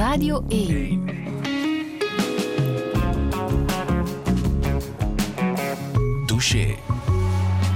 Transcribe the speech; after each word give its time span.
Radio 0.00 0.44
1. 0.48 1.04
Douche. 6.26 6.74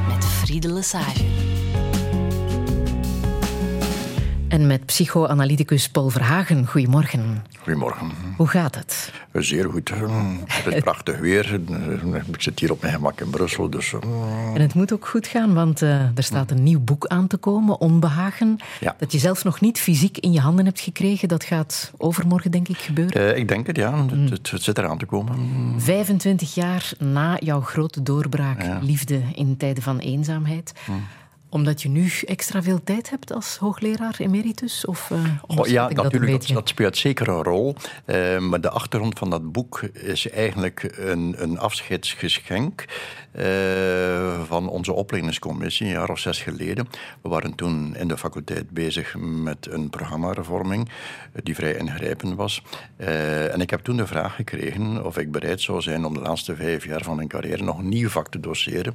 Met 0.08 0.24
Friede 0.24 0.72
Lesage. 0.72 1.24
En 4.48 4.66
met 4.66 4.86
psychoanalyticus 4.86 5.88
Paul 5.88 6.08
Verhagen. 6.08 6.66
Goedemorgen. 6.66 7.44
Goedemorgen. 7.58 8.10
Hoe 8.36 8.48
gaat 8.48 8.74
het? 8.74 9.12
Zeer 9.42 9.70
goed. 9.70 9.90
Het 10.46 10.74
is 10.74 10.80
prachtig 10.80 11.18
weer. 11.18 11.60
Ik 12.32 12.42
zit 12.42 12.60
hier 12.60 12.70
op 12.72 12.80
mijn 12.82 12.94
gemak 12.94 13.20
in 13.20 13.30
Brussel. 13.30 13.70
Dus, 13.70 13.92
En 14.54 14.60
het 14.60 14.74
moet 14.74 14.92
ook 14.92 15.06
goed 15.06 15.26
gaan, 15.26 15.54
want 15.54 15.82
uh, 15.82 15.90
er 16.16 16.22
staat 16.22 16.50
een 16.50 16.62
nieuw 16.62 16.80
boek 16.80 17.06
aan 17.06 17.26
te 17.26 17.36
komen, 17.36 17.80
Onbehagen. 17.80 18.56
Ja. 18.80 18.94
Dat 18.98 19.12
je 19.12 19.18
zelf 19.18 19.44
nog 19.44 19.60
niet 19.60 19.80
fysiek 19.80 20.18
in 20.18 20.32
je 20.32 20.40
handen 20.40 20.64
hebt 20.64 20.80
gekregen. 20.80 21.28
Dat 21.28 21.44
gaat 21.44 21.92
overmorgen, 21.96 22.50
denk 22.50 22.68
ik, 22.68 22.76
gebeuren. 22.78 23.20
Uh, 23.20 23.36
ik 23.36 23.48
denk 23.48 23.66
het, 23.66 23.76
ja. 23.76 24.04
Het, 24.06 24.30
het, 24.30 24.50
het, 24.50 24.62
zit 24.62 24.78
eraan 24.78 24.98
te 24.98 25.06
komen. 25.06 25.34
25 25.80 26.54
jaar 26.54 26.92
na 26.98 27.36
jouw 27.38 27.60
grote 27.60 28.02
doorbraak, 28.02 28.62
Ja. 28.62 28.78
liefde 28.82 29.20
in 29.34 29.56
tijden 29.56 29.82
van 29.82 29.98
eenzaamheid. 29.98 30.72
Omdat 31.54 31.82
je 31.82 31.88
nu 31.88 32.10
extra 32.26 32.62
veel 32.62 32.80
tijd 32.84 33.10
hebt 33.10 33.32
als 33.32 33.56
hoogleraar 33.56 34.14
emeritus? 34.18 34.84
Of, 34.84 35.10
uh, 35.10 35.18
Oh, 35.46 35.66
ja, 35.66 35.88
natuurlijk. 35.88 36.54
Dat 36.54 36.68
speelt 36.68 36.96
zeker 36.96 37.28
een 37.28 37.42
rol. 37.42 37.74
Eh, 38.04 38.38
maar 38.38 38.60
de 38.60 38.70
achtergrond 38.70 39.18
van 39.18 39.30
dat 39.30 39.52
boek 39.52 39.82
is 39.82 40.30
eigenlijk 40.30 40.94
een, 40.96 41.34
een 41.38 41.58
afscheidsgeschenk 41.58 42.84
eh, 43.34 44.42
van 44.42 44.68
onze 44.68 44.92
opleidingscommissie, 44.92 45.86
een 45.86 45.92
jaar 45.92 46.10
of 46.10 46.18
zes 46.18 46.42
geleden. 46.42 46.88
We 47.22 47.28
waren 47.28 47.54
toen 47.54 47.96
in 47.96 48.08
de 48.08 48.18
faculteit 48.18 48.70
bezig 48.70 49.14
met 49.18 49.68
een 49.70 49.90
programmarevorming 49.90 50.88
eh, 51.32 51.42
die 51.42 51.54
vrij 51.54 51.74
ingrijpend 51.74 52.36
was. 52.36 52.62
Eh, 52.96 53.52
en 53.52 53.60
ik 53.60 53.70
heb 53.70 53.80
toen 53.80 53.96
de 53.96 54.06
vraag 54.06 54.34
gekregen 54.34 55.04
of 55.04 55.18
ik 55.18 55.32
bereid 55.32 55.60
zou 55.60 55.80
zijn 55.80 56.04
om 56.04 56.14
de 56.14 56.20
laatste 56.20 56.56
vijf 56.56 56.84
jaar 56.84 57.02
van 57.02 57.16
mijn 57.16 57.28
carrière 57.28 57.62
nog 57.62 57.78
een 57.78 57.88
nieuw 57.88 58.08
vak 58.08 58.28
te 58.28 58.40
doseren, 58.40 58.94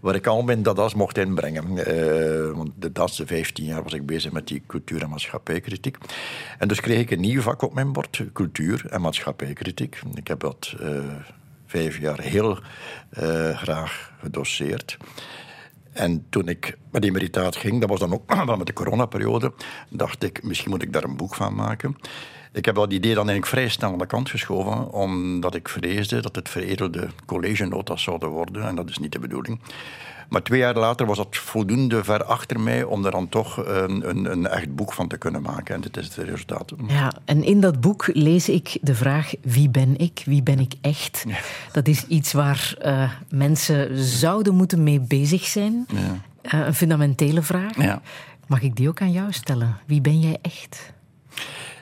waar 0.00 0.14
ik 0.14 0.26
al 0.26 0.42
mijn 0.42 0.62
dadas 0.62 0.94
mocht 0.94 1.18
inbrengen. 1.18 1.66
Want 2.56 2.70
de 2.74 2.90
laatste 2.92 3.26
vijftien 3.26 3.64
jaar 3.64 3.82
was 3.82 3.92
ik 3.92 4.06
bezig 4.06 4.32
met 4.32 4.48
die 4.48 4.62
cultuur- 4.66 5.02
en 5.02 5.08
maatschappijkritiek. 5.08 5.96
En 6.58 6.68
dus 6.68 6.80
kreeg 6.80 7.00
ik 7.00 7.10
een 7.10 7.20
nieuw 7.20 7.40
vak 7.40 7.62
op 7.62 7.74
mijn 7.74 7.92
bord, 7.92 8.22
cultuur- 8.32 8.86
en 8.90 9.00
maatschappijkritiek. 9.00 10.00
Ik 10.14 10.28
heb 10.28 10.40
dat 10.40 10.74
vijf 11.68 11.98
jaar 11.98 12.20
heel 12.20 12.58
eh, 13.10 13.56
graag 13.56 14.12
gedoseerd. 14.20 14.96
En 15.92 16.26
toen 16.28 16.48
ik 16.48 16.76
met 16.90 17.04
emeritaat 17.04 17.56
ging, 17.56 17.80
dat 17.80 17.88
was 17.88 18.00
dan 18.00 18.12
ook 18.12 18.34
wel 18.46 18.56
met 18.56 18.66
de 18.66 18.72
coronaperiode, 18.72 19.52
dacht 19.90 20.22
ik, 20.22 20.42
misschien 20.42 20.70
moet 20.70 20.82
ik 20.82 20.92
daar 20.92 21.04
een 21.04 21.16
boek 21.16 21.34
van 21.34 21.54
maken. 21.54 21.96
Ik 22.52 22.64
heb 22.64 22.74
dat 22.74 22.92
idee 22.92 23.14
dan 23.14 23.28
eigenlijk 23.28 23.46
vrij 23.46 23.68
snel 23.68 23.92
aan 23.92 23.98
de 23.98 24.06
kant 24.06 24.30
geschoven, 24.30 24.90
omdat 24.90 25.54
ik 25.54 25.68
vreesde 25.68 26.20
dat 26.20 26.36
het 26.36 26.48
veredelde 26.48 27.08
collegenota's 27.26 28.02
zouden 28.02 28.28
worden, 28.28 28.66
en 28.66 28.74
dat 28.74 28.88
is 28.88 28.98
niet 28.98 29.12
de 29.12 29.18
bedoeling. 29.18 29.60
Maar 30.28 30.42
twee 30.42 30.58
jaar 30.58 30.74
later 30.74 31.06
was 31.06 31.16
dat 31.16 31.36
voldoende 31.36 32.04
ver 32.04 32.24
achter 32.24 32.60
mij 32.60 32.82
om 32.82 33.04
er 33.04 33.10
dan 33.10 33.28
toch 33.28 33.56
een, 33.56 34.08
een, 34.08 34.30
een 34.30 34.46
echt 34.46 34.74
boek 34.74 34.92
van 34.92 35.08
te 35.08 35.16
kunnen 35.16 35.42
maken. 35.42 35.74
En 35.74 35.80
dit 35.80 35.96
is 35.96 36.04
het 36.04 36.28
resultaat. 36.28 36.72
Ja, 36.88 37.12
en 37.24 37.44
in 37.44 37.60
dat 37.60 37.80
boek 37.80 38.10
lees 38.12 38.48
ik 38.48 38.78
de 38.80 38.94
vraag: 38.94 39.32
wie 39.42 39.68
ben 39.68 39.96
ik? 39.96 40.22
Wie 40.24 40.42
ben 40.42 40.58
ik 40.58 40.72
echt? 40.80 41.24
Dat 41.72 41.88
is 41.88 42.06
iets 42.06 42.32
waar 42.32 42.74
uh, 42.84 43.10
mensen 43.30 44.04
zouden 44.04 44.54
moeten 44.54 44.82
mee 44.82 45.00
bezig 45.00 45.44
zijn. 45.44 45.86
Ja. 45.88 46.60
Uh, 46.60 46.66
een 46.66 46.74
fundamentele 46.74 47.42
vraag. 47.42 47.76
Ja. 47.76 48.02
Mag 48.46 48.62
ik 48.62 48.76
die 48.76 48.88
ook 48.88 49.00
aan 49.00 49.12
jou 49.12 49.32
stellen? 49.32 49.78
Wie 49.86 50.00
ben 50.00 50.20
jij 50.20 50.38
echt? 50.42 50.92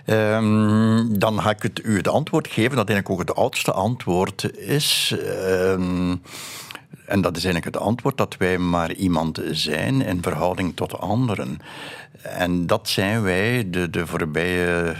Um, 0.06 1.18
dan 1.18 1.40
ga 1.40 1.50
ik 1.50 1.62
het, 1.62 1.80
u 1.84 1.96
het 1.96 2.08
antwoord 2.08 2.48
geven, 2.48 2.76
dat 2.76 2.88
eigenlijk 2.88 3.10
ook 3.10 3.28
het 3.28 3.36
oudste 3.36 3.72
antwoord 3.72 4.56
is. 4.58 5.14
Um, 5.48 6.22
en 7.06 7.20
dat 7.20 7.36
is 7.36 7.44
eigenlijk 7.44 7.74
het 7.74 7.84
antwoord 7.84 8.16
dat 8.16 8.36
wij 8.36 8.58
maar 8.58 8.92
iemand 8.92 9.40
zijn 9.50 10.02
in 10.02 10.22
verhouding 10.22 10.76
tot 10.76 10.98
anderen. 10.98 11.58
En 12.22 12.66
dat 12.66 12.88
zijn 12.88 13.22
wij 13.22 13.70
de, 13.70 13.90
de 13.90 14.06
voorbije 14.06 14.96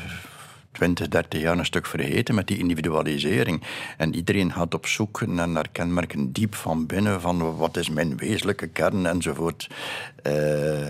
20, 0.72 1.08
30 1.08 1.40
jaar 1.40 1.58
een 1.58 1.64
stuk 1.64 1.86
vergeten 1.86 2.34
met 2.34 2.46
die 2.46 2.58
individualisering. 2.58 3.62
En 3.96 4.14
iedereen 4.14 4.52
gaat 4.52 4.74
op 4.74 4.86
zoek 4.86 5.26
naar, 5.26 5.68
kenmerken 5.72 6.32
diep 6.32 6.54
van 6.54 6.86
binnen, 6.86 7.20
van 7.20 7.56
wat 7.56 7.76
is 7.76 7.90
mijn 7.90 8.16
wezenlijke 8.16 8.66
kern 8.66 9.06
enzovoort. 9.06 9.68
Uh, 10.26 10.86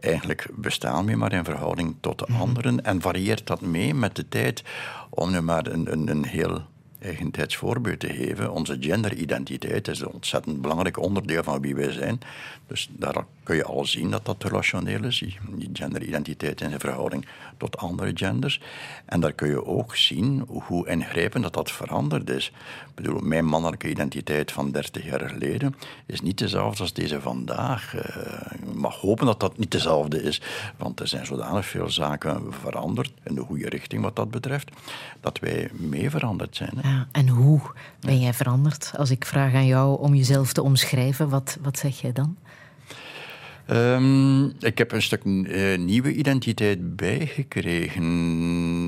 eigenlijk 0.00 0.46
bestaan 0.54 1.06
we 1.06 1.16
maar 1.16 1.32
in 1.32 1.44
verhouding 1.44 1.96
tot 2.00 2.18
de 2.18 2.26
anderen 2.38 2.84
en 2.84 3.00
varieert 3.00 3.46
dat 3.46 3.60
mee 3.60 3.94
met 3.94 4.16
de 4.16 4.28
tijd 4.28 4.62
om 5.10 5.30
nu 5.30 5.40
maar 5.40 5.66
een, 5.66 5.92
een, 5.92 6.08
een 6.08 6.24
heel 6.24 6.62
eigentijds 7.02 7.56
voorbeeld 7.56 8.00
te 8.00 8.12
geven. 8.12 8.52
Onze 8.52 8.76
genderidentiteit 8.80 9.88
is 9.88 10.00
een 10.00 10.12
ontzettend 10.12 10.60
belangrijk 10.60 10.98
onderdeel 10.98 11.42
van 11.42 11.60
wie 11.60 11.74
wij 11.74 11.92
zijn. 11.92 12.20
Dus 12.66 12.88
daar 12.90 13.24
kun 13.42 13.56
je 13.56 13.64
al 13.64 13.84
zien 13.84 14.10
dat 14.10 14.24
dat 14.24 14.44
relationeel 14.44 15.04
is, 15.04 15.18
die 15.18 15.70
genderidentiteit 15.72 16.60
in 16.60 16.80
verhouding 16.80 17.26
tot 17.56 17.76
andere 17.76 18.10
genders. 18.14 18.60
En 19.04 19.20
daar 19.20 19.32
kun 19.32 19.48
je 19.48 19.66
ook 19.66 19.96
zien 19.96 20.44
hoe 20.46 20.88
ingrijpend 20.88 21.42
dat 21.42 21.54
dat 21.54 21.70
veranderd 21.70 22.30
is. 22.30 22.46
Ik 22.88 22.94
bedoel, 22.94 23.20
mijn 23.20 23.44
mannelijke 23.44 23.88
identiteit 23.88 24.52
van 24.52 24.70
30 24.70 25.04
jaar 25.04 25.28
geleden 25.28 25.74
is 26.06 26.20
niet 26.20 26.38
dezelfde 26.38 26.82
als 26.82 26.92
deze 26.92 27.20
vandaag. 27.20 27.92
Je 27.92 28.74
mag 28.74 28.96
hopen 28.96 29.26
dat 29.26 29.40
dat 29.40 29.58
niet 29.58 29.70
dezelfde 29.70 30.22
is, 30.22 30.40
want 30.76 31.00
er 31.00 31.08
zijn 31.08 31.26
zodanig 31.26 31.66
veel 31.66 31.90
zaken 31.90 32.52
veranderd 32.52 33.12
in 33.24 33.34
de 33.34 33.40
goede 33.40 33.68
richting 33.68 34.02
wat 34.02 34.16
dat 34.16 34.30
betreft, 34.30 34.70
dat 35.20 35.38
wij 35.38 35.70
mee 35.72 36.10
veranderd 36.10 36.56
zijn. 36.56 36.80
En 37.12 37.28
hoe 37.28 37.60
ben 38.00 38.20
jij 38.20 38.34
veranderd? 38.34 38.92
Als 38.96 39.10
ik 39.10 39.24
vraag 39.24 39.54
aan 39.54 39.66
jou 39.66 40.00
om 40.00 40.14
jezelf 40.14 40.52
te 40.52 40.62
omschrijven, 40.62 41.28
wat, 41.28 41.58
wat 41.62 41.78
zeg 41.78 42.00
jij 42.00 42.12
dan? 42.12 42.36
Um, 43.72 44.52
ik 44.60 44.78
heb 44.78 44.92
een 44.92 45.02
stuk 45.02 45.24
uh, 45.24 45.78
nieuwe 45.78 46.14
identiteit 46.14 46.96
bijgekregen. 46.96 48.04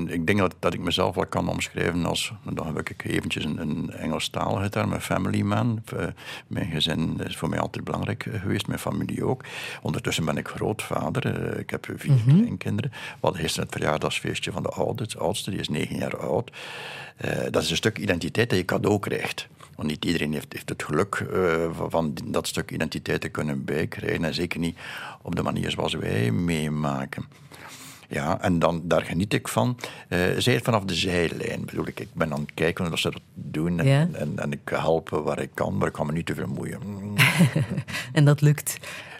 Ik 0.09 0.27
denk 0.27 0.39
dat, 0.39 0.55
dat 0.59 0.73
ik 0.73 0.79
mezelf 0.79 1.15
wel 1.15 1.25
kan 1.25 1.49
omschrijven 1.49 2.05
als, 2.05 2.33
dan 2.53 2.75
heb 2.75 2.89
ik 2.89 3.05
eventjes 3.05 3.45
een, 3.45 3.61
een 3.61 3.91
Engelstalige 3.91 4.69
term, 4.69 4.91
een 4.91 5.01
family 5.01 5.41
man. 5.41 5.83
Uh, 5.93 6.05
mijn 6.47 6.71
gezin 6.71 7.19
is 7.23 7.37
voor 7.37 7.49
mij 7.49 7.59
altijd 7.59 7.83
belangrijk 7.83 8.27
geweest, 8.31 8.67
mijn 8.67 8.79
familie 8.79 9.25
ook. 9.25 9.43
Ondertussen 9.81 10.25
ben 10.25 10.37
ik 10.37 10.47
grootvader, 10.47 11.53
uh, 11.53 11.59
ik 11.59 11.69
heb 11.69 11.87
vier 11.95 12.11
mm 12.11 12.21
-hmm. 12.25 12.37
kleinkinderen. 12.37 12.91
We 12.91 13.17
hadden 13.21 13.41
gisteren 13.41 13.69
het 13.69 13.77
verjaardagsfeestje 13.77 14.51
van 14.51 14.63
de 14.63 14.69
oudste, 14.69 15.17
oudste 15.17 15.49
die 15.49 15.59
is 15.59 15.69
negen 15.69 15.95
jaar 15.95 16.17
oud. 16.17 16.51
dat 17.49 17.63
is 17.63 17.69
een 17.69 17.75
stuk 17.75 17.97
identiteit 17.97 18.49
dat 18.49 18.57
je 18.57 18.65
cadeau 18.65 18.99
krijgt. 18.99 19.47
Want 19.75 19.89
niet 19.89 20.05
iedereen 20.05 20.33
heeft, 20.33 20.53
heeft 20.53 20.69
het 20.69 20.83
geluk 20.83 21.25
uh, 21.33 21.69
van 21.89 22.17
dat 22.25 22.47
stuk 22.47 22.71
identiteit 22.71 23.21
te 23.21 23.29
kunnen 23.29 23.65
bijkrijgen. 23.65 24.23
En 24.23 24.33
zeker 24.33 24.59
niet 24.59 24.77
op 25.21 25.35
de 25.35 25.41
manier 25.41 25.71
zoals 25.71 25.93
wij 25.93 26.31
meemaken. 26.31 27.25
Ja, 28.07 28.41
en 28.41 28.59
dan, 28.59 28.81
daar 28.83 29.01
geniet 29.01 29.33
ik 29.33 29.47
van. 29.47 29.77
Uh, 30.09 30.19
zij 30.37 30.61
vanaf 30.61 30.83
de 30.83 30.93
zijlijn 30.93 31.65
bedoel 31.65 31.87
ik. 31.87 31.99
Ik 31.99 32.13
ben 32.13 32.33
aan 32.33 32.41
het 32.41 32.53
kijken 32.53 32.87
hoe 32.87 32.99
ze 32.99 33.11
dat 33.11 33.21
doen. 33.33 33.79
En, 33.79 33.87
ja. 33.87 34.07
en, 34.11 34.39
en, 34.39 34.51
ik 34.51 34.69
help 34.69 35.09
waar 35.09 35.39
ik 35.39 35.49
kan, 35.53 35.77
maar 35.77 35.87
ik 35.87 35.93
kan 35.93 36.05
me 36.05 36.11
niet 36.11 36.25
te 36.25 36.35
vermoeien. 36.35 36.79
en 38.13 38.25
dat 38.25 38.41
lukt? 38.41 38.77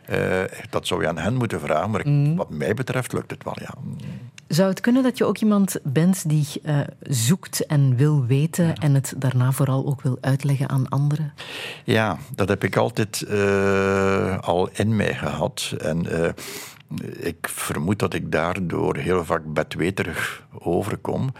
Uh, 0.09 0.43
dat 0.69 0.87
zou 0.87 1.01
je 1.01 1.07
aan 1.07 1.17
hen 1.17 1.35
moeten 1.35 1.59
vragen, 1.59 1.89
maar 1.89 2.07
mm. 2.07 2.35
wat 2.35 2.49
mij 2.49 2.73
betreft 2.73 3.13
lukt 3.13 3.31
het 3.31 3.43
wel, 3.43 3.57
ja. 3.59 3.73
Zou 4.47 4.69
het 4.69 4.79
kunnen 4.79 5.03
dat 5.03 5.17
je 5.17 5.25
ook 5.25 5.37
iemand 5.37 5.77
bent 5.83 6.29
die 6.29 6.47
uh, 6.63 6.79
zoekt 7.01 7.65
en 7.65 7.95
wil 7.95 8.25
weten 8.25 8.65
ja. 8.65 8.73
en 8.73 8.93
het 8.93 9.13
daarna 9.17 9.51
vooral 9.51 9.85
ook 9.85 10.01
wil 10.01 10.17
uitleggen 10.21 10.69
aan 10.69 10.89
anderen? 10.89 11.33
Ja, 11.83 12.17
dat 12.35 12.49
heb 12.49 12.63
ik 12.63 12.75
altijd 12.75 13.25
uh, 13.29 14.39
al 14.39 14.69
in 14.73 14.95
mij 14.95 15.13
gehad. 15.13 15.73
En 15.77 16.05
ik 17.19 17.47
vermoed 17.49 17.99
dat 17.99 18.13
ik 18.13 18.31
daardoor 18.31 18.95
heel 18.95 19.25
vaak 19.25 19.53
bedweterig 19.53 20.45
overkom, 20.59 21.33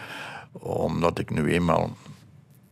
omdat 0.52 1.20
ik 1.20 1.30
nu 1.30 1.52
eenmaal 1.52 1.96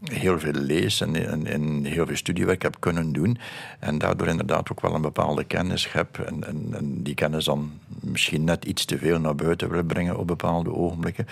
heel 0.04 0.40
veel 0.40 0.54
lees 0.54 1.02
en, 1.02 1.46
en, 1.46 1.84
heel 1.84 2.06
veel 2.06 2.16
studiewerk 2.16 2.62
heb 2.62 2.76
kunnen 2.80 3.12
doen. 3.12 3.38
En 3.80 3.98
daardoor 3.98 4.28
inderdaad 4.28 4.72
ook 4.72 4.82
wel 4.82 4.96
een 4.96 5.02
bepaalde 5.02 5.44
kennis 5.44 5.92
heb. 5.92 6.20
En, 6.20 6.48
en, 6.48 7.04
die 7.04 7.14
kennis 7.14 7.46
dan 7.46 7.72
misschien 7.88 8.44
net 8.44 8.66
iets 8.66 8.86
te 8.86 8.98
veel 8.98 9.20
naar 9.20 9.36
buiten 9.36 9.72
wil 9.72 9.84
brengen 9.84 10.18
op 10.18 10.28
bepaalde 10.28 10.74
ogenblikken. 10.74 11.28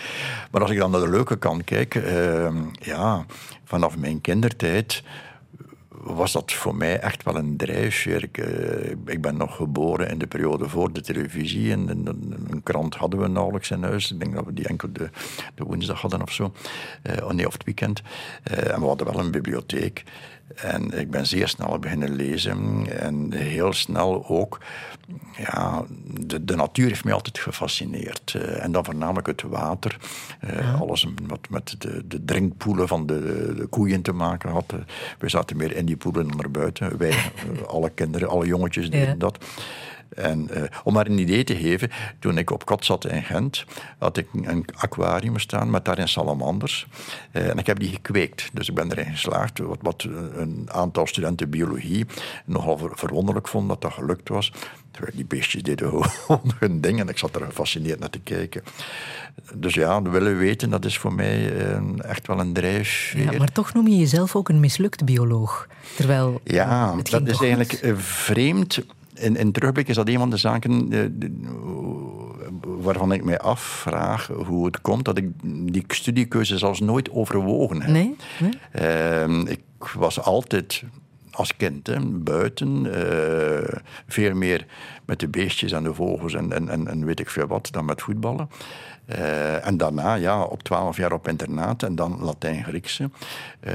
Maar 0.52 0.62
als 0.62 0.72
ik 0.72 0.78
dan 0.78 0.92
naar 0.92 1.02
de 1.02 1.10
leuke 1.10 1.38
kant 1.38 1.64
kijk, 1.64 1.96
uh, 1.96 2.48
ja, 2.72 3.26
vanaf 3.64 3.98
mijn 3.98 4.22
kindertijd 4.22 5.04
was 6.04 6.32
dat 6.32 6.54
voor 6.54 6.76
mij 6.76 7.00
echt 7.00 7.24
wel 7.24 7.36
een 7.36 7.58
drijfveer. 7.58 8.24
Ik, 8.24 8.38
eh, 8.38 8.90
ik, 9.06 9.22
ben 9.22 9.38
nog 9.38 9.56
geboren 9.56 10.10
in 10.10 10.18
de 10.18 10.28
periode 10.28 10.70
voor 10.70 10.94
de 10.94 11.02
televisie. 11.02 11.72
En 11.72 11.90
een, 11.90 12.64
krant 12.64 12.96
hadden 12.96 13.20
we 13.20 13.28
nauwelijks 13.28 13.72
in 13.72 13.84
huis. 13.84 14.12
Ik 14.12 14.20
denk 14.20 14.36
dat 14.36 14.46
we 14.46 14.54
die 14.54 14.68
enkel 14.68 14.90
de, 14.94 15.10
de 15.56 15.64
woensdag 15.64 16.02
hadden 16.02 16.22
of 16.22 16.32
zo. 16.32 16.54
Uh, 17.04 17.30
nee, 17.30 17.48
of 17.48 17.54
het 17.54 17.64
weekend. 17.64 18.02
en 18.44 18.80
we 18.80 18.86
hadden 18.86 19.08
wel 19.08 19.20
een 19.20 19.32
bibliotheek. 19.32 20.04
En 20.56 21.00
ik 21.00 21.12
ben 21.12 21.28
zeer 21.28 21.48
snel 21.48 21.80
beginnen 21.80 22.16
lezen. 22.16 22.86
En 23.00 23.34
heel 23.34 23.74
snel 23.74 24.28
ook. 24.28 24.60
Ja, 25.38 25.84
de, 26.20 26.46
de 26.46 26.56
natuur 26.56 26.88
heeft 26.88 27.04
mij 27.04 27.14
altijd 27.14 27.40
gefascineerd. 27.40 28.34
Uh, 28.38 28.64
en 28.64 28.72
dan 28.72 28.86
voornamelijk 28.86 29.28
het 29.28 29.42
water. 29.42 29.98
Uh, 30.54 30.82
Alles 30.82 31.08
wat 31.28 31.50
met 31.50 31.76
de, 31.78 32.08
de 32.08 32.26
drinkpoelen 32.26 32.88
van 32.88 33.06
de, 33.06 33.54
de, 33.56 33.66
koeien 33.66 34.02
te 34.02 34.12
maken 34.12 34.50
had. 34.50 34.74
we 35.20 35.30
zaten 35.30 35.58
meer 35.58 35.76
in 35.76 35.86
die 35.86 35.98
poelen 35.98 36.28
dan 36.28 36.38
naar 36.38 36.52
buiten. 36.52 36.98
Wij, 36.98 37.14
alle 37.68 37.90
kinderen, 37.90 38.30
alle 38.30 38.46
jongetjes 38.46 38.90
deden 38.90 39.08
ja. 39.08 39.16
dat. 39.16 39.46
En 40.16 40.48
uh, 40.52 40.64
om 40.84 40.94
maar 40.94 41.08
een 41.08 41.18
idee 41.18 41.44
te 41.44 41.56
geven, 41.56 41.90
toen 42.20 42.38
ik 42.38 42.52
op 42.52 42.66
kot 42.66 42.86
zat 42.86 43.06
in 43.06 43.24
Gent, 43.24 43.66
had 43.98 44.18
ik 44.18 44.28
een 44.42 44.66
aquarium 44.76 45.40
staan 45.40 45.70
met 45.70 45.86
daarin 45.86 46.08
salamanders. 46.08 46.88
Uh, 47.34 47.50
en 47.50 47.58
ik 47.58 47.68
heb 47.68 47.80
die 47.80 47.90
gekweekt. 47.90 48.50
Dus 48.54 48.70
ik 48.70 48.76
ben 48.76 48.92
erin 48.92 49.12
geslaagd, 49.12 49.60
wat, 49.60 49.80
wat 49.82 50.04
een 50.36 50.70
aantal 50.72 51.08
studenten 51.08 51.50
biologie 51.50 52.06
nogal 52.46 52.78
ver, 52.78 52.92
verwonderlijk 52.94 53.48
vonden 53.48 53.70
dat 53.70 53.82
dat 53.82 53.94
gelukt 53.94 54.30
was. 54.30 54.54
Terwijl 54.92 55.16
die 55.16 55.26
beestjes 55.26 55.64
deden 55.64 56.04
gewoon 56.06 56.54
hun 56.60 56.82
ding 56.82 57.00
en 57.00 57.10
ik 57.10 57.18
zat 57.18 57.36
er 57.36 57.46
gefascineerd 57.46 58.00
naar 58.00 58.10
te 58.10 58.20
kijken. 58.20 58.64
Dus 59.56 59.74
ja, 59.74 60.02
willen 60.02 60.38
weten, 60.38 60.70
dat 60.70 60.86
is 60.86 60.98
voor 60.98 61.14
mij 61.14 61.54
echt 61.98 62.28
wel 62.28 62.40
een 62.40 62.54
drijfveer. 62.54 63.32
Ja, 63.32 63.38
maar 63.38 63.52
toch 63.52 63.74
noem 63.74 63.88
je 63.88 63.98
jezelf 63.98 64.36
ook 64.36 64.50
een 64.50 64.60
mislukt 64.60 65.06
bioloog. 65.06 65.68
Terwijl 65.96 66.42
ja, 66.44 66.96
dat 66.96 67.28
is 67.28 67.40
eigenlijk 67.40 67.94
vreemd 67.96 68.80
in, 69.22 69.36
in 69.36 69.52
terugblik 69.52 69.88
is 69.88 69.96
dat 69.96 70.08
een 70.08 70.18
van 70.18 70.30
de 70.30 70.38
zaken 70.38 70.94
uh, 70.94 71.06
waarvan 72.62 73.12
ik 73.12 73.24
mij 73.24 73.40
afvraag 73.40 74.28
hoe 74.28 74.66
het 74.66 74.82
komt 74.82 75.06
dat 75.06 75.18
ik 75.18 75.30
die 75.74 75.84
studiekeuze 75.88 76.58
zelfs 76.58 76.80
nooit 76.80 77.12
overwogen 77.12 77.82
heb. 77.82 77.92
Nee? 77.92 78.16
nee? 78.40 78.52
Uh, 78.82 79.52
ik 79.52 79.62
was 79.94 80.22
altijd 80.22 80.84
als 81.32 81.56
kind 81.58 81.88
hè, 81.88 82.00
buiten, 82.06 82.86
uh, 82.86 83.80
veel 84.08 84.34
meer 84.34 84.66
met 85.06 85.20
de 85.20 85.28
beestjes 85.28 85.72
en 85.72 85.84
de 85.84 85.94
vogels 85.94 86.34
en, 86.34 86.70
en, 86.70 86.88
en 86.88 87.06
weet 87.06 87.20
ik 87.20 87.30
veel 87.30 87.48
wat 87.48 87.70
dan 87.72 87.86
met 87.86 88.02
voetballen. 88.02 88.50
Uh, 89.16 89.68
en 89.68 89.78
daarna, 89.78 90.14
ja, 90.14 90.44
op 90.44 90.64
twaalf 90.64 90.98
jaar 90.98 91.12
op 91.12 91.28
internaat 91.28 91.84
en 91.84 91.96
dan 91.96 92.24
Latijn-Griekse, 92.24 93.10
uh, 93.68 93.74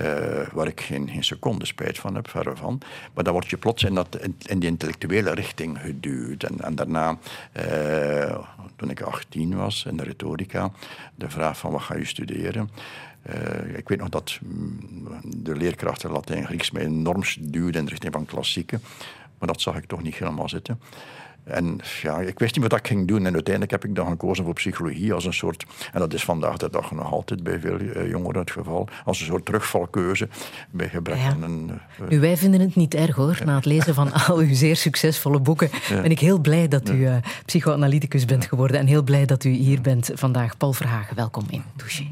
waar 0.52 0.66
ik 0.66 0.80
geen, 0.80 1.08
geen 1.08 1.24
seconde 1.24 1.66
spijt 1.66 1.98
van 1.98 2.14
heb, 2.14 2.28
verre 2.28 2.56
van. 2.56 2.80
Maar 3.14 3.24
dan 3.24 3.32
word 3.32 3.46
je 3.46 3.56
plots 3.56 3.84
in, 3.84 3.94
dat, 3.94 4.18
in, 4.46 4.58
die 4.58 4.68
intellectuele 4.68 5.34
richting 5.34 5.78
geduwd. 5.78 6.42
En, 6.42 6.74
daarna, 6.74 7.18
uh, 7.70 8.38
toen 8.76 8.90
ik 8.90 9.00
18 9.00 9.56
was, 9.56 9.84
in 9.84 9.96
de 9.96 10.04
retorica, 10.04 10.70
de 11.14 11.30
vraag 11.30 11.58
van 11.58 11.72
wat 11.72 11.82
ga 11.82 11.96
je 11.96 12.04
studeren? 12.04 12.70
ik 13.76 13.88
weet 13.88 13.98
nog 13.98 14.08
dat 14.08 14.38
de 15.36 15.56
leerkrachten 15.56 16.10
Latijn-Grieks 16.10 16.70
mij 16.70 16.82
enorm 16.82 17.22
duwden 17.40 17.80
in 17.80 17.84
de 17.84 17.90
richting 17.90 18.12
van 18.12 18.24
klassieke. 18.24 18.80
Maar 19.38 19.48
dat 19.48 19.60
zag 19.60 19.76
ik 19.76 19.84
toch 19.84 20.02
niet 20.02 20.14
helemaal 20.14 20.48
zitten. 20.48 20.80
En 21.46 21.80
ja, 22.02 22.18
ik 22.18 22.38
wist 22.38 22.56
niet 22.56 22.70
wat 22.70 22.78
ik 22.78 22.86
ging 22.86 23.08
doen. 23.08 23.26
En 23.26 23.32
uiteindelijk 23.32 23.70
heb 23.70 23.84
ik 23.84 23.94
dan 23.94 24.08
gekozen 24.08 24.44
voor 24.44 24.54
psychologie 24.54 25.12
als 25.12 25.24
een 25.24 25.34
soort, 25.34 25.64
en 25.92 26.00
dat 26.00 26.14
is 26.14 26.24
vandaag 26.24 26.56
de 26.56 26.70
dag 26.70 26.90
nog 26.90 27.12
altijd 27.12 27.42
bij 27.42 27.60
veel 27.60 27.80
uh, 27.80 28.10
jongeren 28.10 28.40
het 28.40 28.50
geval, 28.50 28.88
als 29.04 29.20
een 29.20 29.26
soort 29.26 29.44
terugvalkeuze 29.44 30.28
bij 30.70 30.88
gebrek 30.88 31.18
aan 31.18 31.42
een. 31.42 31.70
Uh, 32.00 32.08
nu, 32.08 32.20
wij 32.20 32.36
vinden 32.36 32.60
het 32.60 32.74
niet 32.74 32.94
erg 32.94 33.16
hoor. 33.16 33.38
Na 33.44 33.54
het 33.54 33.64
lezen 33.64 33.94
van 33.94 34.12
al 34.26 34.38
uw 34.38 34.54
zeer 34.54 34.76
succesvolle 34.76 35.40
boeken 35.40 35.70
ben 35.88 36.10
ik 36.10 36.18
heel 36.18 36.38
blij 36.38 36.68
dat 36.68 36.88
u 36.88 36.94
uh, 36.94 37.16
psychoanalyticus 37.44 38.24
bent 38.24 38.46
geworden 38.46 38.78
en 38.78 38.86
heel 38.86 39.02
blij 39.02 39.26
dat 39.26 39.44
u 39.44 39.50
hier 39.50 39.80
bent 39.80 40.10
vandaag. 40.14 40.56
Paul 40.56 40.72
Verhagen, 40.72 41.16
welkom 41.16 41.44
in 41.50 41.62
Douche. 41.76 42.04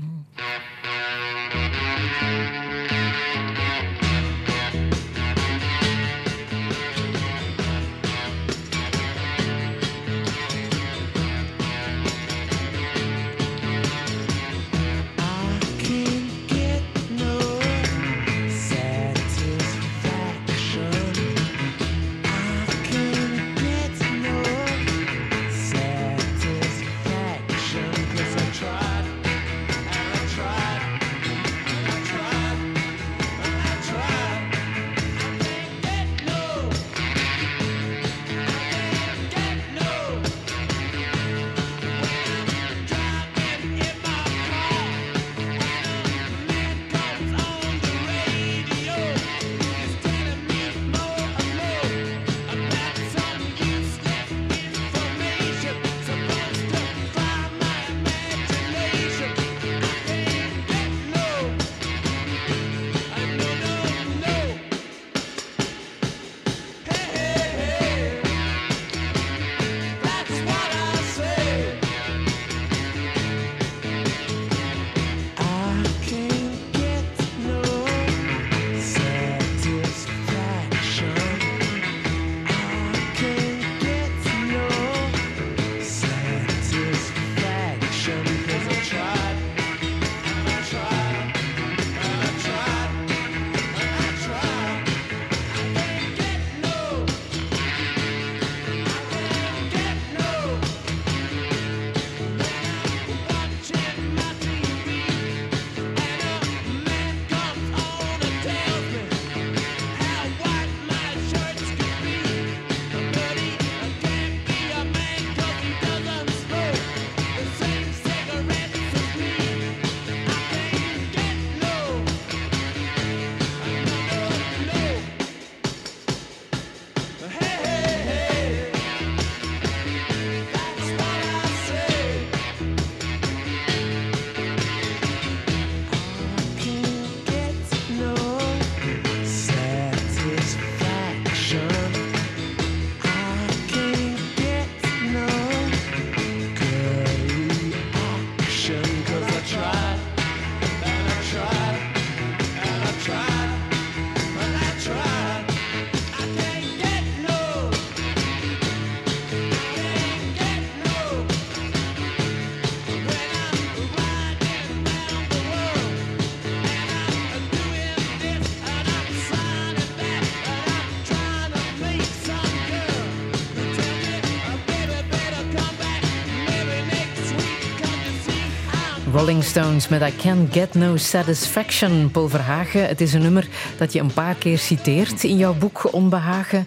Rolling 179.15 179.45
Stones 179.45 179.89
met 179.89 180.03
I 180.03 180.17
Can't 180.17 180.53
Get 180.53 180.75
No 180.75 180.97
Satisfaction. 180.97 182.11
Paul 182.11 182.29
Verhagen, 182.29 182.89
het 182.89 183.01
is 183.01 183.13
een 183.13 183.23
nummer 183.23 183.49
dat 183.79 183.93
je 183.93 184.01
een 184.01 184.13
paar 184.13 184.35
keer 184.35 184.59
citeert 184.59 185.25
in 185.25 185.37
jouw 185.37 185.55
boek 185.55 185.93
Onbehagen, 185.93 186.67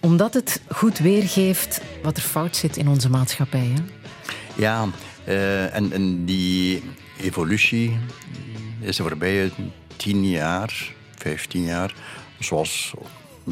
omdat 0.00 0.34
het 0.34 0.60
goed 0.68 0.98
weergeeft 0.98 1.80
wat 2.02 2.16
er 2.16 2.22
fout 2.22 2.56
zit 2.56 2.76
in 2.76 2.88
onze 2.88 3.10
maatschappij. 3.10 3.72
Hè? 3.74 3.82
Ja, 4.54 4.88
uh, 5.28 5.74
en, 5.74 5.92
en 5.92 6.24
die 6.24 6.82
evolutie 7.20 7.98
is 8.80 8.96
de 8.96 9.02
voorbije 9.02 9.50
tien 9.96 10.28
jaar, 10.28 10.92
vijftien 11.14 11.64
jaar, 11.64 11.94
zoals 12.38 12.94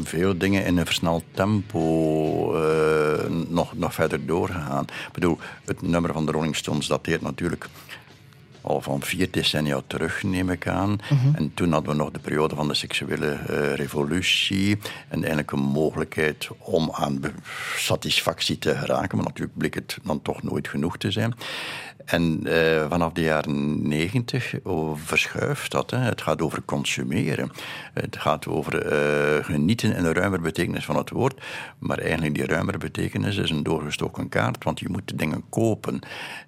veel 0.03 0.37
dingen 0.37 0.65
in 0.65 0.77
een 0.77 0.85
versneld 0.85 1.23
tempo 1.31 2.55
uh, 2.55 3.29
nog, 3.47 3.77
nog 3.77 3.93
verder 3.93 4.25
doorgegaan. 4.25 4.83
Ik 4.83 5.13
bedoel, 5.13 5.37
het 5.65 5.81
nummer 5.81 6.13
van 6.13 6.25
de 6.25 6.31
Rolling 6.31 6.55
Stones 6.55 6.87
dateert 6.87 7.21
natuurlijk 7.21 7.69
al 8.65 8.81
van 8.81 9.01
vier 9.01 9.31
decennia 9.31 9.81
terug, 9.87 10.23
neem 10.23 10.49
ik 10.49 10.67
aan. 10.67 10.89
Mhm. 11.09 11.35
En 11.35 11.53
toen 11.53 11.71
hadden 11.71 11.91
we 11.91 11.97
nog 11.97 12.11
de 12.11 12.19
periode 12.19 12.55
van 12.55 12.67
de 12.67 12.73
seksuele 12.73 13.39
uh, 13.49 13.73
revolutie. 13.73 14.77
En 15.07 15.17
eigenlijk 15.17 15.51
een 15.51 15.59
mogelijkheid 15.59 16.47
om 16.57 16.91
aan 16.91 17.21
satisfactie 17.75 18.57
te 18.57 18.75
geraken. 18.75 19.17
Maar 19.17 19.25
natuurlijk 19.25 19.57
bleek 19.57 19.73
het 19.73 19.97
dan 20.03 20.21
toch 20.21 20.43
nooit 20.43 20.67
genoeg 20.67 20.97
te 20.97 21.11
zijn. 21.11 21.33
En 22.05 22.39
uh, 22.43 22.89
vanaf 22.89 23.11
de 23.11 23.21
jaren 23.21 23.87
negentig 23.87 24.53
verschuift 24.95 25.71
dat. 25.71 25.91
Hè. 25.91 25.97
Het 25.97 26.21
gaat 26.21 26.41
over 26.41 26.61
consumeren. 26.65 27.51
Het 27.93 28.17
gaat 28.17 28.47
over 28.47 28.93
uh, 28.93 29.45
genieten 29.45 29.95
in 29.95 30.03
de 30.03 30.13
ruimere 30.13 30.41
betekenis 30.41 30.85
van 30.85 30.95
het 30.95 31.09
woord. 31.09 31.43
Maar 31.79 31.97
eigenlijk 31.97 32.35
die 32.35 32.45
ruimere 32.45 32.77
betekenis 32.77 33.37
is 33.37 33.49
een 33.49 33.63
doorgestoken 33.63 34.29
kaart, 34.29 34.63
want 34.63 34.79
je 34.79 34.89
moet 34.89 35.17
dingen 35.17 35.43
kopen. 35.49 35.99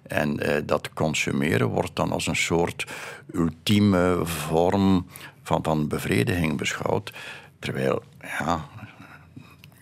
En 0.02 0.48
uh, 0.48 0.56
dat 0.66 0.92
consumeren 0.92 1.66
wordt 1.66 1.96
dan 1.96 2.12
als 2.12 2.26
een 2.26 2.36
soort 2.36 2.86
ultieme 3.32 4.20
vorm 4.22 5.06
van, 5.42 5.62
van 5.62 5.88
bevrediging 5.88 6.58
beschouwd. 6.58 7.12
Terwijl, 7.58 8.02
ja, 8.20 8.68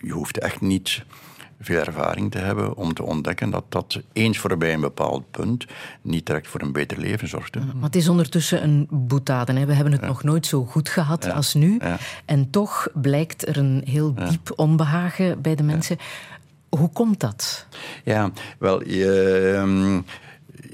je 0.01 0.11
hoeft 0.11 0.39
echt 0.39 0.61
niet 0.61 1.03
veel 1.59 1.79
ervaring 1.79 2.31
te 2.31 2.37
hebben 2.37 2.75
om 2.75 2.93
te 2.93 3.03
ontdekken 3.03 3.49
dat 3.49 3.63
dat 3.69 4.01
eens 4.13 4.37
voorbij 4.37 4.73
een 4.73 4.81
bepaald 4.81 5.31
punt 5.31 5.65
niet 6.01 6.25
direct 6.25 6.47
voor 6.47 6.61
een 6.61 6.71
beter 6.71 6.99
leven 6.99 7.27
zorgt. 7.27 7.55
Maar 7.55 7.83
het 7.83 7.95
is 7.95 8.07
ondertussen 8.07 8.63
een 8.63 8.87
boetade. 8.89 9.65
We 9.65 9.73
hebben 9.73 9.93
het 9.93 10.01
nog 10.01 10.23
nooit 10.23 10.45
zo 10.45 10.65
goed 10.65 10.89
gehad 10.89 11.31
als 11.31 11.53
nu. 11.53 11.79
En 12.25 12.49
toch 12.49 12.87
blijkt 12.93 13.47
er 13.47 13.57
een 13.57 13.81
heel 13.85 14.13
diep 14.13 14.53
onbehagen 14.55 15.41
bij 15.41 15.55
de 15.55 15.63
mensen. 15.63 15.97
Hoe 16.69 16.89
komt 16.89 17.19
dat? 17.19 17.67
Ja, 18.03 18.31
wel, 18.59 18.87
je, 18.87 19.53
ehm, 19.55 20.01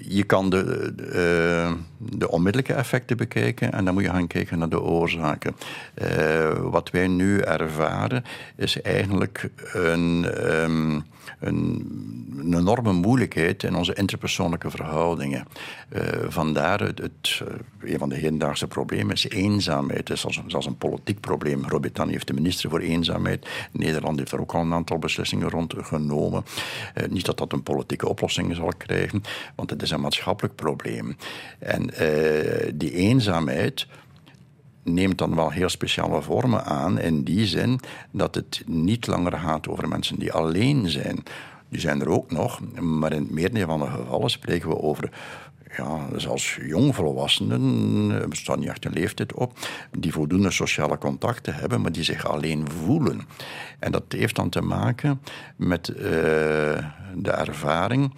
je 0.08 0.24
kan 0.24 0.50
de, 0.50 0.94
de, 0.96 1.76
de, 1.98 2.30
onmiddellijke 2.30 2.74
effecten 2.74 3.18
bekijken 3.18 3.72
en 3.74 3.86
dan 3.86 3.94
moet 3.94 4.04
je 4.04 4.10
gaan 4.10 4.28
kijken 4.28 4.60
naar 4.60 4.70
de 4.70 4.82
oorzaken. 4.82 5.56
Uh, 6.02 6.52
wat 6.52 6.90
wij 6.90 7.08
nu 7.08 7.40
ervaren 7.40 8.24
is 8.56 8.82
eigenlijk 8.82 9.50
een, 9.74 10.28
um, 10.62 11.04
een, 11.40 11.92
een, 12.40 12.54
enorme 12.54 12.94
moeilijkheid 12.94 13.64
in 13.64 13.76
onze 13.76 13.94
interpersoonlijke 13.94 14.70
verhoudingen. 14.70 15.48
Uh, 15.94 16.02
vandaar 16.28 16.80
het, 16.80 16.98
het, 16.98 17.42
een 17.82 17.98
van 17.98 18.10
de 18.10 18.16
hedendaagse 18.16 18.68
problemen 18.68 19.14
is 19.14 19.30
eenzaamheid. 19.30 20.08
Het 20.08 20.10
is 20.10 20.26
zelfs, 20.48 20.66
een 20.66 20.78
politiek 20.78 21.20
probleem. 21.20 21.66
Groot-Brittannië 21.66 22.12
heeft 22.12 22.28
de 22.28 22.34
minister 22.34 22.70
voor 22.70 22.80
eenzaamheid. 22.80 23.48
Nederland 23.72 24.20
heeft 24.20 24.32
er 24.32 24.42
ook 24.42 24.54
al 24.54 24.62
een 24.62 24.74
aantal 24.74 25.00
beslissingen 25.00 25.50
rond 25.50 25.74
genomen. 25.78 26.44
niet 27.10 27.26
dat 27.26 27.38
dat 27.38 27.54
een 27.54 27.64
politieke 27.64 28.10
oplossing 28.10 28.56
zal 28.56 28.72
krijgen, 28.78 29.24
want 29.56 29.70
het 29.70 29.82
is 29.82 29.94
maatschappelijk 30.04 30.56
probleem. 30.56 31.18
En 31.60 31.90
uh, 32.02 32.72
die 32.76 32.92
eenzaamheid 32.92 33.88
neemt 34.84 35.18
dan 35.18 35.36
wel 35.36 35.52
heel 35.52 35.70
speciale 35.70 36.22
vormen 36.22 36.66
aan 36.66 37.00
in 37.00 37.24
die 37.24 37.46
zin 37.46 37.80
dat 38.12 38.36
het 38.36 38.64
niet 38.66 39.08
langer 39.08 39.32
gaat 39.32 39.68
over 39.68 39.88
mensen 39.88 40.20
die 40.20 40.34
alleen 40.34 40.90
zijn. 40.90 41.24
Die 41.70 41.82
zijn 41.82 42.02
er 42.02 42.10
ook 42.10 42.32
nog, 42.32 42.60
maar 42.80 43.14
in 43.14 43.30
het 43.36 43.62
van 43.66 43.80
de 43.80 43.86
gevallen 43.86 44.30
spreken 44.30 44.70
we 44.70 44.82
over 44.82 45.10
ja, 45.78 46.08
zelfs 46.16 46.58
jongvolwassenen, 46.62 48.08
we 48.08 48.20
eh, 48.20 48.28
staan 48.32 48.60
niet 48.60 48.70
echt 48.70 48.86
een 48.86 48.94
leeftijd 48.94 49.34
op, 49.34 49.58
die 49.92 50.12
voldoende 50.12 50.52
sociale 50.52 50.98
contacten 50.98 51.56
hebben, 51.56 51.82
maar 51.82 51.92
die 51.92 52.04
zich 52.04 52.28
alleen 52.28 52.68
voelen. 52.70 53.22
En 53.80 53.92
dat 53.92 54.04
heeft 54.08 54.36
dan 54.36 54.50
te 54.50 54.62
maken 54.62 55.22
met 55.56 55.90
uh, 55.90 55.98
de 57.16 57.32
ervaring 57.32 58.14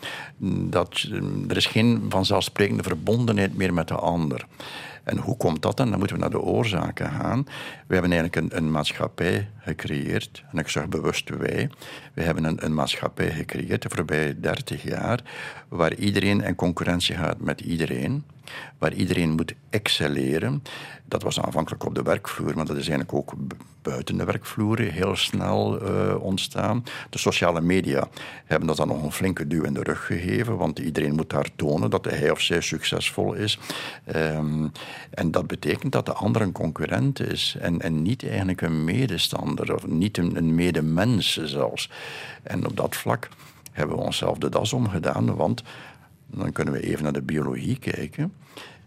dat 0.70 1.08
er 1.48 1.58
is 1.58 1.66
geen 1.66 2.06
vanzelfsprekende 2.10 2.84
verbondenheid 2.84 3.58
meer 3.58 3.74
met 3.74 3.88
de 3.88 3.96
ander. 3.96 4.46
En 5.06 5.18
hoe 5.18 5.38
komt 5.38 5.62
dat 5.62 5.78
dan? 5.78 5.90
Dan 5.90 5.98
moeten 6.00 6.16
we 6.16 6.22
naar 6.22 6.32
de 6.32 6.42
oorzaken 6.42 7.10
gaan. 7.10 7.44
We 7.88 7.94
hebben 7.94 8.12
eigenlijk 8.12 8.36
een, 8.36 8.58
een 8.58 8.72
maatschappij 8.72 9.50
gecreëerd, 9.58 10.44
en 10.52 10.58
ik 10.58 10.68
zeg 10.68 10.88
bewust 10.88 11.30
wij. 11.30 11.70
We 12.14 12.22
hebben 12.22 12.44
een, 12.44 12.66
een 12.66 12.74
maatschappij 12.74 13.32
gecreëerd 13.32 13.82
de 13.82 13.90
voorbije 13.90 14.40
30 14.40 14.84
jaar, 14.84 15.20
waar 15.68 15.94
iedereen 15.94 16.42
in 16.42 16.56
concurrentie 16.56 17.16
gaat 17.16 17.40
met 17.40 17.62
iedereen, 17.62 18.24
waar 18.78 18.94
iedereen 18.94 19.32
moet 19.32 19.54
excelleren. 19.70 20.64
Dat 21.06 21.24
was 21.24 21.42
aanvankelijk 21.42 21.86
op 21.86 21.96
de 21.96 22.02
werkvloer, 22.02 22.56
maar 22.56 22.66
dat 22.66 22.78
is 22.78 22.88
eigenlijk 22.88 23.14
ook 23.14 23.34
buiten 23.82 24.18
de 24.18 24.24
werkvloer 24.24 24.80
heel 24.80 25.16
snel 25.16 25.82
uh, 25.82 26.16
ontstaan. 26.20 26.84
De 27.10 27.18
sociale 27.18 27.62
media 27.62 28.08
hebben 28.46 28.68
dat 28.68 28.78
dan 28.78 28.88
nog 28.88 29.04
een 29.04 29.12
flinke 29.12 29.48
duw 29.48 29.64
in 29.64 29.74
de 29.74 29.84
rug 29.84 30.06
gegeven, 30.06 30.58
want 30.58 30.80
iedereen 30.80 31.16
moet 31.16 31.30
daar 31.30 31.50
tonen 31.56 31.90
dat 31.90 32.06
hij 32.06 32.32
of 32.32 32.42
zij 32.42 32.62
succesvol 32.62 33.34
is. 33.34 33.60
Um, 34.16 34.72
en 35.10 35.32
dat 35.32 35.48
betekent 35.48 35.92
dat 35.92 36.06
de 36.06 36.14
ander 36.14 36.42
een 36.42 36.52
concurrent 36.52 37.20
is 37.20 37.58
en, 37.60 37.82
en 37.82 38.02
niet 38.02 38.28
eigenlijk 38.28 38.62
een 38.62 38.84
medestander 38.84 39.76
of 39.76 39.88
niet 39.88 40.18
een, 40.18 40.36
een 40.36 40.56
medemens 40.56 41.44
zelfs. 41.44 41.90
En 42.44 42.66
op 42.66 42.78
dat 42.78 42.96
vlak 42.96 43.30
hebben 43.72 43.96
we 43.96 44.02
onszelf 44.02 44.38
de 44.38 44.50
das 44.50 44.74
omgedaan, 44.74 45.36
want 45.36 45.64
dan 46.28 46.52
kunnen 46.52 46.74
we 46.74 46.80
even 46.80 47.04
naar 47.04 47.14
de 47.14 47.22
biologie 47.22 47.78
kijken. 47.80 48.34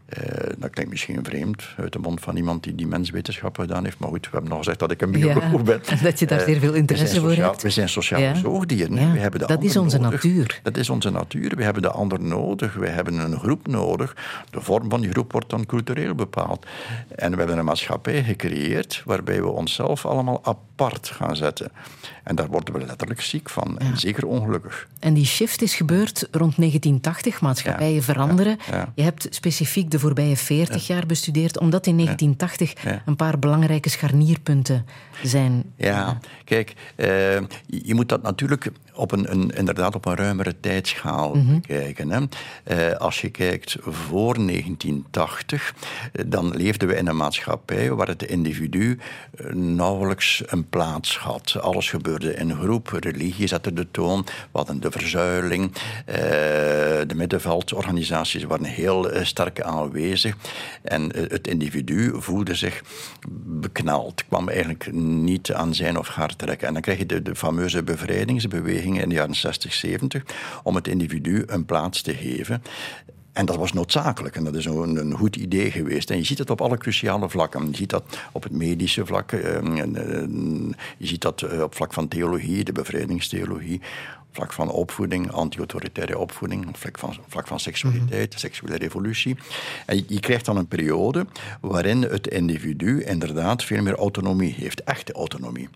Uh, 0.08 0.24
dat 0.58 0.70
klinkt 0.70 0.90
misschien 0.90 1.24
vreemd 1.24 1.62
uit 1.76 1.92
de 1.92 1.98
mond 1.98 2.20
van 2.20 2.36
iemand 2.36 2.62
die 2.62 2.74
die 2.74 2.86
menswetenschappen 2.86 3.62
gedaan 3.62 3.84
heeft. 3.84 3.98
Maar 3.98 4.08
goed, 4.08 4.24
we 4.24 4.30
hebben 4.30 4.50
nog 4.50 4.58
gezegd 4.58 4.78
dat 4.78 4.90
ik 4.90 5.02
een 5.02 5.10
bioloog 5.10 5.62
ben. 5.62 5.80
Dat 6.02 6.18
je 6.18 6.26
daar 6.26 6.40
zeer 6.40 6.58
veel 6.58 6.74
interesse 6.74 7.20
voor 7.20 7.32
hebt. 7.32 7.62
We 7.62 7.70
zijn 7.70 7.88
sociale 7.88 8.22
ja. 8.22 8.34
zoogdieren. 8.34 9.12
We 9.12 9.18
hebben 9.18 9.40
de 9.40 9.46
dat 9.46 9.62
is 9.62 9.76
onze 9.76 9.98
nodig. 9.98 10.22
natuur. 10.22 10.60
Dat 10.62 10.76
is 10.76 10.90
onze 10.90 11.10
natuur. 11.10 11.56
We 11.56 11.64
hebben 11.64 11.82
de 11.82 11.90
ander 11.90 12.20
nodig. 12.20 12.74
We 12.74 12.88
hebben 12.88 13.18
een 13.18 13.38
groep 13.38 13.66
nodig. 13.66 14.16
De 14.50 14.60
vorm 14.60 14.90
van 14.90 15.00
die 15.00 15.10
groep 15.10 15.32
wordt 15.32 15.50
dan 15.50 15.66
cultureel 15.66 16.14
bepaald. 16.14 16.66
En 17.14 17.30
we 17.30 17.38
hebben 17.38 17.58
een 17.58 17.64
maatschappij 17.64 18.24
gecreëerd 18.24 19.02
waarbij 19.04 19.42
we 19.42 19.48
onszelf 19.48 20.06
allemaal 20.06 20.40
apart 20.44 21.08
gaan 21.08 21.36
zetten. 21.36 21.70
En 22.28 22.34
daar 22.34 22.48
worden 22.48 22.74
we 22.74 22.86
letterlijk 22.86 23.20
ziek 23.20 23.50
van. 23.50 23.78
En 23.78 23.98
zeker 23.98 24.26
ongelukkig. 24.26 24.88
En 24.98 25.14
die 25.14 25.26
shift 25.26 25.62
is 25.62 25.74
gebeurd 25.74 26.28
rond 26.30 26.56
1980. 26.56 27.40
Maatschappijen 27.40 28.02
veranderen. 28.02 28.58
Je 28.94 29.02
hebt 29.02 29.26
specifiek 29.30 29.90
de 29.90 29.98
de 29.98 30.04
voorbije 30.04 30.36
40 30.36 30.86
jaar 30.86 31.06
bestudeerd, 31.06 31.58
omdat 31.58 31.86
in 31.86 31.96
1980 31.96 33.02
een 33.06 33.16
paar 33.16 33.38
belangrijke 33.38 33.88
scharnierpunten 33.88 34.86
zijn. 35.22 35.72
Ja, 35.76 36.18
kijk, 36.44 36.74
uh, 36.96 37.06
je 37.66 37.94
moet 37.94 38.08
dat 38.08 38.22
natuurlijk 38.22 38.70
op 38.98 39.12
een, 39.12 39.30
een, 39.30 39.50
inderdaad 39.50 39.94
op 39.94 40.06
een 40.06 40.16
ruimere 40.16 40.60
tijdschaal 40.60 41.34
mm 41.34 41.60
kijken. 41.60 42.10
Hè. 42.10 42.20
Uh, 42.90 42.96
als 42.96 43.20
je 43.20 43.28
kijkt 43.28 43.76
voor 43.80 44.34
1980, 44.34 45.74
dan 46.26 46.56
leefden 46.56 46.88
we 46.88 46.96
in 46.96 47.06
een 47.06 47.16
maatschappij 47.16 47.92
waar 47.92 48.06
het 48.06 48.22
individu 48.22 48.98
eh, 49.34 49.52
nauwelijks 49.52 50.42
een 50.46 50.68
plaats 50.68 51.18
had. 51.18 51.56
Alles 51.60 51.90
gebeurde 51.90 52.34
in 52.34 52.54
groep, 52.54 52.88
religie 52.88 53.46
zette 53.46 53.72
de 53.72 53.90
toon, 53.90 54.24
we 54.24 54.32
hadden 54.52 54.80
de 54.80 54.90
verzuiling, 54.90 55.72
uh, 55.74 56.14
de 57.06 57.14
middenveldorganisaties 57.14 58.44
waren 58.44 58.64
heel 58.64 59.10
sterk 59.22 59.60
aanwezig 59.60 60.36
en 60.82 61.16
het 61.16 61.48
individu 61.48 62.12
voelde 62.22 62.54
zich 62.54 62.82
beknald, 63.44 64.24
kwam 64.28 64.48
eigenlijk 64.48 64.90
niet 65.08 65.52
aan 65.52 65.74
zijn 65.74 65.98
of 65.98 66.08
haar 66.08 66.36
trekken. 66.36 66.66
En 66.66 66.72
dan 66.72 66.82
krijg 66.82 66.98
je 66.98 67.06
de, 67.06 67.22
de 67.22 67.34
fameuze 67.34 67.82
bevrijdingsbeweging 67.82 69.00
in 69.00 69.08
de 69.08 69.14
jaren 69.14 69.34
60, 69.34 69.72
70 69.72 70.22
om 70.62 70.74
het 70.74 70.88
individu 70.88 71.42
een 71.46 71.64
plaats 71.64 72.02
te 72.02 72.14
geven. 72.14 72.62
En 73.38 73.46
dat 73.46 73.56
was 73.56 73.72
noodzakelijk 73.72 74.36
en 74.36 74.44
dat 74.44 74.54
is 74.54 74.64
een, 74.64 74.96
een, 74.96 75.12
goed 75.12 75.36
idee 75.36 75.70
geweest. 75.70 76.10
En 76.10 76.16
je 76.16 76.24
ziet 76.24 76.38
het 76.38 76.50
op 76.50 76.60
alle 76.60 76.78
cruciale 76.78 77.28
vlakken. 77.28 77.70
Je 77.70 77.76
ziet 77.76 77.90
dat 77.90 78.18
op 78.32 78.42
het 78.42 78.52
medische 78.52 79.06
vlak, 79.06 79.32
eh, 79.32 79.62
je 80.98 81.06
ziet 81.06 81.20
dat 81.20 81.42
eh, 81.42 81.62
op 81.62 81.74
vlak 81.74 81.92
van 81.92 82.08
theologie, 82.08 82.64
de 82.64 82.72
bevrijdingstheologie, 82.72 83.80
vlak 84.32 84.52
van 84.52 84.70
opvoeding, 84.70 85.32
anti-autoritaire 85.32 86.18
opvoeding, 86.18 86.68
op 86.68 86.76
vlak 86.76 86.98
van, 86.98 87.16
vlak 87.28 87.46
van 87.46 87.60
seksualiteit, 87.60 88.32
mm 88.32 88.38
seksuele 88.38 88.76
revolutie. 88.76 89.36
En 89.86 89.96
je, 89.96 90.04
je, 90.06 90.20
krijgt 90.20 90.44
dan 90.44 90.56
een 90.56 90.66
periode 90.66 91.26
waarin 91.60 92.02
het 92.02 92.26
individu 92.26 93.04
inderdaad 93.04 93.64
veel 93.64 93.82
meer 93.82 93.94
autonomie 93.94 94.54
heeft, 94.54 94.82
echte 94.82 95.12
autonomie. 95.12 95.68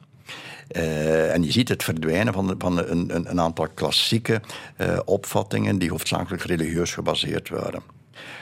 Uh, 0.77 1.35
en 1.35 1.43
je 1.43 1.53
ziet 1.53 1.69
het 1.69 1.85
verdwijnen 1.85 2.33
van, 2.33 2.55
van 2.59 2.79
een, 2.79 3.15
een, 3.15 3.31
een, 3.31 3.41
aantal 3.41 3.69
klassieke 3.75 4.41
uh, 4.81 4.99
opvattingen 5.05 5.79
die 5.79 5.91
hoofdzakelijk 5.91 6.43
religieus 6.43 6.95
gebaseerd 6.95 7.49
waren. 7.49 7.83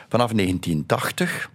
Vanaf 0.09 0.33
1980 0.33 1.50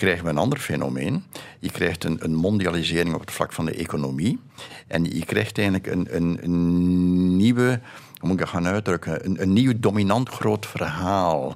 krijgen 0.00 0.24
we 0.24 0.30
een 0.30 0.38
ander 0.38 0.58
fenomeen. 0.58 1.24
Je 1.58 1.70
krijgt 1.70 2.04
een, 2.04 2.24
een, 2.24 2.34
mondialisering 2.34 3.14
op 3.14 3.20
het 3.20 3.30
vlak 3.30 3.52
van 3.52 3.64
de 3.64 3.74
economie. 3.74 4.38
En 4.86 5.04
je 5.04 5.24
krijgt 5.24 5.58
eigenlijk 5.58 5.86
een, 5.86 6.16
een, 6.16 6.38
een 6.42 7.36
nieuwe 7.36 7.80
moet 8.20 8.40
ik 8.40 8.46
gaan 8.46 8.66
uitdrukken, 8.66 9.40
een, 9.40 9.52
nieuw 9.52 9.72
dominant 9.76 10.28
groot 10.28 10.66
verhaal 10.66 11.54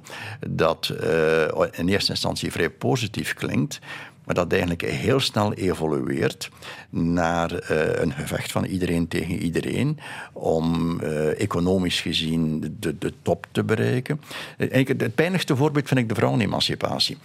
dat 0.49 0.91
uh, 1.01 1.41
in 1.71 1.87
eerste 1.87 2.11
instantie 2.11 2.51
vrij 2.51 2.69
positief 2.69 3.33
klinkt, 3.33 3.79
maar 4.25 4.35
dat 4.35 4.51
eigenlijk 4.51 4.81
heel 4.81 5.19
snel 5.19 5.53
evolueert 5.53 6.49
naar 6.89 7.51
uh, 7.53 7.59
een 7.93 8.13
gevecht 8.13 8.51
van 8.51 8.65
iedereen 8.65 9.07
tegen 9.07 9.35
iedereen 9.37 9.99
om 10.33 10.99
uh, 11.03 11.41
economisch 11.41 12.01
gezien 12.01 12.75
de, 12.79 12.97
de, 12.97 13.13
top 13.21 13.47
te 13.51 13.63
bereiken. 13.63 14.21
Uh, 14.57 14.87
het 14.87 15.15
pijnlijkste 15.15 15.55
voorbeeld 15.55 15.87
vind 15.87 15.99
ik 15.99 16.09
de 16.09 16.15
vrouwenemancipatie. 16.15 17.17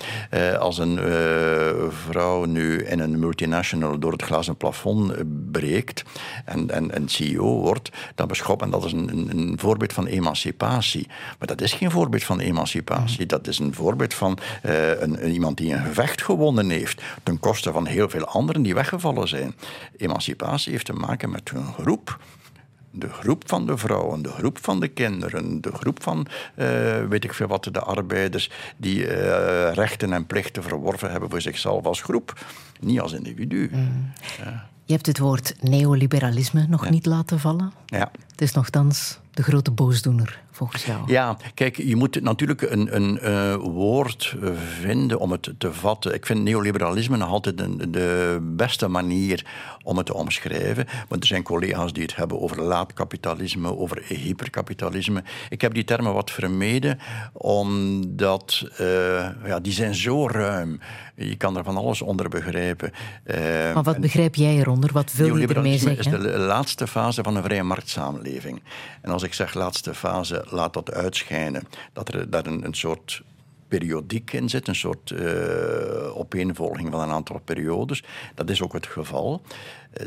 als 0.58 0.78
een 0.78 0.98
vrouw 2.08 2.44
nu 2.44 2.84
in 2.84 2.98
een 2.98 3.18
multinational 3.18 3.98
door 3.98 4.12
het 4.12 4.22
glazen 4.22 4.56
plafond 4.56 5.12
breekt 5.50 6.04
en, 6.44 6.70
en, 6.70 6.90
en 6.90 7.08
CEO 7.08 7.60
wordt, 7.60 7.90
dan 8.14 8.28
beschouwt 8.28 8.60
men 8.60 8.70
dat 8.70 8.84
is 8.84 8.92
een, 8.92 9.08
een, 9.08 9.38
een, 9.38 9.58
voorbeeld 9.58 9.92
van 9.92 10.06
emancipatie. 10.06 11.06
Maar 11.38 11.48
dat 11.48 11.60
is 11.60 11.72
geen 11.72 11.90
voorbeeld 11.90 12.24
van 12.24 12.40
emancipatie. 12.40 13.26
Dat 13.26 13.46
is 13.46 13.58
een 13.58 13.74
voorbeeld 13.74 14.14
van 14.14 14.38
een, 14.62 15.32
iemand 15.32 15.56
die 15.56 15.72
een 15.72 15.84
gevecht 15.84 16.22
gewonnen 16.22 16.70
heeft 16.70 16.89
ten 17.22 17.40
koste 17.40 17.72
van 17.72 17.86
heel 17.86 18.08
veel 18.08 18.24
anderen 18.24 18.62
die 18.62 18.74
weggevallen 18.74 19.28
zijn. 19.28 19.54
Emancipatie 19.96 20.72
heeft 20.72 20.86
te 20.86 20.92
maken 20.92 21.30
met 21.30 21.50
een 21.54 21.72
groep 21.72 22.18
de 22.90 23.08
groep 23.08 23.42
van 23.46 23.66
de 23.66 23.76
vrouwen, 23.76 24.22
de 24.22 24.28
groep 24.28 24.58
van 24.60 24.80
de 24.80 24.88
kinderen, 24.88 25.60
de 25.60 25.72
groep 25.72 26.02
van, 26.02 26.26
uh, 26.56 26.66
weet 27.08 27.24
ik 27.24 27.34
veel 27.34 27.46
wat, 27.46 27.64
de 27.72 27.80
arbeiders 27.80 28.50
die 28.76 29.06
uh, 29.06 29.72
rechten 29.72 30.12
en 30.12 30.26
plichten 30.26 30.62
verworven 30.62 31.10
hebben 31.10 31.30
voor 31.30 31.40
zichzelf 31.40 31.84
als 31.84 32.02
groep, 32.02 32.46
niet 32.80 33.00
als 33.00 33.12
individu. 33.12 33.70
Mm. 33.72 34.12
Ja. 34.38 34.68
Je 34.84 34.92
hebt 34.92 35.06
het 35.06 35.18
woord 35.18 35.54
neoliberalisme 35.60 36.66
nog 36.68 36.84
ja. 36.84 36.90
niet 36.90 37.06
laten 37.06 37.40
vallen. 37.40 37.72
Ja. 37.86 38.10
Het 38.30 38.40
is 38.40 38.52
nogthans 38.52 39.18
de 39.30 39.42
grote 39.42 39.70
boosdoener, 39.70 40.40
volgens 40.60 40.84
jou. 40.84 40.98
Ja, 41.06 41.36
kijk, 41.54 41.76
je 41.76 41.96
moet 41.96 42.22
natuurlijk 42.22 42.62
een, 42.62 42.96
een 42.96 43.18
uh, 43.22 43.54
woord 43.54 44.36
vinden 44.80 45.18
om 45.18 45.30
het 45.30 45.52
te 45.58 45.72
vatten. 45.72 46.14
Ik 46.14 46.26
vind 46.26 46.42
neoliberalisme 46.42 47.16
nog 47.16 47.28
altijd 47.28 47.60
een, 47.60 47.82
de 47.88 48.38
beste 48.42 48.88
manier 48.88 49.46
om 49.82 49.96
het 49.96 50.06
te 50.06 50.14
omschrijven. 50.14 50.86
Want 51.08 51.22
er 51.22 51.28
zijn 51.28 51.42
collega's 51.42 51.92
die 51.92 52.02
het 52.02 52.16
hebben 52.16 52.40
over 52.40 52.62
laatkapitalisme, 52.62 53.76
over 53.76 54.02
hyperkapitalisme. 54.06 55.22
Ik 55.48 55.60
heb 55.60 55.74
die 55.74 55.84
termen 55.84 56.14
wat 56.14 56.30
vermeden, 56.30 56.98
omdat 57.32 58.66
uh, 58.80 58.86
ja, 59.44 59.60
die 59.60 59.72
zijn 59.72 59.94
zo 59.94 60.28
ruim. 60.28 60.80
Je 61.16 61.36
kan 61.36 61.56
er 61.56 61.64
van 61.64 61.76
alles 61.76 62.02
onder 62.02 62.28
begrijpen. 62.28 62.92
Uh, 63.24 63.36
maar 63.74 63.82
wat 63.82 63.98
begrijp 63.98 64.34
jij 64.34 64.56
eronder? 64.56 64.92
Wat 64.92 65.12
wil 65.12 65.36
je 65.36 65.46
ermee 65.46 65.78
zeggen? 65.78 65.98
is 65.98 66.22
de 66.22 66.38
laatste 66.38 66.86
fase 66.86 67.22
van 67.22 67.36
een 67.36 67.42
vrije 67.42 67.62
marktsamenleving. 67.62 68.62
En 69.02 69.10
als 69.10 69.22
ik 69.22 69.34
zeg 69.34 69.54
laatste 69.54 69.94
fase, 69.94 70.44
laat 70.50 70.72
dat 70.72 70.92
uitschijnen. 70.92 71.62
Dat 71.92 72.14
er 72.14 72.30
daar 72.30 72.46
een, 72.46 72.74
soort 72.74 73.22
periodiek 73.68 74.32
in 74.32 74.48
zit, 74.48 74.68
een 74.68 74.74
soort 74.74 75.10
uh, 75.10 76.16
opeenvolging 76.16 76.90
van 76.90 77.00
een 77.00 77.10
aantal 77.10 77.40
periodes. 77.44 78.04
Dat 78.34 78.50
is 78.50 78.62
ook 78.62 78.72
het 78.72 78.86
geval. 78.86 79.42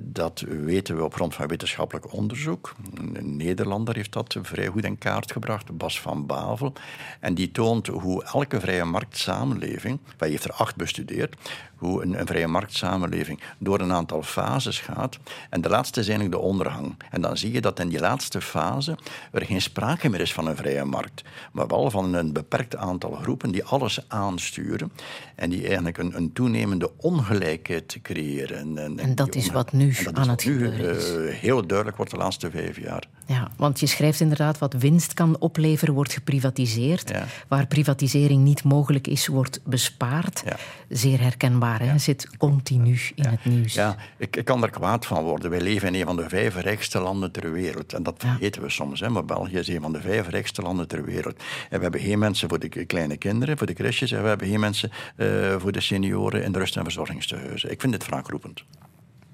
Dat 0.04 0.44
weten 0.48 0.96
we 0.96 1.04
op 1.04 1.14
grond 1.14 1.36
van 1.36 1.48
wetenschappelijk 1.48 2.14
onderzoek. 2.14 2.76
Een 3.14 3.38
Nederlander 3.38 3.96
heeft 3.96 4.14
dat 4.14 4.38
vrij 4.42 4.68
goed 4.68 4.84
in 4.84 4.98
kaart 4.98 5.32
gebracht, 5.32 5.78
Bas 5.78 6.02
van 6.02 6.26
Bavel. 6.26 6.74
En 7.20 7.34
die 7.34 7.52
toont 7.52 7.88
hoe 7.88 8.24
elke 8.24 8.60
vrije 8.60 8.84
marktsamenleving, 8.84 10.00
hij 10.18 10.30
heeft 10.30 10.44
er 10.44 10.54
acht 10.54 10.76
bestudeerd, 10.76 11.36
hoe 11.76 12.04
een, 12.04 12.20
een, 12.20 12.28
vrije 12.28 12.48
marktsamenleving 12.48 13.40
door 13.58 13.80
een 13.80 13.92
aantal 13.92 14.24
fases 14.24 14.80
gaat. 14.80 15.20
En 15.50 15.62
de 15.62 15.70
laatste 15.70 16.00
is 16.00 16.08
eigenlijk 16.08 16.38
de 16.38 16.48
ondergang. 16.48 16.96
En 17.12 17.22
dan 17.22 17.38
zie 17.38 17.52
je 17.52 17.62
dat 17.62 17.80
in 17.80 17.90
die 17.90 18.00
laatste 18.00 18.42
fase 18.42 18.98
er 19.32 19.46
geen 19.46 19.62
sprake 19.62 20.10
meer 20.10 20.22
is 20.22 20.34
van 20.34 20.48
een 20.48 20.56
vrije 20.56 20.86
markt, 20.86 21.24
maar 21.52 21.68
wel 21.68 21.90
van 21.90 22.14
een 22.14 22.34
beperkt 22.34 22.76
aantal 22.76 23.12
groepen 23.12 23.52
die 23.52 23.64
alles 23.64 24.06
aansturen 24.08 24.92
en 25.36 25.50
die 25.50 25.66
eigenlijk 25.66 25.98
een, 25.98 26.18
een 26.18 26.34
toenemende 26.34 26.92
ongelijkheid 26.98 28.00
creëren. 28.02 28.58
En, 28.58 28.78
en, 28.78 29.00
en 29.00 29.16
dat 29.16 29.36
is 29.36 29.52
wat 29.52 29.73
nu 29.74 29.96
aan 30.14 30.30
het 30.30 30.42
gebeuren 30.42 30.96
is. 30.96 31.12
Uh, 31.12 31.34
heel 31.34 31.68
duidelijk 31.68 31.98
wordt 31.98 32.12
de 32.12 32.18
laatste 32.18 32.52
vijf 32.52 32.80
jaar. 32.80 33.04
Ja, 33.26 33.52
want 33.56 33.80
je 33.80 33.86
schrijft 33.86 34.20
inderdaad 34.20 34.58
wat 34.58 34.74
winst 34.74 35.14
kan 35.14 35.40
opleveren, 35.40 35.94
wordt 35.94 36.14
geprivatiseerd. 36.14 37.12
Waar 37.48 37.68
privatisering 37.68 38.44
niet 38.44 38.64
mogelijk 38.64 39.08
is, 39.08 39.28
wordt 39.28 39.60
bespaard. 39.64 40.44
Ja. 40.46 40.58
Zeer 40.90 41.22
herkenbaar, 41.22 41.82
hè? 41.82 41.98
zit 41.98 42.38
continu 42.38 43.00
in 43.16 43.26
het 43.26 43.46
nieuws. 43.46 43.74
Ja, 43.74 43.96
ik, 44.18 44.36
ik, 44.36 44.46
kan 44.46 44.64
er 44.64 44.70
kwaad 44.70 45.06
van 45.06 45.24
worden. 45.24 45.50
Wij 45.50 45.62
leven 45.62 45.88
in 45.88 46.00
een 46.00 46.06
van 46.06 46.16
de 46.16 46.30
vijf 46.30 46.56
rijkste 46.56 47.00
landen 47.00 47.32
ter 47.32 47.52
wereld. 47.52 47.94
En 47.94 48.04
dat 48.04 48.16
vergeten 48.18 48.62
we 48.62 48.70
soms. 48.70 49.00
Hè? 49.00 49.10
Maar 49.10 49.26
België 49.26 49.58
is 49.58 49.68
een 49.68 49.82
van 49.82 49.94
de 49.94 50.02
vijf 50.02 50.28
rijkste 50.28 50.62
landen 50.62 50.88
ter 50.88 51.06
wereld. 51.06 51.36
En 51.70 51.78
we 51.78 51.84
hebben 51.84 52.02
geen 52.02 52.20
mensen 52.20 52.50
voor 52.50 52.60
de 52.60 52.86
kleine 52.86 53.18
kinderen, 53.18 53.58
voor 53.58 53.68
de 53.68 53.74
crèches. 53.74 54.12
En 54.12 54.22
we 54.22 54.28
hebben 54.28 54.48
geen 54.48 54.60
mensen 54.60 54.92
uh, 55.18 55.56
voor 55.58 55.72
de 55.72 55.82
senioren 55.82 56.44
in 56.44 56.52
de 56.52 56.60
rust- 56.60 56.78
en 56.78 56.84
verzorgingstehuizen. 56.84 57.72
Ik 57.72 57.82
vind 57.82 57.94
dit 57.94 58.06
wraakroepend. 58.06 58.64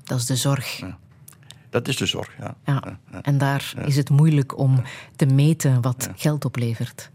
Dat 0.10 0.19
is 0.19 0.26
de 0.26 0.36
zorg. 0.36 0.82
Dat 1.69 1.88
is 1.88 1.98
de 1.98 2.06
zorg, 2.06 2.30
ja. 2.39 2.56
ja. 2.65 3.00
En 3.22 3.38
daar 3.38 3.74
is 3.86 3.95
het 3.95 4.10
moeilijk 4.10 4.58
om 4.58 4.82
te 5.15 5.26
meten 5.26 5.82
wat 5.82 6.10
geld 6.15 6.45
oplevert. 6.45 7.10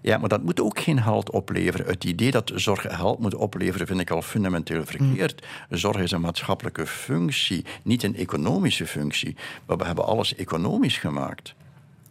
Ja, 0.00 0.18
maar 0.18 0.28
dat 0.28 0.42
moet 0.42 0.60
ook 0.60 0.80
geen 0.80 1.02
geld 1.02 1.30
opleveren. 1.30 1.86
Het 1.86 2.04
idee 2.04 2.30
dat 2.30 2.52
zorg 2.54 2.86
geld 2.88 3.18
moet 3.18 3.34
opleveren 3.34 3.86
vind 3.86 4.00
ik 4.00 4.10
al 4.10 4.22
fundamenteel 4.22 4.86
verkeerd. 4.86 5.46
Zorg 5.70 5.96
is 5.96 6.10
een 6.10 6.20
maatschappelijke 6.20 6.86
functie, 6.86 7.64
niet 7.82 8.02
een 8.02 8.16
economische 8.16 8.86
functie. 8.86 9.36
Maar 9.66 9.76
we 9.76 9.84
hebben 9.84 10.04
alles 10.04 10.34
economisch 10.34 10.98
gemaakt. 10.98 11.54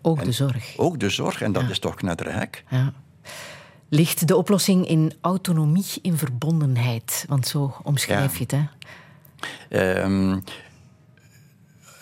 Ook 0.02 0.24
de 0.24 0.32
zorg. 0.32 0.78
Ook 0.78 1.00
de 1.00 1.10
zorg, 1.10 1.41
en 1.41 1.52
dat 1.52 1.70
is 1.70 1.80
toch 1.80 1.96
knetterhek. 1.96 2.63
Ja. 2.70 2.93
Ligt 3.89 4.28
de 4.28 4.36
oplossing 4.36 4.88
in 4.88 5.13
autonomie, 5.22 6.00
in 6.02 6.17
verbondenheid? 6.17 7.26
Want 7.28 7.48
zo 7.48 7.76
omschrijf 7.84 8.34
je 8.34 8.41
het, 8.41 8.52
hè? 8.52 8.65
Um, 9.71 10.43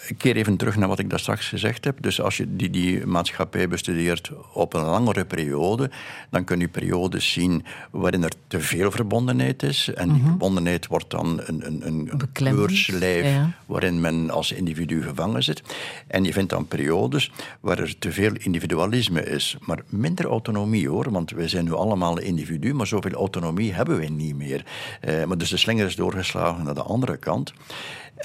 ik 0.07 0.17
keer 0.17 0.35
even 0.35 0.57
terug 0.57 0.75
naar 0.75 0.87
wat 0.87 0.99
ik 0.99 1.09
daar 1.09 1.19
straks 1.19 1.47
gezegd 1.47 1.83
heb. 1.83 2.01
Dus 2.01 2.21
als 2.21 2.37
je 2.37 2.55
die, 2.55 2.69
die 2.69 3.05
maatschappij 3.05 3.67
bestudeert 3.67 4.31
op 4.53 4.73
een 4.73 4.85
langere 4.85 5.25
periode, 5.25 5.89
dan 6.29 6.43
kun 6.43 6.59
je 6.59 6.67
periodes 6.67 7.31
zien 7.31 7.65
waarin 7.91 8.23
er 8.23 8.31
te 8.47 8.59
veel 8.59 8.91
verbondenheid 8.91 9.63
is. 9.63 9.93
En 9.93 10.09
die 10.09 10.17
mhm. 10.17 10.27
verbondenheid 10.27 10.87
wordt 10.87 11.09
dan 11.09 11.41
een, 11.45 11.65
een, 11.65 11.87
een 11.87 12.11
keurslijf 12.31 13.37
waarin 13.65 14.01
men 14.01 14.29
als 14.29 14.51
individu 14.51 15.01
gevangen 15.01 15.43
zit. 15.43 15.61
En 16.07 16.23
je 16.23 16.33
vindt 16.33 16.49
dan 16.49 16.67
periodes 16.67 17.31
waar 17.59 17.79
er 17.79 17.97
te 17.99 18.11
veel 18.11 18.31
individualisme 18.37 19.23
is, 19.23 19.57
maar 19.61 19.79
minder 19.89 20.25
autonomie 20.25 20.89
hoor. 20.89 21.11
Want 21.11 21.31
wij 21.31 21.47
zijn 21.47 21.65
nu 21.65 21.73
allemaal 21.73 22.19
individu, 22.19 22.73
maar 22.73 22.87
zoveel 22.87 23.11
autonomie 23.11 23.73
hebben 23.73 23.97
wij 23.97 24.09
niet 24.09 24.35
meer. 24.35 24.65
Eh, 25.01 25.23
maar 25.23 25.37
dus 25.37 25.49
de 25.49 25.57
slinger 25.57 25.85
is 25.85 25.95
doorgeslagen 25.95 26.63
naar 26.63 26.73
de 26.73 26.81
andere 26.81 27.17
kant. 27.17 27.53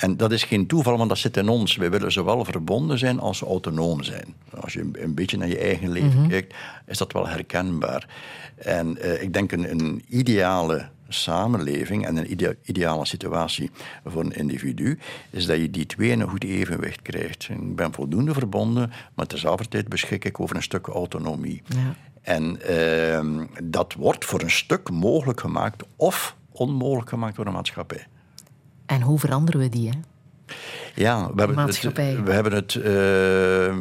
En 0.01 0.17
dat 0.17 0.33
is 0.33 0.45
geen 0.45 0.67
toeval, 0.67 0.97
want 0.97 1.09
dat 1.09 1.19
zit 1.19 1.37
in 1.37 1.49
ons. 1.49 1.77
Wij 1.77 1.91
willen 1.91 2.13
zowel 2.13 2.45
verbonden 2.45 2.99
zijn 2.99 3.21
als 3.21 3.41
autonoom 3.41 4.03
zijn. 4.03 4.35
Als 4.61 4.73
je 4.73 4.91
een 4.93 5.15
beetje 5.15 5.37
naar 5.37 5.49
je 5.49 5.59
eigen 5.59 5.91
leven 5.91 6.21
mhm. 6.21 6.29
kijkt, 6.29 6.55
is 6.87 6.99
dat 6.99 7.13
wel 7.13 7.29
herkenbaar. 7.29 8.09
En 8.57 8.97
uh, 8.99 9.23
ik 9.23 9.33
denk 9.33 9.53
een, 9.53 9.71
een 9.71 10.05
ideale 10.09 10.89
samenleving 11.09 12.07
en 12.07 12.17
een 12.17 12.59
ideale 12.65 13.07
situatie 13.07 13.71
voor 14.05 14.23
een 14.23 14.37
individu, 14.37 14.99
is 15.31 15.47
dat 15.47 15.57
je 15.57 15.71
die 15.71 15.87
twee 15.87 16.11
in 16.11 16.21
een 16.21 16.29
goed 16.29 16.45
evenwicht 16.45 17.03
krijgt. 17.03 17.49
Ik 17.49 17.77
ben 17.77 17.93
voldoende 17.93 18.33
verbonden, 18.33 18.93
maar 19.15 19.27
tezelfde 19.27 19.69
tijd 19.69 19.89
beschik 19.89 20.25
ik 20.25 20.41
over 20.41 20.57
een 20.57 20.63
stuk 20.63 20.87
autonomie. 20.87 21.63
Ja. 21.67 21.95
En 22.23 22.61
uh, 22.71 23.45
dat 23.65 23.95
wordt 23.95 24.25
voor 24.25 24.41
een 24.41 24.51
stuk 24.51 24.91
mogelijk 24.91 25.41
gemaakt 25.41 25.83
of 25.97 26.37
onmogelijk 26.51 27.09
gemaakt 27.09 27.37
door 27.37 27.45
de 27.45 27.51
maatschappij. 27.51 28.07
En 28.90 29.03
hoe 29.03 29.18
veranderen 29.18 29.61
we 29.61 29.68
die? 29.68 29.88
Hè? 29.88 29.94
Ja, 30.94 31.31
we 31.35 31.40
hebben 31.42 31.59
het, 31.59 31.83
we 32.24 32.33
hebben 32.33 32.53
het 32.53 32.74
uh, 32.74 33.74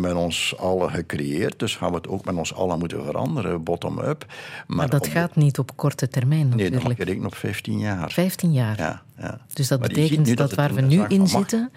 met 0.00 0.14
ons 0.14 0.54
allen 0.58 0.90
gecreëerd, 0.90 1.58
dus 1.58 1.76
gaan 1.76 1.90
we 1.90 1.96
het 1.96 2.08
ook 2.08 2.24
met 2.24 2.34
ons 2.34 2.54
allen 2.54 2.78
moeten 2.78 3.04
veranderen, 3.04 3.62
bottom-up. 3.62 4.24
Maar, 4.28 4.76
maar, 4.76 4.88
dat 4.88 5.06
gaat 5.06 5.36
niet 5.36 5.58
op 5.58 5.76
korte 5.76 6.08
termijn 6.08 6.48
natuurlijk. 6.48 6.84
Nee, 6.84 6.94
dat 6.96 7.06
rekenen 7.06 7.26
op 7.26 7.34
15 7.34 7.78
jaar. 7.78 8.10
15 8.10 8.52
jaar? 8.52 8.78
Ja. 8.78 9.02
Ja. 9.20 9.40
Dus 9.52 9.68
dat 9.68 9.80
Maar 9.80 9.88
betekent 9.88 10.36
dat, 10.36 10.54
waar 10.54 10.74
we 10.74 10.80
een 10.80 10.88
nu 10.88 11.04
in 11.08 11.28
zitten, 11.28 11.72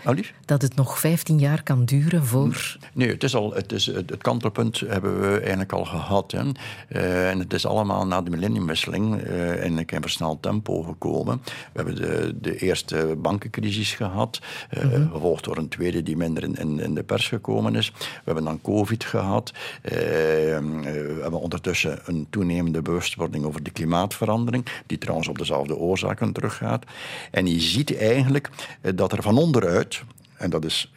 dat 0.45 0.61
het 0.61 0.75
nog 0.75 0.99
15 0.99 1.39
jaar 1.39 1.63
kan 1.63 1.85
duren 1.85 2.25
voor... 2.25 2.77
Nee, 2.93 3.09
het, 3.09 3.23
is 3.23 3.35
al, 3.35 3.53
het, 3.53 3.71
is, 3.71 3.85
het 3.85 4.17
kantelpunt 4.17 4.79
hebben 4.79 5.21
we 5.21 5.39
eigenlijk 5.39 5.71
al 5.71 5.85
gehad. 5.85 6.31
Hè. 6.31 6.41
Eh, 6.87 7.29
en 7.29 7.39
het 7.39 7.53
is 7.53 7.65
allemaal 7.65 8.07
na 8.07 8.21
de 8.21 8.29
millenniumwisseling 8.29 9.21
eh 9.21 9.63
in 9.63 9.85
versneld 10.01 10.41
tempo 10.41 10.81
gekomen. 10.81 11.41
We 11.45 11.51
hebben 11.73 11.95
de, 11.95 12.35
de 12.41 12.57
eerste 12.57 13.15
bankencrisis 13.17 13.93
gehad, 13.93 14.41
eh, 14.69 15.11
gevolgd 15.11 15.43
door 15.43 15.57
een 15.57 15.67
tweede 15.67 16.03
die 16.03 16.17
minder 16.17 16.43
in, 16.43 16.55
in, 16.55 16.79
in 16.79 16.93
de 16.93 17.03
pers 17.03 17.27
gekomen 17.27 17.75
is. 17.75 17.89
We 17.89 18.21
hebben 18.23 18.43
dan 18.43 18.61
COVID 18.61 19.03
gehad. 19.03 19.51
Eh, 19.81 20.55
eh, 20.55 20.63
we 20.63 21.19
hebben 21.21 21.39
ondertussen 21.39 21.99
een 22.05 22.27
toenemende 22.29 22.81
bewustwording 22.81 23.45
over 23.45 23.63
de 23.63 23.71
klimaatverandering, 23.71 24.65
die 24.85 24.97
trouwens 24.97 25.27
op 25.27 25.37
dezelfde 25.37 25.75
oorzaken 25.75 26.33
teruggaat. 26.33 26.85
En 27.33 27.47
je 27.47 27.59
ziet 27.59 27.97
eigenlijk 27.97 28.49
eh, 28.81 28.91
dat 28.95 29.11
er 29.11 29.21
van 29.21 29.37
onderuit, 29.37 30.03
en 30.37 30.49
dat 30.49 30.65
is 30.65 30.91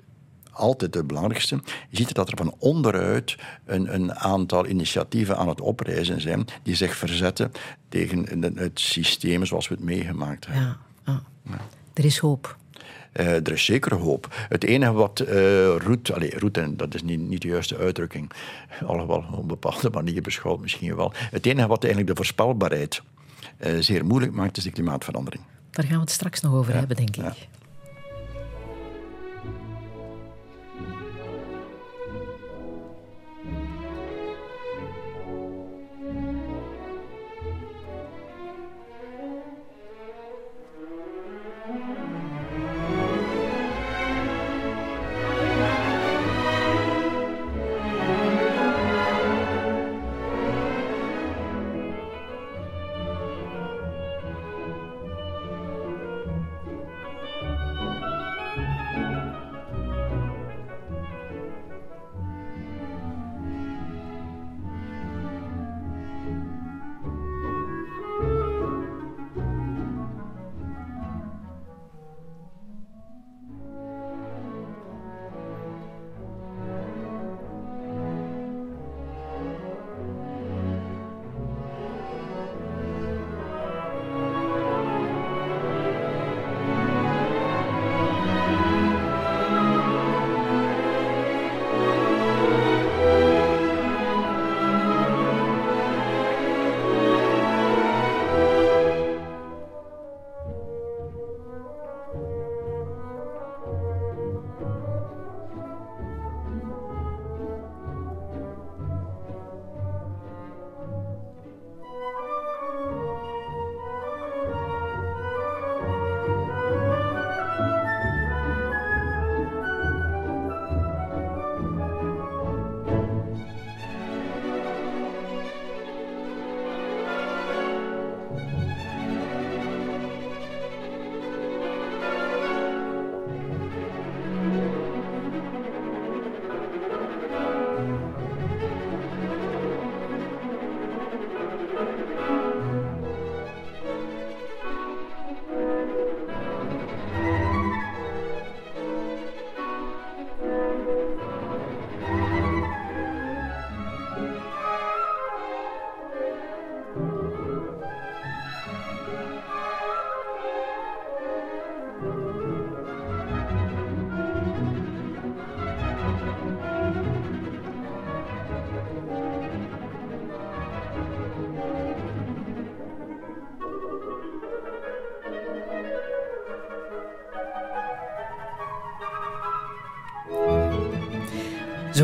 altijd 0.51 0.94
het 0.94 1.07
belangrijkste. 1.07 1.61
Je 1.88 1.96
ziet 1.96 2.14
dat 2.14 2.31
er 2.31 2.37
van 2.37 2.55
onderuit 2.59 3.37
een, 3.64 3.94
een 3.94 4.14
aantal 4.14 4.66
initiatieven 4.66 5.37
aan 5.37 5.49
het 5.49 5.61
oprijzen 5.61 6.20
zijn 6.20 6.44
die 6.62 6.75
zich 6.75 6.96
verzetten 6.96 7.53
tegen 7.88 8.42
het 8.57 8.81
systeem 8.81 9.46
zoals 9.46 9.68
we 9.68 9.75
het 9.75 9.85
meegemaakt 9.85 10.46
hebben. 10.46 10.79
Ja, 11.05 11.12
ah. 11.12 11.55
Er 11.94 12.05
is 12.05 12.18
hoop. 12.18 12.57
Eh, 13.12 13.35
er 13.35 13.53
is 13.53 13.64
zeker 13.64 13.94
hoop. 13.94 14.46
Het 14.49 14.64
enige 14.64 14.92
wat 14.92 15.20
eh 15.20 15.77
roet, 15.77 16.12
allez, 16.12 16.35
roet, 16.35 16.59
en 16.59 16.77
dat 16.77 16.94
is 16.94 17.03
niet, 17.03 17.20
niet 17.20 17.42
de 17.42 17.49
juiste 17.49 17.77
uitdrukking, 17.77 18.31
alhoewel 18.87 19.25
op 19.33 19.38
een 19.38 19.46
bepaalde 19.46 19.90
manier 19.90 20.22
beschouwd 20.22 20.61
misschien 20.61 20.96
wel. 20.96 21.12
Het 21.14 21.46
enige 21.46 21.68
wat 21.68 21.85
eigenlijk 21.85 22.12
de 22.12 22.16
voorspelbaarheid 22.16 23.03
zeer 23.79 24.05
moeilijk 24.05 24.33
maakt, 24.33 24.57
is 24.57 24.64
de 24.64 24.70
klimaatverandering. 24.70 25.42
Daar 25.77 25.85
gaan 25.85 25.95
we 25.95 26.01
het 26.01 26.11
straks 26.11 26.41
nog 26.41 26.53
over 26.53 26.75
hebben, 26.75 26.97
denk 26.97 27.17
ik. 27.17 27.49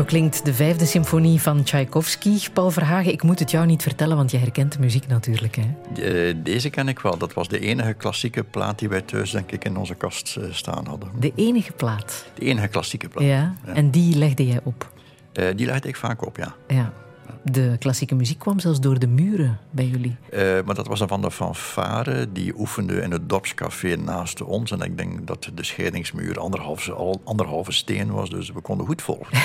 Zo 0.03 0.09
klinkt 0.09 0.45
de 0.45 0.53
vijfde 0.53 0.85
symfonie 0.85 1.41
van 1.41 1.63
Tchaikovsky. 1.63 2.49
Paul 2.53 2.71
Verhagen, 2.71 3.11
ik 3.11 3.23
moet 3.23 3.39
het 3.39 3.51
jou 3.51 3.65
niet 3.65 3.81
vertellen, 3.81 4.15
want 4.17 4.31
je 4.31 4.37
herkent 4.37 4.71
de 4.71 4.79
muziek 4.79 5.07
natuurlijk. 5.07 5.55
Hè? 5.55 5.63
Eh, 6.29 6.35
Deze 6.43 6.69
ken 6.69 6.87
ik 6.87 6.99
wel. 6.99 7.17
Dat 7.17 7.33
was 7.33 7.47
de 7.47 7.59
enige 7.59 7.93
klassieke 7.93 8.43
plaat 8.43 8.79
die 8.79 8.89
wij 8.89 9.01
thuis, 9.01 9.31
denk 9.31 9.51
ik, 9.51 9.65
in 9.65 9.77
onze 9.77 9.95
kast 9.95 10.37
eh, 10.37 10.43
staan 10.51 10.87
hadden. 10.87 11.09
De 11.19 11.31
enige 11.35 11.71
plaat. 11.71 12.25
De 12.33 12.45
enige 12.45 12.67
klassieke 12.67 13.07
plaat. 13.07 13.25
Ja, 13.25 13.53
en 13.65 13.89
die 13.89 14.17
legde 14.17 14.47
jij 14.47 14.59
op. 14.63 14.91
Eh, 15.33 15.45
die 15.55 15.65
legde 15.65 15.87
ik 15.87 15.95
vaak 15.95 16.25
op, 16.25 16.37
ja. 16.37 16.55
Ja. 16.67 16.93
De 17.43 17.75
klassieke 17.79 18.15
muziek 18.15 18.39
kwam 18.39 18.59
zelfs 18.59 18.79
door 18.79 18.99
de 18.99 19.07
muren 19.07 19.59
bij 19.71 19.85
jullie. 19.85 20.15
Maar 20.65 20.75
dat 20.75 20.87
was 20.87 20.99
dan 20.99 21.07
van 21.07 21.21
de 21.21 21.31
fanfare. 21.31 22.27
Die 22.31 22.59
oefende 22.59 23.01
in 23.01 23.11
het 23.11 23.29
dorpscafé 23.29 23.95
naast 23.95 24.41
ons. 24.41 24.71
En 24.71 24.81
ik 24.81 24.97
denk 24.97 25.27
dat 25.27 25.51
de 25.53 25.63
scheidingsmuur 25.63 26.39
anderhalve, 26.39 26.91
al 26.91 27.21
anderhalve 27.23 27.71
steen 27.71 28.11
was. 28.11 28.29
Dus 28.29 28.51
we 28.51 28.61
konden 28.61 28.85
goed 28.85 29.01
volgen. 29.01 29.37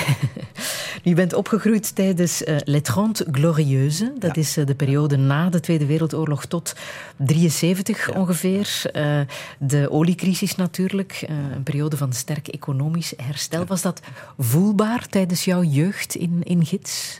Je 1.03 1.13
bent 1.15 1.33
opgegroeid 1.33 1.95
tijdens 1.95 2.43
eh 2.43 2.57
Les 2.63 2.81
Trente 2.81 3.25
Glorieuses. 3.31 4.09
Dat 4.19 4.35
Ja. 4.35 4.41
is 4.41 4.57
eh, 4.57 4.65
de 4.65 4.75
periode 4.75 5.17
na 5.17 5.49
de 5.49 5.59
Tweede 5.59 5.85
Wereldoorlog 5.85 6.45
tot 6.45 6.73
73 7.17 8.09
ongeveer. 8.15 8.81
Eh, 8.91 9.19
de 9.59 9.91
oliecrisis 9.91 10.55
natuurlijk. 10.55 11.25
een 11.55 11.63
periode 11.63 11.97
van 11.97 12.13
sterk 12.13 12.47
economisch 12.47 13.13
herstel. 13.17 13.65
Was 13.65 13.81
dat 13.81 14.01
voelbaar 14.37 15.07
tijdens 15.07 15.45
jouw 15.45 15.63
jeugd 15.63 16.15
in, 16.15 16.41
in 16.43 16.65
Gids? 16.65 17.19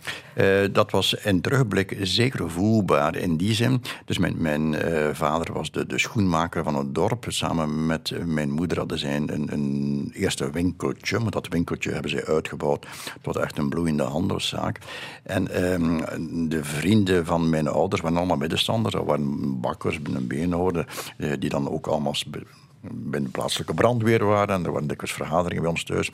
Dat 0.71 0.91
was 0.91 1.13
in 1.13 1.41
terugblik 1.41 1.97
zeker 2.01 2.51
voelbaar 2.51 3.15
in 3.15 3.37
die 3.37 3.53
zin. 3.53 3.81
Dus 4.05 4.17
mijn, 4.17 4.35
mijn 4.37 4.75
vader 5.15 5.53
was 5.53 5.71
de, 5.71 5.85
de 5.85 5.99
schoenmaker 5.99 6.63
van 6.63 6.75
het 6.75 6.95
dorp. 6.95 7.25
Samen 7.27 7.85
met 7.85 8.11
mijn 8.25 8.51
moeder 8.51 8.77
hadden 8.77 8.99
zij 8.99 9.15
een, 9.15 9.53
een 9.53 10.11
eerste 10.13 10.51
winkeltje. 10.51 11.19
Maar 11.19 11.31
dat 11.31 11.47
winkeltje 11.47 11.91
hebben 11.91 12.11
zij 12.11 12.25
uitgebouwd 12.25 12.85
tot 13.21 13.35
echt 13.35 13.57
een 13.57 13.68
bloeiende 13.69 14.03
handelszaak. 14.03 14.79
En 15.23 15.47
ehm, 15.47 16.49
de 16.49 16.63
vrienden 16.63 17.25
van 17.25 17.49
mijn 17.49 17.67
ouders 17.67 18.01
waren 18.01 18.17
allemaal 18.17 18.37
middenstanders. 18.37 18.95
Dat 18.95 19.05
waren 19.05 19.59
bakkers, 19.59 19.99
een 20.03 20.27
eh, 21.17 21.31
die 21.39 21.49
dan 21.49 21.69
ook 21.69 21.87
allemaal 21.87 22.15
bij 22.81 23.19
de 23.19 23.29
plaatselijke 23.29 23.73
brandweer 23.73 24.25
waren. 24.25 24.55
En 24.55 24.65
er 24.65 24.71
waren 24.71 24.87
dikwijls 24.87 25.15
vergaderingen 25.15 25.61
bij 25.61 25.71
ons 25.71 25.83
thuis. 25.83 26.11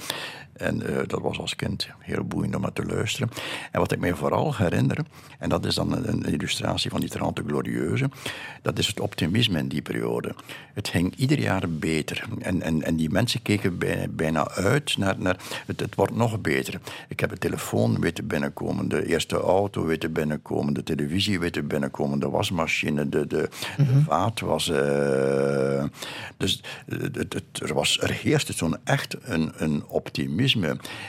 En 0.55 0.81
uh, 0.89 0.97
dat 1.07 1.21
was 1.21 1.39
als 1.39 1.55
kind 1.55 1.87
heel 1.99 2.23
boeiend 2.23 2.55
om 2.55 2.61
naar 2.61 2.73
te 2.73 2.85
luisteren. 2.85 3.29
En 3.71 3.79
wat 3.79 3.91
ik 3.91 3.99
mij 3.99 4.13
vooral 4.13 4.55
herinner, 4.55 4.97
en 5.39 5.49
dat 5.49 5.65
is 5.65 5.75
dan 5.75 5.91
een, 5.91 6.07
een 6.07 6.23
illustratie 6.23 6.89
van 6.89 6.99
die 6.99 7.09
Trente 7.09 7.43
Glorieuze, 7.47 8.09
dat 8.61 8.79
is 8.79 8.87
het 8.87 8.99
optimisme 8.99 9.59
in 9.59 9.67
die 9.67 9.81
periode. 9.81 10.35
Het 10.73 10.87
ging 10.87 11.15
ieder 11.15 11.39
jaar 11.39 11.69
beter. 11.69 12.23
En, 12.39 12.61
en, 12.61 12.83
en 12.83 12.95
die 12.95 13.09
mensen 13.09 13.41
keken 13.41 13.77
bij, 13.77 14.07
bijna 14.09 14.49
uit 14.49 14.97
naar, 14.97 15.15
naar 15.17 15.37
het, 15.65 15.79
het 15.79 15.95
wordt 15.95 16.15
nog 16.15 16.41
beter. 16.41 16.79
Ik 17.09 17.19
heb 17.19 17.31
een 17.31 17.37
telefoon 17.37 17.99
weten 17.99 18.27
binnenkomen, 18.27 18.89
de 18.89 19.07
eerste 19.07 19.35
auto 19.35 19.85
weten 19.85 20.11
binnenkomen, 20.11 20.73
de 20.73 20.83
televisie 20.83 21.39
weten 21.39 21.67
binnenkomen, 21.67 22.19
de 22.19 22.29
wasmachine, 22.29 23.09
de, 23.09 23.27
de, 23.27 23.49
mm 23.77 23.85
-hmm. 23.85 23.93
de 23.95 24.03
vaat 24.03 24.39
was. 24.39 24.69
Uh, 24.69 25.83
dus 26.37 26.63
het, 26.85 27.33
het, 27.33 27.43
er, 27.61 27.73
was, 27.73 27.99
er 28.01 28.11
heerste 28.11 28.53
zo'n 28.53 28.77
echt 28.83 29.15
een, 29.21 29.51
een 29.55 29.83
optimisme 29.87 30.43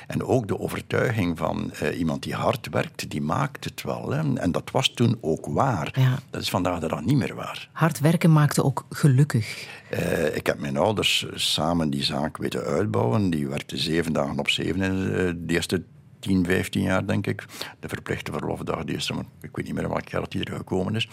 en 0.06 0.22
ook 0.22 0.48
de 0.48 0.58
overtuiging 0.58 1.38
van 1.38 1.72
uh, 1.82 1.98
iemand 1.98 2.22
die 2.22 2.34
hard 2.34 2.68
werkt, 2.70 3.10
die 3.10 3.20
maakt 3.20 3.64
het 3.64 3.82
wel. 3.82 4.10
Hè. 4.10 4.34
En 4.34 4.52
dat 4.52 4.70
was 4.70 4.88
toen 4.88 5.18
ook 5.20 5.46
waar. 5.46 5.90
Ja. 5.92 6.18
Dat 6.30 6.42
is 6.42 6.50
vandaag 6.50 6.80
de 6.80 6.88
dag 6.88 7.04
niet 7.04 7.16
meer 7.16 7.34
waar. 7.34 7.68
Hard 7.72 8.00
werken 8.00 8.32
maakte 8.32 8.64
ook 8.64 8.86
gelukkig. 8.90 9.66
Uh, 9.90 10.36
ik 10.36 10.46
heb 10.46 10.60
mijn 10.60 10.76
ouders 10.76 11.26
samen 11.34 11.90
die 11.90 12.04
zaak 12.04 12.36
weten 12.36 12.64
uitbouwen. 12.64 13.30
Die 13.30 13.48
werkten 13.48 13.78
zeven 13.78 14.12
dagen 14.12 14.38
op 14.38 14.48
zeven 14.48 14.82
in 14.82 14.96
uh, 14.96 15.32
de 15.36 15.54
eerste 15.54 15.82
10, 16.18 16.44
15 16.44 16.82
jaar, 16.82 17.06
denk 17.06 17.26
ik. 17.26 17.44
De 17.80 17.88
verplichte 17.88 18.32
verlofdag, 18.32 18.84
die 18.84 18.96
is 18.96 19.08
er, 19.08 19.16
ik 19.40 19.56
weet 19.56 19.66
niet 19.66 19.74
meer 19.74 19.88
welk 19.88 20.08
jaar 20.08 20.20
dat 20.20 20.32
die 20.32 20.44
er 20.44 20.56
gekomen 20.56 20.94
is. 20.94 21.08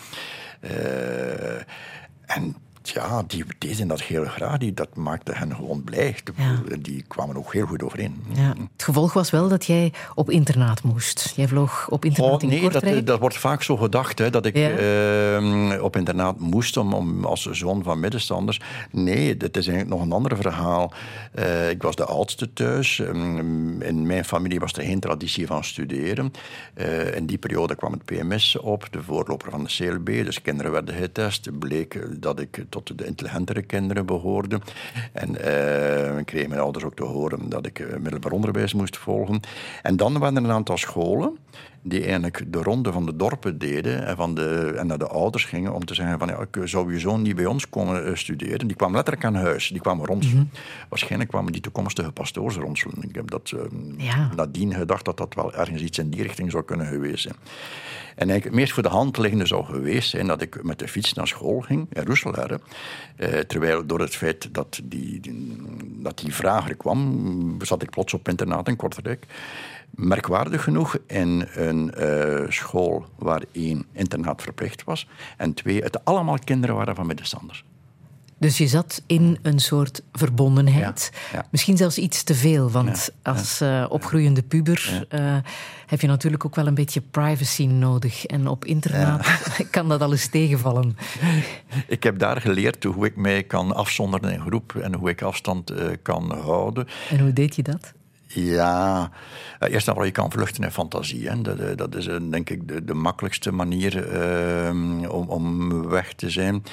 en 2.26 2.56
ja, 2.90 3.24
die 3.28 3.44
deden 3.58 3.88
dat 3.88 4.02
heel 4.02 4.26
graag. 4.26 4.58
Die, 4.58 4.74
dat 4.74 4.96
maakte 4.96 5.32
hen 5.36 5.56
gewoon 5.56 5.84
blij. 5.84 6.16
Ja. 6.36 6.62
Die 6.80 7.04
kwamen 7.08 7.38
ook 7.38 7.54
heel 7.54 7.66
goed 7.66 7.84
overeen. 7.84 8.24
Ja. 8.34 8.54
Het 8.74 8.84
gevolg 8.84 9.14
was 9.14 9.30
wel 9.30 9.48
dat 9.50 9.66
jij 9.66 9.94
op 10.16 10.30
internaat 10.30 10.84
moest. 10.84 11.34
Jij 11.36 11.48
vloog 11.48 11.88
op 11.90 12.06
internaat 12.06 12.34
oh, 12.34 12.42
in 12.42 12.48
nee, 12.50 12.62
Kortrijk. 12.62 12.96
dat, 12.96 13.06
dat 13.06 13.20
wordt 13.20 13.38
vaak 13.38 13.64
zo 13.64 13.78
gedacht, 13.78 14.20
hè, 14.20 14.30
dat 14.30 14.46
ik 14.46 14.56
Ja. 14.58 14.70
eh, 14.70 15.84
op 15.84 15.96
internaat 15.96 16.40
moest 16.40 16.78
om, 16.78 16.94
om, 16.94 17.26
als 17.26 17.46
zoon 17.52 17.84
van 17.84 18.00
middenstanders. 18.00 18.60
Nee, 18.92 19.38
dat 19.38 19.58
is 19.58 19.68
eigenlijk 19.68 19.98
nog 19.98 20.06
een 20.06 20.14
ander 20.14 20.38
verhaal. 20.38 20.94
Eh, 21.32 21.70
ik 21.70 21.82
was 21.82 21.96
de 21.96 22.06
oudste 22.06 22.54
thuis. 22.54 23.00
Um, 23.00 23.82
In 23.82 24.06
mijn 24.08 24.26
familie 24.26 24.60
was 24.60 24.74
er 24.74 24.84
geen 24.84 25.00
traditie 25.00 25.48
van 25.48 25.64
studeren. 25.64 26.32
Eh, 26.74 27.16
in 27.16 27.26
die 27.26 27.38
periode 27.38 27.76
kwam 27.76 27.92
het 27.92 28.06
PMS 28.06 28.58
op, 28.60 28.88
de 28.92 29.04
voorloper 29.04 29.52
van 29.52 29.64
de 29.64 29.70
CLB. 29.78 30.06
Dus 30.26 30.42
kinderen 30.42 30.72
werden 30.72 30.96
getest. 30.96 31.60
bleek 31.60 32.00
dat 32.22 32.40
ik 32.40 32.64
tot 32.74 32.98
de 32.98 33.06
intelligentere 33.06 33.62
kinderen 33.62 34.06
behoorde. 34.06 34.60
En 35.12 35.42
eh, 35.42 36.18
ik 36.18 36.26
kreeg 36.26 36.48
mijn 36.48 36.62
ouders 36.62 36.84
ook 36.86 36.96
te 36.96 37.04
horen 37.04 37.50
dat 37.50 37.66
ik 37.66 37.80
eh, 37.80 37.98
middelbaar 37.98 38.32
onderwijs 38.32 38.74
moest 38.74 38.98
volgen. 38.98 39.40
En 39.82 39.96
dan 39.98 40.20
waren 40.20 40.38
er 40.38 40.44
een 40.44 40.52
aantal 40.52 40.78
scholen 40.78 41.38
die 41.86 42.04
eigenlijk 42.04 42.44
de 42.48 42.62
ronde 42.62 42.92
van 42.92 43.06
de 43.06 43.16
dorpen 43.16 43.58
deden 43.58 44.06
en, 44.06 44.16
van 44.16 44.36
de, 44.36 44.74
en 44.78 44.88
naar 44.88 44.98
de 44.98 45.08
ouders 45.08 45.46
gingen 45.46 45.74
om 45.74 45.86
te 45.86 45.94
zeggen 45.94 46.20
van 46.20 46.28
ja, 46.28 46.40
ik 46.52 46.68
zou 46.68 46.94
je 46.94 47.00
zoon 47.00 47.22
niet 47.22 47.36
bij 47.36 47.46
ons 47.46 47.70
komen 47.70 48.18
studeren. 48.18 48.68
Die 48.68 48.76
kwamen 48.76 48.96
letterlijk 48.96 49.26
aan 49.26 49.36
huis, 49.36 49.68
die 49.68 49.82
kwamen 49.82 50.06
ronselen. 50.06 50.52
Waarschijnlijk 50.90 51.30
kwamen 51.30 51.52
die 51.52 51.62
toekomstige 51.62 52.12
pastoors 52.12 52.56
ronselen. 52.56 52.96
Ik 53.02 53.16
heb 53.16 53.30
dat 53.32 53.52
uh, 53.56 53.62
Ja. 53.98 54.30
nadien 54.36 54.74
gedacht 54.74 55.06
dat 55.06 55.18
dat 55.18 55.34
wel 55.34 55.54
ergens 55.54 55.82
iets 55.82 55.98
in 55.98 56.10
die 56.10 56.22
richting 56.22 56.52
zou 56.52 56.64
kunnen 56.64 56.86
geweest 56.88 57.22
zijn. 57.22 57.36
En 58.16 58.30
eigenlijk 58.30 58.44
het 58.44 58.54
meest 58.54 58.74
voor 58.74 58.84
de 58.84 58.90
hand 58.90 59.18
liggende 59.18 59.46
zou 59.46 59.66
geweest 59.66 60.10
zijn 60.10 60.28
dat 60.28 60.42
ik 60.42 60.64
met 60.64 60.80
de 60.80 60.88
fiets 60.88 61.14
naar 61.14 61.28
school 61.28 61.60
ging 61.60 61.88
in 61.94 62.04
Roeselare. 62.04 62.60
Eh, 63.16 63.40
terwijl 63.40 63.86
door 63.86 64.00
het 64.00 64.16
feit 64.16 64.54
dat 64.54 64.82
die, 64.84 65.22
dat 66.02 66.18
die 66.18 66.34
vraag 66.34 66.70
er 66.70 66.76
kwam, 66.76 67.58
zat 67.62 67.82
ik 67.82 67.90
plots 67.90 68.14
op 68.14 68.28
internaat 68.28 68.68
in 68.68 68.76
Kortrijk. 68.76 69.26
Merkwaardig 69.90 70.64
genoeg 70.64 70.98
in 71.08 71.48
een 71.54 71.94
eh, 71.94 72.50
school 72.50 73.06
waar 73.16 73.44
één 73.52 73.86
internaat 73.92 74.42
verplicht 74.42 74.84
was 74.84 75.08
en 75.38 75.54
twee, 75.54 75.82
het 75.82 76.06
allemaal 76.06 76.38
kinderen 76.44 76.76
waren 76.76 76.96
van 76.96 77.08
middenstanders. 77.08 77.64
Dus 78.44 78.58
je 78.58 78.68
zat 78.68 79.02
in 79.06 79.38
een 79.42 79.60
soort 79.60 80.02
verbondenheid. 80.12 81.12
Ja, 81.14 81.38
ja. 81.38 81.46
Misschien 81.52 81.78
zelfs 81.78 81.98
iets 81.98 82.24
te 82.24 82.36
veel, 82.36 82.72
want 82.72 83.10
Ja, 83.24 83.32
als 83.32 83.62
eh, 83.62 83.86
opgroeiende 83.90 84.44
puber 84.44 85.06
eh, 85.10 85.38
heb 85.86 86.02
je 86.02 86.08
natuurlijk 86.08 86.46
ook 86.46 86.56
wel 86.56 86.68
een 86.68 86.74
beetje 86.74 87.02
privacy 87.02 87.66
nodig. 87.66 88.26
En 88.26 88.48
op 88.48 88.66
internaat 88.66 89.28
kan 89.72 89.90
dat 89.90 90.02
al 90.02 90.12
eens 90.12 90.28
tegenvallen. 90.28 90.98
Ik 91.88 92.04
heb 92.04 92.20
daar 92.20 92.42
geleerd 92.42 92.84
hoe 92.84 93.06
ik 93.06 93.16
mij 93.16 93.44
kan 93.44 93.76
afzonderen 93.76 94.34
in 94.34 94.40
groep 94.40 94.76
en 94.76 94.94
hoe 94.94 95.10
ik 95.10 95.22
afstand 95.22 95.70
eh, 95.70 95.88
kan 96.02 96.38
houden. 96.38 96.88
En 97.10 97.20
hoe 97.20 97.34
deed 97.34 97.56
je 97.56 97.64
dat? 97.64 97.94
Ja, 98.34 99.10
eh, 99.60 99.74
eerst 99.74 99.88
en 99.88 99.94
vooral, 99.94 100.06
je 100.06 100.12
kan 100.12 100.32
vluchten 100.32 100.64
in 100.64 100.72
fantasie. 100.72 101.30
Eh, 101.30 101.38
dat 101.76 101.96
is 101.96 102.08
eh, 102.08 102.18
denk 102.30 102.50
ik 102.50 102.68
de, 102.68 102.84
de 102.84 102.94
makkelijkste 102.94 103.52
manier 103.52 104.08
eh, 104.08 104.70
om, 105.10 105.30
om 105.30 105.88
weg 105.88 106.14
te 106.14 106.30
zijn. 106.30 106.64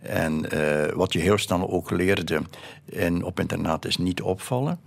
En 0.00 0.46
wat 0.94 1.12
je 1.12 1.18
heel 1.18 1.38
snel 1.38 1.70
ook 1.70 1.90
leerde 1.90 2.40
in, 2.84 3.24
op 3.24 3.40
internaat 3.40 3.84
is 3.84 3.96
niet 3.96 4.22
opvallen. 4.22 4.80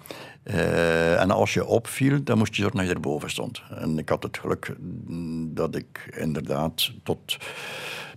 En 1.17 1.31
als 1.31 1.53
je 1.53 1.65
opviel, 1.65 2.23
dan 2.23 2.37
moest 2.37 2.55
je 2.55 2.61
zorgen 2.61 2.79
dat 2.79 2.87
je 2.87 2.93
erboven 2.93 3.29
stond. 3.29 3.61
En 3.69 3.97
ik 3.97 4.09
had 4.09 4.23
het 4.23 4.37
geluk 4.37 4.75
mm, 5.05 5.53
dat 5.53 5.75
ik 5.75 6.13
inderdaad 6.17 6.91
tot 7.03 7.37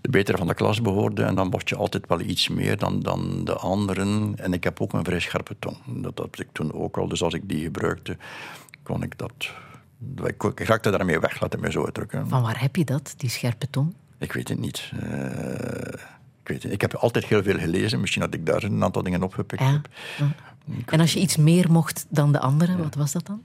de 0.01 0.11
betere 0.11 0.39
van 0.39 0.47
de 0.47 0.55
klas 0.55 0.83
behoorde. 0.83 1.23
En 1.23 1.35
dan 1.35 1.49
mocht 1.49 1.69
je 1.69 1.77
altijd 1.77 2.07
wel 2.09 2.21
iets 2.21 2.49
meer 2.49 2.77
dan, 2.79 3.01
dan 3.01 3.45
de 3.45 3.55
anderen. 3.55 4.33
En 4.37 4.53
ik 4.53 4.65
heb 4.65 4.81
ook 4.81 4.93
een 4.93 5.05
vrij 5.05 5.21
scherpe 5.21 5.57
tong. 5.59 5.77
Dat 5.87 6.19
had 6.19 6.39
ik 6.39 6.49
toen 6.53 6.73
ook 6.73 6.99
al. 6.99 7.09
Dus 7.09 7.23
als 7.23 7.35
ik 7.35 7.49
die 7.49 7.63
gebruikte, 7.63 8.17
kon 8.83 9.03
ik 9.03 9.19
dat... 9.19 9.33
Ik, 10.25 10.43
ik 10.43 10.61
raakte 10.61 10.91
daarmee 10.91 11.19
weg, 11.19 11.41
laat 11.41 11.53
het 11.53 11.61
mij 11.61 11.71
zo 11.71 11.85
uitdrukken. 11.85 12.29
Van 12.29 12.43
waar 12.43 12.61
heb 12.61 12.77
je 12.77 12.85
dat, 12.85 13.15
die 13.17 13.31
scherpe 13.31 13.71
tong? 13.71 13.95
Ik 14.19 14.33
weet 14.33 14.49
het 14.49 14.59
niet. 14.59 14.91
Eh, 15.01 15.93
ik, 16.43 16.49
weet 16.49 16.63
het. 16.63 16.73
ik 16.73 16.81
heb 16.81 16.95
altijd 16.95 17.25
heel 17.27 17.43
veel 17.43 17.59
gelezen. 17.59 18.01
Misschien 18.01 18.23
dat 18.23 18.35
ik 18.35 18.47
daar 18.47 18.63
een 18.63 18.83
aantal 18.85 19.03
dingen 19.03 19.23
opgepikt 19.23 19.63
Ja. 19.63 19.71
heb. 19.71 19.89
Ja. 20.19 20.27
En 20.87 21.01
als 21.01 21.13
je 21.13 21.21
iets 21.21 21.37
meer 21.37 21.71
mocht 21.73 22.07
dan 22.09 22.33
de 22.33 22.41
anderen, 22.41 22.79
wat 22.79 22.95
was 22.95 23.13
dat 23.13 23.27
dan? 23.27 23.43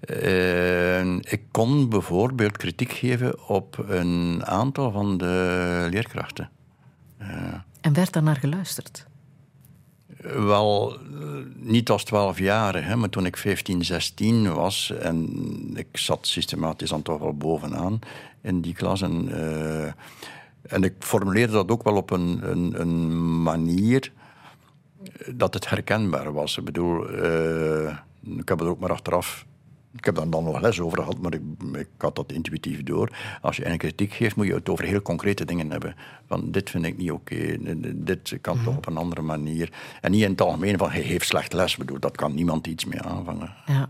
Eh, 0.00 1.14
ik 1.16 1.42
kon 1.50 1.88
bijvoorbeeld 1.88 2.56
kritiek 2.56 2.92
geven 2.92 3.48
op 3.48 3.84
een 3.88 4.46
aantal 4.46 4.90
van 4.90 5.18
de 5.18 5.86
leerkrachten. 5.90 6.50
En 7.80 7.92
werd 7.92 8.12
daar 8.12 8.22
naar 8.22 8.36
geluisterd? 8.36 9.06
Wel, 10.34 10.94
eh, 10.94 11.00
niet 11.54 11.90
als 11.90 12.04
12 12.04 12.38
jaar, 12.38 12.84
hè, 12.84 12.96
maar 12.96 13.08
toen 13.08 13.26
ik 13.26 13.36
15, 13.36 13.84
16 13.84 14.54
was 14.54 14.90
en 14.90 15.28
ik 15.74 15.96
zat 15.96 16.26
systematisch 16.26 16.88
dan 16.90 17.02
toch 17.02 17.18
wel 17.18 17.36
bovenaan 17.36 17.98
in 18.42 18.60
die 18.60 18.74
klas. 18.74 19.02
En, 19.02 19.28
eh, 19.28 19.92
en 20.62 20.82
ik 20.82 20.94
formuleerde 20.98 21.52
dat 21.52 21.70
ook 21.70 21.82
wel 21.82 21.96
op 21.96 22.10
een, 22.10 22.50
een, 22.50 22.80
een 22.80 23.42
manier 23.42 24.12
dat 25.34 25.54
het 25.54 25.68
herkenbaar 25.68 26.32
was. 26.32 26.58
Ik 26.58 26.64
bedoel, 26.64 27.08
eh, 27.08 27.96
ik 28.38 28.48
heb 28.48 28.58
het 28.58 28.68
ook 28.68 28.78
maar 28.78 28.92
achteraf. 28.92 29.46
Ik 29.96 30.04
heb 30.04 30.14
daar 30.14 30.30
dan 30.30 30.44
nog 30.44 30.60
les 30.60 30.80
over 30.80 30.98
gehad, 30.98 31.18
maar 31.18 31.34
ik, 31.34 31.40
ik 31.72 31.88
had 31.98 32.16
dat 32.16 32.32
intuïtief 32.32 32.82
door. 32.82 33.10
Als 33.40 33.56
je 33.56 33.66
een 33.66 33.78
kritiek 33.78 34.12
geeft, 34.12 34.36
moet 34.36 34.46
je 34.46 34.54
het 34.54 34.68
over 34.68 34.84
heel 34.84 35.02
concrete 35.02 35.44
dingen 35.44 35.70
hebben. 35.70 35.94
Van 36.26 36.50
dit 36.50 36.70
vind 36.70 36.84
ik 36.84 36.96
niet 36.96 37.10
oké, 37.10 37.56
dit 37.94 38.38
kan 38.40 38.62
toch 38.64 38.76
op 38.76 38.86
een 38.86 38.96
andere 38.96 39.22
manier. 39.22 39.72
En 40.00 40.10
niet 40.10 40.22
in 40.22 40.30
het 40.30 40.40
algemeen 40.40 40.78
van, 40.78 40.90
hij 40.90 41.00
heeft 41.00 41.26
slecht 41.26 41.52
les. 41.52 41.76
Bedoel, 41.76 42.00
dat 42.00 42.16
kan 42.16 42.34
niemand 42.34 42.66
iets 42.66 42.84
mee 42.84 43.00
aanvangen. 43.02 43.52
Ja. 43.66 43.88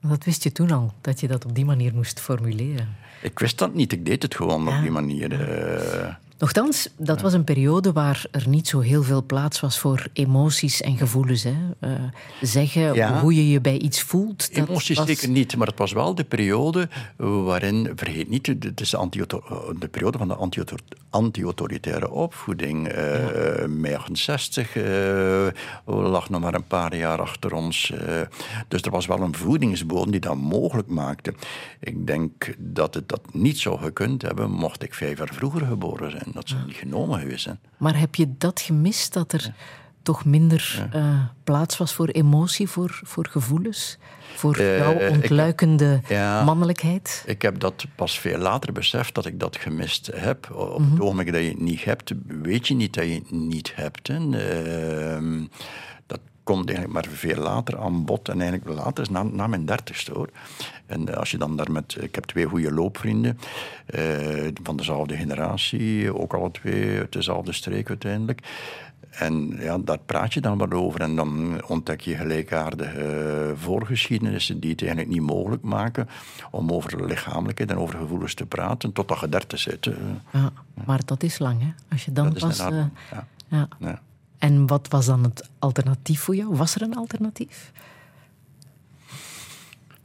Dat 0.00 0.24
wist 0.24 0.42
je 0.42 0.52
toen 0.52 0.70
al, 0.70 0.92
dat 1.00 1.20
je 1.20 1.28
dat 1.28 1.44
op 1.44 1.54
die 1.54 1.64
manier 1.64 1.94
moest 1.94 2.20
formuleren. 2.20 2.88
Ik 3.22 3.38
wist 3.38 3.58
dat 3.58 3.74
niet, 3.74 3.92
ik 3.92 4.06
deed 4.06 4.22
het 4.22 4.34
gewoon 4.34 4.64
Ja. 4.64 4.76
op 4.76 4.82
die 4.82 4.90
manier. 4.90 5.32
eh. 5.40 6.14
Nochtans, 6.38 6.88
dat 6.96 7.20
was 7.20 7.32
een 7.32 7.44
periode 7.44 7.92
waar 7.92 8.24
er 8.30 8.48
niet 8.48 8.68
zo 8.68 8.80
heel 8.80 9.02
veel 9.02 9.22
plaats 9.24 9.60
was 9.60 9.78
voor 9.78 10.06
emoties 10.12 10.80
en 10.80 10.96
gevoelens. 10.96 11.42
Hè? 11.42 11.54
Eh, 11.80 11.90
zeggen 12.40 12.94
Ja. 12.94 13.20
hoe 13.20 13.34
je 13.34 13.48
je 13.50 13.60
bij 13.60 13.78
iets 13.78 14.02
voelt. 14.02 14.54
dat 14.54 14.68
Emoties 14.68 14.96
was- 14.98 15.06
zeker 15.06 15.28
niet, 15.28 15.56
maar 15.56 15.66
het 15.66 15.78
was 15.78 15.92
wel 15.92 16.14
de 16.14 16.24
periode 16.24 16.88
waarin, 17.16 17.92
vergeet 17.96 18.28
niet, 18.28 18.46
het 18.46 18.80
is 18.80 18.90
de, 18.90 18.96
anti 18.96 19.20
de 19.78 19.88
periode 19.90 20.18
van 20.18 20.28
de 20.28 20.34
anti- 20.34 20.62
anti-autoritaire 21.10 22.10
opvoeding. 22.10 22.88
Eh 22.88 23.64
Mei 23.66 23.94
68 23.94 24.76
eh, 24.76 25.46
lag 25.84 26.30
nog 26.30 26.40
maar 26.40 26.54
een 26.54 26.66
paar 26.66 26.96
jaar 26.96 27.20
achter 27.20 27.52
ons. 27.54 27.90
eh, 27.90 28.20
dus 28.68 28.82
er 28.82 28.90
was 28.90 29.06
wel 29.06 29.20
een 29.20 29.34
voedingsbodem 29.34 30.10
die 30.10 30.20
dat 30.20 30.36
mogelijk 30.36 30.88
maakte. 30.88 31.34
Ik 31.80 32.06
denk 32.06 32.54
dat 32.58 32.94
het 32.94 33.08
dat 33.08 33.20
niet 33.32 33.58
zou 33.58 33.78
gekund 33.78 34.22
hebben, 34.22 34.50
mocht 34.50 34.82
ik 34.82 34.94
vijf 34.94 35.18
jaar 35.18 35.30
vroeger 35.32 35.66
geboren 35.66 36.10
zijn. 36.10 36.27
Dat 36.34 36.48
zou 36.48 36.60
niet 36.66 36.76
genomen 36.76 37.20
geweest 37.20 37.42
zijn. 37.42 37.60
Maar 37.76 37.98
heb 37.98 38.14
je 38.14 38.34
dat 38.38 38.60
gemist, 38.60 39.12
dat 39.12 39.32
er 39.32 39.52
toch 40.02 40.24
minder 40.24 40.88
eh, 40.92 41.20
plaats 41.44 41.76
was 41.76 41.94
voor 41.94 42.08
emotie, 42.08 42.68
voor, 42.68 43.00
voor 43.04 43.26
gevoelens? 43.26 43.98
Voor 44.34 44.56
Eh, 44.56 44.78
jouw 44.78 44.92
ik 44.94 45.10
ontluikende 45.10 46.00
Ja. 46.08 46.44
mannelijkheid? 46.44 47.22
Ik 47.26 47.42
heb 47.42 47.58
dat 47.60 47.84
pas 47.94 48.18
veel 48.18 48.38
later 48.38 48.72
beseft 48.72 49.14
dat 49.14 49.26
ik 49.26 49.40
dat 49.40 49.56
gemist 49.56 50.10
heb. 50.14 50.50
Op 50.54 50.78
Mhm. 50.78 50.90
het 50.92 51.00
ogenblik 51.00 51.32
dat 51.32 51.42
je 51.42 51.48
het 51.48 51.60
niet 51.60 51.84
hebt, 51.84 52.12
weet 52.26 52.68
je 52.68 52.74
niet 52.74 52.94
dat 52.94 53.04
je 53.04 53.14
het 53.14 53.30
niet 53.30 53.72
hebt. 53.74 54.08
Hè. 54.08 54.18
Komt 56.48 56.68
eigenlijk 56.70 56.92
maar 57.06 57.16
veel 57.16 57.42
later 57.42 57.78
aan 57.78 58.04
bod. 58.04 58.28
En 58.28 58.40
eigenlijk 58.40 58.80
later 58.80 59.02
is 59.02 59.08
na, 59.10 59.22
na 59.22 59.46
mijn 59.46 59.66
dertigste 59.66 60.12
hoor. 60.12 60.28
En 60.86 61.16
als 61.16 61.30
je 61.30 61.38
dan 61.38 61.56
daar 61.56 61.72
met... 61.72 61.96
Ik 62.00 62.14
heb 62.14 62.24
twee 62.24 62.44
goede 62.44 62.72
loopvrienden 62.72 63.38
eh, 63.86 64.00
van 64.62 64.76
dezelfde 64.76 65.16
generatie. 65.16 66.18
Ook 66.18 66.34
alle 66.34 66.50
twee 66.50 66.98
uit 66.98 67.12
dezelfde 67.12 67.52
streek 67.52 67.88
uiteindelijk. 67.88 68.40
En 69.10 69.56
ja, 69.60 69.78
daar 69.78 69.98
praat 69.98 70.34
je 70.34 70.40
dan 70.40 70.58
wat 70.58 70.74
over. 70.74 71.00
En 71.00 71.16
dan 71.16 71.62
ontdek 71.66 72.00
je 72.00 72.16
gelijkaardige 72.16 73.00
eh, 73.00 73.52
voorgeschiedenissen 73.56 74.60
die 74.60 74.70
het 74.70 74.80
eigenlijk 74.80 75.10
niet 75.10 75.22
mogelijk 75.22 75.62
maken 75.62 76.08
om 76.50 76.72
over 76.72 77.04
lichamelijkheid 77.06 77.70
en 77.70 77.78
over 77.78 77.98
gevoelens 77.98 78.34
te 78.34 78.46
praten 78.46 78.92
totdat 78.92 79.20
je 79.20 79.28
dertig 79.28 79.58
zit. 79.58 79.86
eh. 79.86 79.94
Ja, 80.32 80.52
maar 80.84 81.00
dat 81.04 81.22
is 81.22 81.38
lang, 81.38 81.60
hè? 81.60 81.68
Als 81.90 82.04
je 82.04 82.12
dan 82.12 82.24
Dat 82.24 82.38
pas... 82.38 82.58
eh, 82.58 82.84
ja. 83.48 83.68
Ja. 83.78 84.00
En 84.38 84.66
wat 84.66 84.88
was 84.88 85.06
dan 85.06 85.22
het 85.22 85.48
alternatief 85.58 86.20
voor 86.20 86.36
jou? 86.36 86.56
Was 86.56 86.74
er 86.74 86.82
een 86.82 86.96
alternatief? 86.96 87.72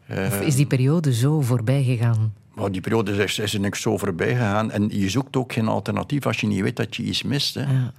Of 0.10 0.41
is 0.41 0.56
die 0.56 0.65
periode 0.65 1.13
zo 1.13 1.41
voorbij 1.41 1.84
gegaan? 1.84 2.34
Maar 2.54 2.72
die 2.72 2.82
periode 2.82 3.24
is, 3.24 3.39
is 3.39 3.54
er 3.54 3.60
niks 3.60 3.82
zo 3.82 3.98
voorbij 3.98 4.30
gegaan. 4.30 4.72
En 4.72 4.89
je 4.89 5.10
zoekt 5.10 5.36
ook 5.36 5.54
geen 5.54 5.67
alternatief 5.67 6.26
als 6.26 6.41
je 6.41 6.48
niet 6.48 6.62
weet 6.62 6.76
dat 6.76 6.96
je 6.96 7.04
iets 7.04 7.24
mist. 7.24 7.54
Hè. 7.54 7.62
Ja. 7.62 7.93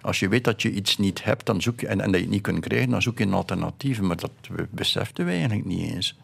Als 0.00 0.20
je 0.20 0.28
weet 0.28 0.44
dat 0.44 0.62
je 0.62 0.72
iets 0.72 0.98
niet 0.98 1.24
hebt 1.24 1.46
dan 1.46 1.62
zoek 1.62 1.80
je, 1.80 1.86
en, 1.86 2.00
en 2.00 2.10
dat 2.10 2.14
je 2.14 2.26
het 2.26 2.34
niet 2.34 2.42
kunt 2.42 2.60
krijgen, 2.60 2.90
dan 2.90 3.02
zoek 3.02 3.18
je 3.18 3.24
een 3.24 3.32
alternatief. 3.32 4.00
Maar 4.00 4.16
dat 4.16 4.30
beseften 4.70 5.24
wij 5.24 5.34
eigenlijk 5.34 5.66
niet 5.66 5.92
eens. 5.92 6.16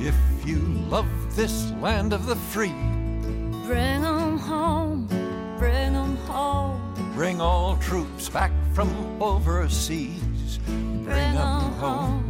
If 0.00 0.37
you 0.48 0.60
love 0.88 1.36
this 1.36 1.70
land 1.72 2.14
of 2.14 2.24
the 2.24 2.36
free, 2.36 2.74
Bring 3.66 4.02
'em 4.02 4.38
home, 4.38 5.06
bring 5.58 5.94
'em 5.94 6.16
home, 6.26 6.80
bring 7.14 7.38
all 7.38 7.76
troops 7.76 8.30
back 8.30 8.50
from 8.72 8.88
overseas. 9.20 10.58
bring 10.64 11.36
'em 11.36 11.36
them 11.36 11.72
home, 11.84 12.24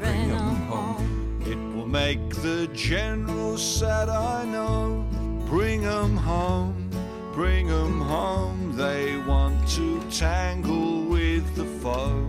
bring 0.00 0.30
'em 0.32 0.56
home. 0.66 1.42
It 1.46 1.58
will 1.76 1.86
make 1.86 2.28
the 2.42 2.68
general 2.74 3.56
sad, 3.56 4.08
I 4.08 4.44
know. 4.46 5.04
Bring 5.48 5.84
'em 5.84 6.16
home, 6.16 6.90
bring 7.32 7.70
'em 7.70 8.00
home. 8.00 8.74
They 8.76 9.16
want 9.28 9.68
to 9.76 10.00
tangle 10.10 11.04
with 11.04 11.44
the 11.54 11.66
foe. 11.80 12.26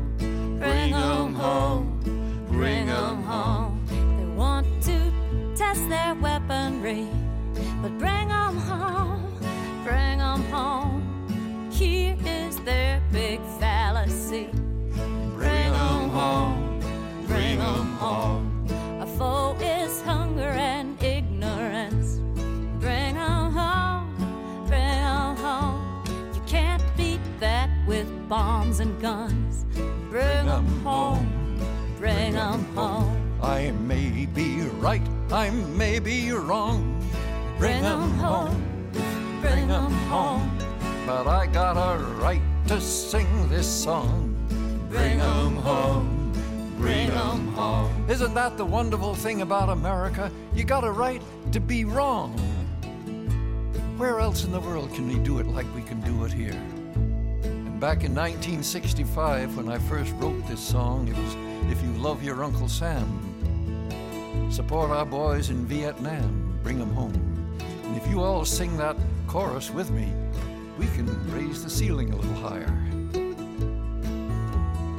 Bring 0.60 0.94
'em 0.94 1.34
home, 1.34 1.88
bring 2.48 2.90
'em 2.90 3.24
home. 3.24 3.80
They 3.90 4.30
want 4.38 4.68
their 5.88 6.16
weaponry, 6.16 7.08
but 7.82 7.98
bring 7.98 8.30
'em 8.32 8.58
home, 8.58 9.34
bring 9.84 10.20
'em 10.20 10.44
home. 10.52 11.02
Here 11.72 12.18
is 12.26 12.58
their 12.60 13.02
big 13.12 13.40
fallacy. 13.60 14.48
Bring 15.36 15.72
'em 15.74 16.10
home, 16.10 16.80
bring 17.28 17.60
'em 17.60 17.88
home. 17.98 18.46
A 19.02 19.06
foe 19.18 19.56
is 19.60 20.02
hunger 20.02 20.54
and 20.74 21.02
ignorance. 21.04 22.20
Bring 22.80 23.18
'em 23.18 23.52
home, 23.52 24.08
bring 24.68 25.02
'em 25.16 25.36
home. 25.38 25.82
You 26.36 26.42
can't 26.48 26.84
beat 26.98 27.24
that 27.40 27.70
with 27.88 28.08
bombs 28.30 28.80
and 28.80 29.00
guns. 29.02 29.66
Bring 30.10 30.48
'em 30.48 30.68
home, 30.84 31.28
bring 32.00 32.16
bring 32.16 32.36
'em 32.36 32.66
home. 32.76 33.25
I 33.46 33.70
may 33.70 34.26
be 34.26 34.62
right, 34.80 35.04
I 35.32 35.52
may 35.52 36.00
be 36.00 36.32
wrong. 36.32 37.00
Bring 37.60 37.86
'em 37.86 38.12
home, 38.14 38.90
bring 39.40 39.70
'em 39.70 39.92
home. 40.10 40.50
But 41.06 41.28
I 41.28 41.46
got 41.46 41.78
a 41.78 42.04
right 42.16 42.42
to 42.70 42.82
sing 42.82 43.28
this 43.48 43.68
song. 43.68 44.36
Bring 44.90 45.20
'em 45.20 45.58
home, 45.58 46.34
bring 46.80 47.12
'em 47.12 47.54
home. 47.54 47.92
Isn't 48.10 48.34
that 48.34 48.58
the 48.58 48.66
wonderful 48.66 49.14
thing 49.14 49.42
about 49.42 49.70
America? 49.70 50.32
You 50.56 50.64
got 50.64 50.84
a 50.84 50.92
right 50.92 51.22
to 51.52 51.60
be 51.60 51.86
wrong. 51.86 52.34
Where 53.98 54.20
else 54.22 54.44
in 54.44 54.52
the 54.52 54.60
world 54.60 54.92
can 54.96 55.08
we 55.08 55.20
do 55.20 55.38
it 55.38 55.46
like 55.46 55.68
we 55.76 55.84
can 55.84 56.02
do 56.02 56.26
it 56.26 56.34
here? 56.34 56.60
And 57.44 57.80
back 57.80 58.04
in 58.04 58.16
1965, 58.16 59.56
when 59.56 59.70
I 59.70 59.78
first 59.78 60.16
wrote 60.20 60.48
this 60.48 60.62
song, 60.62 61.08
it 61.08 61.16
was 61.16 61.36
If 61.72 61.80
You 61.84 61.92
Love 62.02 62.24
Your 62.24 62.44
Uncle 62.44 62.68
Sam, 62.68 63.08
support 64.50 64.92
our 64.92 65.06
boys 65.06 65.50
in 65.50 65.66
Vietnam, 65.66 66.60
bring 66.64 66.80
them 66.80 66.94
home. 66.94 67.14
And 67.84 67.96
if 67.98 68.08
you 68.08 68.22
all 68.22 68.46
sing 68.46 68.78
that 68.78 68.96
chorus 69.28 69.70
with 69.72 69.92
me, 69.92 70.12
we 70.78 70.88
can 70.88 71.08
raise 71.32 71.64
the 71.64 71.70
ceiling 71.70 72.14
a 72.14 72.16
little 72.16 72.34
higher. 72.36 72.74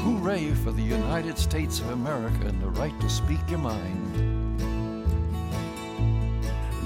Hooray 0.00 0.52
for 0.54 0.72
the 0.72 0.82
United 0.82 1.36
States 1.38 1.80
of 1.80 1.90
America 1.90 2.46
and 2.46 2.62
the 2.62 2.70
right 2.70 2.98
to 3.00 3.08
speak 3.08 3.40
your 3.48 3.58
mind. 3.58 4.02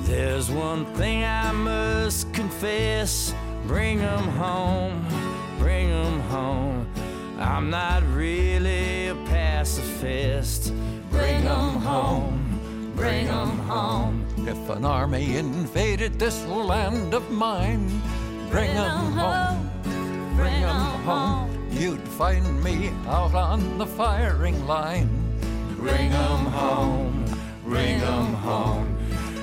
There's 0.05 0.51
one 0.51 0.87
thing 0.95 1.25
I 1.25 1.53
must 1.53 2.33
confess 2.33 3.35
bring 3.67 4.01
'em 4.01 4.29
home, 4.31 5.07
bring 5.59 5.91
'em 5.91 6.21
home. 6.31 6.87
I'm 7.39 7.71
not 7.71 8.03
really 8.13 9.09
a 9.09 9.15
pacifist. 9.27 10.73
Bring 11.11 11.47
'em 11.47 11.77
home, 11.81 12.39
bring 13.01 13.29
'em 13.29 13.59
home. 13.61 14.27
If 14.47 14.69
an 14.69 14.85
army 14.85 15.37
invaded 15.37 16.19
this 16.19 16.45
land 16.47 17.15
of 17.15 17.31
mine, 17.31 18.03
bring 18.51 18.71
'em 18.71 19.13
home, 19.13 19.71
bring 20.37 20.63
'em 20.63 21.03
home. 21.09 21.51
You'd 21.71 22.07
find 22.21 22.63
me 22.63 22.91
out 23.09 23.35
on 23.35 23.79
the 23.79 23.87
firing 23.87 24.67
line. 24.67 25.09
Bring 25.79 26.13
'em 26.13 26.45
home, 26.61 27.25
bring 27.65 28.03
'em 28.03 28.35
home. 28.35 28.89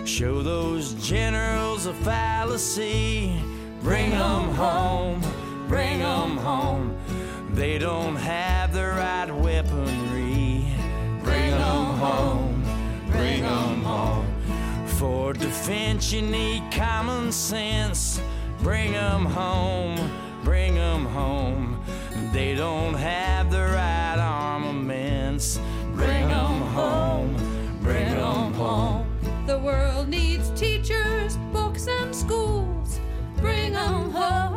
Show 0.05 0.43
those 0.43 0.93
generals 0.93 1.87
a 1.87 1.93
fallacy. 1.93 3.41
Bring 3.81 4.13
'em 4.13 4.53
home, 4.53 5.21
bring 5.67 6.01
'em 6.01 6.37
home. 6.37 6.95
They 7.55 7.79
don't 7.79 8.17
have 8.17 8.71
the 8.71 8.87
right 9.03 9.31
weaponry. 9.31 10.67
Bring 11.23 11.53
'em 11.53 11.85
home, 12.05 12.56
bring 13.17 13.43
'em 13.43 13.83
home. 13.83 14.25
For 14.97 15.33
defense, 15.33 16.13
you 16.13 16.21
need 16.21 16.63
common 16.71 17.31
sense. 17.31 18.21
Bring 18.61 18.95
'em 18.95 19.25
home, 19.25 19.97
bring 20.43 20.77
'em 20.77 21.05
home. 21.05 21.79
They 22.33 22.55
don't 22.55 22.95
have 22.95 23.49
the 23.51 23.65
right 23.77 24.19
armaments. 24.19 25.59
Bring 25.95 26.29
'em 26.31 26.61
home, 26.79 27.35
bring 27.81 28.13
'em 28.29 28.53
home. 28.53 29.05
The 29.45 29.59
world 29.59 30.07
needs 30.09 30.49
teachers, 30.59 31.37
books, 31.53 31.87
and 31.87 32.15
schools. 32.23 32.99
Bring 33.41 33.75
'em 33.75 34.11
home, 34.11 34.56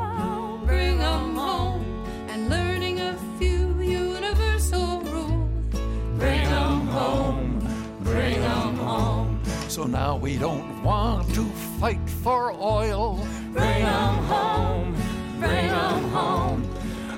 So 9.70 9.84
now 9.84 10.16
we 10.16 10.36
don't 10.36 10.82
want 10.82 11.32
to 11.36 11.44
fight 11.78 12.10
for 12.24 12.52
oil. 12.52 13.24
Bring 13.52 13.84
'em 13.84 14.16
home, 14.24 14.96
bring 15.38 15.70
'em 15.70 16.10
home. 16.10 16.64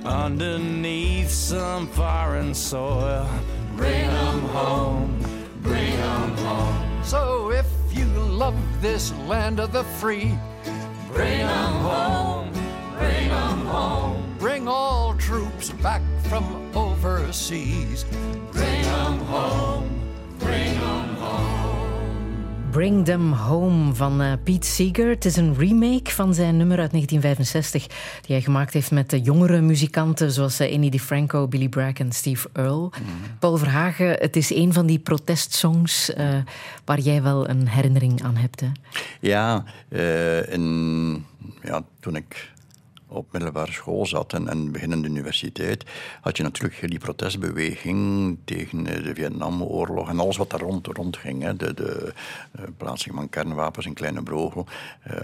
Underneath 0.04 1.30
some 1.30 1.86
foreign 1.86 2.52
soil. 2.52 3.26
Bring 3.74 4.04
'em 4.04 4.40
home, 4.48 5.18
bring 5.62 5.94
'em 5.94 6.36
home. 6.36 7.02
So 7.02 7.50
if 7.52 7.66
you 7.90 8.04
love 8.04 8.58
this 8.82 9.14
land 9.26 9.58
of 9.58 9.72
the 9.72 9.84
free, 9.98 10.36
Bring 11.10 11.40
'em 11.40 11.74
home, 11.90 12.52
bring 12.98 13.30
'em 13.30 13.66
home. 13.66 14.22
bring 14.38 14.68
all 14.68 15.14
troops 15.14 15.70
back 15.82 16.02
from 16.28 16.44
overseas. 16.74 18.04
Bring 18.52 18.84
'em 18.84 19.18
home, 19.20 19.88
bring 20.38 20.74
'em 20.76 20.80
home. 20.80 21.11
Bring 22.72 23.04
Them 23.04 23.32
Home 23.32 23.94
van 23.94 24.22
uh, 24.22 24.32
Pete 24.44 24.66
Seeger. 24.66 25.08
Het 25.08 25.24
is 25.24 25.36
een 25.36 25.54
remake 25.58 26.10
van 26.10 26.34
zijn 26.34 26.56
nummer 26.56 26.78
uit 26.78 26.90
1965, 26.90 27.86
die 27.86 28.34
hij 28.36 28.40
gemaakt 28.40 28.72
heeft 28.72 28.90
met 28.90 29.10
de 29.10 29.20
jongere 29.20 29.60
muzikanten 29.60 30.30
zoals 30.30 30.60
uh, 30.60 30.72
Annie 30.72 30.90
DiFranco, 30.90 31.48
Billy 31.48 31.68
Bragg 31.68 31.98
en 31.98 32.12
Steve 32.12 32.48
Earle. 32.52 32.80
Mm. 32.80 32.90
Paul 33.38 33.56
Verhagen, 33.56 34.08
het 34.08 34.36
is 34.36 34.50
een 34.50 34.72
van 34.72 34.86
die 34.86 34.98
protestsongs 34.98 36.10
uh, 36.10 36.34
waar 36.84 37.00
jij 37.00 37.22
wel 37.22 37.48
een 37.48 37.68
herinnering 37.68 38.22
aan 38.22 38.36
hebt. 38.36 38.60
Hè? 38.60 38.68
Ja, 39.20 39.64
in, 40.48 41.26
ja, 41.62 41.82
toen 42.00 42.16
ik 42.16 42.52
op 43.12 43.32
middelbare 43.32 43.72
school 43.72 44.06
zat 44.06 44.32
en, 44.32 44.48
en 44.48 44.72
beginnende 44.72 45.08
universiteit, 45.08 45.84
had 46.20 46.36
je 46.36 46.42
natuurlijk 46.42 46.90
die 46.90 46.98
protestbeweging 46.98 48.36
tegen 48.44 48.84
de 48.84 49.14
Vietnamoorlog 49.14 50.08
en 50.08 50.20
alles 50.20 50.36
wat 50.36 50.50
daar 50.50 50.60
rond, 50.60 50.86
rond 50.86 51.16
ging. 51.16 51.42
Hè. 51.42 51.56
De, 51.56 51.74
de 51.74 52.12
uh, 52.58 52.62
plaatsing 52.76 53.14
van 53.14 53.28
kernwapens 53.28 53.86
in 53.86 53.94
Kleine 53.94 54.22
Brogel. 54.22 54.66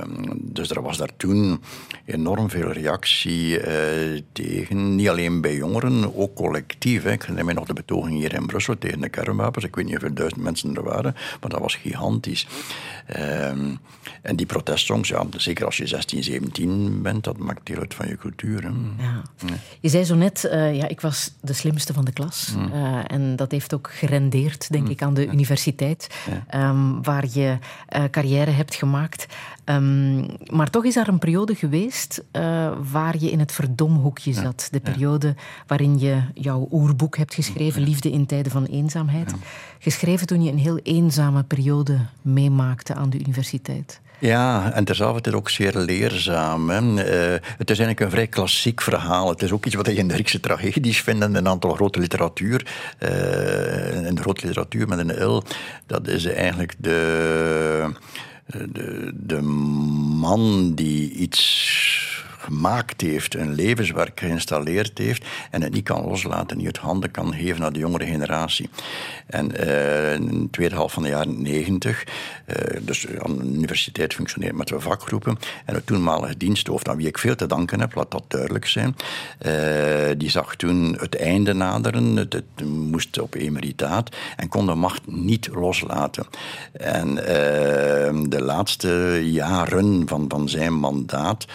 Um, 0.00 0.38
dus 0.40 0.70
er 0.70 0.82
was 0.82 0.96
daar 0.96 1.16
toen 1.16 1.62
enorm 2.04 2.50
veel 2.50 2.72
reactie 2.72 3.58
uh, 3.58 4.20
tegen. 4.32 4.94
Niet 4.96 5.08
alleen 5.08 5.40
bij 5.40 5.56
jongeren, 5.56 6.16
ook 6.16 6.34
collectief. 6.34 7.02
Hè. 7.02 7.12
Ik 7.12 7.20
herinner 7.20 7.44
mij 7.44 7.54
nog 7.54 7.66
de 7.66 7.72
betoging 7.72 8.18
hier 8.18 8.34
in 8.34 8.46
Brussel 8.46 8.78
tegen 8.78 9.00
de 9.00 9.08
kernwapens. 9.08 9.64
Ik 9.64 9.74
weet 9.74 9.84
niet 9.84 9.94
hoeveel 9.94 10.14
duizend 10.14 10.42
mensen 10.42 10.76
er 10.76 10.82
waren, 10.82 11.14
maar 11.40 11.50
dat 11.50 11.60
was 11.60 11.74
gigantisch. 11.74 12.46
Um, 13.16 13.78
en 14.22 14.36
die 14.36 14.46
protestsongs, 14.46 15.08
ja, 15.08 15.24
zeker 15.36 15.64
als 15.64 15.76
je 15.76 15.86
16, 15.86 16.22
17 16.22 17.02
bent, 17.02 17.24
dat 17.24 17.38
maakt 17.38 17.66
deel 17.66 17.78
uit 17.78 17.94
van 17.94 18.08
je 18.08 18.16
cultuur. 18.16 18.62
Hè. 18.62 18.68
Ja. 18.98 19.22
Je 19.80 19.88
zei 19.88 20.04
zo 20.04 20.14
net, 20.14 20.48
uh, 20.52 20.76
ja, 20.76 20.88
ik 20.88 21.00
was 21.00 21.32
de 21.40 21.52
slimste 21.52 21.92
van 21.92 22.04
de 22.04 22.12
klas. 22.12 22.54
Mm. 22.56 22.72
Uh, 22.72 23.00
en 23.06 23.36
dat 23.36 23.50
heeft 23.50 23.74
ook 23.74 23.90
gerendeerd, 23.92 24.72
denk 24.72 24.88
ik, 24.88 25.02
aan 25.02 25.14
de 25.14 25.26
universiteit, 25.26 26.08
um, 26.54 27.02
waar 27.02 27.24
je 27.32 27.58
uh, 27.96 28.04
carrière 28.10 28.50
hebt 28.50 28.74
gemaakt. 28.74 29.26
Um, 29.70 30.26
maar 30.50 30.70
toch 30.70 30.84
is 30.84 30.96
er 30.96 31.08
een 31.08 31.18
periode 31.18 31.54
geweest 31.54 32.24
waar 32.90 33.14
je 33.18 33.30
in 33.30 33.38
het 33.38 33.52
verdomhoekje 33.52 34.32
zat. 34.32 34.68
De 34.70 34.80
periode 34.80 35.34
waarin 35.66 35.98
je 35.98 36.20
jouw 36.34 36.68
oerboek 36.70 37.16
hebt 37.16 37.34
geschreven, 37.34 37.82
Liefde 37.82 38.10
in 38.10 38.26
tijden 38.26 38.52
van 38.52 38.64
eenzaamheid. 38.64 39.34
Geschreven 39.78 40.26
toen 40.26 40.42
je 40.42 40.50
een 40.50 40.58
heel 40.58 40.78
eenzame 40.78 41.42
periode 41.42 41.98
meemaakte 42.22 42.94
aan 42.94 43.10
de 43.10 43.18
universiteit. 43.18 44.00
Ja, 44.20 44.72
en 44.72 44.84
terzelfde 44.84 45.36
ook 45.36 45.50
zeer 45.50 45.76
leerzaam. 45.76 46.70
Hè. 46.70 46.80
Uh, 46.80 47.40
het 47.58 47.70
is 47.70 47.78
eigenlijk 47.78 48.00
een 48.00 48.10
vrij 48.10 48.26
klassiek 48.26 48.80
verhaal. 48.80 49.28
Het 49.28 49.42
is 49.42 49.52
ook 49.52 49.66
iets 49.66 49.74
wat 49.74 49.86
je 49.86 49.92
in 49.94 50.08
de 50.08 50.14
Griekse 50.14 50.40
tragedies 50.40 51.02
vindt 51.02 51.24
in 51.24 51.34
een 51.34 51.48
aantal 51.48 51.74
grote 51.74 51.98
literatuur. 51.98 52.66
Uh, 53.02 54.06
in 54.06 54.14
de 54.14 54.20
grote 54.20 54.46
literatuur 54.46 54.88
met 54.88 54.98
een 54.98 55.24
L. 55.24 55.42
Dat 55.86 56.08
is 56.08 56.24
eigenlijk 56.24 56.74
de, 56.78 57.92
de, 58.48 59.12
de 59.14 59.40
man 59.42 60.74
die 60.74 61.10
iets 61.10 62.07
gemaakt 62.48 63.00
heeft, 63.00 63.34
een 63.34 63.54
levenswerk 63.54 64.20
geïnstalleerd 64.20 64.98
heeft 64.98 65.24
en 65.50 65.62
het 65.62 65.72
niet 65.72 65.84
kan 65.84 66.04
loslaten, 66.04 66.56
niet 66.56 66.66
uit 66.66 66.76
handen 66.78 67.10
kan 67.10 67.34
geven 67.34 67.60
naar 67.60 67.72
de 67.72 67.78
jongere 67.78 68.06
generatie. 68.06 68.68
En 69.26 69.52
uh, 69.60 70.14
in 70.14 70.26
de 70.26 70.50
tweede 70.50 70.74
helft 70.74 70.94
van 70.94 71.02
de 71.02 71.08
jaren 71.08 71.42
negentig, 71.42 72.04
uh, 72.46 72.54
dus 72.80 73.06
aan 73.18 73.38
de 73.38 73.44
universiteit 73.44 74.14
functioneert 74.14 74.56
met 74.56 74.66
twee 74.66 74.78
vakgroepen 74.78 75.38
en 75.64 75.74
de 75.74 75.84
toenmalige 75.84 76.36
diensthoofd, 76.36 76.88
aan 76.88 76.96
wie 76.96 77.06
ik 77.06 77.18
veel 77.18 77.34
te 77.34 77.46
danken 77.46 77.80
heb, 77.80 77.94
laat 77.94 78.10
dat 78.10 78.24
duidelijk 78.28 78.66
zijn, 78.66 78.96
uh, 79.46 79.52
die 80.16 80.30
zag 80.30 80.56
toen 80.56 80.96
het 81.00 81.16
einde 81.16 81.52
naderen, 81.52 82.16
het, 82.16 82.32
het 82.32 82.64
moest 82.64 83.20
op 83.20 83.34
emeritaat 83.34 84.16
en 84.36 84.48
kon 84.48 84.66
de 84.66 84.74
macht 84.74 85.06
niet 85.06 85.48
loslaten. 85.52 86.26
En 86.72 87.14
de 88.28 88.42
laatste 88.42 89.20
jaren 89.24 90.08
van, 90.08 90.24
van 90.28 90.48
zijn 90.48 90.72
mandaat 90.72 91.46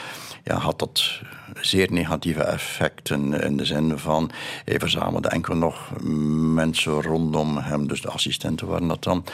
ja, 0.43 0.57
had 0.57 0.79
dat 0.79 1.21
zeer 1.61 1.91
negatieve 1.91 2.43
effecten 2.43 3.41
in 3.41 3.57
de 3.57 3.65
zin 3.65 3.97
van 3.97 4.31
hij 4.65 4.79
verzamelde 4.79 5.27
enkel 5.27 5.55
nog 5.55 5.91
mensen 6.53 7.01
rondom 7.01 7.57
hem, 7.57 7.87
dus 7.87 8.01
de 8.01 8.09
assistenten 8.09 8.67
waren 8.67 8.87
dat 8.87 9.03
dan, 9.03 9.25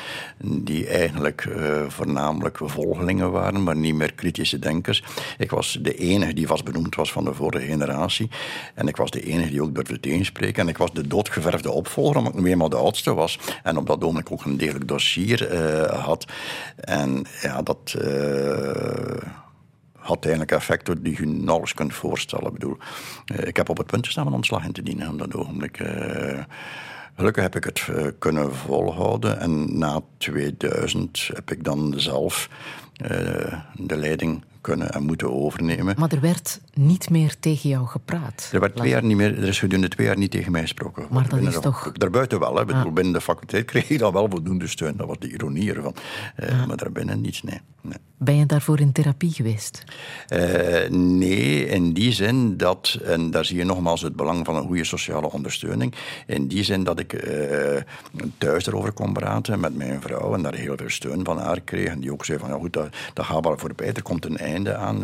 die 0.44 0.88
eigenlijk 0.88 1.46
uh, 1.46 1.82
voornamelijk 1.88 2.60
volgelingen 2.62 3.32
waren, 3.32 3.64
maar 3.64 3.76
niet 3.76 3.96
meer 3.96 4.14
kritische 4.14 4.60
denkers. 4.60 5.04
Ik 5.38 5.52
was 5.52 5.78
de 5.82 5.96
enige 5.96 6.34
die 6.34 6.48
vast 6.48 6.64
benoemd 6.64 6.96
was 6.96 7.12
van 7.12 7.24
de 7.24 7.34
vorige 7.34 7.66
generatie 7.66 8.30
en 8.76 8.88
ik 8.88 8.96
was 8.96 9.12
de 9.12 9.22
enige 9.22 9.50
die 9.50 9.62
ook 9.62 9.76
durfde 9.76 10.00
tegenspreken 10.00 10.62
en 10.64 10.70
ik 10.70 10.78
was 10.78 10.94
de 10.94 11.08
doodgeverfde 11.08 11.72
opvolger, 11.72 12.18
omdat 12.18 12.34
ik 12.34 12.40
nu 12.40 12.50
eenmaal 12.50 12.70
de 12.70 12.76
oudste 12.76 13.14
was 13.14 13.40
en 13.64 13.78
op 13.78 13.88
dat 13.88 14.04
ogenblik 14.04 14.32
ook 14.32 14.46
een 14.46 14.58
degelijk 14.58 14.88
dossier 14.88 15.54
uh, 15.54 16.04
had. 16.04 16.26
En 16.76 17.26
ja, 17.42 17.62
dat... 17.62 17.96
Uh, 18.02 19.39
had 20.10 20.26
eigenlijk 20.26 20.52
effecten 20.52 21.04
die 21.04 21.16
je 21.18 21.26
nauwelijks 21.26 21.74
kunt 21.74 21.94
voorstellen. 21.94 22.48
Ik 22.48 22.54
bedoel, 22.54 22.78
ik 23.26 23.58
heb 23.58 23.70
op 23.70 23.78
het 23.78 23.88
punt 23.88 24.06
gestaan 24.06 24.28
om 24.28 24.34
ontslag 24.34 24.66
in 24.66 24.72
te 24.72 24.84
dienen 24.84 25.10
op 25.10 25.20
dat 25.20 25.36
ogenblik. 25.36 25.80
Uh, 25.80 26.44
gelukkig 27.16 27.44
heb 27.44 27.56
ik 27.56 27.64
het 27.64 27.88
uh, 27.90 28.08
kunnen 28.20 28.56
volhouden 28.56 29.40
en 29.40 29.78
na 29.78 30.02
2000 30.18 31.30
heb 31.34 31.52
ik 31.52 31.64
dan 31.64 31.94
zelf 31.98 32.50
de 33.76 33.98
leiding 33.98 34.44
kunnen 34.70 34.92
en 34.92 35.04
moeten 35.04 35.34
overnemen. 35.34 35.96
Maar 35.98 36.12
er 36.12 36.22
werd 36.22 36.60
niet 36.74 37.10
meer 37.10 37.36
tegen 37.40 37.70
jou 37.70 37.88
gepraat. 37.88 38.50
Er, 38.54 38.60
werd 38.60 38.76
twee 38.76 38.90
jaar 38.90 39.04
niet 39.04 39.18
meer, 39.18 39.38
er 39.38 39.48
is 39.48 39.60
gedurende 39.60 39.88
twee 39.88 40.08
jaar 40.08 40.18
niet 40.18 40.32
tegen 40.32 40.52
mij 40.52 40.62
gesproken. 40.62 41.06
Maar 41.10 41.30
dat 41.30 41.40
is 41.40 41.60
toch... 41.60 41.92
Daarbuiten 41.92 42.40
wel. 42.40 42.56
Hè. 42.56 42.74
Ah. 42.74 42.94
Binnen 42.94 43.14
de 43.14 43.22
faculteit 43.22 43.66
kreeg 43.66 43.88
je 43.88 43.98
dan 43.98 44.14
wel 44.14 44.30
voldoende 44.30 44.68
steun. 44.68 44.98
Dat 44.98 45.08
was 45.08 45.20
de 45.20 45.32
ironie 45.32 45.74
ervan. 45.74 45.96
Uh, 46.40 46.50
ah. 46.50 46.68
Maar 46.68 46.78
daarbinnen 46.78 47.22
niets, 47.22 47.44
nee. 47.44 47.60
nee. 47.82 47.98
Ben 48.22 48.36
je 48.36 48.46
daarvoor 48.46 48.80
in 48.80 48.92
therapie 48.92 49.32
geweest? 49.32 49.84
Uh, 50.34 50.90
nee, 50.90 51.66
in 51.66 51.94
die 51.94 52.12
zin 52.12 52.58
dat, 52.58 53.00
en 53.04 53.32
daar 53.32 53.46
zie 53.46 53.58
je 53.58 53.64
nogmaals 53.64 54.02
het 54.02 54.16
belang 54.16 54.46
van 54.46 54.56
een 54.56 54.66
goede 54.66 54.84
sociale 54.84 55.32
ondersteuning, 55.32 55.94
in 56.28 56.48
die 56.48 56.64
zin 56.64 56.84
dat 56.84 57.00
ik 57.00 57.14
uh, 57.14 57.82
thuis 58.38 58.68
erover 58.68 58.92
kon 58.92 59.14
praten 59.14 59.60
met 59.60 59.76
mijn 59.76 60.02
vrouw 60.02 60.34
en 60.34 60.42
daar 60.42 60.54
heel 60.54 60.78
veel 60.78 60.90
steun 60.90 61.26
van 61.26 61.38
haar 61.38 61.62
kreeg. 61.62 61.88
En 61.88 62.00
die 62.00 62.12
ook 62.12 62.26
zei 62.26 62.40
van, 62.40 62.50
ja 62.50 62.56
goed, 62.56 62.74
dat, 62.74 62.96
dat 63.14 63.26
gaat 63.26 63.46
wel 63.46 63.58
voorbij, 63.58 63.94
er 63.94 64.02
komt 64.02 64.26
een 64.26 64.38
einde 64.38 64.59
aan. 64.68 65.04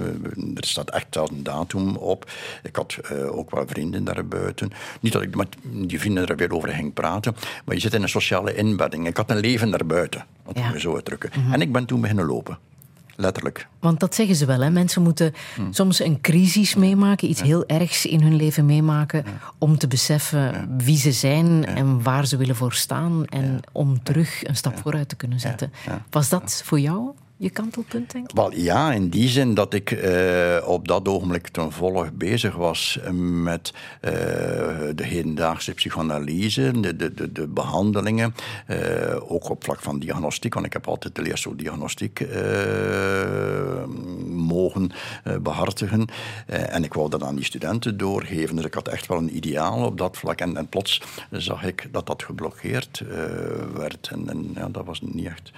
Er 0.56 0.68
staat 0.68 0.94
een 1.12 1.44
datum 1.44 1.96
op. 1.96 2.32
Ik 2.64 2.76
had 2.76 2.98
uh, 3.12 3.38
ook 3.38 3.52
wel 3.52 3.68
vrienden 3.68 4.04
daarbuiten. 4.04 4.72
Niet 5.00 5.14
dat 5.14 5.22
ik 5.22 5.36
met 5.36 5.56
die 5.62 6.00
vrienden 6.00 6.28
er 6.28 6.36
weer 6.36 6.52
over 6.52 6.70
ging 6.70 6.94
praten, 6.94 7.36
maar 7.66 7.76
je 7.76 7.82
zit 7.82 7.94
in 7.94 8.02
een 8.02 8.10
sociale 8.10 8.56
inbedding. 8.56 9.08
Ik 9.08 9.18
had 9.18 9.30
een 9.30 9.40
leven 9.40 9.70
daarbuiten, 9.70 10.26
ja. 10.54 10.70
me 10.70 10.80
zo 10.80 10.96
uitdrukken. 10.96 11.32
Mm 11.36 11.44
-hmm. 11.44 11.54
En 11.54 11.62
ik 11.62 11.72
ben 11.72 11.86
toen 11.86 12.02
beginnen 12.02 12.26
lopen. 12.26 12.58
Letterlijk. 13.18 13.68
Want 13.80 14.00
dat 14.00 14.16
zeggen 14.16 14.36
ze 14.36 14.46
wel, 14.46 14.60
hè? 14.60 14.70
mensen 14.70 15.02
moeten 15.02 15.34
hmm. 15.56 15.74
soms 15.74 16.00
een 16.00 16.22
crisis 16.22 16.76
meemaken, 16.76 17.30
iets 17.30 17.40
ja. 17.40 17.46
heel 17.46 17.66
ergs 17.66 18.06
in 18.06 18.22
hun 18.22 18.36
leven 18.36 18.66
meemaken, 18.66 19.24
ja. 19.26 19.32
om 19.58 19.78
te 19.78 19.88
beseffen 19.88 20.76
wie 20.78 20.98
ze 20.98 21.12
zijn 21.12 21.66
en 21.66 22.04
waar 22.04 22.26
ze 22.26 22.38
willen 22.38 22.56
voor 22.56 22.74
staan 22.74 23.26
en 23.26 23.60
om 23.72 24.04
terug 24.04 24.48
een 24.48 24.56
stap 24.56 24.78
vooruit 24.78 25.10
te 25.10 25.16
kunnen 25.16 25.40
zetten. 25.40 25.72
Was 26.10 26.30
dat 26.30 26.62
voor 26.66 26.80
jou 26.80 27.12
je 27.38 27.50
kantelpunt, 27.50 28.12
denk 28.12 28.30
ik? 28.30 28.36
Wel, 28.36 28.54
ja, 28.54 28.92
in 28.92 29.10
die 29.10 29.30
zin 29.30 29.54
dat 29.54 29.74
ik 29.74 29.92
uh, 29.92 30.68
op 30.68 30.88
dat 30.88 31.08
ogenblik 31.08 31.48
ten 31.48 31.72
volle 31.72 32.12
bezig 32.12 32.56
was 32.56 33.00
met 33.22 33.74
uh, 34.02 34.12
de 34.96 35.04
hedendaagse 35.04 35.74
psychoanalyse, 35.74 36.72
de, 36.80 36.96
de, 36.96 37.14
de, 37.14 37.32
de 37.32 37.48
behandelingen, 37.48 38.36
uh, 38.68 38.78
ook 39.32 39.50
op 39.50 39.64
vlak 39.64 39.80
van 39.80 40.00
diagnostiek, 40.00 40.54
want 40.54 40.66
ik 40.66 40.74
heb 40.74 40.88
altijd 40.88 41.16
de 41.16 41.22
leerschooldiagnostiek 41.22 42.28
mogen 44.28 44.92
behartigen. 45.42 46.08
en 46.46 46.84
ik 46.84 46.94
wou 46.94 47.10
dat 47.10 47.24
aan 47.24 47.36
die 47.36 47.46
studenten 47.46 47.98
doorgeven, 47.98 48.56
dus 48.56 48.66
ik 48.66 48.74
had 48.74 48.88
echt 48.88 49.08
wel 49.08 49.18
een 49.18 49.36
ideaal 49.36 49.86
op 49.86 49.98
dat 49.98 50.18
vlak. 50.18 50.40
En, 50.40 50.58
en 50.58 50.68
plots 50.68 51.02
zag 51.32 51.64
ik 51.64 51.88
dat 51.92 52.08
dat 52.08 52.24
geblokkeerd 52.24 53.04
werd. 53.74 54.10
En, 54.12 54.30
en 54.30 54.52
ja, 54.56 54.70
dat 54.70 54.86
was 54.86 55.02
niet 55.02 55.26
echt 55.26 55.52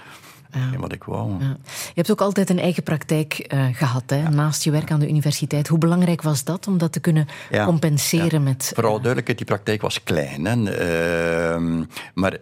ja. 0.72 0.78
wat 0.78 0.92
ik 0.92 1.04
wou. 1.04 1.30
Ja. 1.30 1.56
Je 1.68 1.92
hebt 1.94 2.10
ook 2.10 2.20
altijd 2.20 2.50
een 2.50 2.58
eigen 2.58 2.82
praktijk 2.82 3.46
uh, 3.54 3.66
gehad, 3.72 4.02
hè? 4.06 4.16
Ja. 4.16 4.28
naast 4.28 4.64
je 4.64 4.70
werk 4.70 4.90
aan 4.90 5.00
de 5.00 5.08
universiteit. 5.08 5.68
Hoe 5.68 5.78
belangrijk 5.78 6.22
was 6.22 6.44
dat 6.44 6.66
om 6.66 6.78
dat 6.78 6.92
te 6.92 7.00
kunnen 7.00 7.28
compenseren 7.64 8.42
met... 8.42 8.70
Vooral 8.74 8.94
duidelijkheid, 8.94 9.38
die 9.38 9.46
praktijk 9.46 9.80
was 9.80 10.02
klein. 10.02 10.44
Hè? 10.44 10.56
Uh, 11.56 11.84
maar 12.14 12.38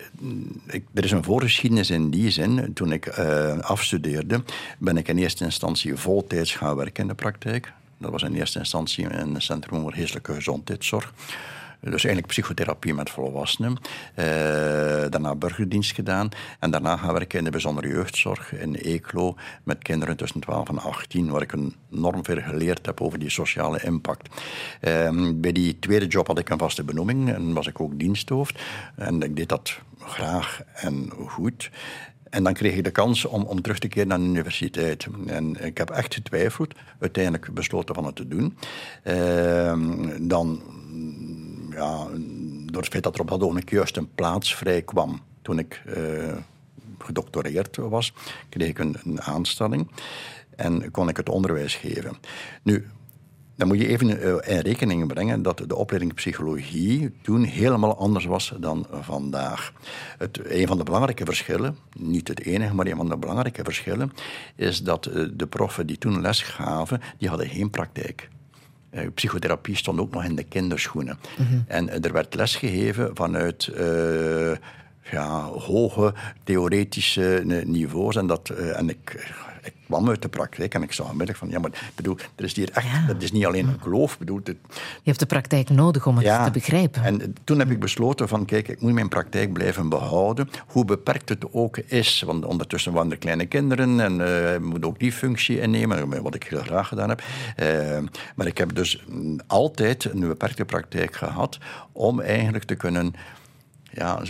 ik, 0.66 0.84
er 0.94 1.04
is 1.04 1.10
een 1.10 1.24
voorgeschiedenis 1.24 1.90
in 1.90 2.10
die 2.10 2.30
zin. 2.30 2.70
Toen 2.74 2.92
ik 2.92 3.18
uh, 3.18 3.58
afstudeerde, 3.58 4.42
ben 4.78 4.96
ik 4.96 5.08
in 5.08 5.18
eerste 5.18 5.44
instantie 5.44 5.96
voltijds 5.96 6.54
gaan 6.54 6.76
werken 6.76 7.02
in 7.02 7.08
de 7.08 7.14
praktijk. 7.14 7.72
Dat 7.98 8.10
was 8.10 8.22
in 8.22 8.34
eerste 8.34 8.58
instantie 8.58 9.04
in 9.08 9.34
het 9.34 9.42
Centrum 9.42 9.80
voor 9.80 9.92
Geestelijke 9.92 10.34
Gezondheidszorg. 10.34 11.12
Dus 11.81 12.05
eigenlijk 12.05 12.27
psychotherapie 12.27 12.95
met 12.95 13.11
volwassenen. 13.11 13.72
Uh, 13.72 14.24
daarna 15.11 15.35
burgerdienst 15.35 15.95
gedaan. 15.95 16.29
En 16.61 16.70
daarna 16.70 16.97
gaan 16.97 17.12
werken 17.12 17.39
in 17.39 17.45
de 17.45 17.51
bijzondere 17.51 17.89
jeugdzorg 17.89 18.53
in 18.53 18.74
Eeklo 18.74 19.35
met 19.62 19.83
kinderen 19.83 20.16
tussen 20.16 20.41
12 20.41 20.68
en 20.68 20.79
18, 20.79 21.31
waar 21.31 21.43
ik 21.43 21.55
enorm 21.93 22.24
veel 22.24 22.41
geleerd 22.41 22.87
heb 22.87 23.01
over 23.01 23.18
die 23.18 23.31
sociale 23.31 23.83
impact. 23.83 24.29
Uh, 24.81 25.31
bij 25.35 25.53
die 25.53 25.79
tweede 25.79 26.07
job 26.07 26.27
had 26.27 26.39
ik 26.39 26.49
een 26.49 26.59
vaste 26.59 26.85
benoeming 26.85 27.33
en 27.33 27.53
was 27.53 27.66
ik 27.66 27.81
ook 27.81 27.99
diensthoofd. 27.99 28.62
En 28.97 29.22
ik 29.22 29.37
deed 29.37 29.49
dat 29.49 29.79
graag 29.99 30.62
en 30.74 31.11
goed. 31.27 31.70
En 32.31 32.43
dan 32.43 32.53
kreeg 32.53 32.74
ik 32.74 32.85
de 32.85 32.91
kans 32.91 33.24
om, 33.24 33.43
om 33.43 33.62
terug 33.62 33.79
te 33.79 33.89
keren 33.89 34.09
naar 34.09 34.18
de 34.18 34.24
universiteit. 34.24 35.07
En 35.27 35.64
ik 35.64 35.79
heb 35.79 35.91
echt 35.91 36.14
getwijfeld, 36.14 36.74
uiteindelijk 37.01 37.55
besloten 37.55 37.95
van 37.95 38.05
het 38.05 38.16
te 38.16 38.29
doen. 38.29 38.57
Ehm, 39.03 40.29
dan, 40.29 40.62
ja, 41.77 42.07
door 42.64 42.83
het 42.83 42.91
feit 42.91 43.03
dat 43.03 43.14
er 43.14 43.20
op 43.20 43.29
dat 43.29 43.43
ogenblik 43.43 43.70
juist 43.70 43.97
een 43.97 44.14
plaats 44.14 44.55
vrij 44.55 44.83
kwam 44.83 45.20
toen 45.43 45.59
ik 45.59 45.83
uh, 45.87 46.37
gedoctoreerd 46.99 47.77
was, 47.77 48.12
kreeg 48.49 48.68
ik 48.68 48.79
een, 48.79 49.22
aanstelling 49.22 49.91
en 50.57 50.91
kon 50.91 51.09
ik 51.09 51.16
het 51.16 51.29
onderwijs 51.29 51.74
geven. 51.74 52.16
Nu, 52.62 52.87
dan 53.57 53.68
moet 53.68 53.81
je 53.81 53.89
even 53.89 54.20
eh, 54.20 54.57
in 54.57 54.61
rekening 54.61 55.07
brengen 55.07 55.43
dat 55.43 55.62
de 55.66 55.77
opleiding 55.77 56.14
psychologie 56.14 57.14
toen 57.22 57.43
helemaal 57.43 57.97
anders 57.97 58.24
was 58.24 58.53
dan 58.61 58.87
vandaag. 58.91 59.72
Het, 60.18 60.41
een 60.45 60.66
van 60.66 60.79
de 60.79 60.85
belangrijke 60.85 61.24
verschillen, 61.24 61.77
niet 61.99 62.29
het 62.29 62.41
enige, 62.41 62.74
maar 62.74 62.87
een 62.87 62.97
van 62.97 63.09
de 63.09 63.16
belangrijke 63.16 63.64
verschillen, 63.64 64.12
is 64.55 64.83
dat 64.83 65.07
eh, 65.07 65.24
de 65.33 65.47
proffen 65.47 65.87
die 65.87 65.99
toen 65.99 66.20
les 66.20 66.43
gaven, 66.43 67.01
die 67.18 67.29
hadden 67.29 67.49
geen 67.49 67.70
praktijk. 67.70 68.29
Uh, 68.91 69.07
psychotherapie 69.14 69.76
stond 69.76 70.01
ook 70.01 70.11
nog 70.11 70.24
in 70.24 70.37
de 70.37 70.45
kinderschoenen. 70.45 71.18
Mhm. 71.39 71.59
En 71.66 72.03
er 72.03 72.12
werd 72.12 72.34
lesgegeven 72.34 73.11
vanuit 73.14 73.70
ja, 75.11 75.45
hoge 75.45 76.14
theoretische 76.45 77.43
niveaus. 77.64 78.16
En, 78.16 78.26
dat, 78.26 78.49
en 78.49 78.89
ik 78.89 79.34
ik 79.66 79.74
kwam 79.86 80.08
uit 80.08 80.22
de 80.22 80.28
praktijk 80.28 80.74
en 80.74 80.82
ik 80.82 80.92
zag 80.92 81.06
onmiddellijk 81.06 81.38
van, 81.38 81.48
ja, 81.48 81.58
maar 81.58 81.90
bedoel, 81.94 82.16
er 82.34 82.44
is 82.44 82.54
hier 82.54 82.70
echt, 82.72 83.06
dat 83.06 83.22
is 83.22 83.32
niet 83.32 83.46
alleen 83.46 83.68
een 83.68 83.80
geloof. 83.80 84.18
Bedoel, 84.18 84.40
Je 84.44 84.56
hebt 85.02 85.18
de 85.18 85.26
praktijk 85.26 85.70
nodig 85.70 86.06
om 86.06 86.16
het 86.18 86.44
te 86.44 86.50
begrijpen. 86.50 87.02
En 87.02 87.34
toen 87.44 87.58
heb 87.58 87.70
ik 87.70 87.80
besloten 87.80 88.28
van, 88.28 88.44
kijk, 88.44 88.68
ik 88.68 88.80
moet 88.80 88.92
mijn 88.92 89.08
praktijk 89.08 89.52
blijven 89.52 89.88
behouden, 89.88 90.48
hoe 90.66 90.84
beperkt 90.84 91.28
het 91.28 91.52
ook 91.52 91.76
is. 91.76 92.22
Want 92.26 92.44
ondertussen 92.44 92.92
waren 92.92 93.10
er 93.10 93.18
kleine 93.18 93.46
kinderen 93.46 94.00
en 94.00 94.20
uh, 94.20 94.68
moet 94.68 94.84
ook 94.84 94.98
die 94.98 95.12
functie 95.12 95.60
innemen, 95.60 96.22
wat 96.22 96.34
ik 96.34 96.42
heel 96.42 96.62
graag 96.62 96.88
gedaan 96.88 97.08
heb. 97.08 97.22
Uh, 97.62 97.98
maar 98.34 98.46
ik 98.46 98.58
heb 98.58 98.74
dus 98.74 99.04
altijd 99.46 100.04
een 100.04 100.20
beperkte 100.20 100.64
praktijk 100.64 101.16
gehad 101.16 101.58
om 101.92 102.20
eigenlijk 102.20 102.64
te 102.64 102.74
kunnen 102.74 103.14
ja, 103.97 104.22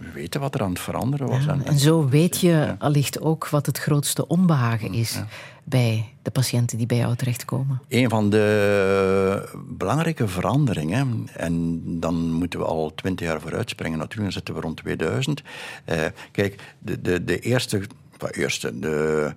we 0.00 0.10
weten 0.14 0.40
wat 0.40 0.54
er 0.54 0.62
aan 0.62 0.70
het 0.70 0.80
veranderen 0.80 1.28
was. 1.28 1.46
en 1.64 1.78
zo 1.78 2.08
weet 2.08 2.40
je 2.40 2.48
ja. 2.48 2.76
allicht 2.78 3.20
ook 3.20 3.48
wat 3.48 3.66
het 3.66 3.78
grootste 3.78 4.26
onbehagen 4.26 4.92
is 4.92 5.22
bij 5.64 6.12
de 6.22 6.30
patiënten 6.30 6.78
die 6.78 6.86
bij 6.86 6.96
jou 6.96 7.16
terechtkomen. 7.16 7.80
Een 7.88 8.08
van 8.08 8.30
de 8.30 9.58
belangrijke 9.68 10.28
veranderingen, 10.28 11.28
en 11.32 11.82
dan 12.00 12.32
moeten 12.32 12.58
we 12.58 12.64
al 12.64 12.94
twintig 12.94 13.26
jaar 13.26 13.40
vooruit 13.40 13.70
springen, 13.70 13.98
natuurlijk, 13.98 14.22
dan 14.22 14.32
zitten 14.32 14.54
we 14.54 14.60
rond 14.60 14.76
2000. 14.76 15.42
Eh, 15.84 16.04
kijk, 16.32 16.74
de, 16.78 17.00
de, 17.00 17.24
de 17.24 17.38
eerste, 17.38 17.80
de 18.18 18.30
eerste, 18.30 18.78
de 18.78 19.34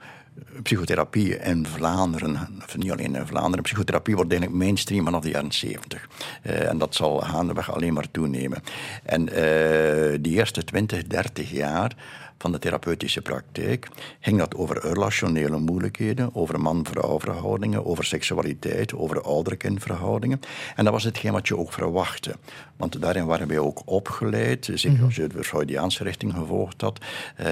psychotherapie 0.64 1.38
in 1.38 1.66
Vlaanderen, 1.66 2.48
of 2.64 2.78
niet 2.78 2.92
alleen 2.92 3.16
in 3.16 3.28
Vlaanderen, 3.28 3.64
psychotherapie 3.64 4.16
wordt 4.16 4.32
eigenlijk 4.32 4.64
mainstream 4.64 5.06
vanaf 5.06 5.22
de 5.22 5.30
jaren 5.30 5.52
70. 5.52 6.08
Uh, 6.44 6.70
en 6.70 6.78
dat 6.78 6.96
zal 6.96 7.20
gaandeweg 7.20 7.74
alleen 7.74 7.94
maar 7.94 8.12
toenemen. 8.12 8.64
En 9.04 9.22
uh, 9.22 10.18
die 10.22 10.34
eerste 10.38 10.64
20, 10.64 11.08
30 11.08 11.52
jaar 11.52 11.96
van 12.42 12.52
de 12.52 12.60
therapeutische 12.60 13.22
praktijk 13.22 13.88
ging 14.20 14.38
dat 14.38 14.56
over 14.56 14.80
relationele 14.80 15.58
moeilijkheden, 15.58 16.36
over 16.36 16.60
man-vrouw 16.60 17.20
verhoudingen, 17.20 17.86
over 17.86 18.04
seksualiteit, 18.04 18.94
over 18.94 19.22
ouder-kindverhoudingen. 19.22 20.40
En 20.76 20.84
dat 20.84 20.94
was 20.94 21.04
hetgeen 21.04 21.32
wat 21.32 21.48
je 21.48 21.58
ook 21.58 21.74
verwachtte. 21.74 22.36
Want 22.78 23.02
daarin 23.02 23.26
waren 23.26 23.48
wij 23.48 23.60
ook 23.60 23.82
opgeleid, 23.86 24.66
zeker 24.74 24.92
mhm. 24.92 25.04
als 25.04 25.16
je 25.16 25.28
de 25.28 25.44
Freudiaanse 25.44 26.04
richting 26.04 26.34
gevolgd 26.34 26.82
had. 26.82 27.00
Uh, 27.40 27.46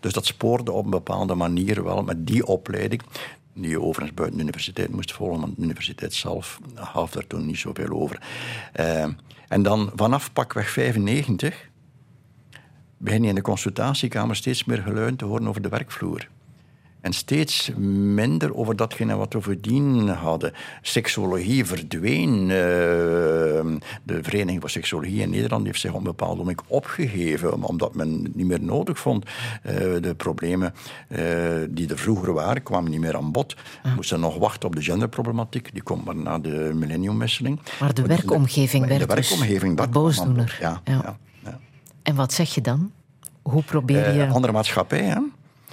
dus 0.00 0.12
dat 0.12 0.26
spoorde 0.26 0.72
op 0.72 0.84
een 0.84 0.90
bepaalde 0.90 1.34
manier 1.34 1.84
wel 1.84 2.02
met 2.02 2.26
die 2.26 2.46
opleiding 2.46 3.02
die 3.54 3.70
je 3.70 3.80
overigens 3.80 4.14
buiten 4.14 4.38
de 4.38 4.44
universiteit 4.44 4.90
moest 4.90 5.12
volgen, 5.12 5.40
want 5.40 5.56
de 5.56 5.62
universiteit 5.62 6.14
zelf 6.14 6.58
gaf 6.74 7.10
daar 7.10 7.26
toen 7.26 7.46
niet 7.46 7.58
zoveel 7.58 7.90
over. 7.90 8.18
Uh, 8.80 9.06
en 9.48 9.62
dan 9.62 9.92
vanaf 9.94 10.32
pakweg 10.32 10.70
95 10.70 11.68
begin 12.98 13.22
je 13.22 13.28
in 13.28 13.34
de 13.34 13.42
consultatiekamer 13.42 14.36
steeds 14.36 14.64
meer 14.64 14.82
geluid 14.82 15.18
te 15.18 15.24
horen 15.24 15.48
over 15.48 15.62
de 15.62 15.68
werkvloer. 15.68 16.28
En 17.04 17.12
steeds 17.12 17.70
minder 18.14 18.54
over 18.54 18.76
datgene 18.76 19.16
wat 19.16 19.32
we 19.32 19.40
voordien 19.40 20.08
hadden. 20.08 20.52
Seksologie 20.82 21.64
verdween. 21.64 22.40
Uh, 22.40 22.48
de 24.02 24.18
Vereniging 24.22 24.60
voor 24.60 24.70
Seksologie 24.70 25.20
in 25.20 25.30
Nederland 25.30 25.66
heeft 25.66 25.80
zich 25.80 25.90
op 25.90 25.96
een 25.96 26.02
bepaald 26.02 26.36
moment 26.36 26.60
opgegeven, 26.66 27.62
omdat 27.62 27.94
men 27.94 28.22
het 28.22 28.34
niet 28.34 28.46
meer 28.46 28.62
nodig 28.62 28.98
vond. 28.98 29.24
Uh, 29.24 29.72
de 30.00 30.14
problemen 30.16 30.74
uh, 31.08 31.18
die 31.70 31.88
er 31.88 31.98
vroeger 31.98 32.32
waren, 32.32 32.62
kwamen 32.62 32.90
niet 32.90 33.00
meer 33.00 33.16
aan 33.16 33.32
bod. 33.32 33.56
We 33.82 33.90
moesten 33.94 34.20
nog 34.20 34.38
wachten 34.38 34.68
op 34.68 34.76
de 34.76 34.82
genderproblematiek, 34.82 35.72
die 35.72 35.82
komt 35.82 36.04
maar 36.04 36.16
na 36.16 36.38
de 36.38 36.70
millenniumwisseling. 36.74 37.60
Maar 37.80 37.94
de 37.94 38.06
werkomgeving 38.06 38.86
werd 38.86 39.00
de 39.00 39.14
werkomgeving, 39.14 39.76
dus 39.76 39.88
boosdoener. 39.88 40.56
Ja, 40.60 40.80
ja. 40.84 40.92
ja. 40.92 41.18
En 42.04 42.14
wat 42.14 42.32
zeg 42.32 42.54
je 42.54 42.60
dan? 42.60 42.92
Hoe 43.42 43.62
probeer 43.62 44.14
je... 44.14 44.26
Uh, 44.26 44.34
andere 44.34 44.52
maatschappij, 44.52 45.02
hè? 45.02 45.18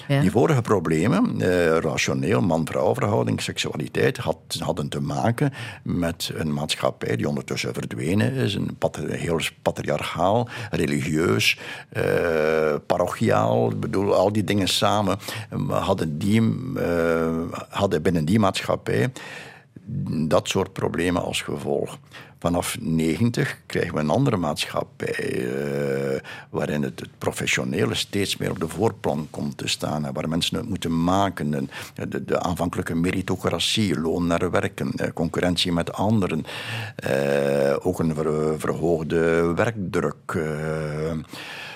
Ja. 0.07 0.21
Die 0.21 0.31
vorige 0.31 0.61
problemen, 0.61 1.41
eh, 1.41 1.77
rationeel, 1.77 2.41
man-vrouw 2.41 2.93
verhouding, 2.93 3.41
seksualiteit, 3.41 4.17
had, 4.17 4.37
hadden 4.59 4.89
te 4.89 5.01
maken 5.01 5.53
met 5.83 6.31
een 6.33 6.53
maatschappij 6.53 7.15
die 7.15 7.27
ondertussen 7.27 7.73
verdwenen 7.73 8.33
is. 8.33 8.53
Een 8.55 8.77
heel 9.09 9.39
patriarchaal, 9.61 10.47
religieus, 10.71 11.59
eh, 11.89 12.03
parochiaal. 12.85 13.71
Ik 13.71 13.79
bedoel, 13.79 14.13
al 14.13 14.31
die 14.31 14.43
dingen 14.43 14.67
samen 14.67 15.17
hadden, 15.67 16.17
die, 16.17 16.41
uh, 16.41 17.41
hadden 17.69 18.01
binnen 18.01 18.25
die 18.25 18.39
maatschappij 18.39 19.11
dat 20.27 20.47
soort 20.47 20.73
problemen 20.73 21.23
als 21.23 21.41
gevolg. 21.41 21.97
Vanaf 22.41 22.77
90 22.79 23.57
krijgen 23.65 23.93
we 23.93 23.99
een 23.99 24.09
andere 24.09 24.37
maatschappij, 24.37 25.35
uh, 25.35 26.19
waarin 26.49 26.83
het, 26.83 26.99
het, 26.99 27.09
professionele 27.17 27.95
steeds 27.95 28.37
meer 28.37 28.49
op 28.49 28.59
de 28.59 28.67
voorplan 28.67 29.27
komt 29.29 29.57
te 29.57 29.67
staan, 29.67 30.05
en 30.05 30.13
waar 30.13 30.29
mensen 30.29 30.57
het 30.57 30.69
moeten 30.69 31.03
maken. 31.03 31.53
En 31.53 31.69
de, 32.09 32.25
de, 32.25 32.39
aanvankelijke 32.39 32.95
meritocratie, 32.95 33.99
loon 33.99 34.27
naar 34.27 34.51
werken, 34.51 34.91
uh, 34.95 35.07
concurrentie 35.13 35.71
met 35.71 35.93
anderen, 35.93 36.45
uh, 37.07 37.75
ook 37.79 37.99
een 37.99 38.15
ver, 38.15 38.59
verhoogde 38.59 39.53
werkdruk. 39.55 40.35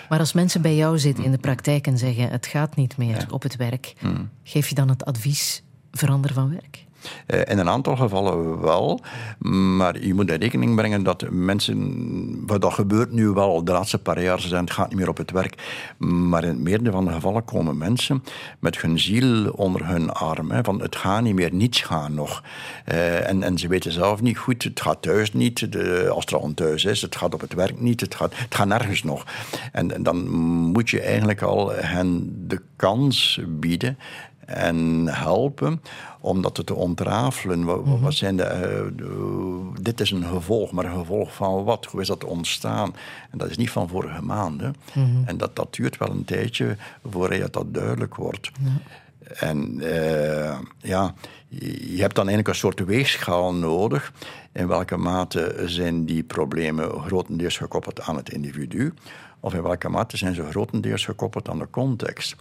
Maar 0.09 0.19
als 0.19 0.33
mensen 0.33 0.61
bij 0.61 0.75
jou 0.75 0.99
zitten 0.99 1.23
in 1.23 1.31
de 1.31 1.37
praktijk 1.37 1.87
en 1.87 1.97
zeggen: 1.97 2.29
het 2.29 2.45
gaat 2.45 2.75
niet 2.75 2.97
meer 2.97 3.25
op 3.29 3.41
het 3.41 3.55
werk, 3.55 3.93
hmm. 3.99 4.29
geef 4.43 4.67
je 4.67 4.75
dan 4.75 4.89
het 4.89 5.05
advies: 5.05 5.63
verander 5.91 6.33
van 6.33 6.49
werk? 6.49 6.84
Uh, 7.27 7.39
in 7.45 7.57
een 7.57 7.69
aantal 7.69 7.95
gevallen 7.95 8.61
wel, 8.61 8.99
maar 9.77 10.05
je 10.05 10.13
moet 10.13 10.31
in 10.31 10.39
rekening 10.39 10.75
brengen 10.75 11.03
dat 11.03 11.25
mensen, 11.29 12.43
wat 12.45 12.61
dat 12.61 12.73
gebeurt 12.73 13.11
nu 13.11 13.29
wel 13.29 13.63
de 13.63 13.71
laatste 13.71 13.99
paar 13.99 14.21
jaar, 14.21 14.41
ze 14.41 14.47
zijn 14.47 14.63
het 14.63 14.73
gaat 14.73 14.89
niet 14.89 14.97
meer 14.97 15.09
op 15.09 15.17
het 15.17 15.31
werk, 15.31 15.83
maar 15.97 16.43
in 16.43 16.49
het 16.49 16.59
meerdere 16.59 16.91
van 16.91 17.05
de 17.05 17.11
gevallen 17.11 17.45
komen 17.45 17.77
mensen 17.77 18.23
met 18.59 18.81
hun 18.81 18.99
ziel 18.99 19.51
onder 19.51 19.87
hun 19.87 20.11
arm, 20.11 20.51
hè, 20.51 20.63
van 20.63 20.81
het 20.81 20.95
gaat 20.95 21.21
niet 21.21 21.35
meer, 21.35 21.53
niets 21.53 21.81
gaat 21.81 22.09
nog. 22.09 22.43
Uh, 22.91 23.29
en, 23.29 23.43
en 23.43 23.57
ze 23.57 23.67
weten 23.67 23.91
zelf 23.91 24.21
niet 24.21 24.37
goed, 24.37 24.63
het 24.63 24.81
gaat 24.81 25.01
thuis 25.01 25.33
niet, 25.33 25.71
de, 25.71 26.09
als 26.09 26.25
er 26.25 26.37
al 26.37 26.51
thuis 26.53 26.85
is, 26.85 27.01
het 27.01 27.15
gaat 27.15 27.33
op 27.33 27.41
het 27.41 27.53
werk 27.53 27.79
niet, 27.79 28.01
het 28.01 28.15
gaat, 28.15 28.37
het 28.37 28.55
gaat 28.55 28.67
nergens 28.67 29.03
nog. 29.03 29.25
En 29.71 30.03
dan 30.03 30.29
moet 30.71 30.89
je 30.89 31.01
eigenlijk 31.01 31.41
al 31.41 31.71
hen 31.71 32.33
de 32.47 32.61
kans 32.75 33.39
bieden 33.47 33.97
en 34.45 35.07
helpen 35.07 35.81
om 36.19 36.41
dat 36.41 36.65
te 36.65 36.73
ontrafelen. 36.73 37.63
Wat, 37.63 37.81
wat 37.85 37.99
mhm. 37.99 38.11
zijn 38.11 38.37
de, 38.37 38.91
uh, 38.99 39.81
dit 39.81 39.99
is 39.99 40.11
een 40.11 40.25
gevolg, 40.25 40.71
maar 40.71 40.85
een 40.85 40.99
gevolg 40.99 41.35
van 41.35 41.63
wat? 41.63 41.85
Hoe 41.85 42.01
is 42.01 42.07
dat 42.07 42.23
ontstaan? 42.23 42.95
En 43.31 43.37
dat 43.37 43.49
is 43.49 43.57
niet 43.57 43.69
van 43.69 43.89
vorige 43.89 44.21
maanden. 44.21 44.75
Mhm. 44.93 45.23
En 45.25 45.37
dat, 45.37 45.55
dat 45.55 45.73
duurt 45.73 45.97
wel 45.97 46.09
een 46.09 46.25
tijdje 46.25 46.77
voordat 47.03 47.53
dat 47.53 47.73
duidelijk 47.73 48.15
wordt. 48.15 48.51
En 49.33 49.77
uh, 49.81 50.57
ja, 50.77 51.13
je 51.47 51.97
hebt 51.97 52.15
dan 52.15 52.27
eigenlijk 52.27 52.47
een 52.47 52.55
soort 52.55 52.85
weegschaal 52.85 53.53
nodig. 53.53 54.13
In 54.51 54.67
welke 54.67 54.97
mate 54.97 55.63
zijn 55.65 56.05
die 56.05 56.23
problemen 56.23 57.01
grotendeels 57.01 57.57
gekoppeld 57.57 58.01
aan 58.01 58.15
het 58.15 58.29
individu? 58.29 58.93
Of 59.39 59.53
in 59.53 59.61
welke 59.61 59.89
mate 59.89 60.17
zijn 60.17 60.35
ze 60.35 60.49
grotendeels 60.49 61.05
gekoppeld 61.05 61.49
aan 61.49 61.59
de 61.59 61.69
context? 61.69 62.35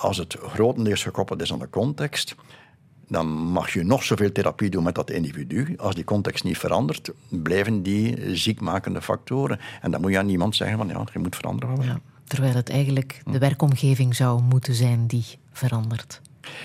Als 0.00 0.16
het 0.16 0.36
grotendeels 0.40 1.02
gekoppeld 1.02 1.42
is 1.42 1.52
aan 1.52 1.58
de 1.58 1.70
context, 1.70 2.34
dan 3.08 3.26
mag 3.26 3.72
je 3.72 3.84
nog 3.84 4.02
zoveel 4.02 4.32
therapie 4.32 4.70
doen 4.70 4.82
met 4.82 4.94
dat 4.94 5.10
individu. 5.10 5.74
Als 5.76 5.94
die 5.94 6.04
context 6.04 6.44
niet 6.44 6.58
verandert, 6.58 7.12
blijven 7.28 7.82
die 7.82 8.36
ziekmakende 8.36 9.02
factoren. 9.02 9.60
En 9.80 9.90
dan 9.90 10.00
moet 10.00 10.10
je 10.10 10.18
aan 10.18 10.26
niemand 10.26 10.56
zeggen 10.56 10.78
van 10.78 10.88
ja, 10.88 11.04
je 11.12 11.18
moet 11.18 11.36
veranderen. 11.36 12.02
Terwijl 12.24 12.54
het 12.54 12.70
eigenlijk 12.70 13.22
de 13.30 13.38
werkomgeving 13.38 14.14
zou 14.14 14.42
moeten 14.42 14.74
zijn 14.74 15.06
die 15.06 15.24
verandert. 15.52 16.20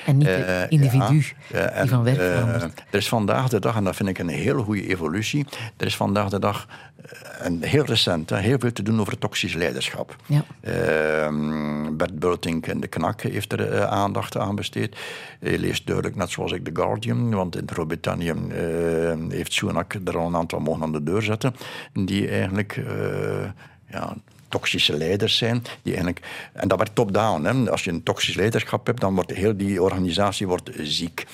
En 0.05 0.17
niet 0.17 0.27
het 0.27 0.45
Eh, 0.45 0.61
individu 0.69 1.25
ja, 1.47 1.81
die 1.81 1.89
van 1.89 2.03
werk 2.03 2.17
eh, 2.17 2.25
verandert. 2.25 2.83
er 2.89 2.97
is 2.97 3.07
vandaag 3.07 3.49
de 3.49 3.59
dag, 3.59 3.75
en 3.75 3.83
dat 3.83 3.95
vind 3.95 4.09
ik 4.09 4.17
een 4.17 4.27
hele 4.27 4.61
goede 4.61 4.87
evolutie, 4.87 5.45
er 5.77 5.85
is 5.85 5.95
vandaag 5.95 6.29
de 6.29 6.39
dag, 6.39 6.67
eh, 7.01 7.45
en 7.45 7.63
heel 7.63 7.85
recent, 7.85 8.29
heel 8.29 8.59
veel 8.59 8.71
te 8.71 8.83
doen 8.83 8.99
over 8.99 9.17
toxisch 9.17 9.53
leiderschap. 9.53 10.15
Ja. 10.25 10.43
Ehm, 10.61 11.95
Bert 11.97 12.19
Bultink 12.19 12.67
en 12.67 12.79
de 12.79 12.87
Knak 12.87 13.21
heeft 13.21 13.51
er 13.51 13.71
eh, 13.71 13.83
aandacht 13.83 14.37
aan 14.37 14.55
besteed. 14.55 14.97
Je 15.39 15.59
leest 15.59 15.85
duidelijk, 15.85 16.15
net 16.15 16.29
zoals 16.29 16.51
ik, 16.51 16.63
The 16.63 16.71
Guardian, 16.73 17.33
want 17.33 17.55
in 17.55 17.69
Groot-Brittannië 17.73 18.29
eh, 18.29 19.13
heeft 19.29 19.53
Sunak 19.53 19.93
er 20.05 20.17
al 20.17 20.27
een 20.27 20.35
aantal 20.35 20.59
mogen 20.59 20.81
aan 20.83 20.91
de 20.91 21.03
deur 21.03 21.21
zetten, 21.21 21.55
die 21.93 22.29
eigenlijk... 22.29 22.77
eh, 22.87 23.49
ja, 23.91 24.15
toxische 24.51 24.97
leiders 24.97 25.37
zijn. 25.37 25.63
Die 25.81 25.93
eigenlijk, 25.93 26.25
en 26.53 26.67
dat 26.67 26.77
werkt 26.77 26.95
top-down. 26.95 27.67
Als 27.67 27.83
je 27.83 27.91
een 27.91 28.03
toxisch 28.03 28.35
leiderschap 28.35 28.85
hebt, 28.85 29.01
dan 29.01 29.15
wordt 29.15 29.31
heel 29.31 29.57
die 29.57 29.81
organisatie 29.81 30.47
wordt 30.47 30.69
ziek. 30.77 31.25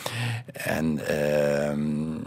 En 0.53 1.07
ehm, 1.07 2.17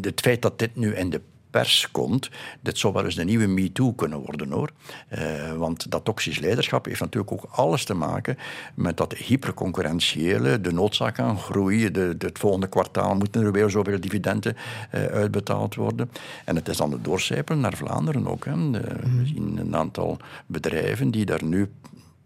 het 0.00 0.20
feit 0.20 0.42
dat 0.42 0.58
dit 0.58 0.76
nu 0.76 0.94
in 0.94 1.10
de 1.10 1.20
pers 1.50 1.88
komt, 1.90 2.30
dit 2.60 2.78
zou 2.78 2.92
wel 2.92 3.04
eens 3.04 3.14
de 3.14 3.24
nieuwe 3.24 3.46
MeToo 3.46 3.92
kunnen 3.92 4.18
worden 4.18 4.50
hoor. 4.50 4.70
Eh, 5.08 5.52
want 5.52 5.90
dat 5.90 6.04
toxisch 6.04 6.38
leiderschap 6.38 6.84
heeft 6.84 7.00
natuurlijk 7.00 7.32
ook 7.32 7.46
alles 7.50 7.84
te 7.84 7.94
maken 7.94 8.38
met 8.74 8.96
dat 8.96 9.12
hyperconcurrentiële, 9.12 10.60
de 10.60 10.72
noodzaak 10.72 11.18
aan 11.18 11.38
groei. 11.38 11.90
De, 11.90 12.16
de- 12.16 12.26
het 12.26 12.38
volgende 12.38 12.68
kwartaal 12.68 13.14
moeten 13.14 13.42
er 13.44 13.52
weer 13.52 13.70
zoveel 13.70 14.00
dividenden 14.00 14.56
eh, 14.90 15.04
uitbetaald 15.04 15.74
worden. 15.74 16.10
En 16.44 16.56
het 16.56 16.68
is 16.68 16.76
dan 16.76 16.92
het 16.92 17.04
doorcijpelen 17.04 17.60
naar 17.60 17.76
Vlaanderen 17.76 18.26
ook. 18.28 18.44
Hè. 18.44 18.70
De- 18.70 18.78
We 18.80 19.26
zien 19.26 19.58
een 19.58 19.76
aantal 19.76 20.16
bedrijven 20.46 21.10
die 21.10 21.24
daar 21.24 21.44
nu 21.44 21.70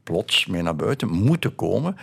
plots 0.02 0.46
mee 0.46 0.62
naar 0.62 0.76
buiten 0.76 1.08
moeten 1.08 1.54
komen 1.54 1.96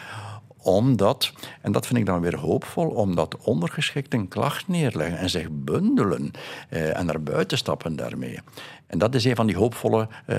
omdat, 0.62 1.34
en 1.62 1.72
dat 1.72 1.88
vind 1.88 1.99
ik 1.99 2.05
dan 2.05 2.22
weer 2.22 2.38
hoopvol, 2.38 2.88
omdat 2.88 3.38
ondergeschikten 3.38 4.28
klacht 4.28 4.68
neerleggen 4.68 5.18
en 5.18 5.30
zich 5.30 5.47
bundelen 5.51 6.32
eh, 6.70 6.97
en 6.97 7.05
naar 7.05 7.22
buiten 7.22 7.57
stappen 7.57 7.95
daarmee. 7.95 8.39
En 8.88 8.97
dat 8.97 9.16
is 9.16 9.26
een 9.26 9.36
van 9.36 9.47
die 9.47 9.57
hoopvolle 9.57 10.07
eh, 10.26 10.38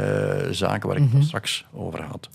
zaken 0.50 0.88
waar 0.88 0.96
ik 0.96 1.12
het 1.12 1.24
straks 1.24 1.66
over 1.72 2.02
had. 2.02 2.28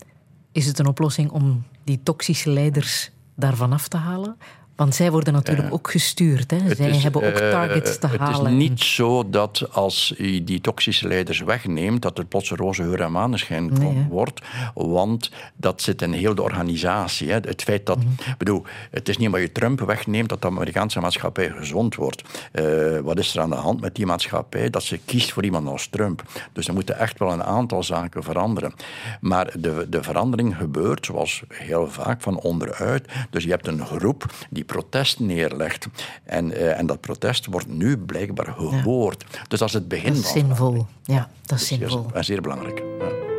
Is 0.52 0.66
het 0.66 0.78
een 0.78 0.86
oplossing 0.86 1.30
om 1.30 1.64
die 1.84 2.00
toxische 2.02 2.50
leiders 2.50 3.10
daarvan 3.34 3.72
af 3.72 3.88
te 3.88 3.96
halen? 3.96 4.36
Want 4.78 4.94
zij 4.94 5.10
worden 5.10 5.32
natuurlijk 5.32 5.72
ook 5.72 5.90
gestuurd. 5.90 6.50
Hè? 6.50 6.56
Het 6.56 6.76
Zij 6.76 6.88
is, 6.90 7.02
hebben 7.02 7.22
ook 7.22 7.34
eh, 7.34 7.50
targets 7.50 7.98
te 7.98 8.06
het 8.06 8.20
halen. 8.20 8.52
is 8.52 8.58
niet 8.68 8.80
zo 8.80 9.30
dat 9.30 9.68
als 9.72 10.14
je 10.16 10.44
die 10.44 10.60
toxische 10.60 11.08
leiders 11.08 11.40
wegneemt, 11.40 12.02
dat 12.02 12.16
het 12.16 12.28
plots 12.28 12.50
een 12.50 12.56
roze 12.56 12.82
geur 12.82 13.00
en 13.00 13.12
maneschijn 13.12 13.72
Nee, 13.72 14.06
wordt. 14.10 14.40
Want 14.74 15.30
dat 15.56 15.82
zit 15.82 16.02
in 16.02 16.12
heel 16.12 16.34
de 16.34 16.42
organisatie. 16.42 17.28
Hè. 17.30 17.34
Het 17.34 17.62
feit 17.62 17.86
dat, 17.86 17.98
Mhm. 17.98 18.06
bedoel, 18.38 18.62
het 18.90 19.08
is 19.08 19.16
niet 19.16 19.26
omdat 19.26 19.40
je 19.40 19.52
Trump 19.52 19.80
wegneemt 19.80 20.28
dat 20.28 20.40
de 20.42 20.46
Amerikaanse 20.48 21.00
maatschappij 21.00 21.50
gezond 21.50 21.94
wordt. 21.94 22.22
Eh, 22.52 22.64
wat 23.02 23.18
is 23.18 23.34
er 23.34 23.40
aan 23.42 23.50
de 23.50 23.56
hand 23.56 23.80
met 23.80 23.94
die 23.94 24.06
maatschappij? 24.06 24.70
Dat 24.70 24.82
ze 24.82 24.98
kiest 25.04 25.32
voor 25.32 25.44
iemand 25.44 25.68
als 25.68 25.86
Trump. 25.86 26.22
Dus 26.52 26.68
er 26.68 26.74
moeten 26.74 26.98
echt 26.98 27.18
wel 27.18 27.32
een 27.32 27.44
aantal 27.44 27.82
zaken 27.82 28.22
veranderen. 28.22 28.72
Maar 29.20 29.52
de, 29.58 29.86
de 29.90 30.02
verandering 30.02 30.56
gebeurt, 30.56 31.06
zoals 31.06 31.42
heel 31.48 31.88
vaak, 31.90 32.20
van 32.22 32.40
onderuit. 32.40 33.08
Dus 33.30 33.44
je 33.44 33.50
hebt 33.50 33.66
een 33.66 33.86
groep 33.86 34.24
die 34.50 34.66
protest 34.68 35.20
neerlegt. 35.20 35.86
En, 36.24 36.52
eh, 36.52 36.78
en 36.78 36.86
dat 36.86 37.00
protest 37.00 37.46
wordt 37.46 37.66
nu 37.68 37.96
blijkbaar 37.98 38.54
gehoord. 38.56 39.24
Dus 39.48 39.58
dat 39.58 39.68
is 39.68 39.74
het 39.74 39.88
begin 39.88 40.14
Dat 40.14 40.16
is 40.24 40.30
van 40.30 40.40
zinvol. 40.40 40.86
Ja, 41.04 41.30
dat 41.46 41.58
is 41.60 41.66
Zeer, 41.66 41.78
zinvol. 41.78 42.06
en 42.12 42.24
zeer 42.24 42.40
belangrijk. 42.40 42.82
Ja. 42.98 43.36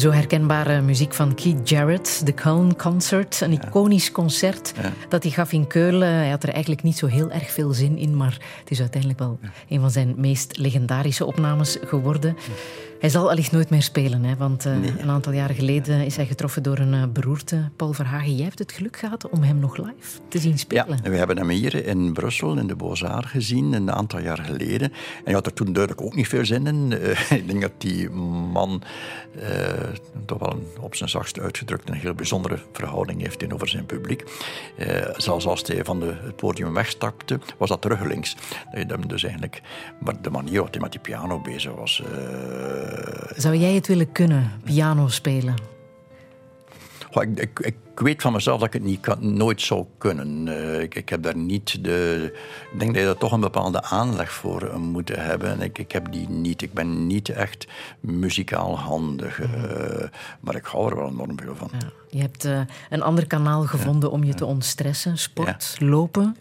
Zo 0.00 0.10
herkenbare 0.10 0.80
muziek 0.80 1.14
van 1.14 1.34
Keith 1.34 1.68
Jarrett, 1.68 2.26
de 2.26 2.32
Köln 2.32 2.76
Concert. 2.76 3.40
Een 3.40 3.52
iconisch 3.52 4.12
concert 4.12 4.72
dat 5.08 5.22
hij 5.22 5.32
gaf 5.32 5.52
in 5.52 5.66
Keulen. 5.66 6.08
Hij 6.08 6.30
had 6.30 6.42
er 6.42 6.48
eigenlijk 6.48 6.82
niet 6.82 6.98
zo 6.98 7.06
heel 7.06 7.30
erg 7.30 7.50
veel 7.50 7.72
zin 7.72 7.98
in, 7.98 8.16
maar 8.16 8.38
het 8.60 8.70
is 8.70 8.80
uiteindelijk 8.80 9.20
wel 9.20 9.38
een 9.68 9.80
van 9.80 9.90
zijn 9.90 10.14
meest 10.16 10.56
legendarische 10.56 11.24
opnames 11.24 11.78
geworden. 11.84 12.36
Hij 13.00 13.10
zal 13.10 13.30
allicht 13.30 13.52
nooit 13.52 13.70
meer 13.70 13.82
spelen, 13.82 14.24
hè? 14.24 14.36
want 14.36 14.66
uh, 14.66 14.72
een 14.98 15.10
aantal 15.10 15.32
jaren 15.32 15.56
geleden 15.56 16.04
is 16.04 16.16
hij 16.16 16.26
getroffen 16.26 16.62
door 16.62 16.78
een 16.78 16.94
uh, 16.94 17.02
beroerte. 17.12 17.70
Paul 17.76 17.92
Verhagen, 17.92 18.34
jij 18.34 18.44
hebt 18.44 18.58
het 18.58 18.72
geluk 18.72 18.96
gehad 18.96 19.28
om 19.28 19.42
hem 19.42 19.58
nog 19.58 19.76
live 19.76 20.20
te 20.28 20.38
zien 20.38 20.58
spelen. 20.58 20.98
Ja, 21.02 21.10
we 21.10 21.16
hebben 21.16 21.36
hem 21.36 21.48
hier 21.48 21.86
in 21.86 22.12
Brussel, 22.12 22.56
in 22.56 22.66
de 22.66 22.76
Beaux-Arts, 22.76 23.30
gezien, 23.30 23.72
een 23.72 23.92
aantal 23.92 24.20
jaar 24.20 24.38
geleden. 24.38 24.92
En 24.92 25.24
hij 25.24 25.32
had 25.32 25.46
er 25.46 25.52
toen 25.52 25.72
duidelijk 25.72 26.06
ook 26.06 26.14
niet 26.14 26.28
veel 26.28 26.44
zin 26.44 26.66
in. 26.66 26.90
Uh, 26.90 27.30
ik 27.40 27.46
denk 27.46 27.60
dat 27.60 27.72
die 27.78 28.10
man 28.10 28.82
toch 30.26 30.38
wel 30.38 30.52
een, 30.52 30.66
op 30.80 30.94
zijn 30.94 31.08
zachtst 31.08 31.40
uitgedrukt 31.40 31.88
een 31.88 31.94
heel 31.94 32.14
bijzondere 32.14 32.58
verhouding 32.72 33.20
heeft 33.20 33.38
tegenover 33.38 33.68
zijn 33.68 33.86
publiek. 33.86 34.24
zelfs 35.16 35.46
als 35.46 35.62
hij 35.66 35.84
van 35.84 36.00
de, 36.00 36.14
het 36.22 36.36
podium 36.36 36.74
wegstapte, 36.74 37.40
was 37.58 37.68
dat 37.68 37.80
teruglinks. 37.80 38.36
Dus 39.06 39.22
eigenlijk, 39.22 39.62
maar 40.00 40.22
de 40.22 40.30
manier 40.30 40.52
waarop 40.52 40.72
hij 40.72 40.80
met 40.80 40.92
die 40.92 41.00
piano 41.00 41.40
bezig 41.40 41.74
was 41.74 42.02
zou 43.36 43.56
jij 43.56 43.74
het 43.74 43.86
willen 43.86 44.12
kunnen, 44.12 44.50
piano 44.64 45.08
spelen? 45.08 45.54
Oh, 47.12 47.22
ik, 47.22 47.40
ik, 47.40 47.60
ik, 47.60 47.74
weet 47.94 48.22
van 48.22 48.32
mezelf 48.32 48.58
dat 48.58 48.66
ik 48.66 48.72
het 48.72 48.82
niet 48.82 49.00
kan, 49.00 49.36
nooit 49.36 49.62
zou 49.62 49.84
kunnen. 49.98 50.46
Uh, 50.46 50.80
ik, 50.80 50.94
ik, 50.94 51.08
heb 51.08 51.22
daar 51.22 51.36
niet 51.36 51.84
de. 51.84 52.30
Ik 52.72 52.78
denk 52.78 52.92
dat 52.92 53.00
je 53.00 53.06
daar 53.06 53.18
toch 53.18 53.32
een 53.32 53.40
bepaalde 53.40 53.82
aanleg 53.82 54.32
voor 54.32 54.78
moet 54.80 55.08
hebben. 55.08 55.50
En 55.50 55.60
ik, 55.60 55.78
ik 55.78 55.92
heb 55.92 56.12
die 56.12 56.28
niet. 56.28 56.62
Ik 56.62 56.72
ben 56.72 57.06
niet 57.06 57.28
echt 57.28 57.66
muzikaal 58.00 58.78
handig. 58.78 59.40
Uh, 59.40 59.48
maar 60.40 60.54
ik 60.54 60.64
hou 60.64 60.90
er 60.90 60.96
wel 60.96 61.08
enorm 61.08 61.40
veel 61.40 61.56
van. 61.56 61.70
Ja. 61.72 61.90
Je 62.08 62.20
hebt 62.20 62.44
uh, 62.44 62.60
een 62.90 63.02
ander 63.02 63.26
kanaal 63.26 63.62
gevonden 63.62 64.08
ja. 64.08 64.14
om 64.14 64.24
je 64.24 64.34
te 64.34 64.44
ontstressen: 64.44 65.18
sport, 65.18 65.76
lopen. 65.78 66.36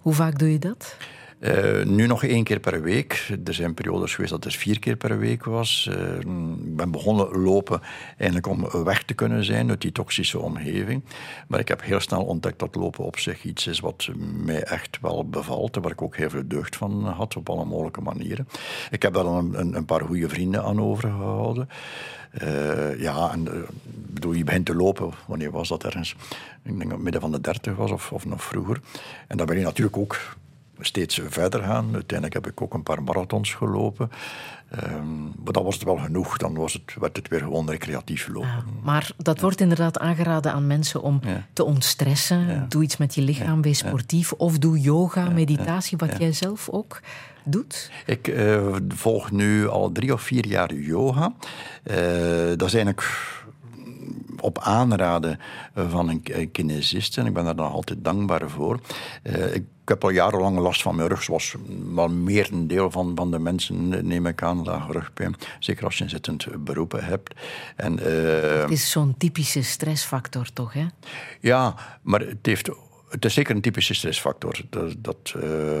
Hoe 0.00 0.14
vaak 0.14 0.38
doe 0.38 0.52
je 0.52 0.58
dat? 0.58 0.96
Uh, 1.42 1.84
nu 1.84 2.06
nog 2.06 2.24
één 2.24 2.44
keer 2.44 2.60
per 2.60 2.82
week. 2.82 3.36
Er 3.44 3.54
zijn 3.54 3.74
periodes 3.74 4.14
geweest 4.14 4.32
dat 4.32 4.44
het 4.44 4.56
vier 4.56 4.78
keer 4.78 4.96
per 4.96 5.18
week 5.18 5.44
was. 5.44 5.88
Uh, 5.90 6.18
ik 6.64 6.76
ben 6.76 6.90
begonnen 6.90 7.40
lopen 7.40 7.80
eigenlijk 8.16 8.46
om 8.46 8.84
weg 8.84 9.02
te 9.02 9.14
kunnen 9.14 9.44
zijn 9.44 9.70
uit 9.70 9.80
die 9.80 9.92
toxische 9.92 10.38
omgeving. 10.38 11.02
Maar 11.48 11.60
ik 11.60 11.68
heb 11.68 11.82
heel 11.82 12.00
snel 12.00 12.24
ontdekt 12.24 12.58
dat 12.58 12.74
lopen 12.74 13.04
op 13.04 13.18
zich 13.18 13.44
iets 13.44 13.66
is 13.66 13.80
wat 13.80 14.08
mij 14.44 14.62
echt 14.62 14.98
wel 15.00 15.28
bevalt. 15.28 15.76
Waar 15.76 15.90
ik 15.90 16.02
ook 16.02 16.16
heel 16.16 16.30
veel 16.30 16.46
deugd 16.46 16.76
van 16.76 17.04
had 17.04 17.36
op 17.36 17.48
alle 17.48 17.64
mogelijke 17.64 18.00
manieren. 18.00 18.48
Ik 18.90 19.02
heb 19.02 19.14
daar 19.14 19.26
een, 19.26 19.74
een, 19.76 19.84
paar 19.84 20.00
goede 20.00 20.28
vrienden 20.28 20.64
aan 20.64 20.80
overgehouden. 20.80 21.68
Uh, 22.42 23.00
ja, 23.00 23.34
bedoel, 23.84 24.32
je 24.32 24.44
begint 24.44 24.66
te 24.66 24.74
lopen. 24.74 25.10
Wanneer 25.26 25.50
was 25.50 25.68
dat 25.68 25.84
ergens? 25.84 26.16
Ik 26.62 26.78
denk 26.78 26.82
dat 26.82 26.90
het 26.90 27.02
midden 27.02 27.20
van 27.20 27.32
de 27.32 27.40
dertig 27.40 27.76
was 27.76 27.90
of, 27.90 28.12
of 28.12 28.26
nog 28.26 28.44
vroeger. 28.44 28.80
En 29.26 29.36
dan 29.36 29.46
ben 29.46 29.58
je 29.58 29.64
natuurlijk 29.64 29.96
ook 29.96 30.18
steeds 30.78 31.20
verder 31.28 31.62
gaan. 31.62 31.94
Uiteindelijk 31.94 32.44
heb 32.44 32.52
ik 32.52 32.62
ook 32.62 32.74
een 32.74 32.82
paar 32.82 33.02
marathons 33.02 33.54
gelopen. 33.54 34.10
Um, 34.84 35.22
maar 35.44 35.52
dat 35.52 35.62
was 35.62 35.74
het 35.74 35.84
wel 35.84 35.96
genoeg. 35.96 36.36
Dan 36.36 36.54
was 36.54 36.72
het, 36.72 36.94
werd 37.00 37.16
het 37.16 37.28
weer 37.28 37.40
gewoon 37.40 37.70
recreatief 37.70 38.28
lopen. 38.28 38.48
Ja, 38.48 38.64
maar 38.82 39.10
dat 39.16 39.40
wordt 39.40 39.60
inderdaad 39.60 39.98
aangeraden 39.98 40.52
aan 40.52 40.66
mensen 40.66 41.02
om 41.02 41.20
ja. 41.24 41.46
te 41.52 41.64
ontstressen. 41.64 42.66
Doe 42.68 42.82
iets 42.82 42.96
met 42.96 43.14
je 43.14 43.22
lichaam, 43.22 43.62
wees 43.62 43.78
sportief. 43.78 44.32
Of 44.32 44.58
doe 44.58 44.80
yoga, 44.80 45.28
meditatie, 45.28 45.98
wat 45.98 46.18
jij 46.18 46.32
zelf 46.32 46.68
ook 46.68 47.00
doet? 47.44 47.90
Ik 48.06 48.28
uh, 48.28 48.76
volg 48.88 49.30
nu 49.30 49.68
al 49.68 49.92
drie 49.92 50.12
of 50.12 50.22
vier 50.22 50.46
jaar 50.46 50.74
yoga. 50.74 51.32
Uh, 51.84 51.96
dat 52.56 52.62
is 52.62 52.74
eigenlijk 52.74 53.06
op 54.42 54.58
aanraden 54.58 55.38
van 55.74 56.08
een 56.08 56.50
kinesist. 56.52 57.18
En 57.18 57.26
ik 57.26 57.32
ben 57.32 57.44
daar 57.44 57.56
dan 57.56 57.70
altijd 57.70 58.04
dankbaar 58.04 58.50
voor. 58.50 58.80
Uh, 59.22 59.54
ik 59.54 59.64
ik 59.82 59.88
heb 59.88 60.04
al 60.04 60.10
jarenlang 60.10 60.58
last 60.58 60.82
van 60.82 60.96
mijn 60.96 61.08
rug, 61.08 61.22
zoals 61.22 61.54
wel 61.94 62.08
meer 62.08 62.48
een 62.52 62.66
deel 62.66 62.90
van, 62.90 63.12
van 63.14 63.30
de 63.30 63.38
mensen, 63.38 64.06
neem 64.06 64.26
ik 64.26 64.42
aan, 64.42 64.64
lage 64.64 64.92
rugpijn. 64.92 65.34
Zeker 65.58 65.84
als 65.84 65.98
je 65.98 66.04
een 66.04 66.10
zittend 66.10 66.64
beroep 66.64 66.92
hebt. 66.92 67.34
En, 67.76 67.98
uh, 67.98 68.60
het 68.60 68.70
is 68.70 68.90
zo'n 68.90 69.14
typische 69.18 69.62
stressfactor, 69.62 70.52
toch? 70.52 70.72
Hè? 70.72 70.86
Ja, 71.40 71.74
maar 72.02 72.20
het 72.20 72.46
heeft 72.46 72.70
het 73.12 73.24
is 73.24 73.34
zeker 73.34 73.54
een 73.54 73.60
typische 73.60 73.94
stressfactor. 73.94 74.60
Dat, 74.70 74.94
dat 74.98 75.34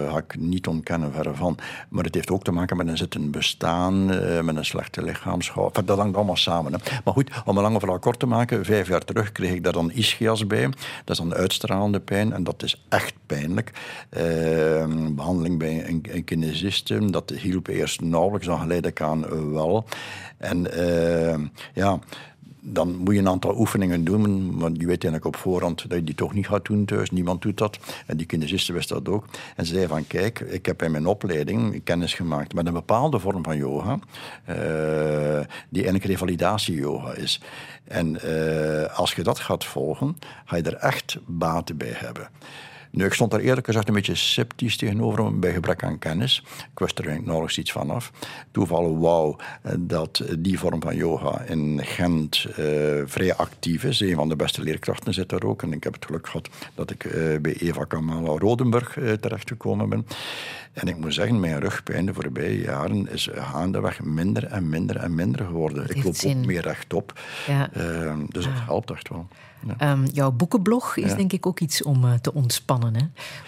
ga 0.08 0.16
ik 0.16 0.36
niet 0.38 0.66
ontkennen, 0.66 1.12
verre 1.12 1.34
van. 1.34 1.58
Maar 1.88 2.04
het 2.04 2.14
heeft 2.14 2.30
ook 2.30 2.44
te 2.44 2.52
maken 2.52 2.76
met 2.76 2.88
een 2.88 2.96
zittend 2.96 3.30
bestaan, 3.30 4.12
uh, 4.12 4.40
met 4.40 4.56
een 4.56 4.64
slechte 4.64 5.02
lichaamshouding. 5.02 5.86
Dat 5.86 5.98
hangt 5.98 6.16
allemaal 6.16 6.36
samen. 6.36 6.80
Maar 7.04 7.14
goed, 7.14 7.30
om 7.44 7.56
een 7.56 7.62
lange 7.62 7.78
verhaal 7.78 7.98
kort 7.98 8.18
te 8.18 8.26
maken. 8.26 8.64
Vijf 8.64 8.88
jaar 8.88 9.04
terug 9.04 9.32
kreeg 9.32 9.52
ik 9.52 9.64
daar 9.64 9.72
dan 9.72 9.90
ischias 9.90 10.46
bij. 10.46 10.62
Dat 10.64 10.76
is 11.04 11.16
dan 11.16 11.34
uitstralende 11.34 12.00
pijn 12.00 12.32
en 12.32 12.44
dat 12.44 12.62
is 12.62 12.84
echt 12.88 13.14
pijnlijk. 13.26 13.70
Uh, 14.10 14.20
behandeling 15.10 15.58
bij 15.58 15.88
een, 15.88 16.04
een 16.08 16.24
kinesist, 16.24 17.12
dat 17.12 17.30
hielp 17.30 17.66
eerst 17.66 18.00
nauwelijks, 18.00 18.46
dan 18.46 18.60
geleid 18.60 18.86
ik 18.86 19.00
aan 19.00 19.52
wel. 19.52 19.84
En 20.38 20.66
ja 21.74 21.98
dan 22.64 22.96
moet 22.96 23.14
je 23.14 23.20
een 23.20 23.28
aantal 23.28 23.58
oefeningen 23.58 24.04
doen, 24.04 24.56
maar 24.56 24.70
je 24.70 24.86
weet 24.86 25.04
eigenlijk 25.04 25.24
op 25.24 25.36
voorhand 25.36 25.88
dat 25.88 25.98
je 25.98 26.04
die 26.04 26.14
toch 26.14 26.34
niet 26.34 26.46
gaat 26.46 26.64
doen 26.64 26.84
thuis. 26.84 27.10
Niemand 27.10 27.42
doet 27.42 27.58
dat. 27.58 27.78
En 28.06 28.16
die 28.16 28.26
kinesisten 28.26 28.74
wist 28.74 28.88
dat 28.88 29.08
ook. 29.08 29.24
En 29.56 29.66
ze 29.66 29.74
zei 29.74 29.86
van, 29.86 30.06
kijk, 30.06 30.40
ik 30.40 30.66
heb 30.66 30.82
in 30.82 30.90
mijn 30.90 31.06
opleiding 31.06 31.84
kennis 31.84 32.14
gemaakt 32.14 32.54
met 32.54 32.66
een 32.66 32.72
bepaalde 32.72 33.18
vorm 33.18 33.44
van 33.44 33.56
yoga, 33.56 33.92
uh, 33.92 34.56
die 35.68 35.82
eigenlijk 35.82 36.04
revalidatie-yoga 36.04 37.12
is. 37.12 37.40
En 37.84 38.18
uh, 38.24 38.98
als 38.98 39.14
je 39.14 39.22
dat 39.22 39.38
gaat 39.38 39.64
volgen, 39.64 40.16
ga 40.44 40.56
je 40.56 40.62
er 40.62 40.76
echt 40.76 41.18
baten 41.26 41.76
bij 41.76 41.92
hebben. 41.94 42.28
Nu, 42.92 43.04
ik 43.04 43.12
stond 43.12 43.30
daar 43.30 43.40
eerlijk 43.40 43.66
gezegd 43.66 43.88
een 43.88 43.94
beetje 43.94 44.14
sceptisch 44.14 44.76
tegenover 44.76 45.38
bij 45.38 45.52
gebrek 45.52 45.82
aan 45.84 45.98
kennis. 45.98 46.42
Ik 46.72 46.78
wist 46.78 46.98
er 46.98 47.04
eigenlijk 47.04 47.26
nauwelijks 47.26 47.58
iets 47.58 47.72
van 47.72 47.90
af. 47.90 48.12
Toevallig 48.50 48.98
wauw 48.98 49.36
dat 49.78 50.24
die 50.38 50.58
vorm 50.58 50.82
van 50.82 50.96
yoga 50.96 51.40
in 51.40 51.80
Gent 51.82 52.46
uh, 52.48 52.56
vrij 53.04 53.34
actief 53.34 53.84
is. 53.84 54.00
Een 54.00 54.14
van 54.14 54.28
de 54.28 54.36
beste 54.36 54.62
leerkrachten 54.62 55.14
zit 55.14 55.28
daar 55.28 55.42
ook. 55.42 55.62
En 55.62 55.72
ik 55.72 55.84
heb 55.84 55.92
het 55.94 56.04
geluk 56.04 56.26
gehad 56.26 56.48
dat 56.74 56.90
ik 56.90 57.04
uh, 57.04 57.12
bij 57.40 57.56
Eva 57.58 57.84
Kamala 57.84 58.38
Rodenburg 58.38 58.96
uh, 58.96 59.12
terechtgekomen 59.12 59.88
ben. 59.88 60.06
En 60.72 60.88
ik 60.88 60.96
moet 60.96 61.14
zeggen, 61.14 61.40
mijn 61.40 61.60
rugpijn 61.60 62.06
de 62.06 62.14
voorbije 62.14 62.60
jaren 62.60 63.08
is 63.08 63.28
gaandeweg 63.32 64.02
minder 64.02 64.44
en 64.44 64.68
minder 64.68 64.96
en 64.96 65.14
minder 65.14 65.46
geworden. 65.46 65.88
Ik 65.88 66.04
loop 66.04 66.14
zin. 66.14 66.38
ook 66.38 66.46
meer 66.46 66.62
rechtop. 66.62 67.20
Ja. 67.46 67.70
dus 68.28 68.44
het 68.44 68.64
helpt 68.66 68.90
echt 68.90 69.08
wel. 69.08 69.28
Ja. 69.78 69.92
Um, 69.92 70.04
jouw 70.12 70.30
boekenblog 70.30 70.96
is 70.96 71.14
denk 71.14 71.32
ik 71.32 71.46
ook 71.46 71.60
iets 71.60 71.82
om 71.82 72.04
uh, 72.04 72.12
te 72.14 72.34
ontspannen. 72.34 72.96
Hè? 72.96 73.02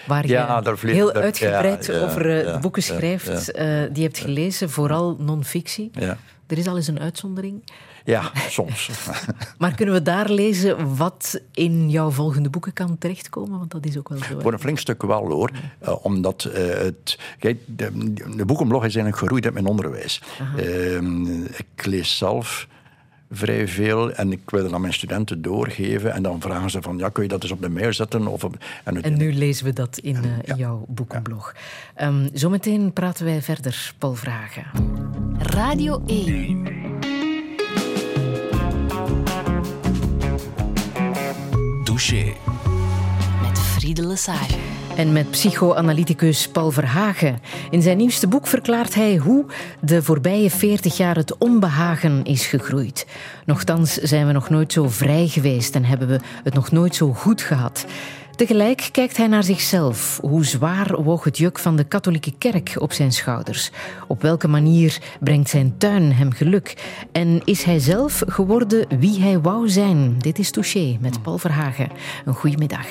Waar 0.07 0.27
je 0.27 0.73
heel 0.87 1.13
uitgebreid 1.13 1.93
over 1.93 2.47
uh, 2.47 2.61
boeken 2.61 2.83
schrijft 2.83 3.29
uh, 3.29 3.65
die 3.83 3.97
je 3.97 4.03
hebt 4.03 4.19
gelezen, 4.19 4.71
vooral 4.71 5.17
non-fictie. 5.19 5.91
Er 6.47 6.59
is 6.59 6.67
al 6.67 6.77
eens 6.77 6.87
een 6.87 7.01
uitzondering. 7.01 7.63
Ja, 8.05 8.31
soms. 8.49 8.91
maar 9.59 9.75
kunnen 9.75 9.95
we 9.95 10.03
daar 10.03 10.31
lezen 10.31 10.97
wat 10.97 11.41
in 11.53 11.91
jouw 11.91 12.11
volgende 12.11 12.51
boeken 12.51 12.73
kan 12.73 12.99
terechtkomen? 12.99 13.59
Want 13.59 13.71
dat 13.71 13.87
is 13.87 13.99
ook 13.99 14.09
wel 14.09 14.19
zo. 14.19 14.41
Voor 14.41 14.53
een 14.53 14.59
flink 14.59 14.79
stuk 14.79 15.03
wel 15.03 15.31
hoor. 15.31 15.51
Uh, 15.83 16.05
omdat 16.05 16.43
het. 16.43 17.19
Kijk, 17.39 17.61
de, 17.67 18.13
de 18.37 18.45
boekenblog 18.45 18.85
is 18.85 18.95
eigenlijk 18.95 19.17
gegroeid 19.17 19.45
uit 19.45 19.55
mijn 19.55 19.67
onderwijs. 19.67 20.23
Uh, 20.57 20.97
ik 21.57 21.87
lees 21.87 22.19
zelf 22.19 22.67
vrij 23.37 23.69
veel. 23.69 24.13
En 24.13 24.33
ik 24.33 24.51
wil 24.51 24.63
dat 24.63 24.73
aan 24.73 24.81
mijn 24.81 24.93
studenten 24.93 25.43
doorgeven. 25.43 26.13
En 26.13 26.23
dan 26.23 26.41
vragen 26.41 26.71
ze 26.71 26.83
van, 26.83 26.99
ja, 26.99 27.09
kun 27.09 27.23
je 27.23 27.29
dat 27.29 27.43
eens 27.43 27.53
op 27.53 27.61
de 27.61 27.69
mail 27.69 27.93
zetten? 27.93 28.27
Of 28.27 28.45
op, 28.45 28.57
en, 28.85 29.03
en, 29.03 29.17
nu 29.17 29.35
lezen 29.35 29.65
we 29.65 29.73
dat 29.73 29.99
in, 29.99 30.15
uh, 30.15 30.31
in 30.43 30.57
jouw 30.57 30.85
boekenblog. 30.89 31.55
Ja. 31.97 32.07
Um, 32.07 32.29
zometeen 32.33 32.93
praten 32.93 33.25
wij 33.25 33.43
verder, 33.43 33.93
Paul 33.99 34.15
Vragen. 34.15 34.65
Radio 35.39 36.03
1. 36.07 36.63
Douche. 41.85 42.33
Met 43.43 43.59
Friede 43.59 44.07
Lesage. 44.07 44.84
En 44.97 45.13
met 45.13 45.31
psychoanalyticus 45.31 46.49
Paul 46.49 46.71
Verhagen. 46.71 47.39
In 47.71 47.83
zijn 47.83 47.97
nieuwste 47.97 48.29
boek 48.29 48.47
verklaart 48.47 48.95
hij 48.95 49.17
hoe 49.17 49.45
de 49.81 50.03
voorbije 50.03 50.51
40 50.51 50.97
jaar 50.97 51.17
het 51.17 51.39
onbehagen 51.39 52.25
is 52.25 52.47
gegroeid. 52.47 53.07
Nochtans 53.45 53.95
zijn 53.95 54.27
we 54.27 54.33
nog 54.33 54.51
nooit 54.51 54.73
zo 54.73 54.89
vrij 54.89 55.29
geweest 55.29 55.75
en 55.75 55.85
hebben 55.85 56.09
we 56.09 56.21
het 56.45 56.55
nog 56.55 56.71
nooit 56.71 56.95
zo 56.95 57.13
goed 57.13 57.43
gehad. 57.43 57.87
Tegelijk 58.37 58.89
kijkt 58.93 59.17
hij 59.17 59.27
naar 59.27 59.45
zichzelf. 59.45 60.19
Hoe 60.23 60.45
zwaar 60.45 61.03
woog 61.03 61.25
het 61.25 61.39
juk 61.39 61.59
van 61.59 61.77
de 61.77 61.85
katholieke 61.85 62.33
kerk 62.39 62.75
op 62.79 62.93
zijn 62.93 63.13
schouders? 63.13 63.71
Op 64.09 64.23
welke 64.23 64.49
manier 64.49 64.99
brengt 65.21 65.49
zijn 65.49 65.75
tuin 65.79 66.13
hem 66.13 66.33
geluk? 66.33 66.75
En 67.13 67.41
is 67.45 67.63
hij 67.63 67.79
zelf 67.79 68.23
geworden 68.27 68.87
wie 68.99 69.21
hij 69.21 69.41
wou 69.41 69.69
zijn? 69.69 70.19
Dit 70.19 70.39
is 70.39 70.51
Touché 70.51 70.97
met 71.01 71.23
Paul 71.23 71.39
Verhagen. 71.39 71.89
Een 72.25 72.35
goede 72.35 72.57
middag. 72.57 72.87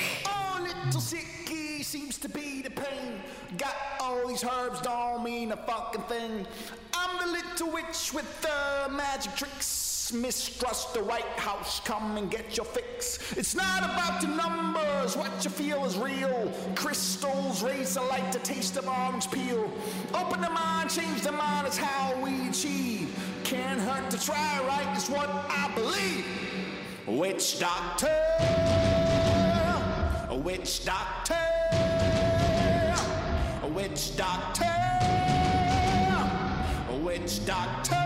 Mean 5.44 5.52
a 5.52 5.56
fucking 5.56 6.00
thing. 6.02 6.46
I'm 6.94 7.18
the 7.18 7.32
little 7.32 7.70
witch 7.70 8.12
with 8.14 8.40
the 8.40 8.90
magic 8.90 9.34
tricks. 9.36 10.12
Mistrust 10.12 10.94
the 10.94 11.02
White 11.02 11.38
House, 11.38 11.80
come 11.80 12.16
and 12.16 12.30
get 12.30 12.56
your 12.56 12.66
fix. 12.66 13.18
It's 13.36 13.54
not 13.54 13.82
about 13.82 14.20
the 14.20 14.28
numbers, 14.28 15.16
what 15.16 15.32
you 15.44 15.50
feel 15.50 15.84
is 15.84 15.96
real. 15.96 16.52
Crystals 16.74 17.62
raise 17.62 17.94
the 17.94 18.02
light, 18.02 18.30
the 18.32 18.38
taste 18.38 18.76
of 18.76 18.86
orange 18.86 19.30
peel. 19.30 19.70
Open 20.14 20.40
the 20.40 20.50
mind, 20.50 20.90
change 20.90 21.22
the 21.22 21.32
mind, 21.32 21.66
it's 21.66 21.78
how 21.78 22.14
we 22.22 22.48
achieve 22.48 23.08
Can't 23.44 23.80
hurt 23.80 24.10
to 24.10 24.20
try 24.20 24.60
right 24.66 24.96
is 24.96 25.08
what 25.08 25.28
I 25.28 25.70
believe. 25.74 26.26
Witch 27.06 27.58
doctor, 27.58 28.20
a 30.28 30.36
witch 30.36 30.84
doctor, 30.84 31.48
a 33.62 33.68
witch 33.68 34.16
doctor, 34.16 34.73
witch 37.14 37.46
doctor. 37.46 38.03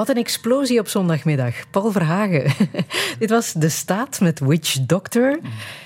Wat 0.00 0.08
een 0.08 0.16
explosie 0.16 0.78
op 0.80 0.88
zondagmiddag. 0.88 1.54
Paul 1.70 1.90
Verhagen. 1.92 2.52
Dit 3.18 3.30
was 3.30 3.52
De 3.52 3.68
Staat 3.68 4.20
met 4.20 4.38
Witch 4.40 4.76
Doctor. 4.86 5.38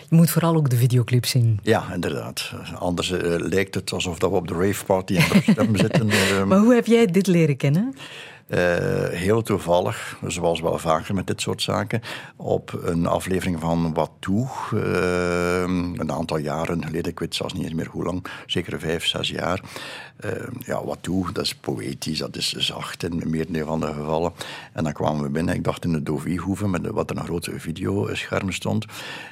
Je 0.08 0.16
moet 0.16 0.30
vooral 0.30 0.54
ook 0.56 0.70
de 0.70 0.76
videoclip 0.76 1.26
zien. 1.26 1.58
Ja, 1.62 1.84
inderdaad. 1.94 2.52
Anders 2.78 3.10
eh, 3.10 3.20
lijkt 3.38 3.74
het 3.74 3.92
alsof 3.92 4.18
dat 4.18 4.30
we 4.30 4.36
op 4.36 4.48
de 4.48 4.54
rave 4.54 4.84
party 4.84 5.12
in 5.14 5.22
Amsterdam 5.32 5.76
zitten. 5.86 6.10
eh, 6.10 6.44
Maar 6.44 6.58
hoe 6.58 6.74
heb 6.74 6.86
jij 6.86 7.06
dit 7.06 7.26
leren 7.26 7.56
kennen? 7.56 7.94
Eh, 8.46 9.08
heel 9.08 9.42
toevallig, 9.42 10.18
zoals 10.26 10.60
wel 10.60 10.78
vaker 10.78 11.14
met 11.14 11.26
dit 11.26 11.40
soort 11.40 11.62
zaken, 11.62 12.00
op 12.36 12.80
een 12.82 13.06
aflevering 13.06 13.60
van 13.60 13.94
Wat 13.94 14.10
Toe, 14.18 14.48
eh, 14.72 15.60
een 16.00 16.12
aantal 16.12 16.36
jaren 16.36 16.84
geleden, 16.84 17.10
ik 17.10 17.18
weet 17.18 17.34
zelfs 17.34 17.54
niet 17.54 17.64
eens 17.64 17.74
meer 17.74 17.88
hoe 17.90 18.04
lang, 18.04 18.26
zeker 18.46 18.80
vijf, 18.80 19.06
zes 19.06 19.28
jaar. 19.28 19.60
Eh, 20.16 20.30
ja, 20.66 20.84
Wat 20.84 20.98
Toe, 21.00 21.32
dat 21.32 21.44
is 21.44 21.54
poëtisch, 21.54 22.18
dat 22.18 22.36
is 22.36 22.52
zacht 22.52 23.02
in 23.02 23.22
meer 23.26 23.64
van 23.64 23.80
de 23.80 23.86
gevallen. 23.86 24.32
En 24.72 24.84
dan 24.84 24.92
kwamen 24.92 25.22
we 25.22 25.30
binnen, 25.30 25.54
ik 25.54 25.64
dacht 25.64 25.84
in 25.84 25.92
de 25.92 26.02
Doviehoeve, 26.02 26.68
met 26.68 26.86
wat 26.86 27.10
een 27.10 27.24
grote 27.24 27.60
videoscherm 27.60 28.52
stond. 28.52 28.84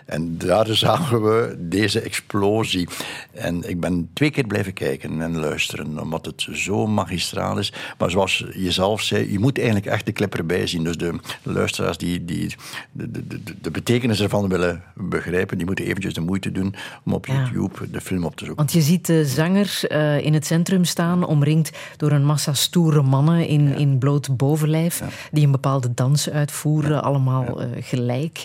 En 0.06 0.38
daar 0.38 0.66
zagen 0.86 1.22
we 1.22 1.56
deze 1.58 2.00
explosie. 2.00 2.88
En 3.32 3.68
ik 3.68 3.80
ben 3.80 4.10
twee 4.12 4.30
keer 4.30 4.46
blijven 4.46 4.72
kijken 4.72 5.20
en 5.22 5.38
luisteren, 5.38 5.98
omdat 5.98 6.26
het 6.26 6.46
zo 6.52 6.86
magistraal 6.86 7.58
is. 7.58 7.72
Maar 7.98 8.10
zoals 8.10 8.44
je 8.52 8.70
zelf 8.70 9.01
zei, 9.07 9.32
je 9.32 9.38
moet 9.38 9.57
eigenlijk 9.57 9.86
echt 9.86 10.07
de 10.07 10.12
clip 10.12 10.34
erbij 10.34 10.66
zien. 10.66 10.84
Dus 10.84 10.96
de 10.96 11.14
luisteraars 11.42 11.98
die, 11.98 12.24
die 12.24 12.55
de, 12.92 13.11
de, 13.11 13.26
de, 13.26 13.40
de 13.61 13.70
betekenis 13.70 14.20
ervan 14.20 14.48
willen 14.48 14.82
begrijpen, 14.94 15.57
die 15.57 15.66
moeten 15.66 15.84
eventjes 15.84 16.14
de 16.14 16.20
moeite 16.20 16.53
doen 16.53 16.74
om 17.05 17.12
op 17.12 17.26
Ja. 17.26 17.50
YouTube 17.53 17.90
de 17.90 18.00
film 18.00 18.24
op 18.24 18.36
te 18.36 18.44
zoeken. 18.44 18.57
Want 18.64 18.72
je 18.72 18.80
ziet 18.80 19.07
de 19.07 19.26
zanger 19.26 19.80
eh, 19.88 20.24
in 20.24 20.34
het 20.34 20.46
centrum 20.46 20.84
staan, 20.84 21.26
omringd 21.26 21.70
door 21.96 22.11
een 22.11 22.24
massa 22.24 22.53
stoere 22.53 23.03
mannen 23.03 23.46
in, 23.46 23.76
in 23.76 23.98
bloot 23.98 24.36
bovenlijf, 24.36 25.03
die 25.32 25.44
een 25.44 25.50
bepaalde 25.50 25.94
dans 25.94 26.30
uitvoeren, 26.30 27.03
allemaal 27.03 27.61
eh, 27.62 27.68
gelijk. 27.80 28.44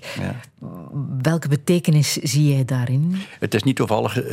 Welke 1.21 1.47
betekenis 1.47 2.13
zie 2.13 2.53
jij 2.53 2.65
daarin? 2.65 3.15
Het 3.39 3.53
is 3.53 3.63
niet 3.63 3.75
toevallig 3.75 4.21
eh, 4.21 4.29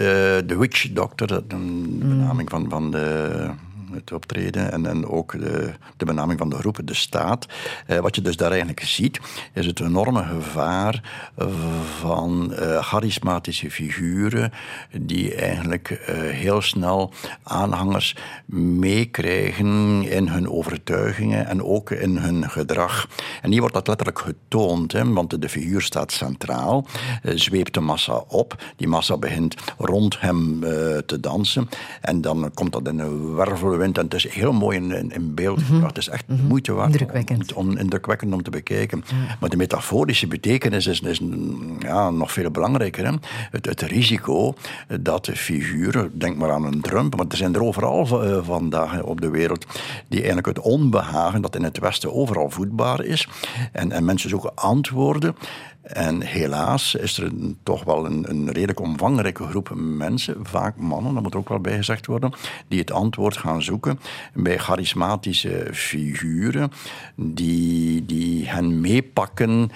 de 0.47 0.57
Witch 0.59 0.93
Doctor, 0.93 1.27
dat 1.27 1.45
een 1.49 1.99
benaming 1.99 2.51
van, 2.51 2.67
van 2.69 2.91
de, 2.91 3.51
het 3.95 4.13
optreden, 4.13 4.73
en, 4.73 4.87
en 4.87 5.07
ook 5.07 5.33
de, 5.33 5.73
de 5.97 6.05
benaming 6.05 6.39
van 6.39 6.49
de 6.49 6.57
groep, 6.57 6.79
de 6.85 6.95
staat. 6.95 7.47
Eh, 7.87 7.99
wat 7.99 8.15
je 8.15 8.23
dus 8.23 8.37
daar 8.37 8.51
eigenlijk 8.51 8.81
ziet, 8.81 9.21
is 9.53 9.67
het 9.67 9.81
enorme 9.81 10.23
gevaar 10.23 11.03
van 11.99 12.55
eh, 12.55 12.83
charismatische 12.83 13.71
figuren 13.71 14.53
die 15.01 15.35
eigenlijk 15.35 15.91
eh, 15.91 16.15
heel 16.17 16.63
snel 16.63 17.13
aanhangers 17.43 18.17
meekrijgen 18.47 20.03
in 20.03 20.29
hun 20.29 20.51
overtuigingen 20.51 21.47
en 21.47 21.63
ook 21.63 21.91
in 21.91 22.17
hun 22.17 22.51
gedrag. 22.51 23.09
En 23.43 23.51
hier 23.51 23.61
wordt 23.61 23.75
dat 23.75 23.87
letterlijk 23.87 24.19
getoond, 24.19 24.93
hè, 24.93 25.13
want 25.13 25.41
de 25.41 25.49
figuur 25.49 25.83
staat 25.83 26.13
centraal, 26.13 26.87
eh, 27.23 27.33
zweept 27.37 27.75
de 27.75 27.81
massa 27.81 28.25
op, 28.29 28.63
die 28.77 28.89
massa 28.89 29.17
begint 29.17 29.55
rond 29.79 30.21
hem 30.21 30.63
eh, 30.63 30.71
te 30.99 31.21
dansen 31.21 31.69
en 32.01 32.21
dan 32.21 32.51
komt 32.55 32.73
dat 32.73 32.89
in 32.89 32.99
een 32.99 33.35
wervelwind 33.35 33.84
en 33.93 34.05
het 34.05 34.15
is 34.15 34.29
heel 34.29 34.53
mooi 34.53 34.77
in, 34.77 35.13
in, 35.13 35.35
beeld 35.35 35.63
gebracht. 35.63 35.97
Het 35.97 36.07
is 36.07 36.09
echt 36.09 36.25
de 36.27 36.35
moeite 36.49 36.73
waard 36.73 36.91
Indrukwekkend. 36.91 37.53
Om, 37.53 37.69
om, 37.69 37.77
indrukwekkend 37.77 38.33
om 38.33 38.43
te 38.43 38.51
bekijken. 38.51 39.05
Maar 39.41 39.51
de 39.51 39.57
metaforische 39.57 40.27
betekenis 40.27 40.87
is, 40.87 41.01
is 41.01 41.21
mm, 41.21 41.77
ja, 41.79 42.11
nog 42.11 42.33
veel 42.33 42.51
belangrijker. 42.51 43.07
Hè? 43.07 43.13
Het, 43.51 43.67
het 43.67 43.81
risico 43.81 44.55
dat 45.01 45.25
de 45.25 45.37
figuren, 45.37 46.19
denk 46.19 46.37
maar 46.37 46.53
aan 46.53 46.65
een 46.65 46.81
Trump, 46.81 47.17
maar 47.17 47.27
er 47.29 47.37
zijn 47.37 47.55
er 47.55 47.63
overal 47.63 48.23
eh, 48.23 48.39
vandaag 48.45 49.03
op 49.03 49.21
de 49.21 49.31
wereld, 49.31 49.67
die 50.09 50.19
eigenlijk 50.19 50.47
het 50.47 50.61
onbehagen 50.61 51.43
dat 51.43 51.57
in 51.57 51.63
het 51.63 51.79
Westen 51.79 52.15
overal 52.15 52.51
voedbaar 52.51 53.05
is. 53.05 53.29
En, 53.73 53.93
en 53.93 54.05
mensen 54.05 54.31
zoeken 54.31 54.55
antwoorden. 54.55 55.37
En 55.85 56.21
helaas 56.21 56.95
is 56.95 57.19
er 57.19 57.31
toch 57.63 57.85
wel 57.85 58.07
een, 58.07 58.31
een 58.31 58.51
redelijk 58.51 58.81
omvangrijke 58.81 59.45
groep 59.45 59.73
mensen, 59.75 60.37
vaak 60.43 60.77
mannen, 60.77 61.15
dat 61.15 61.23
moet 61.23 61.35
ook 61.35 61.49
wel 61.49 61.61
bij 61.61 61.77
gezegd 61.77 62.07
worden, 62.07 62.33
die 62.69 62.79
het 62.79 62.91
antwoord 62.93 63.37
gaan 63.37 63.63
zoeken 63.63 64.01
bij 64.35 64.59
charismatische 64.59 65.69
figuren 65.73 66.73
die, 67.15 68.05
die 68.07 68.49
hen 68.49 68.81
meepakken 68.81 69.71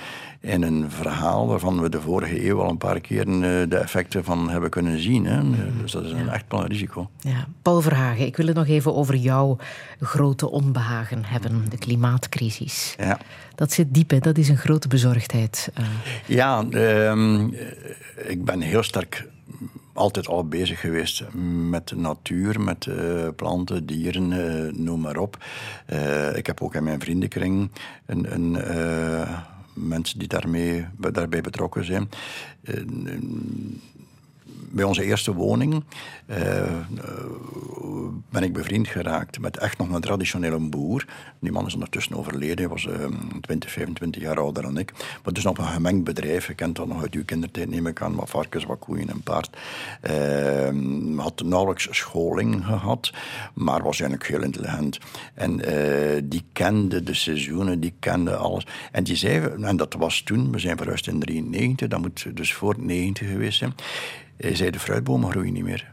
in 0.49 0.62
een 0.62 0.90
verhaal 0.90 1.46
waarvan 1.46 1.80
we 1.80 1.88
de 1.88 2.01
vorige 2.01 2.46
eeuw 2.46 2.62
al 2.62 2.70
een 2.70 2.78
paar 2.78 3.01
keer 3.01 3.28
eh, 3.28 3.68
de 3.68 3.76
effecten 3.76 4.24
van 4.24 4.51
hebben 4.51 4.70
kunnen 4.70 5.01
zien. 5.01 5.26
Hè. 5.26 5.40
Dus 5.82 5.92
dat 5.92 6.05
is 6.05 6.11
een 6.11 6.28
echt 6.28 6.44
een 6.49 6.66
risico. 6.66 7.11
Ja. 7.20 7.46
Paul 7.62 7.80
Verhagen, 7.80 8.26
ik 8.26 8.36
wil 8.36 8.46
het 8.46 8.57
nog 8.57 8.66
even 8.66 8.94
over 8.94 9.16
jouw 9.16 9.57
grote 10.01 10.51
onbehagen 10.51 11.24
hebben, 11.24 11.64
de 11.70 11.78
klimaatcrisis. 11.78 12.94
Ja. 12.99 13.18
Dat 13.55 13.72
zit 13.72 13.94
diep, 13.94 14.11
hè? 14.11 14.18
dat 14.18 14.38
is 14.38 14.49
een 14.49 14.57
grote 14.57 14.88
bezorgdheid. 14.88 15.70
Uh. 15.78 15.86
Ja, 16.26 16.64
ehm, 16.70 17.46
ik 18.26 18.44
ben 18.44 18.61
heel 18.61 18.82
sterk 18.82 19.28
altijd 19.92 20.28
al 20.28 20.49
bezig 20.49 20.80
geweest 20.80 21.24
met 21.70 21.88
de 21.88 21.96
natuur, 21.96 22.61
met 22.61 22.86
uh, 22.86 23.28
planten, 23.36 23.86
dieren, 23.86 24.30
uh, 24.30 24.72
noem 24.72 25.01
maar 25.01 25.16
op. 25.16 25.44
Uh, 25.92 26.36
ik 26.36 26.46
heb 26.46 26.62
ook 26.62 26.74
in 26.74 26.84
mijn 26.84 27.01
vriendenkring 27.01 27.70
een, 28.07 28.32
een 28.34 28.57
mensen 29.79 30.18
die 30.18 30.29
daarmee, 30.29 30.87
daarbij 31.12 31.41
betrokken 31.41 31.85
zijn 31.85 32.09
bij 34.70 34.84
onze 34.84 35.04
eerste 35.04 35.34
woning 35.34 35.84
uh, 36.26 36.36
ben 38.30 38.42
ik 38.42 38.52
bevriend 38.52 38.88
geraakt 38.88 39.40
met 39.40 39.58
echt 39.58 39.78
nog 39.78 39.90
een 39.90 40.00
traditionele 40.00 40.58
boer. 40.58 41.04
Die 41.40 41.52
man 41.52 41.66
is 41.66 41.74
ondertussen 41.74 42.16
overleden, 42.16 42.58
hij 42.58 42.68
was 42.68 42.84
uh, 42.84 43.06
20, 43.40 43.70
25 43.70 44.22
jaar 44.22 44.38
ouder 44.38 44.62
dan 44.62 44.78
ik. 44.78 44.92
Maar 45.24 45.32
dus 45.32 45.44
nog 45.44 45.58
een 45.58 45.64
gemengd 45.64 46.04
bedrijf, 46.04 46.46
je 46.46 46.54
kent 46.54 46.76
dat 46.76 46.86
nog 46.86 47.02
uit 47.02 47.14
uw 47.14 47.24
kindertijd, 47.24 47.70
neem 47.70 47.86
ik 47.86 48.02
aan, 48.02 48.14
wat 48.14 48.30
varkens, 48.30 48.64
wat 48.64 48.78
koeien 48.78 49.08
en 49.08 49.22
paard. 49.22 49.56
Had 51.16 51.42
nauwelijks 51.42 51.88
scholing 51.90 52.64
gehad, 52.64 53.12
maar 53.54 53.82
was 53.82 54.00
eigenlijk 54.00 54.30
heel 54.30 54.42
intelligent. 54.42 54.98
En 55.34 55.60
eh, 55.60 56.22
die 56.24 56.44
kende 56.52 57.02
de 57.02 57.14
seizoenen, 57.14 57.80
die 57.80 57.94
kende 57.98 58.36
alles. 58.36 58.66
En 58.92 59.04
die 59.04 59.16
zei, 59.16 59.48
en 59.62 59.76
dat 59.76 59.94
was 59.94 60.22
toen, 60.22 60.52
we 60.52 60.58
zijn 60.58 60.76
verhuisd 60.76 61.06
in 61.06 61.20
93, 61.20 61.88
dat 61.88 62.00
moet 62.00 62.36
dus 62.36 62.54
voor 62.54 62.74
90 62.78 63.28
geweest 63.28 63.58
zijn. 63.58 63.74
Hij 64.39 64.57
zei, 64.57 64.70
de 64.70 64.78
fruitbomen 64.78 65.30
groeien 65.30 65.53
niet 65.53 65.64
meer. 65.64 65.93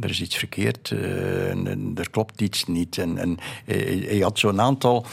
Er 0.00 0.10
is 0.10 0.20
iets 0.20 0.36
verkeerd, 0.36 0.90
uh, 0.90 1.50
en, 1.50 1.92
er 1.94 2.10
klopt 2.10 2.40
iets 2.40 2.64
niet. 2.64 2.98
En, 2.98 3.18
en 3.18 3.38
hij, 3.64 4.18
had 4.18 4.38
zo'n 4.38 4.60
aantal 4.60 5.06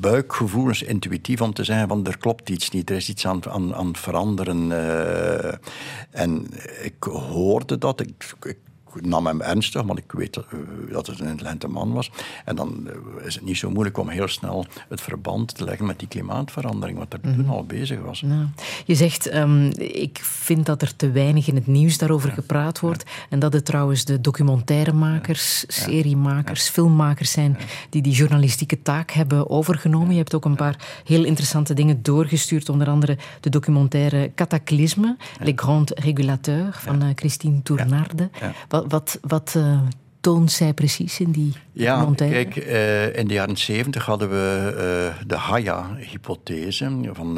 buikgevoelens, 0.00 0.82
intuïtief 0.82 1.40
om 1.40 1.54
te 1.54 1.64
zeggen 1.64 1.88
van 1.88 2.06
er 2.06 2.18
klopt 2.18 2.48
iets 2.50 2.70
niet, 2.70 2.90
er 2.90 2.96
is 2.96 3.08
iets 3.08 3.26
aan, 3.26 3.48
aan, 3.48 3.74
aan 3.74 3.86
het 3.86 3.98
veranderen. 3.98 4.70
Uh, 4.70 5.52
en 6.10 6.46
ik 6.82 7.02
hoorde 7.02 7.78
dat, 7.78 8.00
ik 8.00 8.56
nam 9.00 9.26
hem 9.26 9.40
ernstig, 9.40 9.82
want 9.82 9.98
ik 9.98 10.12
weet 10.12 10.34
dat, 10.34 10.44
uh, 10.54 10.92
dat 10.92 11.06
het 11.06 11.20
een 11.20 11.28
intelligente 11.28 11.68
man 11.68 11.92
was. 11.92 12.10
En 12.44 12.56
dan 12.56 12.86
uh, 12.86 13.26
is 13.26 13.34
het 13.34 13.44
niet 13.44 13.56
zo 13.56 13.70
moeilijk 13.70 13.98
om 13.98 14.08
heel 14.08 14.28
snel 14.28 14.66
het 14.88 15.00
verband 15.00 15.54
te 15.54 15.64
leggen 15.64 15.86
met 15.86 15.98
die 15.98 16.08
klimaatverandering, 16.08 16.98
wat 16.98 17.12
er 17.12 17.18
mm 17.22 17.34
-hmm. 17.34 17.44
toen 17.44 17.54
al 17.54 17.64
bezig 17.64 18.00
was. 18.00 18.20
Ja. 18.20 18.48
Je 18.84 18.94
zegt, 18.94 19.34
um, 19.34 19.70
ik 19.78 20.18
vind 20.22 20.66
dat 20.66 20.82
er 20.82 20.96
te 20.96 21.10
weinig 21.10 21.48
in 21.48 21.54
het 21.54 21.66
nieuws 21.66 21.98
daarover 21.98 22.28
ja. 22.28 22.34
gepraat 22.34 22.80
wordt. 22.80 23.04
Ja. 23.06 23.12
En 23.30 23.38
dat 23.38 23.52
het 23.52 23.64
trouwens 23.64 24.04
de 24.04 24.20
documentairemakers, 24.20 25.64
seriemakers, 25.68 26.68
filmmakers 26.68 27.30
zijn 27.30 27.58
die 27.90 28.02
die 28.02 28.12
journalistieke 28.12 28.82
taak 28.82 29.10
hebben 29.10 29.50
overgenomen. 29.50 30.10
Je 30.10 30.16
hebt 30.16 30.34
ook 30.34 30.44
een 30.44 30.56
paar 30.56 31.02
heel 31.04 31.24
interessante 31.24 31.74
dingen 31.74 32.02
doorgestuurd, 32.02 32.68
onder 32.68 32.88
andere 32.88 33.18
de 33.40 33.50
documentaire 33.50 34.32
Cataclysme, 34.34 35.16
Les 35.40 35.52
Grands 35.56 35.92
Régulateurs 35.94 36.76
van 36.76 37.02
uh, 37.02 37.08
Christine 37.14 37.62
Tournarde. 37.62 38.30
Wat, 38.68 38.77
wat, 38.88 39.18
wat 39.22 39.54
uh, 39.56 39.80
toont 40.20 40.52
zij 40.52 40.72
precies 40.72 41.20
in 41.20 41.30
die 41.30 41.52
ja, 41.72 42.12
kijk, 42.16 42.56
uh, 42.56 43.16
in 43.16 43.28
de 43.28 43.34
jaren 43.34 43.56
70 43.56 44.04
hadden 44.04 44.28
we 44.28 44.72
uh, 45.16 45.26
de 45.26 45.36
Haya-hypothese 45.36 47.00
van 47.12 47.32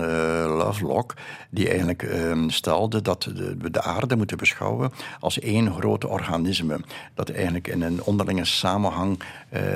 Lovelock, 0.46 1.14
die 1.50 1.68
eigenlijk 1.68 2.08
stelde 2.46 3.02
dat 3.02 3.24
we 3.58 3.70
de 3.70 3.82
aarde 3.82 4.16
moeten 4.16 4.36
beschouwen 4.36 4.92
als 5.20 5.38
één 5.38 5.72
groot 5.72 6.04
organisme, 6.04 6.80
dat 7.14 7.30
eigenlijk 7.30 7.68
in 7.68 7.82
een 7.82 8.02
onderlinge 8.02 8.44
samenhang 8.44 9.22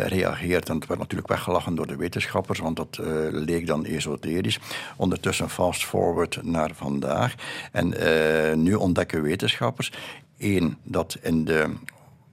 reageert. 0.07 0.69
En 0.69 0.79
dat 0.79 0.89
werd 0.89 1.01
natuurlijk 1.01 1.29
weggelachen 1.29 1.75
door 1.75 1.87
de 1.87 1.97
wetenschappers, 1.97 2.59
want 2.59 2.77
dat 2.77 2.99
leek 3.31 3.67
dan 3.67 3.85
esoterisch. 3.85 4.59
Ondertussen 4.97 5.51
fast 5.51 5.85
forward 5.85 6.39
naar 6.43 6.71
vandaag. 6.75 7.35
En 7.73 7.95
nu 8.63 8.75
ontdekken 8.75 9.23
wetenschappers 9.23 9.93
Eén, 10.39 10.77
dat 10.83 11.19
in 11.23 11.45
de 11.45 11.75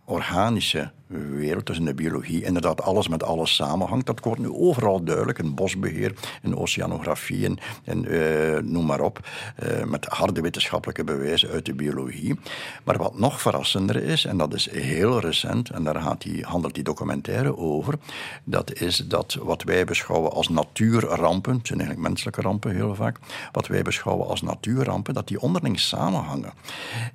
Orhanche 0.07 0.91
wereld, 1.11 1.65
dus 1.65 1.77
in 1.77 1.85
de 1.85 1.93
biologie, 1.93 2.43
inderdaad 2.43 2.81
alles 2.81 3.07
met 3.07 3.23
alles 3.23 3.55
samenhangt. 3.55 4.05
Dat 4.05 4.19
wordt 4.19 4.41
nu 4.41 4.51
overal 4.51 5.03
duidelijk, 5.03 5.39
in 5.39 5.55
bosbeheer, 5.55 6.13
in 6.41 6.57
oceanografie 6.57 7.57
en, 7.83 8.11
uh, 8.13 8.57
noem 8.59 8.85
maar 8.85 9.01
op, 9.01 9.27
uh, 9.63 9.83
met 9.83 10.05
harde 10.05 10.41
wetenschappelijke 10.41 11.03
bewijzen 11.03 11.49
uit 11.49 11.65
de 11.65 11.73
biologie. 11.73 12.39
Maar 12.83 12.97
wat 12.97 13.19
nog 13.19 13.41
verrassender 13.41 13.95
is, 13.95 14.25
en 14.25 14.37
dat 14.37 14.53
is 14.53 14.71
heel 14.71 15.19
recent, 15.19 15.69
en 15.69 15.83
daar 15.83 16.01
gaat 16.01 16.21
die, 16.21 16.43
handelt 16.43 16.73
die 16.73 16.83
documentaire 16.83 17.57
over, 17.57 17.95
dat 18.43 18.73
is 18.73 18.97
dat 18.97 19.37
wat 19.41 19.63
wij 19.63 19.85
beschouwen 19.85 20.31
als 20.31 20.49
natuurrampen, 20.49 21.57
het 21.57 21.67
zijn 21.67 21.79
eigenlijk 21.79 22.09
menselijke 22.09 22.41
rampen 22.41 22.75
heel 22.75 22.95
vaak, 22.95 23.17
wat 23.51 23.67
wij 23.67 23.81
beschouwen 23.81 24.27
als 24.27 24.41
natuurrampen, 24.41 25.13
dat 25.13 25.27
die 25.27 25.41
onderling 25.41 25.79
samenhangen. 25.79 26.53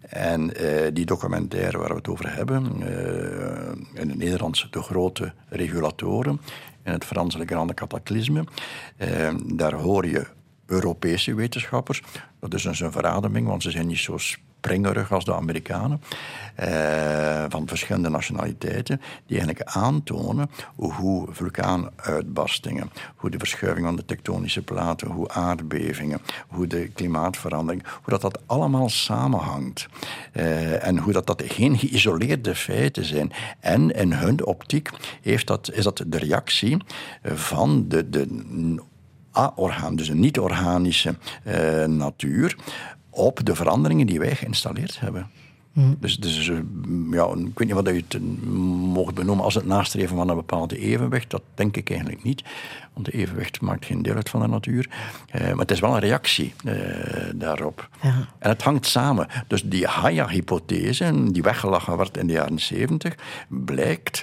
En 0.00 0.62
uh, 0.62 0.80
die 0.92 1.06
documentaire 1.06 1.78
waar 1.78 1.88
we 1.88 1.94
het 1.94 2.08
over 2.08 2.34
hebben, 2.34 2.64
in 3.94 4.08
het 4.08 4.18
Nederlands 4.18 4.68
de 4.70 4.82
grote 4.82 5.32
regulatoren, 5.48 6.40
in 6.84 6.92
het 6.92 7.04
Frans 7.04 7.36
de 7.36 7.46
grande 7.46 7.74
cataclysme. 7.74 8.44
Eh, 8.96 9.34
daar 9.54 9.74
hoor 9.74 10.06
je 10.06 10.26
Europese 10.66 11.34
wetenschappers. 11.34 12.02
Dat 12.40 12.54
is 12.54 12.62
dus 12.62 12.80
een 12.80 12.92
verademing, 12.92 13.46
want 13.46 13.62
ze 13.62 13.70
zijn 13.70 13.86
niet 13.86 13.98
zo 13.98 14.18
springerig 14.66 15.12
als 15.12 15.24
de 15.24 15.34
Amerikanen. 15.34 16.00
Eh, 16.54 17.44
van 17.48 17.68
verschillende 17.68 18.08
nationaliteiten. 18.08 19.00
Die 19.26 19.38
eigenlijk 19.38 19.70
aantonen 19.70 20.50
hoe 20.74 21.28
vulkaanuitbarstingen, 21.30 22.90
hoe 23.16 23.30
de 23.30 23.38
verschuiving 23.38 23.86
van 23.86 23.96
de 23.96 24.04
tektonische 24.04 24.62
platen, 24.62 25.08
hoe 25.08 25.28
aardbevingen, 25.28 26.20
hoe 26.48 26.66
de 26.66 26.88
klimaatverandering, 26.88 27.82
hoe 27.86 28.18
dat, 28.18 28.20
dat 28.20 28.40
allemaal 28.46 28.88
samenhangt. 28.88 29.86
Uh, 30.32 30.86
en 30.86 30.98
hoe 30.98 31.12
dat, 31.12 31.26
dat 31.26 31.42
geen 31.46 31.78
geïsoleerde 31.78 32.54
feiten 32.54 33.04
zijn. 33.04 33.32
En 33.60 33.90
in 33.90 34.12
hun 34.12 34.46
optiek 34.46 34.90
heeft 35.22 35.46
dat, 35.46 35.70
is 35.72 35.84
dat 35.84 36.04
de 36.06 36.18
reactie 36.18 36.76
van 37.22 37.88
de, 37.88 38.10
de 38.10 38.26
a-orgaan, 39.36 39.96
dus 39.96 40.08
een 40.08 40.20
niet-organische 40.20 41.14
uh, 41.46 41.84
natuur, 41.84 42.56
op 43.16 43.44
de 43.44 43.54
veranderingen 43.54 44.06
die 44.06 44.18
wij 44.18 44.36
geïnstalleerd 44.36 45.00
hebben. 45.00 45.30
Mm. 45.72 45.96
Dus, 46.00 46.16
dus 46.16 46.46
ja, 47.10 47.24
ik 47.26 47.58
weet 47.58 47.58
niet 47.58 47.72
wat 47.72 47.86
je 47.86 48.04
het 48.08 48.20
mocht 48.94 49.14
benoemen 49.14 49.44
als 49.44 49.54
het 49.54 49.66
nastreven 49.66 50.16
van 50.16 50.28
een 50.28 50.36
bepaalde 50.36 50.78
evenwicht. 50.78 51.30
Dat 51.30 51.42
denk 51.54 51.76
ik 51.76 51.90
eigenlijk 51.90 52.22
niet. 52.22 52.44
Want 52.92 53.06
de 53.06 53.12
evenwicht 53.12 53.60
maakt 53.60 53.84
geen 53.84 54.02
deel 54.02 54.14
uit 54.14 54.28
van 54.28 54.40
de 54.40 54.46
natuur. 54.46 54.88
Uh, 55.34 55.40
maar 55.40 55.58
het 55.58 55.70
is 55.70 55.80
wel 55.80 55.94
een 55.94 56.00
reactie 56.00 56.54
uh, 56.64 56.74
daarop. 57.34 57.88
Ja. 58.02 58.28
En 58.38 58.48
het 58.48 58.62
hangt 58.62 58.86
samen. 58.86 59.28
Dus 59.46 59.62
die 59.62 59.86
Haya-hypothese, 59.86 61.30
die 61.32 61.42
weggelachen 61.42 61.96
werd 61.96 62.16
in 62.16 62.26
de 62.26 62.32
jaren 62.32 62.58
zeventig, 62.58 63.14
blijkt, 63.48 64.22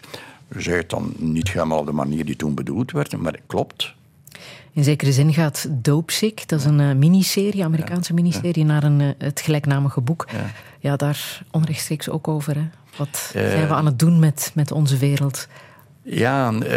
zij 0.49 0.77
het 0.77 0.89
dan 0.89 1.13
niet 1.17 1.51
helemaal 1.51 1.79
op 1.79 1.85
de 1.85 1.91
manier 1.91 2.25
die 2.25 2.35
toen 2.35 2.55
bedoeld 2.55 2.91
werd, 2.91 3.17
maar 3.17 3.31
het 3.31 3.41
klopt. 3.47 3.93
In 4.73 4.83
zekere 4.83 5.11
zin 5.11 5.33
gaat 5.33 5.67
Dopesick, 5.69 6.47
dat 6.47 6.59
is 6.59 6.65
een 6.65 6.79
uh, 6.79 6.93
miniserie, 6.93 7.63
Amerikaanse 7.63 8.13
miniserie, 8.13 8.65
naar 8.65 8.83
een, 8.83 8.99
uh, 8.99 9.09
het 9.17 9.41
gelijknamige 9.41 10.01
boek. 10.01 10.27
Ja. 10.79 10.95
daar 10.95 11.43
onrechtstreeks 11.51 12.09
ook 12.09 12.27
over. 12.27 12.55
Hè. 12.55 12.63
Wat 12.97 13.33
uh, 13.35 13.49
zijn 13.49 13.67
we 13.67 13.73
aan 13.73 13.85
het 13.85 13.99
doen 13.99 14.19
met, 14.19 14.51
met 14.55 14.71
onze 14.71 14.97
wereld? 14.97 15.47
Ja, 16.05 16.51
je 16.51 16.67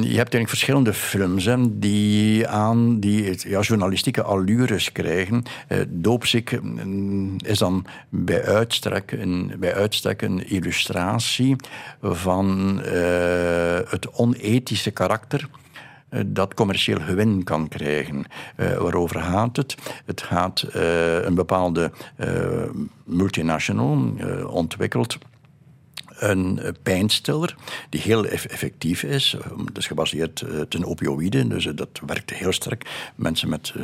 hebt 0.00 0.16
eigenlijk 0.16 0.48
verschillende 0.48 0.92
films 0.92 1.44
hè, 1.44 1.78
die 1.78 2.48
aan 2.48 3.00
die 3.00 3.48
ja, 3.48 3.60
journalistieke 3.60 4.22
allures 4.22 4.92
krijgen. 4.92 5.42
Uh, 5.68 5.78
Doopsik 5.88 6.60
is 7.38 7.58
dan 7.58 7.86
bij 8.08 8.44
uitstek 8.44 9.12
een, 9.12 9.52
bij 9.58 9.74
uitstek 9.74 10.22
een 10.22 10.48
illustratie 10.48 11.56
van 12.00 12.78
het 13.88 14.12
onethische 14.12 14.90
karakter 14.90 15.48
dat 16.26 16.54
commercieel 16.54 17.00
gewin 17.00 17.44
kan 17.44 17.68
krijgen. 17.68 18.24
Uh, 18.56 18.76
waarover 18.76 19.20
gaat 19.20 19.56
het? 19.56 19.74
Het 20.04 20.22
gaat 20.22 20.64
uh, 20.76 21.22
een 21.24 21.34
bepaalde 21.34 21.92
multinational 23.04 24.14
ontwikkeld 24.46 25.18
een 26.18 26.60
pijnstiller 26.82 27.56
die 27.88 28.00
heel 28.00 28.26
effectief 28.26 29.02
is. 29.02 29.36
Het 29.66 29.78
is 29.78 29.86
gebaseerd 29.86 30.44
ten 30.68 30.84
opioïden, 30.84 31.48
dus 31.48 31.64
dat 31.64 32.00
werkt 32.06 32.30
heel 32.30 32.52
sterk. 32.52 33.10
Mensen 33.14 33.48
met 33.48 33.74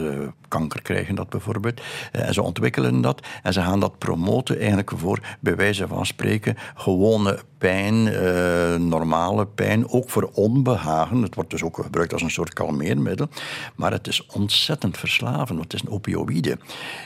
kanker 0.49 0.83
krijgen 0.83 1.15
dat 1.15 1.29
bijvoorbeeld. 1.29 1.81
En 2.13 2.35
ze 2.35 2.43
ontwikkelen 2.43 3.01
dat 3.01 3.27
en 3.43 3.53
ze 3.53 3.61
gaan 3.61 3.81
dat 3.81 3.99
promoten 3.99 4.59
eigenlijk 4.59 4.91
voor, 4.97 5.21
bij 5.41 5.57
wijze 5.57 5.87
van 5.87 6.07
spreken, 6.07 6.57
gewone 6.75 7.39
pijn, 7.59 8.09
eh, 8.09 8.75
normale 8.75 9.47
pijn, 9.47 9.89
ook 9.89 10.11
voor 10.11 10.31
onbehagen. 10.33 11.23
Het 11.23 11.35
wordt 11.35 11.51
dus 11.51 11.63
ook 11.63 11.77
gebruikt 11.77 12.13
als 12.13 12.23
een 12.23 12.31
soort 12.31 12.53
kalmeermiddel. 12.53 13.29
Maar 13.77 13.93
het 13.93 14.07
is 14.07 14.27
ontzettend 14.27 14.99
verslavend, 14.99 15.61
het 15.61 15.75
is 15.75 15.81
een 15.81 15.91
opioïde. 15.91 16.59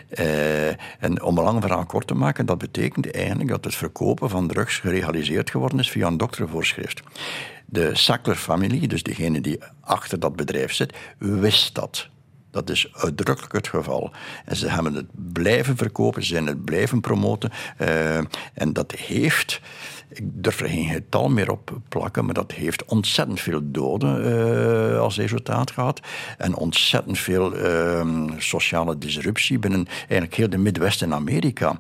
Eh, 0.09 0.69
en 1.03 1.23
om 1.23 1.39
een 1.39 1.45
lang 1.45 1.61
verhaal 1.61 1.87
kort 1.87 2.07
te 2.07 2.15
maken, 2.15 2.47
dat 2.47 2.59
betekent 2.59 3.11
eigenlijk 3.11 3.51
dat 3.51 3.65
het 3.65 3.75
verkopen 3.75 4.31
van 4.31 4.47
drugs 4.47 4.79
geregaliseerd 4.79 5.51
geworden 5.51 5.79
is 5.79 5.91
via 5.91 6.07
een 6.07 6.17
doktervoorschrift. 6.17 7.03
De 7.67 7.91
Sackler-familie, 7.93 8.89
dus 8.89 9.03
degene 9.03 9.41
die 9.41 9.59
achter 9.81 10.21
dat 10.21 10.37
bedrijf 10.37 10.73
zit, 10.73 10.97
wist 11.19 11.75
dat. 11.75 12.11
Dat 12.53 12.71
is 12.71 12.89
uitdrukkelijk 12.95 13.53
het 13.53 13.69
geval. 13.69 14.13
En 14.45 14.57
ze 14.57 14.69
hebben 14.69 14.95
het 14.95 15.33
blijven 15.33 15.77
verkopen, 15.77 16.23
ze 16.23 16.29
zijn 16.29 16.47
het 16.47 16.65
blijven 16.65 17.01
promoten. 17.01 17.51
Uh, 17.79 18.17
en 18.55 18.73
dat 18.73 18.93
heeft, 18.93 19.61
ik 20.13 20.25
durf 20.33 20.61
er 20.61 20.69
geen 20.69 20.89
getal 20.89 21.29
meer 21.29 21.51
op 21.51 21.79
plakken, 21.89 22.25
maar 22.25 22.35
dat 22.35 22.53
heeft 22.53 22.85
ontzettend 22.85 23.41
veel 23.41 23.61
doden 23.65 24.27
uh, 24.27 25.01
als 25.01 25.17
resultaat 25.17 25.71
gehad. 25.71 26.01
En 26.39 26.55
ontzettend 26.55 27.19
veel 27.19 27.57
uh, 27.57 28.31
sociale 28.39 28.99
disruptie 28.99 29.59
binnen 29.59 29.87
eigenlijk 29.99 30.35
heel 30.35 30.51
de 30.51 30.59
Midwest 30.59 31.03
in 31.03 31.15
Amerika. 31.15 31.79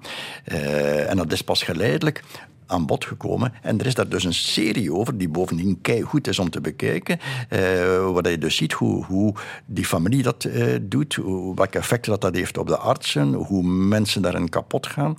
en 1.07 1.17
dat 1.17 1.33
is 1.33 1.43
pas 1.43 1.63
geleidelijk 1.63 2.23
aan 2.67 2.87
bod 2.87 3.05
gekomen. 3.05 3.53
En 3.63 3.79
er 3.81 3.87
is 3.87 3.95
daar 3.95 4.09
dus 4.09 4.25
een 4.25 4.35
serie 4.35 4.93
over, 4.93 5.19
die 5.19 5.29
bovendien 5.29 5.79
goed 6.05 6.29
is 6.29 6.39
om 6.39 6.51
te 6.51 6.61
bekijken. 6.61 7.19
Uh, 7.51 7.59
waar 8.11 8.31
je 8.31 8.39
dus 8.39 8.57
ziet 8.57 8.73
hoe, 8.73 9.05
hoe 9.05 9.35
die 9.67 9.87
familie 9.87 10.23
dat 10.23 10.49
doet, 10.83 11.15
hoe, 11.15 11.55
welke 11.55 11.79
effecten 11.79 12.11
dat, 12.11 12.21
dat 12.21 12.37
heeft 12.37 12.59
op 12.59 12.67
de 12.67 12.77
artsen, 12.77 13.33
hoe 13.33 13.63
mensen 13.63 14.23
daarin 14.23 14.49
kapot 14.49 14.87
gaan. 14.87 15.19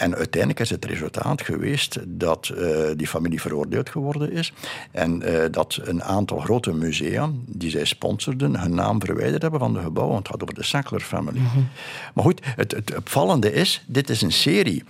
En 0.00 0.16
uiteindelijk 0.16 0.60
is 0.60 0.70
het 0.70 0.84
resultaat 0.84 1.42
geweest 1.42 1.98
dat 2.06 2.50
uh, 2.54 2.68
die 2.96 3.06
familie 3.06 3.40
veroordeeld 3.40 3.90
geworden 3.90 4.32
is. 4.32 4.52
En 4.90 5.22
uh, 5.22 5.44
dat 5.50 5.78
een 5.82 6.02
aantal 6.02 6.38
grote 6.38 6.72
musea 6.72 7.30
die 7.46 7.70
zij 7.70 7.84
sponsorden, 7.84 8.60
hun 8.60 8.74
naam 8.74 9.00
verwijderd 9.00 9.42
hebben 9.42 9.60
van 9.60 9.72
de 9.72 9.80
gebouwen. 9.80 10.14
Want 10.14 10.26
het 10.26 10.36
gaat 10.36 10.42
over 10.42 10.54
de 10.54 10.66
Sackler 10.66 11.00
family. 11.00 11.38
Mm 11.38 11.46
-hmm. 11.46 11.68
Maar 12.14 12.24
goed, 12.24 12.40
het, 12.44 12.72
het 12.72 12.96
opvallende 12.96 13.52
is, 13.52 13.84
dit 13.86 14.10
is 14.10 14.22
een 14.22 14.32
serie 14.32 14.84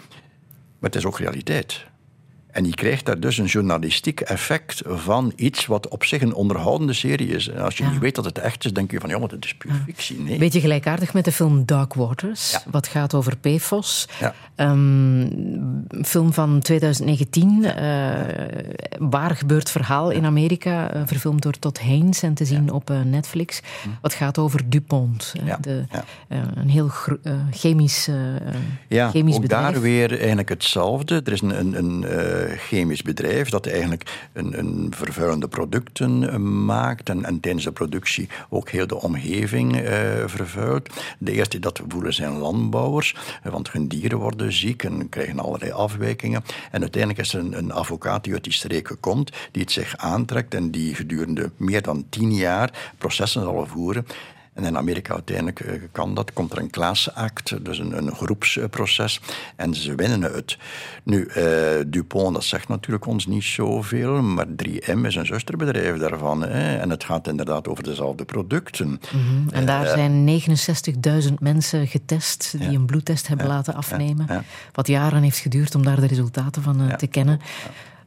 maar 0.81 0.91
het 0.91 0.99
is 0.99 1.07
ook 1.07 1.19
realiteit. 1.19 1.85
En 2.53 2.65
je 2.65 2.75
krijgt 2.75 3.07
daar 3.07 3.21
dus 3.21 3.39
een 3.39 3.45
journalistiek 3.45 4.21
effect 4.21 4.83
van 4.87 5.33
iets 5.37 5.67
wat 5.67 5.89
op 5.89 6.05
zich 6.05 6.23
een 6.23 6.35
onderhoudende 6.35 6.93
serie 6.93 7.29
is. 7.29 7.49
En 7.49 7.63
als 7.63 7.77
je 7.77 7.85
niet 7.85 7.99
weet 7.99 8.15
dat 8.15 8.25
het 8.25 8.39
echt 8.39 8.65
is, 8.65 8.73
denk 8.73 8.91
je 8.91 9.01
van 9.01 9.11
ja, 9.11 9.19
maar 9.19 9.29
dat 9.29 9.45
is 9.45 9.55
puur 9.55 9.83
fictie. 9.87 10.21
Nee. 10.21 10.39
Beetje 10.39 10.61
gelijkaardig 10.61 11.15
met 11.15 11.25
de 11.25 11.33
film 11.33 11.65
Dark 11.65 11.95
Waters, 11.95 12.59
wat 12.71 12.89
gaat 12.89 13.15
over 13.15 13.37
PFOS. 13.37 14.09
Um, 14.57 15.21
een 15.89 16.05
film 16.05 16.33
van 16.33 16.61
2019, 16.61 17.63
uh, 17.63 17.73
waar 18.99 19.37
gebeurt 19.37 19.71
verhaal 19.71 20.11
in 20.11 20.25
Amerika, 20.25 20.95
uh, 20.95 21.03
verfilmd 21.05 21.43
door 21.43 21.59
Todd 21.59 21.81
Haynes 21.81 22.23
en 22.23 22.35
te 22.35 22.45
zien 22.45 22.73
op 22.73 22.91
uh, 22.91 23.01
Netflix. 23.01 23.61
Hm. 23.83 23.89
Wat 24.01 24.15
gaat 24.15 24.39
over 24.39 24.71
DuPont, 24.71 25.35
de, 25.61 25.85
een 26.55 26.69
heel 26.69 26.91
chemisch, 27.51 28.09
ja, 28.89 29.11
chemisch 29.11 29.35
ook 29.35 29.41
bedrijf. 29.41 29.73
daar 29.73 29.81
weer 29.81 30.19
eigenlijk 30.19 30.49
hetzelfde. 30.49 31.21
Er 31.25 31.33
is 31.33 31.41
een, 31.41 31.59
een, 31.59 31.79
een 31.79 32.05
chemisch 32.57 33.03
bedrijf 33.03 33.49
dat 33.49 33.67
eigenlijk 33.67 34.29
een, 34.33 34.59
een 34.59 34.93
vervuilende 34.97 35.49
producten 35.49 36.65
maakt 36.65 37.09
en, 37.09 37.25
en, 37.25 37.41
tijdens 37.41 37.65
de 37.65 37.73
productie 37.73 38.29
ook 38.49 38.69
heel 38.69 38.87
de 38.87 39.01
omgeving 39.01 39.77
uh, 39.77 39.89
vervuilt. 40.27 40.89
De 41.19 41.33
eerste 41.33 41.51
die 41.51 41.61
dat 41.61 41.81
voelen 41.89 42.15
zijn 42.15 42.39
landbouwers, 42.39 43.17
want 43.43 43.73
hun 43.73 43.89
dieren 43.89 44.19
worden 44.19 44.53
ziek 44.53 44.83
en 44.83 45.09
krijgen 45.09 45.39
allerlei 45.39 45.71
afwijkingen. 45.71 46.45
En 46.71 46.81
uiteindelijk 46.81 47.21
is 47.23 47.35
er 47.35 47.41
een, 47.41 47.59
een 47.59 47.73
advocaat 47.73 48.25
die 48.25 48.33
uit 48.33 48.45
die 48.45 48.53
streken 48.53 49.01
komt, 49.01 49.33
die 49.53 49.63
het 49.63 49.73
zich 49.73 49.97
aantrekt 49.97 50.55
en 50.55 50.71
die 50.71 50.95
gedurende 50.95 51.51
meer 51.57 51.83
dan 51.83 52.07
tien 52.09 52.35
jaar 52.35 52.93
processen 52.99 53.43
zal 53.43 53.67
voeren. 53.67 54.07
En 54.55 54.65
in 54.65 54.77
Amerika 54.77 55.15
uiteindelijk 55.15 55.61
uh, 55.61 55.73
kan 55.93 56.15
dat. 56.15 56.33
Komt 56.33 56.53
er 56.53 56.59
een 56.59 56.71
class 56.71 57.15
act, 57.15 57.65
dus 57.65 57.79
een, 57.79 57.97
een 57.97 58.15
groepsproces. 58.15 59.21
En 59.57 59.75
ze 59.75 59.95
winnen 59.95 60.23
het. 60.23 60.59
Nu, 61.03 61.31
uh, 61.37 61.45
Dupont, 61.87 62.35
dat 62.35 62.45
zegt 62.45 62.69
natuurlijk 62.69 63.07
ons 63.07 63.27
niet 63.27 63.45
zoveel. 63.45 64.23
Maar 64.23 64.47
3M 64.47 65.01
is 65.03 65.15
een 65.15 65.27
zusterbedrijf 65.27 65.97
daarvan. 65.97 66.43
Hè, 66.43 66.77
en 66.79 66.91
het 66.91 67.05
gaat 67.05 67.29
inderdaad 67.29 67.69
over 67.69 67.85
dezelfde 67.85 68.25
producten. 68.25 68.89
Mm 68.89 68.99
-hmm. 69.11 69.49
En 69.51 69.67
daar 69.67 69.85
uh, 69.85 69.93
zijn 69.93 70.43
69.000 71.29 71.35
mensen 71.39 71.87
getest 71.87 72.55
die 72.59 72.71
ja, 72.71 72.79
een 72.79 72.87
bloedtest 72.87 73.29
hebben 73.29 73.47
ja, 73.47 73.53
laten 73.53 73.75
afnemen. 73.75 74.27
Ja, 74.29 74.45
wat 74.73 74.87
jaren 74.87 75.23
heeft 75.23 75.39
geduurd 75.39 75.75
om 75.75 75.85
daar 75.85 76.01
de 76.01 76.07
resultaten 76.07 76.63
van 76.63 76.97
te 76.97 77.07
kennen. 77.07 77.41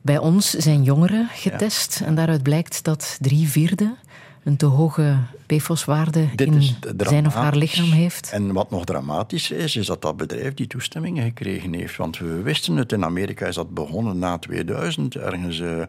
Bij 0.02 0.18
ons 0.18 0.50
zijn 0.50 0.84
jongeren 0.84 1.28
getest. 1.32 2.02
En 2.06 2.16
daaruit 2.16 2.44
blijkt 2.44 2.84
dat 2.84 3.18
drie 3.22 3.48
vierde 3.48 3.96
een 4.44 4.58
te 4.58 4.66
hoge 4.66 5.18
PFOS-waarde 5.58 6.28
in 6.36 6.62
zijn 6.98 7.28
of 7.28 7.34
haar 7.34 7.56
lichaam 7.56 7.92
heeft. 7.92 8.32
En 8.32 8.54
wat 8.54 8.70
nog 8.70 8.86
dramatischer 8.86 9.58
is, 9.58 9.76
is 9.76 9.86
dat 9.86 10.02
dat 10.02 10.18
bedrijf 10.18 10.54
die 10.54 10.68
toestemmingen 10.68 11.24
gekregen 11.24 11.74
heeft. 11.74 11.96
Want 11.96 12.18
we 12.18 12.42
wisten 12.42 12.78
het, 12.78 12.92
in 12.92 13.04
Amerika 13.04 13.46
is 13.46 13.56
dat 13.56 13.74
begonnen 13.74 14.20
na 14.20 14.38
2000 14.38 15.16
ergens. 15.16 15.60
Uh, 15.60 15.78
uh, 15.78 15.86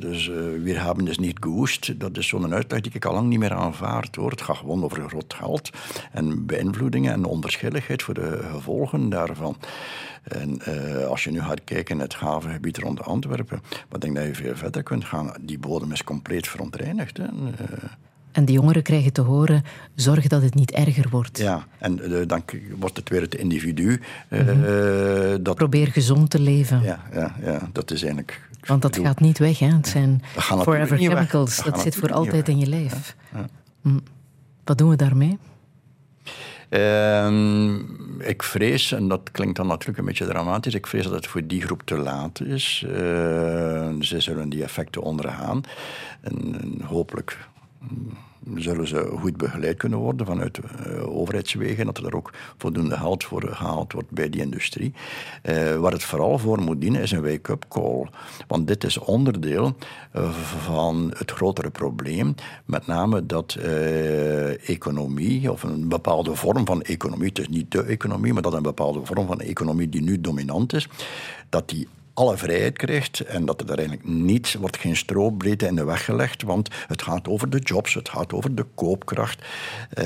dus 0.00 0.28
uh, 0.28 0.36
we 0.62 0.72
hebben 0.78 1.04
dus 1.04 1.18
niet 1.18 1.36
gewoest. 1.40 2.00
Dat 2.00 2.16
is 2.16 2.28
zo'n 2.28 2.54
uitleg 2.54 2.80
die 2.80 2.92
ik 2.94 3.04
al 3.04 3.14
lang 3.14 3.28
niet 3.28 3.38
meer 3.38 3.54
aanvaard 3.54 4.16
hoor. 4.16 4.30
Het 4.30 4.42
gaat 4.42 4.56
gewoon 4.56 4.84
over 4.84 5.08
groot 5.08 5.34
geld 5.34 5.70
en 6.12 6.46
beïnvloedingen 6.46 7.12
en 7.12 7.24
onverschilligheid 7.24 8.02
voor 8.02 8.14
de 8.14 8.48
gevolgen 8.52 9.08
daarvan. 9.08 9.56
En 10.22 10.60
uh, 10.68 11.06
als 11.06 11.24
je 11.24 11.30
nu 11.30 11.40
gaat 11.40 11.64
kijken 11.64 11.94
in 11.94 12.00
het 12.00 12.14
havengebied 12.14 12.78
rond 12.78 13.02
Antwerpen, 13.02 13.62
wat 13.88 14.00
denk 14.00 14.14
dat 14.14 14.24
je 14.24 14.34
veel 14.34 14.56
verder 14.56 14.82
kunt 14.82 15.04
gaan. 15.04 15.32
Die 15.40 15.58
bodem 15.58 15.92
is 15.92 16.04
compleet 16.04 16.48
verontreinigd. 16.48 17.16
Hè. 17.16 17.24
Uh, 17.24 17.50
en 18.40 18.46
de 18.46 18.52
jongeren 18.52 18.82
krijgen 18.82 19.12
te 19.12 19.20
horen, 19.20 19.62
zorg 19.94 20.26
dat 20.26 20.42
het 20.42 20.54
niet 20.54 20.70
erger 20.70 21.06
wordt. 21.10 21.38
Ja, 21.38 21.66
en 21.78 22.00
uh, 22.10 22.26
dan 22.26 22.42
wordt 22.78 22.96
het 22.96 23.08
weer 23.08 23.20
het 23.20 23.34
individu. 23.34 24.00
Mm 24.28 24.38
-hmm. 24.38 25.42
dat... 25.42 25.54
Probeer 25.54 25.86
gezond 25.86 26.30
te 26.30 26.40
leven. 26.40 26.82
Ja, 26.82 27.00
ja, 27.12 27.34
ja 27.42 27.68
dat 27.72 27.90
is 27.90 28.02
eigenlijk... 28.02 28.48
Want 28.60 28.82
dat 28.82 28.96
gaat 28.96 29.20
niet 29.20 29.38
weg, 29.38 29.58
hè. 29.58 29.66
Het 29.66 29.88
zijn 29.88 30.22
forever 30.36 30.98
chemicals. 30.98 31.56
Dat, 31.56 31.64
dat 31.64 31.80
zit 31.80 31.96
voor 31.96 32.12
altijd 32.12 32.48
in 32.48 32.58
je 32.58 32.66
lijf. 32.66 33.16
Ja, 33.32 33.38
ja. 33.38 33.46
Mm. 33.80 34.00
Wat 34.64 34.78
doen 34.78 34.88
we 34.88 34.96
daarmee? 34.96 35.38
Uh, 36.70 37.78
ik 38.18 38.42
vrees, 38.42 38.92
en 38.92 39.08
dat 39.08 39.30
klinkt 39.32 39.56
dan 39.56 39.66
natuurlijk 39.66 39.98
een 39.98 40.04
beetje 40.04 40.26
dramatisch, 40.26 40.74
ik 40.74 40.86
vrees 40.86 41.04
dat 41.04 41.12
het 41.12 41.26
voor 41.26 41.46
die 41.46 41.62
groep 41.62 41.82
te 41.84 41.96
laat 41.96 42.40
is. 42.40 42.84
Uh, 42.86 42.92
ze 44.00 44.16
zullen 44.18 44.48
die 44.48 44.62
effecten 44.62 45.02
ondergaan. 45.02 45.60
En, 46.20 46.60
en 46.60 46.80
hopelijk 46.84 47.38
zullen 48.54 48.88
ze 48.88 49.12
goed 49.18 49.36
begeleid 49.36 49.76
kunnen 49.76 49.98
worden 49.98 50.26
vanuit 50.26 50.58
uh, 50.58 51.18
overheidswegen. 51.18 51.86
Dat 51.86 51.98
er 51.98 52.16
ook 52.16 52.32
voldoende 52.56 52.96
geld 52.96 53.24
voor 53.24 53.48
gehaald 53.48 53.92
wordt 53.92 54.10
bij 54.10 54.30
die 54.30 54.40
industrie. 54.40 54.92
Uh, 55.42 55.76
waar 55.76 55.92
het 55.92 56.04
vooral 56.04 56.38
voor 56.38 56.60
moet 56.60 56.80
dienen 56.80 57.02
is 57.02 57.10
een 57.10 57.22
wake-up 57.22 57.64
call. 57.68 58.08
Want 58.48 58.66
dit 58.66 58.84
is 58.84 58.98
onderdeel 58.98 59.76
uh, 60.16 60.30
van 60.64 61.14
het 61.16 61.30
grotere 61.30 61.70
probleem. 61.70 62.34
Met 62.64 62.86
name 62.86 63.26
dat 63.26 63.58
economie, 64.64 65.52
of 65.52 65.62
een 65.62 65.88
bepaalde 65.88 66.34
vorm 66.34 66.66
van 66.66 66.82
economie, 66.82 67.28
het 67.28 67.38
is 67.38 67.48
niet 67.48 67.70
de 67.70 67.82
economie, 67.82 68.32
maar 68.32 68.42
dat 68.42 68.52
een 68.52 68.62
bepaalde 68.62 69.00
vorm 69.04 69.26
van 69.26 69.40
economie 69.40 69.88
die 69.88 70.02
nu 70.02 70.20
dominant 70.20 70.72
is, 70.72 70.88
dat 71.48 71.68
die 71.68 71.88
alle 72.14 72.36
vrijheid 72.36 72.76
krijgt 72.76 73.20
en 73.20 73.44
dat 73.44 73.60
er 73.60 73.78
eigenlijk 73.78 74.08
niets, 74.08 74.54
wordt 74.54 74.76
geen 74.76 74.96
strobreedte 74.96 75.66
in 75.66 75.74
de 75.74 75.84
weg 75.84 76.04
gelegd, 76.04 76.42
want 76.42 76.68
het 76.86 77.02
gaat 77.02 77.28
over 77.28 77.50
de 77.50 77.58
jobs, 77.58 77.94
het 77.94 78.08
gaat 78.08 78.32
over 78.32 78.54
de 78.54 78.66
koopkracht, 78.74 79.40
uh, 79.98 80.04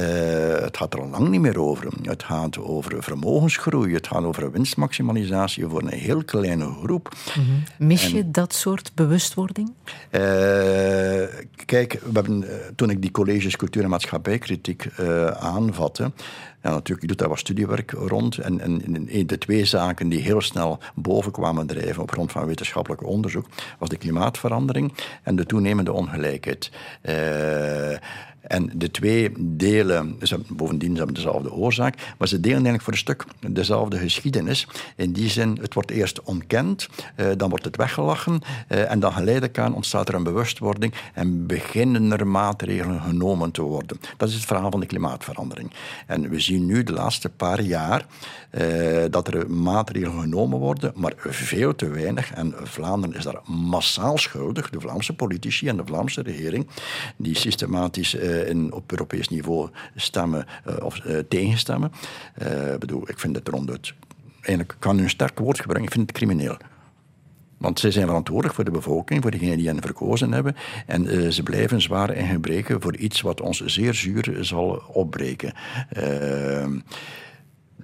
het 0.60 0.76
gaat 0.76 0.94
er 0.94 1.00
al 1.00 1.08
lang 1.08 1.28
niet 1.28 1.40
meer 1.40 1.60
over. 1.60 1.88
Het 2.02 2.22
gaat 2.22 2.58
over 2.58 3.02
vermogensgroei, 3.02 3.94
het 3.94 4.06
gaat 4.06 4.22
over 4.22 4.50
winstmaximalisatie 4.50 5.66
voor 5.66 5.82
een 5.82 5.98
heel 5.98 6.24
kleine 6.24 6.64
groep. 6.82 7.14
Mm 7.36 7.44
-hmm. 7.44 7.86
Mis 7.88 8.10
je 8.10 8.30
dat 8.30 8.54
soort 8.54 8.92
bewustwording? 8.94 9.72
Uh, 10.10 10.20
kijk, 11.64 11.92
we 11.92 12.10
hebben, 12.12 12.44
toen 12.76 12.90
ik 12.90 13.02
die 13.02 13.10
colleges 13.10 13.56
cultuur 13.56 13.82
en 13.82 13.88
maatschappijkritiek 13.88 14.86
uh, 15.00 15.26
aanvatte, 15.26 16.12
ja, 16.64 16.70
natuurlijk, 16.70 17.00
je 17.00 17.06
doet 17.06 17.18
daar 17.18 17.28
wat 17.28 17.38
studiewerk 17.38 17.90
rond. 17.90 18.38
En, 18.38 18.60
en, 18.60 19.26
de 19.26 19.38
twee 19.38 19.64
zaken 19.64 20.08
die 20.08 20.20
heel 20.20 20.40
snel 20.40 20.78
boven 20.94 21.32
kwamen 21.32 21.66
drijven 21.66 22.02
op 22.02 22.10
grond 22.10 22.32
van 22.32 22.46
wetenschappelijk 22.46 23.06
onderzoek, 23.06 23.46
was 23.78 23.88
de 23.88 23.96
klimaatverandering 23.96 24.92
en 25.22 25.36
de 25.36 25.46
toenemende 25.46 25.92
ongelijkheid. 25.92 26.70
Uh, 27.02 27.14
En 28.46 28.70
de 28.74 28.90
twee 28.90 29.32
delen, 29.38 30.16
ze 30.22 30.34
hebben, 30.34 30.56
bovendien 30.56 30.90
ze 30.90 30.96
hebben 30.96 31.14
dezelfde 31.14 31.52
oorzaak, 31.52 32.14
maar 32.18 32.28
ze 32.28 32.40
delen 32.40 32.54
eigenlijk 32.54 32.84
voor 32.84 32.92
een 32.92 32.98
stuk 32.98 33.24
dezelfde 33.48 33.98
geschiedenis. 33.98 34.66
In 34.96 35.12
die 35.12 35.28
zin, 35.28 35.58
het 35.60 35.74
wordt 35.74 35.90
eerst 35.90 36.22
ontkend, 36.22 36.88
eh, 37.16 37.26
dan 37.36 37.48
wordt 37.48 37.64
het 37.64 37.76
weggelachen 37.76 38.40
eh, 38.68 38.90
en 38.90 39.00
dan 39.00 39.12
geleidelijk 39.12 39.58
aan 39.58 39.74
ontstaat 39.74 40.08
er 40.08 40.14
een 40.14 40.22
bewustwording 40.22 40.94
en 41.14 41.46
beginnen 41.46 42.12
er 42.12 42.26
maatregelen 42.26 43.00
genomen 43.00 43.50
te 43.50 43.62
worden. 43.62 44.00
Dat 44.16 44.28
is 44.28 44.34
het 44.34 44.44
verhaal 44.44 44.70
van 44.70 44.80
de 44.80 44.86
klimaatverandering. 44.86 45.70
En 46.06 46.28
we 46.28 46.40
zien 46.40 46.66
nu 46.66 46.82
de 46.82 46.92
laatste 46.92 47.28
paar 47.28 47.60
jaar 47.60 48.06
eh, 48.50 49.04
dat 49.10 49.28
er 49.28 49.50
maatregelen 49.50 50.20
genomen 50.20 50.58
worden, 50.58 50.92
maar 50.94 51.12
veel 51.16 51.74
te 51.74 51.88
weinig. 51.88 52.32
En 52.32 52.54
Vlaanderen 52.62 53.16
is 53.16 53.24
daar 53.24 53.40
massaal 53.44 54.18
schuldig, 54.18 54.70
de 54.70 54.80
Vlaamse 54.80 55.14
politici 55.14 55.68
en 55.68 55.76
de 55.76 55.86
Vlaamse 55.86 56.22
regering, 56.22 56.66
die 57.16 57.36
systematisch 57.36 58.16
eh, 58.42 58.66
op 58.70 58.90
Europees 58.90 59.28
niveau 59.28 59.68
stemmen 59.94 60.46
eh, 60.64 60.84
of 60.84 60.98
eh, 60.98 61.18
tegenstemmen. 61.28 61.92
Ik 62.72 62.78
bedoel, 62.78 63.08
ik 63.08 63.18
vind 63.18 63.36
het 63.36 63.48
ronduit. 63.48 63.94
Eigenlijk 64.40 64.76
kan 64.78 64.98
een 64.98 65.10
sterk 65.10 65.38
woord 65.38 65.60
gebruiken, 65.60 65.86
ik 65.86 65.94
vind 65.94 66.08
het 66.08 66.16
crimineel. 66.16 66.56
Want 67.58 67.80
zij 67.80 67.90
zijn 67.90 68.06
verantwoordelijk 68.06 68.54
voor 68.54 68.64
de 68.64 68.70
bevolking, 68.70 69.22
voor 69.22 69.30
degenen 69.30 69.56
die 69.56 69.66
hen 69.66 69.82
verkozen 69.82 70.32
hebben. 70.32 70.56
En 70.86 71.32
ze 71.32 71.42
blijven 71.42 71.80
zwaar 71.80 72.14
in 72.14 72.26
gebreken 72.26 72.80
voor 72.80 72.96
iets 72.96 73.20
wat 73.20 73.40
ons 73.40 73.64
zeer 73.64 73.94
zuur 73.94 74.38
zal 74.40 74.82
opbreken. 74.92 75.52
Uh, 75.96 76.02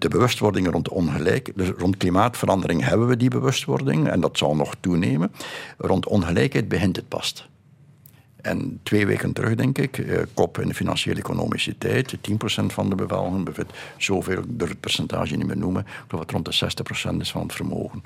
de 0.00 0.08
bewustwording 0.08 0.70
rond 0.70 0.88
ongelijk, 0.88 1.52
rond 1.76 1.96
klimaatverandering 1.96 2.84
hebben 2.84 3.06
we 3.06 3.16
die 3.16 3.30
bewustwording 3.30 4.08
en 4.08 4.20
dat 4.20 4.38
zal 4.38 4.56
nog 4.56 4.74
toenemen. 4.80 5.32
Rond 5.78 6.06
ongelijkheid 6.06 6.68
begint 6.68 6.96
het 6.96 7.08
pas. 7.08 7.48
En 8.42 8.80
twee 8.82 9.06
weken 9.06 9.32
terug, 9.32 9.54
denk 9.54 9.78
ik, 9.78 9.98
eh, 9.98 10.22
kop 10.34 10.58
in 10.58 10.68
de 10.68 10.74
financiële 10.74 11.18
economische 11.18 11.78
tijd, 11.78 12.16
10% 12.20 12.72
van 12.72 12.88
de 12.88 12.94
bevolking 12.94 13.44
bevindt 13.44 13.72
zoveel, 13.96 14.42
door 14.46 14.68
het 14.68 14.80
percentage 14.80 15.36
niet 15.36 15.46
meer 15.46 15.56
noemen, 15.56 15.82
ik 15.82 16.04
geloof 16.08 16.24
dat 16.24 16.30
rond 16.30 16.44
de 16.44 16.52
60% 16.52 17.20
is 17.20 17.30
van 17.30 17.42
het 17.42 17.52
vermogen. 17.52 18.02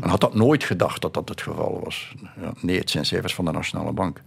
En 0.00 0.08
had 0.08 0.20
dat 0.20 0.34
nooit 0.34 0.64
gedacht 0.64 1.02
dat 1.02 1.14
dat 1.14 1.28
het 1.28 1.42
geval 1.42 1.80
was. 1.84 2.14
Ja, 2.40 2.52
nee, 2.60 2.78
het 2.78 2.90
zijn 2.90 3.06
cijfers 3.06 3.34
van 3.34 3.44
de 3.44 3.50
Nationale 3.50 3.92
Bank. 3.92 4.22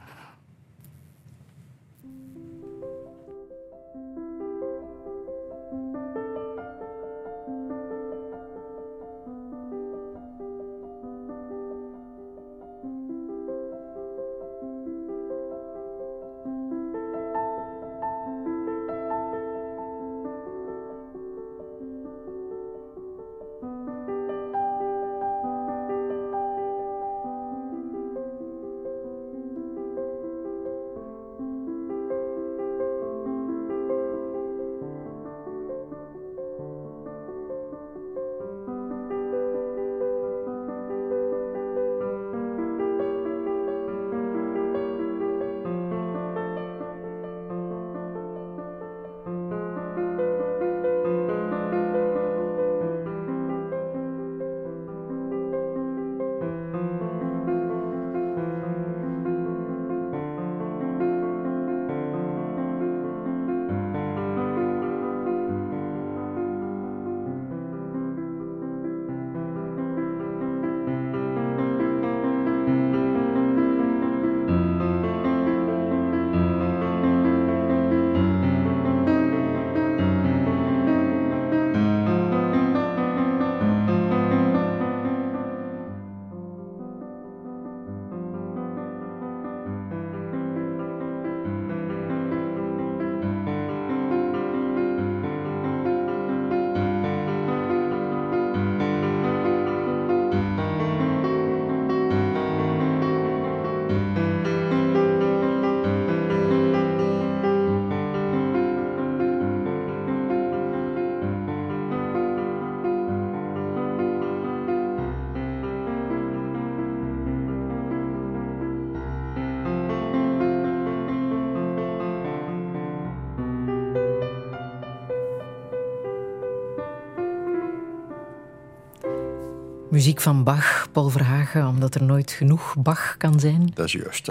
Muziek 129.94 130.22
van 130.22 130.44
Bach, 130.44 130.88
Paul 130.92 131.10
Verhagen, 131.10 131.68
omdat 131.68 131.96
er 131.96 132.04
nooit 132.04 132.32
genoeg 132.32 132.76
Bach 132.78 133.16
kan 133.18 133.40
zijn. 133.40 133.72
Dat 133.74 133.86
is 133.86 133.92
juist. 133.92 134.30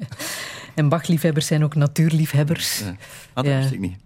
en 0.74 0.88
Bach-liefhebbers 0.88 1.46
zijn 1.46 1.64
ook 1.64 1.74
natuurliefhebbers. 1.74 2.78
Ja. 2.78 2.86
Ah, 3.32 3.44
dat 3.44 3.46
ja. 3.46 3.58
wist 3.58 3.72
ik 3.72 3.78
niet. 3.78 3.96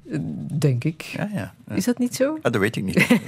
Denk 0.61 0.85
ik. 0.85 1.03
Ja, 1.03 1.29
ja, 1.35 1.75
Is 1.75 1.85
dat 1.85 1.99
niet 1.99 2.15
zo? 2.15 2.39
Ah, 2.43 2.53
dat 2.53 2.57
weet 2.57 2.77
ik 2.77 2.85
niet. 2.85 3.07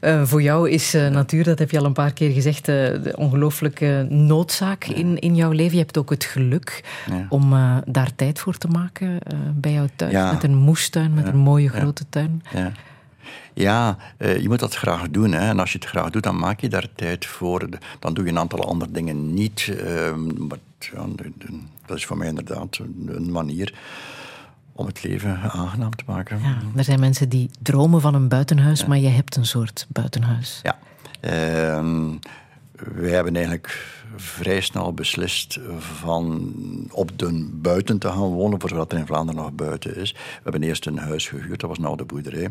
uh, 0.00 0.24
voor 0.24 0.42
jou 0.42 0.70
is 0.70 0.94
uh, 0.94 1.08
natuur, 1.08 1.44
dat 1.44 1.58
heb 1.58 1.70
je 1.70 1.78
al 1.78 1.84
een 1.84 1.92
paar 1.92 2.12
keer 2.12 2.30
gezegd, 2.30 2.68
uh, 2.68 2.74
de 2.74 3.12
ongelooflijke 3.16 4.06
noodzaak 4.08 4.84
in, 4.84 5.18
in 5.18 5.36
jouw 5.36 5.50
leven. 5.50 5.76
Je 5.76 5.82
hebt 5.82 5.98
ook 5.98 6.10
het 6.10 6.24
geluk 6.24 6.84
om 7.28 7.54
daar 7.86 8.14
tijd 8.14 8.38
voor 8.38 8.58
te 8.58 8.68
maken 8.68 9.18
bij 9.54 9.72
jouw 9.72 9.88
thuis. 9.96 10.32
Met 10.32 10.44
een 10.44 10.56
moestuin, 10.56 11.14
met 11.14 11.26
een 11.26 11.36
mooie 11.36 11.68
grote 11.68 12.04
tuin. 12.08 12.42
Ja. 13.54 13.96
Uh, 14.18 14.40
je 14.40 14.48
moet 14.48 14.58
dat 14.58 14.74
graag 14.74 15.10
doen. 15.10 15.32
Hè. 15.32 15.48
En 15.48 15.58
als 15.58 15.72
je 15.72 15.78
het 15.78 15.88
graag 15.88 16.10
doet, 16.10 16.22
dan 16.22 16.38
maak 16.38 16.60
je 16.60 16.68
daar 16.68 16.88
tijd 16.94 17.26
voor. 17.26 17.68
Dan 17.98 18.14
doe 18.14 18.24
je 18.24 18.30
een 18.30 18.38
aantal 18.38 18.64
andere 18.64 18.90
dingen 18.90 19.34
niet. 19.34 19.66
Uh, 19.66 20.14
maar 20.48 20.58
ja, 20.78 21.06
dat 21.86 21.96
is 21.96 22.06
voor 22.06 22.16
mij 22.16 22.28
inderdaad 22.28 22.78
een 23.06 23.32
manier 23.32 23.74
om 24.72 24.86
het 24.86 25.02
leven 25.02 25.40
aangenaam 25.40 25.96
te 25.96 26.04
maken. 26.06 26.40
Ja, 26.40 26.56
er 26.76 26.84
zijn 26.84 27.00
mensen 27.00 27.28
die 27.28 27.50
dromen 27.62 28.00
van 28.00 28.14
een 28.14 28.28
buitenhuis, 28.28 28.80
ja. 28.80 28.86
maar 28.86 28.98
je 28.98 29.08
hebt 29.08 29.36
een 29.36 29.46
soort 29.46 29.86
buitenhuis. 29.88 30.60
Ja. 30.62 30.78
Uh, 31.20 32.14
wij 32.94 33.10
hebben 33.10 33.34
eigenlijk 33.34 34.00
vrij 34.16 34.60
snel 34.60 34.94
beslist 34.94 35.60
van 35.78 36.52
op 36.90 37.18
de 37.18 37.50
buiten 37.52 37.98
te 37.98 38.08
gaan 38.08 38.28
wonen, 38.28 38.60
voor 38.60 38.68
zodat 38.68 38.92
er 38.92 38.98
in 38.98 39.06
Vlaanderen 39.06 39.42
nog 39.42 39.52
buiten 39.52 39.96
is. 39.96 40.12
We 40.12 40.40
hebben 40.42 40.62
eerst 40.62 40.86
een 40.86 40.98
huis 40.98 41.28
gehuurd, 41.28 41.60
dat 41.60 41.68
was 41.68 41.78
nou 41.78 41.96
de 41.96 42.04
boerderij. 42.04 42.48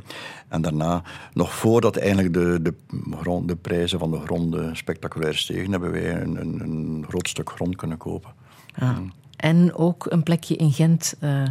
En 0.48 0.62
daarna, 0.62 1.04
nog 1.34 1.54
voordat 1.54 1.96
eigenlijk 1.96 2.34
de, 2.34 2.60
de, 2.62 2.74
grond, 3.20 3.48
de 3.48 3.56
prijzen 3.56 4.00
van 4.00 4.12
de 4.12 4.20
gronden 4.20 4.78
spectaculair 4.78 5.36
stegen, 5.36 5.72
hebben 5.72 5.92
wij 5.92 6.22
een, 6.22 6.42
een, 6.42 6.60
een 6.60 7.06
groot 7.08 7.28
stuk 7.28 7.50
grond 7.50 7.76
kunnen 7.76 7.98
kopen. 7.98 8.32
Ah. 8.76 8.98
En 9.36 9.74
ook 9.74 10.06
een 10.10 10.24
plekje 10.24 10.56
in 10.56 10.72
Gent 10.72 11.16
uh, 11.24 11.44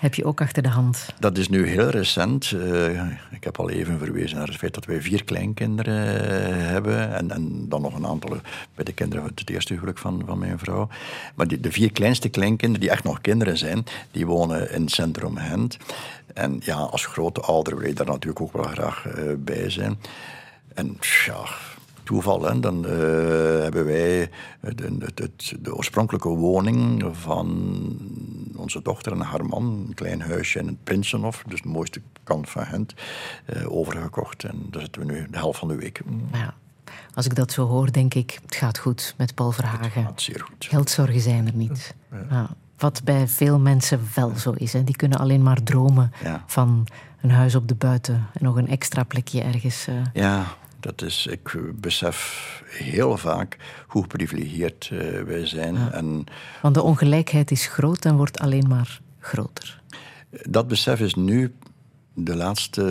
heb 0.00 0.14
je 0.14 0.24
ook 0.24 0.40
achter 0.40 0.62
de 0.62 0.68
hand? 0.68 1.06
Dat 1.18 1.38
is 1.38 1.48
nu 1.48 1.66
heel 1.66 1.88
recent. 1.88 2.50
Uh, 2.50 3.10
ik 3.30 3.44
heb 3.44 3.58
al 3.58 3.70
even 3.70 3.98
verwezen 3.98 4.38
naar 4.38 4.46
het 4.46 4.56
feit 4.56 4.74
dat 4.74 4.84
wij 4.84 5.02
vier 5.02 5.24
kleinkinderen 5.24 6.14
uh, 6.14 6.66
hebben. 6.66 7.14
En, 7.30 7.68
dan 7.68 7.82
nog 7.82 7.94
een 7.94 8.06
aantal 8.06 8.36
bij 8.74 8.84
de 8.84 8.92
kinderen, 8.92 9.24
het 9.24 9.50
eerste 9.50 9.72
huwelijk 9.72 9.98
van, 9.98 10.22
van 10.26 10.38
mijn 10.38 10.58
vrouw. 10.58 10.88
Maar 11.34 11.48
die, 11.48 11.60
de 11.60 11.72
vier 11.72 11.92
kleinste 11.92 12.28
kleinkinderen, 12.28 12.80
die 12.80 12.90
echt 12.90 13.04
nog 13.04 13.20
kinderen 13.20 13.58
zijn, 13.58 13.84
die 14.10 14.26
wonen 14.26 14.72
in 14.72 14.82
het 14.82 14.90
centrum 14.90 15.36
Gent. 15.36 15.76
En 16.34 16.60
ja, 16.64 16.76
als 16.76 17.06
grote 17.06 17.40
ouder 17.40 17.76
wil 17.78 17.88
je 17.88 17.94
daar 17.94 18.06
natuurlijk 18.06 18.40
ook 18.40 18.52
wel 18.52 18.62
graag 18.62 19.04
uh, 19.06 19.32
bij 19.38 19.70
zijn. 19.70 19.98
En 20.74 20.96
ja, 21.24 21.44
toeval. 22.10 22.42
Hè. 22.44 22.60
Dan 22.60 22.84
uh, 22.84 22.90
hebben 23.62 23.84
wij 23.84 24.30
de, 24.60 24.98
de, 24.98 25.10
de, 25.14 25.30
de, 25.60 25.74
oorspronkelijke 25.76 26.28
woning 26.28 27.04
van 27.12 27.48
onze 28.56 28.82
dochter 28.82 29.12
en 29.12 29.20
haar 29.20 29.44
man 29.44 29.84
een 29.88 29.94
klein 29.94 30.20
huisje 30.20 30.58
in 30.58 30.66
het 30.66 30.84
Prinsenhof, 30.84 31.44
dus 31.46 31.62
de 31.62 31.68
mooiste 31.68 32.00
kant 32.24 32.50
van 32.50 32.66
Gent, 32.66 32.94
eh, 33.44 33.72
overgekocht. 33.72 34.44
En 34.44 34.66
daar 34.70 34.82
zitten 34.82 35.06
we 35.06 35.12
nu 35.12 35.26
de 35.30 35.38
helft 35.38 35.58
van 35.58 35.68
de 35.68 35.76
week. 35.76 36.00
Ja. 36.32 36.54
Als 37.14 37.26
ik 37.26 37.34
dat 37.34 37.52
zo 37.52 37.66
hoor, 37.66 37.92
denk 37.92 38.14
ik, 38.14 38.38
het 38.42 38.54
gaat 38.54 38.78
goed 38.78 39.14
met 39.18 39.34
Paul 39.34 39.52
Verhagen. 39.52 40.02
gaat 40.04 40.20
zeer 40.22 40.40
goed. 40.40 40.66
Geldzorgen 40.68 41.20
zijn 41.20 41.46
er 41.46 41.54
niet. 41.54 41.94
Ja. 42.30 42.48
Wat 42.78 43.00
bij 43.04 43.28
veel 43.28 43.58
mensen 43.58 44.00
wel 44.14 44.32
zo 44.36 44.50
is. 44.50 44.72
Hè. 44.72 44.84
Die 44.84 44.96
kunnen 44.96 45.18
alleen 45.18 45.42
maar 45.42 45.62
dromen 45.62 46.12
Ja. 46.24 46.44
van 46.46 46.86
een 47.20 47.30
huis 47.30 47.54
op 47.54 47.68
de 47.68 47.74
buiten 47.74 48.14
en 48.14 48.44
nog 48.44 48.56
een 48.56 48.68
extra 48.68 49.02
plekje 49.02 49.42
ergens. 49.42 49.86
eh. 49.86 49.94
Ja, 50.12 50.44
dat 50.80 51.02
is, 51.02 51.26
ik 51.26 51.56
besef 51.80 52.62
heel 52.66 53.16
vaak 53.16 53.56
hoe 53.86 54.02
geprivilegeerd 54.02 54.88
eh, 54.92 55.22
wij 55.22 55.46
zijn. 55.46 55.76
En 55.92 56.24
Want 56.62 56.74
de 56.74 56.82
ongelijkheid 56.82 57.50
is 57.50 57.66
groot 57.66 58.04
en 58.04 58.16
wordt 58.16 58.38
alleen 58.38 58.68
maar 58.68 59.00
groter. 59.18 59.82
dat 60.42 60.68
besef 60.68 61.00
is 61.00 61.14
nu 61.14 61.54
de 62.14 62.36
laatste 62.36 62.82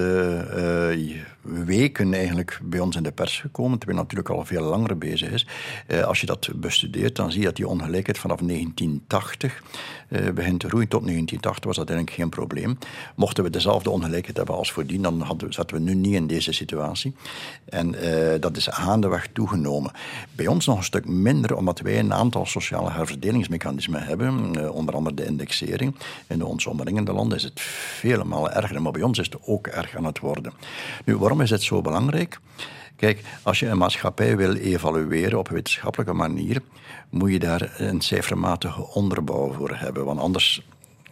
eh, 0.51 1.17
weken 1.49 2.13
eigenlijk 2.13 2.59
bij 2.63 2.79
ons 2.79 2.95
in 2.95 3.03
de 3.03 3.11
pers 3.11 3.39
gekomen, 3.39 3.77
terwijl 3.77 3.99
natuurlijk 3.99 4.29
al 4.29 4.45
veel 4.45 4.63
langer 4.63 4.97
bezig 4.97 5.31
is. 5.31 5.47
Eh, 5.87 6.03
als 6.03 6.19
je 6.19 6.25
dat 6.25 6.49
bestudeert, 6.55 7.15
dan 7.15 7.31
zie 7.31 7.39
je 7.39 7.45
dat 7.45 7.55
die 7.55 7.67
ongelijkheid 7.67 8.17
vanaf 8.17 8.39
1980 8.39 9.63
eh, 10.07 10.29
begint 10.29 10.59
te 10.59 10.67
groeien. 10.67 10.87
Tot 10.87 11.01
1980 11.01 11.65
was 11.65 11.75
dat 11.75 11.89
eigenlijk 11.89 12.17
geen 12.17 12.29
probleem. 12.29 12.77
Mochten 13.15 13.43
we 13.43 13.49
dezelfde 13.49 13.89
ongelijkheid 13.89 14.37
hebben 14.37 14.55
als 14.55 14.71
voordien, 14.71 15.01
dan 15.01 15.21
hadden, 15.21 15.53
zaten 15.53 15.75
we 15.75 15.81
nu 15.81 15.93
niet 15.93 16.13
in 16.13 16.27
deze 16.27 16.51
situatie. 16.51 17.15
En 17.65 17.95
eh, 17.95 18.41
dat 18.41 18.57
is 18.57 18.67
gaandeweg 18.67 19.27
toegenomen. 19.33 19.91
Bij 20.31 20.47
ons 20.47 20.65
nog 20.65 20.77
een 20.77 20.83
stuk 20.83 21.07
minder, 21.07 21.55
omdat 21.55 21.79
wij 21.79 21.99
een 21.99 22.13
aantal 22.13 22.45
sociale 22.45 22.91
herverdelingsmechanismen 22.91 24.03
hebben, 24.03 24.71
onder 24.73 24.95
andere 24.95 25.15
de 25.15 25.25
indexering. 25.25 25.95
In 26.27 26.43
onze 26.43 26.69
omringende 26.69 27.13
landen 27.13 27.37
is 27.37 27.43
het 27.43 27.61
vele 27.61 28.23
malen 28.23 28.55
erger, 28.55 28.81
maar 28.81 28.91
bij 28.91 29.01
ons 29.01 29.17
is 29.17 29.25
het 29.25 29.37
ook 29.45 29.67
erg 29.67 29.95
aan 29.95 30.05
het 30.05 30.19
worden. 30.19 30.53
Nu, 31.05 31.17
waarom 31.17 31.38
is 31.41 31.49
het 31.49 31.63
zo 31.63 31.81
belangrijk? 31.81 32.39
Kijk, 32.95 33.23
als 33.43 33.59
je 33.59 33.67
een 33.67 33.77
maatschappij 33.77 34.37
wil 34.37 34.53
evalueren 34.53 35.39
op 35.39 35.49
wetenschappelijke 35.49 36.13
manier, 36.13 36.61
moet 37.09 37.31
je 37.31 37.39
daar 37.39 37.73
een 37.77 38.01
cijfermatige 38.01 38.93
onderbouw 38.93 39.53
voor 39.53 39.71
hebben. 39.73 40.05
Want 40.05 40.19
anders 40.19 40.61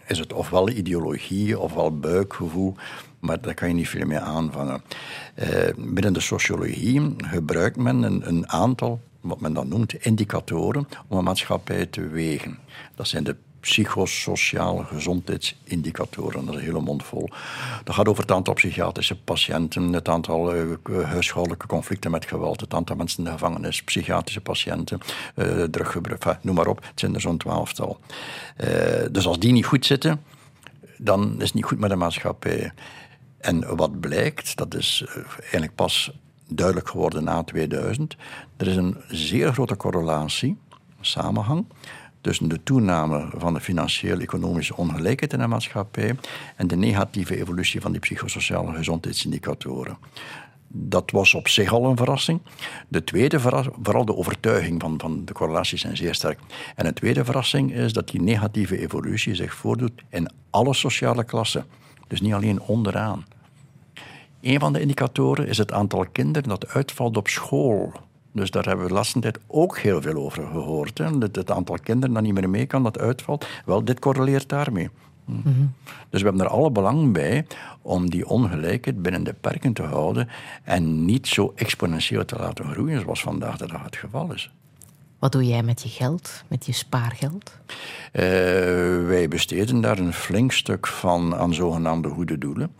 is 0.06 0.18
het 0.18 0.32
ofwel 0.32 0.68
ideologie 0.68 1.58
ofwel 1.58 1.98
buikgevoel, 1.98 2.74
maar 3.18 3.40
daar 3.40 3.54
kan 3.54 3.68
je 3.68 3.74
niet 3.74 3.88
veel 3.88 4.06
mee 4.06 4.18
aanvangen. 4.18 4.82
Eh, 5.34 5.48
binnen 5.76 6.12
de 6.12 6.20
sociologie 6.20 7.14
gebruikt 7.16 7.76
men 7.76 8.28
een 8.28 8.48
aantal, 8.48 9.00
wat 9.20 9.40
men 9.40 9.52
dan 9.52 9.68
noemt, 9.68 10.04
indicatoren 10.04 10.88
om 11.08 11.18
een 11.18 11.24
maatschappij 11.24 11.86
te 11.86 12.08
wegen. 12.08 12.58
Dat 12.94 13.08
zijn 13.08 13.24
de 13.24 13.36
psychosociale 13.60 14.84
gezondheidsindicatoren. 14.84 16.44
Dat 16.44 16.54
is 16.54 16.60
een 16.60 16.66
hele 16.66 16.80
mond 16.80 17.04
vol. 17.04 17.28
Dat 17.84 17.94
gaat 17.94 18.08
over 18.08 18.22
het 18.22 18.32
aantal 18.32 18.54
psychiatrische 18.54 19.20
patiënten, 19.20 19.92
het 19.92 20.08
aantal 20.08 20.54
eh, 20.54 20.64
huishoudelijke 21.04 21.66
conflicten 21.66 22.10
met 22.10 22.26
geweld, 22.26 22.60
het 22.60 22.74
aantal 22.74 22.96
mensen 22.96 23.18
in 23.18 23.24
de 23.24 23.30
gevangenis, 23.30 23.82
psychiatrische 23.82 24.40
patiënten, 24.40 25.00
eh, 25.34 25.62
druggebruik, 25.62 26.38
noem 26.42 26.54
maar 26.54 26.66
op. 26.66 26.84
Het 26.84 27.00
zijn 27.00 27.14
er 27.14 27.20
zo'n 27.20 27.36
twaalftal. 27.38 28.00
Eh, 28.56 28.68
dus 29.10 29.26
als 29.26 29.38
die 29.38 29.52
niet 29.52 29.66
goed 29.66 29.86
zitten, 29.86 30.22
dan 30.98 31.34
is 31.38 31.44
het 31.44 31.54
niet 31.54 31.64
goed 31.64 31.78
met 31.78 31.90
de 31.90 31.96
maatschappij. 31.96 32.72
En 33.38 33.76
wat 33.76 34.00
blijkt, 34.00 34.56
dat 34.56 34.74
is 34.74 35.04
eh, 35.08 35.16
eigenlijk 35.40 35.74
pas 35.74 36.12
duidelijk 36.48 36.88
geworden 36.88 37.24
na 37.24 37.44
2000, 37.44 38.16
er 38.56 38.66
is 38.66 38.76
een 38.76 38.96
zeer 39.08 39.52
grote 39.52 39.76
correlatie, 39.76 40.56
samenhang, 41.00 41.66
tussen 42.20 42.48
de 42.48 42.62
toename 42.62 43.28
van 43.36 43.54
de 43.54 43.60
financieel-economische 43.60 44.76
ongelijkheid 44.76 45.32
in 45.32 45.38
de 45.38 45.46
maatschappij 45.46 46.16
en 46.56 46.66
de 46.66 46.76
negatieve 46.76 47.36
evolutie 47.36 47.80
van 47.80 47.92
die 47.92 48.00
psychosociale 48.00 48.72
gezondheidsindicatoren. 48.72 49.96
Dat 50.70 51.10
was 51.10 51.34
op 51.34 51.48
zich 51.48 51.72
al 51.72 51.84
een 51.84 51.96
verrassing. 51.96 52.40
De 52.88 53.04
tweede 53.04 53.40
vooral 53.40 54.04
de 54.04 54.16
overtuiging 54.16 54.80
van, 54.80 55.00
van 55.00 55.24
de 55.24 55.32
correlaties 55.32 55.80
zijn 55.80 55.96
zeer 55.96 56.14
sterk. 56.14 56.38
En 56.74 56.86
een 56.86 56.94
tweede 56.94 57.24
verrassing 57.24 57.74
is 57.74 57.92
dat 57.92 58.08
die 58.08 58.22
negatieve 58.22 58.78
evolutie 58.78 59.34
zich 59.34 59.54
voordoet 59.54 60.02
in 60.10 60.30
alle 60.50 60.74
sociale 60.74 61.24
klassen. 61.24 61.64
Dus 62.08 62.20
niet 62.20 62.32
alleen 62.32 62.60
onderaan. 62.60 63.24
Een 64.40 64.60
van 64.60 64.72
de 64.72 64.80
indicatoren 64.80 65.46
is 65.48 65.58
het 65.58 65.72
aantal 65.72 66.06
kinderen 66.12 66.48
dat 66.48 66.68
uitvalt 66.68 67.16
op 67.16 67.28
school. 67.28 67.92
Dus 68.38 68.50
daar 68.50 68.64
hebben 68.64 68.84
we 68.84 68.90
de 68.90 68.96
laatste 68.96 69.20
tijd 69.20 69.38
ook 69.46 69.78
heel 69.78 70.02
veel 70.02 70.14
over 70.14 70.46
gehoord. 70.46 70.98
Hè. 70.98 71.04
Het, 71.18 71.36
het 71.36 71.50
aantal 71.50 71.78
kinderen 71.82 72.14
dat 72.14 72.22
niet 72.22 72.34
meer 72.34 72.50
mee 72.50 72.66
kan, 72.66 72.82
dat 72.82 72.98
uitvalt. 72.98 73.46
Wel, 73.64 73.84
dit 73.84 73.98
correleert 73.98 74.48
daarmee. 74.48 74.90
Hm. 75.24 75.66
Dus 76.10 76.20
we 76.20 76.28
hebben 76.28 76.44
er 76.44 76.52
alle 76.52 76.70
belang 76.70 77.12
bij 77.12 77.46
om 77.82 78.10
die 78.10 78.28
ongelijkheid 78.28 79.02
binnen 79.02 79.24
de 79.24 79.34
perken 79.40 79.72
te 79.72 79.82
houden 79.82 80.28
en 80.64 81.04
niet 81.04 81.26
zo 81.26 81.52
exponentieel 81.54 82.24
te 82.24 82.36
laten 82.36 82.64
groeien 82.64 83.00
zoals 83.00 83.20
vandaag 83.20 83.56
de 83.56 83.66
dag 83.66 83.82
het 83.82 83.96
geval 83.96 84.32
is. 84.32 84.50
Wat 85.18 85.32
doe 85.32 85.46
jij 85.46 85.62
met 85.62 85.82
je 85.82 85.88
geld, 85.88 86.42
met 86.48 86.66
je 86.66 86.72
spaargeld? 86.72 87.58
Eh, 88.12 88.22
wij 89.06 89.26
besteden 89.28 89.80
daar 89.80 89.98
een 89.98 90.12
flink 90.12 90.52
stuk 90.52 90.86
van 90.86 91.34
aan 91.34 91.54
zogenaamde 91.54 92.08
goede 92.08 92.38
doelen. 92.38 92.74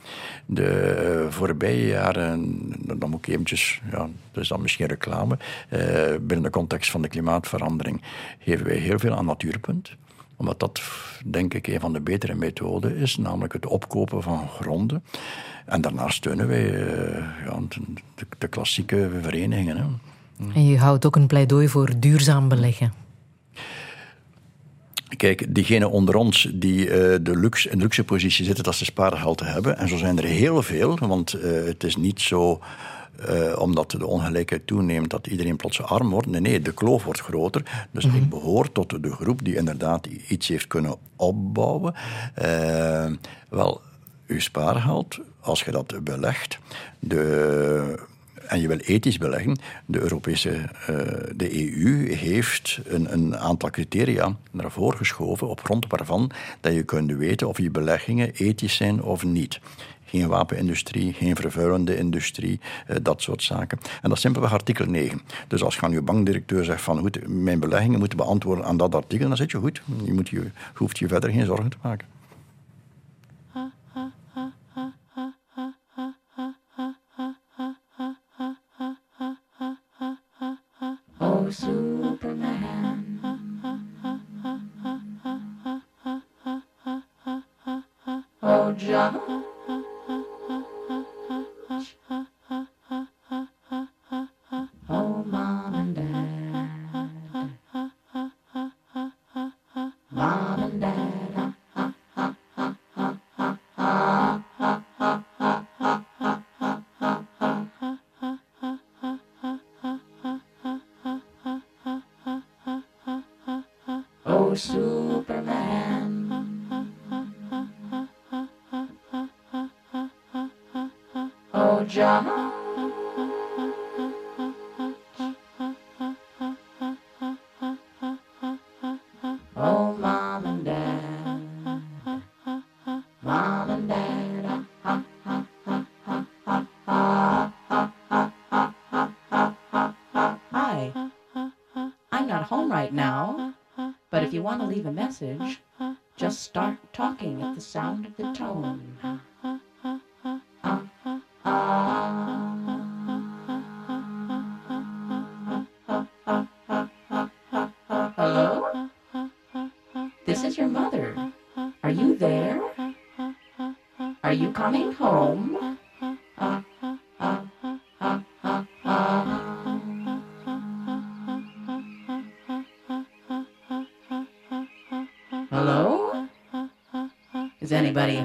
De 0.46 0.70
eh, 0.70 1.32
voorbije 1.32 1.86
jaren, 1.86 2.58
dan 2.98 3.10
moet 3.10 3.26
ik 3.26 3.32
eventjes, 3.34 3.80
ja, 3.90 4.08
dat 4.32 4.42
is 4.42 4.48
dan 4.48 4.62
misschien 4.62 4.86
reclame, 4.86 5.38
eh, 5.68 5.80
binnen 6.20 6.42
de 6.42 6.50
context 6.50 6.90
van 6.90 7.02
de 7.02 7.08
klimaatverandering 7.08 8.02
geven 8.38 8.66
wij 8.66 8.76
heel 8.76 8.98
veel 8.98 9.14
aan 9.14 9.26
Natuurpunt 9.26 9.96
omdat 10.36 10.60
dat, 10.60 10.82
denk 11.24 11.54
ik, 11.54 11.66
een 11.66 11.80
van 11.80 11.92
de 11.92 12.00
betere 12.00 12.34
methoden 12.34 12.96
is, 12.96 13.16
namelijk 13.16 13.52
het 13.52 13.66
opkopen 13.66 14.22
van 14.22 14.48
gronden. 14.48 15.04
En 15.66 15.80
daarnaast 15.80 16.16
steunen 16.16 16.48
wij 16.48 16.78
ja, 17.44 17.60
de, 17.68 18.26
de 18.38 18.48
klassieke 18.48 19.10
verenigingen. 19.22 19.76
Hè. 19.76 19.84
En 20.54 20.66
je 20.66 20.78
houdt 20.78 21.06
ook 21.06 21.16
een 21.16 21.26
pleidooi 21.26 21.68
voor 21.68 21.90
duurzaam 21.98 22.48
beleggen. 22.48 22.92
Kijk, 25.16 25.54
diegenen 25.54 25.90
onder 25.90 26.16
ons 26.16 26.50
die 26.54 26.90
eh, 26.90 27.18
de 27.22 27.36
luxe, 27.36 27.70
in 27.70 27.76
de 27.76 27.82
luxe 27.82 28.04
positie 28.04 28.44
zitten 28.44 28.64
dat 28.64 28.74
ze 28.74 28.84
spaargeld 28.84 29.40
hebben, 29.40 29.78
en 29.78 29.88
zo 29.88 29.96
zijn 29.96 30.18
er 30.18 30.24
heel 30.24 30.62
veel, 30.62 30.98
want 30.98 31.32
eh, 31.32 31.50
het 31.64 31.84
is 31.84 31.96
niet 31.96 32.20
zo 32.20 32.60
eh, 33.26 33.58
omdat 33.58 33.90
de 33.90 34.06
ongelijkheid 34.06 34.66
toeneemt 34.66 35.10
dat 35.10 35.26
iedereen 35.26 35.56
plots 35.56 35.82
arm 35.82 36.10
wordt. 36.10 36.26
Nee, 36.26 36.40
nee, 36.40 36.60
de 36.60 36.74
kloof 36.74 37.04
wordt 37.04 37.20
groter. 37.20 37.86
Dus 37.90 38.04
ik 38.04 38.28
behoor 38.28 38.72
tot 38.72 39.02
de 39.02 39.10
groep 39.10 39.44
die 39.44 39.56
inderdaad 39.56 40.06
iets 40.06 40.48
heeft 40.48 40.66
kunnen 40.66 40.96
opbouwen. 41.16 41.94
Wel, 43.48 43.80
uw 44.26 44.40
spaargeld, 44.40 45.18
als 45.40 45.62
je 45.62 45.70
dat 45.70 46.04
belegt, 46.04 46.58
de 46.98 48.06
en 48.48 48.60
je 48.60 48.68
wil 48.68 48.78
ethisch 48.78 49.18
beleggen, 49.18 49.58
de 49.86 50.00
Europese, 50.00 50.50
eh, 50.50 50.96
de 51.36 51.74
EU 51.82 52.14
heeft 52.14 52.80
een, 52.84 53.12
een 53.12 53.36
aantal 53.36 53.70
criteria 53.70 54.36
naar 54.50 54.70
voren 54.70 54.98
geschoven 54.98 55.48
op 55.48 55.64
grond 55.64 55.86
waarvan 55.88 56.30
dat 56.60 56.74
je 56.74 56.82
kunt 56.82 57.12
weten 57.12 57.48
of 57.48 57.58
je 57.58 57.70
beleggingen 57.70 58.32
ethisch 58.34 58.76
zijn 58.76 59.02
of 59.02 59.24
niet. 59.24 59.60
Geen 60.04 60.28
wapenindustrie, 60.28 61.12
geen 61.12 61.36
vervuilende 61.36 61.96
industrie, 61.96 62.60
eh, 62.86 62.96
dat 63.02 63.22
soort 63.22 63.42
zaken. 63.42 63.78
En 63.82 64.08
dat 64.08 64.12
is 64.12 64.20
simpelweg 64.20 64.52
artikel 64.52 64.86
9. 64.86 65.20
Dus 65.48 65.62
als 65.62 65.76
je 65.76 65.88
je 65.90 66.02
bankdirecteur 66.02 66.64
zegt 66.64 66.82
van 66.82 66.98
goed, 66.98 67.28
mijn 67.28 67.60
beleggingen 67.60 67.98
moeten 67.98 68.18
beantwoorden 68.18 68.64
aan 68.64 68.76
dat 68.76 68.94
artikel, 68.94 69.28
dan 69.28 69.36
zit 69.36 69.50
je 69.50 69.58
goed. 69.58 69.82
Moet 70.06 70.28
je 70.28 70.50
hoeft 70.74 70.98
je 70.98 71.08
verder 71.08 71.30
geen 71.30 71.46
zorgen 71.46 71.70
te 71.70 71.76
maken. 71.82 72.17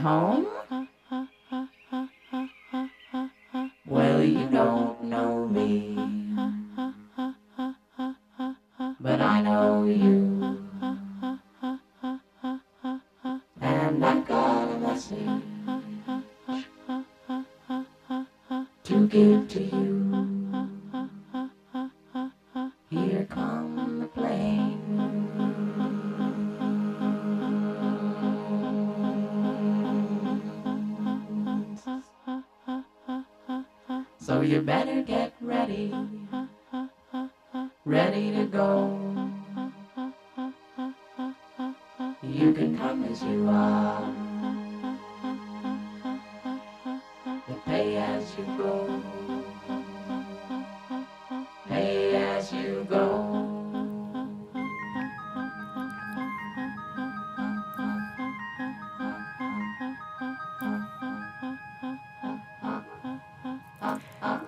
Home? 0.03 0.42
Can 42.63 42.77
come 42.77 43.03
as 43.03 43.21
you 43.23 43.45
are. 43.49 44.62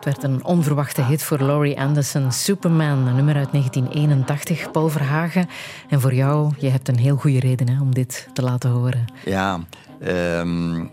Werd 0.05 0.23
een 0.23 0.45
onverwachte 0.45 1.03
hit 1.03 1.23
voor 1.23 1.39
Laurie 1.39 1.79
Anderson, 1.79 2.31
Superman, 2.31 3.07
een 3.07 3.15
nummer 3.15 3.35
uit 3.35 3.51
1981, 3.51 4.71
Paul 4.71 4.89
Verhagen. 4.89 5.47
En 5.89 6.01
voor 6.01 6.13
jou, 6.13 6.51
je 6.59 6.69
hebt 6.69 6.87
een 6.87 6.97
heel 6.97 7.15
goede 7.15 7.39
reden 7.39 7.69
hè, 7.69 7.81
om 7.81 7.93
dit 7.93 8.27
te 8.33 8.41
laten 8.41 8.69
horen. 8.69 9.05
Ja, 9.25 9.59
ehm, 9.99 10.85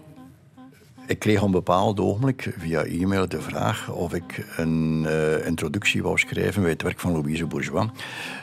ik 1.07 1.19
kreeg 1.19 1.39
op 1.39 1.45
een 1.45 1.51
bepaald 1.51 2.01
ogenblik 2.01 2.55
via 2.59 2.85
e-mail 2.85 3.29
de 3.29 3.41
vraag 3.41 3.91
of 3.91 4.15
ik 4.15 4.47
een 4.57 5.05
eh, 5.07 5.47
introductie 5.47 6.03
wou 6.03 6.19
schrijven 6.19 6.63
bij 6.63 6.71
het 6.71 6.83
werk 6.83 7.01
van 7.01 7.13
Louise 7.13 7.47
Bourgeois. 7.47 7.89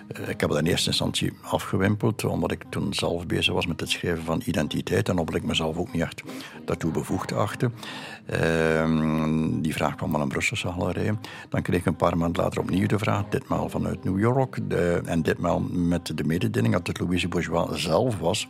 Eh, 0.08 0.30
ik 0.30 0.42
heb 0.42 0.50
het 0.50 0.60
in 0.60 0.66
eerste 0.66 0.90
instantie 0.90 1.34
afgewimpeld, 1.42 2.24
omdat 2.24 2.52
ik 2.52 2.64
toen 2.70 2.94
zelf 2.94 3.26
bezig 3.26 3.54
was 3.54 3.68
met 3.68 3.80
het 3.80 3.90
schrijven 3.90 4.24
van 4.24 4.42
identiteit 4.46 5.10
en 5.10 5.18
omdat 5.18 5.36
ik 5.36 5.44
mezelf 5.44 5.78
ook 5.78 5.94
niet 5.94 6.02
echt 6.02 6.24
daartoe 6.70 6.92
bevoegd 6.92 7.34
achtte. 7.34 7.72
Ehm, 8.26 9.62
die 9.62 9.74
vraag 9.74 9.96
kwam 9.96 10.12
van 10.12 10.22
een 10.22 10.28
Brusselse 10.28 10.68
galerij. 10.68 11.18
Dan 11.50 11.62
kreeg 11.62 11.80
ik 11.80 11.86
een 11.86 11.96
paar 11.96 12.18
maanden 12.18 12.44
later 12.44 12.62
opnieuw 12.62 12.88
de 12.88 13.00
vraag, 13.00 13.24
ditmaal 13.30 13.70
vanuit 13.70 14.04
New 14.04 14.20
York. 14.20 14.70
De, 14.70 15.02
en 15.06 15.22
ditmaal 15.22 15.60
met 15.72 16.18
de 16.18 16.24
mededeling 16.24 16.74
dat 16.74 16.88
het 16.88 17.00
Louise 17.00 17.28
Bourgeois 17.28 17.82
zelf 17.82 18.20
was 18.20 18.48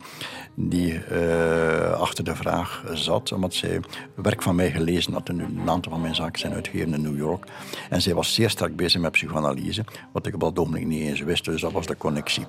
die 0.54 1.04
eh, 1.04 1.92
achter 1.92 2.24
de 2.24 2.36
vraag 2.36 2.84
zat, 2.92 3.32
omdat 3.32 3.54
zij 3.54 3.80
werk 4.14 4.42
van 4.42 4.54
mij 4.54 4.70
gelezen 4.70 5.12
had. 5.12 5.28
En 5.28 5.38
een 5.38 5.70
aantal 5.70 5.92
van 5.92 6.00
mijn 6.00 6.14
zaken 6.14 6.38
zijn 6.40 6.52
uitgegeven 6.52 6.94
in 6.94 7.02
New 7.02 7.16
York. 7.16 7.44
En 7.90 8.02
zij 8.02 8.14
was 8.14 8.34
zeer 8.34 8.50
sterk 8.50 8.76
bezig 8.76 9.00
met 9.00 9.12
psychoanalyse, 9.12 9.84
wat 10.12 10.26
ik 10.26 10.34
op 10.34 10.54
dat 10.56 10.68
niet 10.68 11.02
eens 11.02 11.20
wist. 11.20 11.44
Dus 11.44 11.60
dat 11.60 11.72
was 11.72 11.86
de 11.86 11.96
connectie. 11.96 12.44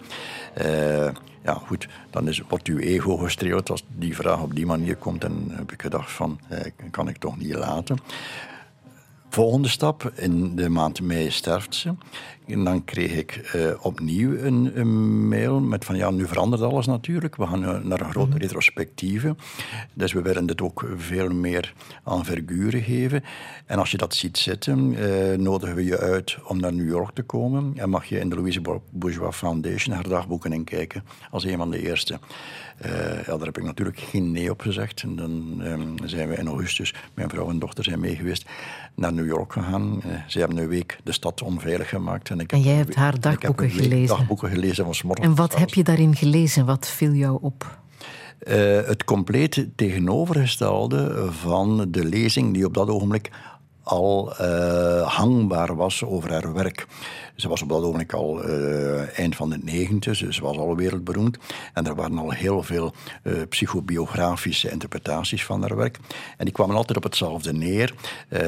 Eh, 0.53 1.09
ja, 1.43 1.53
goed, 1.53 1.87
dan 2.09 2.27
is, 2.27 2.41
wordt 2.49 2.67
uw 2.67 2.77
ego 2.77 3.17
gestreeld 3.17 3.69
als 3.69 3.83
die 3.87 4.15
vraag 4.15 4.41
op 4.41 4.55
die 4.55 4.65
manier 4.65 4.95
komt. 4.95 5.23
En 5.23 5.47
heb 5.49 5.71
ik 5.71 5.81
gedacht 5.81 6.11
van, 6.11 6.39
eh, 6.47 6.71
kan 6.91 7.07
ik 7.07 7.17
toch 7.17 7.37
niet 7.37 7.53
laten. 7.53 7.97
Volgende 9.33 9.67
stap, 9.67 10.11
in 10.15 10.55
de 10.55 10.69
maand 10.69 11.01
mei 11.01 11.31
sterft 11.31 11.75
ze. 11.75 11.93
En 12.47 12.63
dan 12.63 12.83
kreeg 12.83 13.11
ik 13.11 13.31
eh, 13.31 13.71
opnieuw 13.81 14.37
een, 14.37 14.71
een, 14.79 15.27
mail 15.27 15.59
met 15.59 15.85
van 15.85 15.95
ja, 15.95 16.09
nu 16.09 16.27
verandert 16.27 16.61
alles 16.61 16.85
natuurlijk. 16.85 17.35
We 17.35 17.47
gaan 17.47 17.63
uh, 17.63 17.79
naar 17.83 18.01
een 18.01 18.11
grote 18.11 18.37
retrospectieve. 18.37 19.35
Dus 19.93 20.13
we 20.13 20.21
willen 20.21 20.45
dit 20.45 20.61
ook 20.61 20.89
veel 20.95 21.29
meer 21.29 21.73
aan 22.03 22.25
verguren 22.25 22.81
geven. 22.81 23.23
En 23.65 23.79
als 23.79 23.91
je 23.91 23.97
dat 23.97 24.15
ziet 24.15 24.37
zitten, 24.37 24.91
uh, 24.91 25.37
nodigen 25.37 25.75
we 25.75 25.83
je 25.83 25.97
uit 25.97 26.37
om 26.47 26.59
naar 26.59 26.73
New 26.73 26.89
York 26.89 27.15
te 27.15 27.23
komen. 27.23 27.73
En 27.75 27.89
mag 27.89 28.05
je 28.05 28.19
in 28.19 28.29
de 28.29 28.35
Louise 28.35 28.61
Bourgeois 28.89 29.35
Foundation 29.35 29.95
haar 29.95 30.07
dagboeken 30.07 30.53
inkijken 30.53 31.03
als 31.29 31.43
een 31.43 31.57
van 31.57 31.71
de 31.71 31.81
eerste. 31.81 32.19
Ja, 33.25 33.37
daar 33.37 33.45
heb 33.45 33.57
ik 33.57 33.63
natuurlijk 33.63 33.99
geen 33.99 34.31
nee 34.31 34.51
op 34.51 34.61
gezegd. 34.61 35.01
En 35.03 35.15
dan 35.15 35.61
um, 35.65 35.95
zijn 36.05 36.29
we 36.29 36.35
in 36.35 36.47
augustus, 36.47 36.93
mijn 37.13 37.29
vrouw 37.29 37.49
en 37.49 37.59
dochter 37.59 37.83
zijn 37.83 37.99
mee 37.99 38.15
geweest, 38.15 38.45
naar 38.95 39.13
New 39.13 39.25
York 39.25 39.53
gegaan. 39.53 40.01
Uh, 40.05 40.13
ze 40.27 40.39
hebben 40.39 40.57
een 40.57 40.67
week 40.67 40.97
de 41.03 41.11
stad 41.11 41.41
onveilig 41.41 41.89
gemaakt. 41.89 42.29
En, 42.29 42.39
ik 42.39 42.51
en 42.51 42.61
jij 42.61 42.73
hebt 42.73 42.95
haar 42.95 43.19
dagboeken 43.19 43.65
ik 43.65 43.73
heb 43.73 43.81
gelezen? 43.81 44.07
dagboeken 44.07 44.49
gelezen 44.49 44.85
van 44.85 44.95
morgens. 45.03 45.27
En 45.27 45.35
wat 45.35 45.55
heb 45.55 45.73
je 45.73 45.83
daarin 45.83 46.15
gelezen? 46.15 46.65
Wat 46.65 46.87
viel 46.87 47.11
jou 47.11 47.37
op? 47.41 47.79
Uh, 48.47 48.55
het 48.85 49.03
compleet 49.03 49.67
tegenovergestelde 49.75 51.27
van 51.31 51.91
de 51.91 52.05
lezing 52.05 52.53
die 52.53 52.65
op 52.65 52.73
dat 52.73 52.89
ogenblik 52.89 53.31
al 53.83 54.33
hangbaar 55.03 55.75
was 55.75 56.03
over 56.03 56.31
haar 56.31 56.53
werk. 56.53 56.87
Ze 57.35 57.47
was 57.47 57.61
op 57.61 57.69
dat 57.69 57.81
ogenblik 57.81 58.13
al 58.13 58.49
uh, 58.49 59.19
eind 59.19 59.35
van 59.35 59.49
de 59.49 59.57
negentig, 59.61 60.17
dus 60.17 60.35
ze 60.35 60.41
was 60.41 60.57
al 60.57 60.75
wereldberoemd. 60.75 61.37
En 61.73 61.87
er 61.87 61.95
waren 61.95 62.17
al 62.17 62.31
heel 62.31 62.63
veel 62.63 62.93
uh, 63.23 63.33
psychobiografische 63.49 64.71
interpretaties 64.71 65.45
van 65.45 65.61
haar 65.61 65.75
werk. 65.75 65.97
En 66.37 66.45
die 66.45 66.53
kwamen 66.53 66.75
altijd 66.75 66.97
op 66.97 67.03
hetzelfde 67.03 67.53
neer. 67.53 67.93
Uh, 68.29 68.39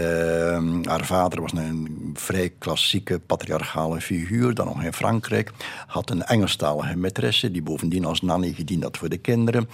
haar 0.83 1.05
vader 1.05 1.41
was 1.41 1.51
een 1.51 2.11
vrij 2.13 2.53
klassieke 2.57 3.19
patriarchale 3.19 4.01
figuur, 4.01 4.53
dan 4.53 4.65
nog 4.65 4.83
in 4.83 4.93
Frankrijk. 4.93 5.51
Had 5.87 6.09
een 6.09 6.23
Engelstalige 6.23 6.95
maîtresse, 6.97 7.51
die 7.51 7.61
bovendien 7.61 8.05
als 8.05 8.21
nanny 8.21 8.53
gediend 8.53 8.83
had 8.83 8.97
voor 8.97 9.09
de 9.09 9.17
kinderen. 9.17 9.69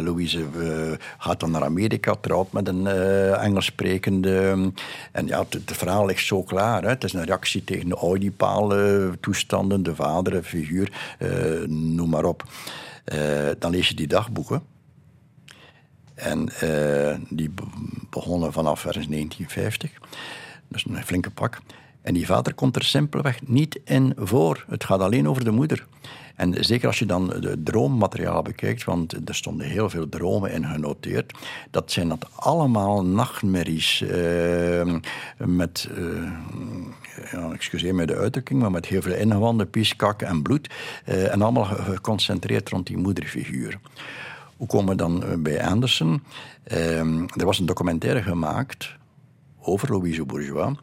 Louise 0.00 0.44
gaat 1.18 1.40
dan 1.40 1.50
naar 1.50 1.64
Amerika, 1.64 2.14
trouwt 2.20 2.52
met 2.52 2.68
een 2.68 2.86
Engels 3.36 3.64
sprekende. 3.64 4.72
En 5.12 5.26
ja, 5.26 5.44
het, 5.48 5.76
verhaal 5.76 6.06
ligt 6.06 6.26
zo 6.26 6.42
klaar. 6.42 6.82
Hè. 6.82 6.88
Het 6.88 7.04
is 7.04 7.12
een 7.12 7.24
reactie 7.24 7.64
tegen 7.64 7.88
de 7.88 7.94
Audi 7.94 8.23
bepaalde 8.30 9.12
toestanden, 9.20 9.82
de 9.82 9.94
vader, 9.94 10.42
figuur, 10.42 11.16
uh, 11.18 11.68
noem 11.68 12.08
maar 12.08 12.24
op. 12.24 12.44
Uh, 13.12 13.50
dan 13.58 13.70
lees 13.70 13.88
je 13.88 13.94
die 13.94 14.06
dagboeken. 14.06 14.62
En 16.14 16.48
uh, 16.62 17.16
die 17.28 17.50
begonnen 18.10 18.52
vanaf 18.52 18.84
ergens 18.84 19.06
1950. 19.06 19.90
Dus 20.68 20.86
een 20.86 21.04
flinke 21.04 21.30
pak. 21.30 21.60
En 22.02 22.14
die 22.14 22.26
vader 22.26 22.54
komt 22.54 22.76
er 22.76 22.84
simpelweg 22.84 23.46
niet 23.46 23.80
in 23.84 24.12
voor. 24.16 24.64
Het 24.68 24.84
gaat 24.84 25.00
alleen 25.00 25.28
over 25.28 25.44
de 25.44 25.50
moeder. 25.50 25.86
En 26.34 26.64
zeker 26.64 26.86
als 26.86 26.98
je 26.98 27.06
dan 27.06 27.30
het 27.30 27.64
droommateriaal 27.64 28.42
bekijkt, 28.42 28.84
want 28.84 29.28
er 29.28 29.34
stonden 29.34 29.66
heel 29.66 29.90
veel 29.90 30.08
dromen 30.08 30.52
in 30.52 30.64
genoteerd, 30.64 31.38
dat 31.70 31.92
zijn 31.92 32.08
dat 32.08 32.28
allemaal 32.34 33.04
nachtmerries 33.04 34.04
met, 35.36 35.88
ja, 37.30 37.52
excuseer 37.52 37.94
me 37.94 38.06
de 38.06 38.16
uitdrukking, 38.16 38.60
maar 38.60 38.70
met 38.70 38.86
heel 38.86 39.02
veel 39.02 39.14
ingewanden, 39.14 39.70
pies, 39.70 39.96
kak 39.96 40.22
en 40.22 40.42
bloed. 40.42 40.70
Uh, 41.08 41.32
en 41.32 41.42
allemaal 41.42 41.64
geconcentreerd 41.64 42.68
rond 42.68 42.86
die 42.86 42.96
moederfiguur. 42.96 43.78
Hoe 44.56 44.66
komen 44.66 44.88
we 44.88 44.94
dan 44.94 45.42
bij 45.42 45.64
Anderson? 45.64 46.22
er 46.64 47.44
was 47.44 47.58
een 47.58 47.66
documentaire 47.66 48.22
gemaakt 48.22 48.96
over 49.60 49.90
Louise 49.90 50.24
Bourgeois, 50.24 50.76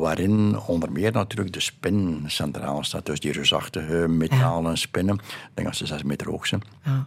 waarin 0.00 0.58
onder 0.58 0.92
meer 0.92 1.12
natuurlijk 1.12 1.52
de 1.52 1.60
spin 1.60 2.24
centraal 2.26 2.84
staat. 2.84 3.06
Dus 3.06 3.20
die 3.20 3.32
reusachtige 3.32 4.08
metalen 4.08 4.78
spinnen. 4.78 5.14
Ik 5.14 5.50
denk 5.54 5.66
dat 5.66 5.76
ze 5.76 5.86
zes 5.86 6.02
meter 6.02 6.28
hoog 6.28 6.46
zijn. 6.46 6.62
Ja. 6.84 7.06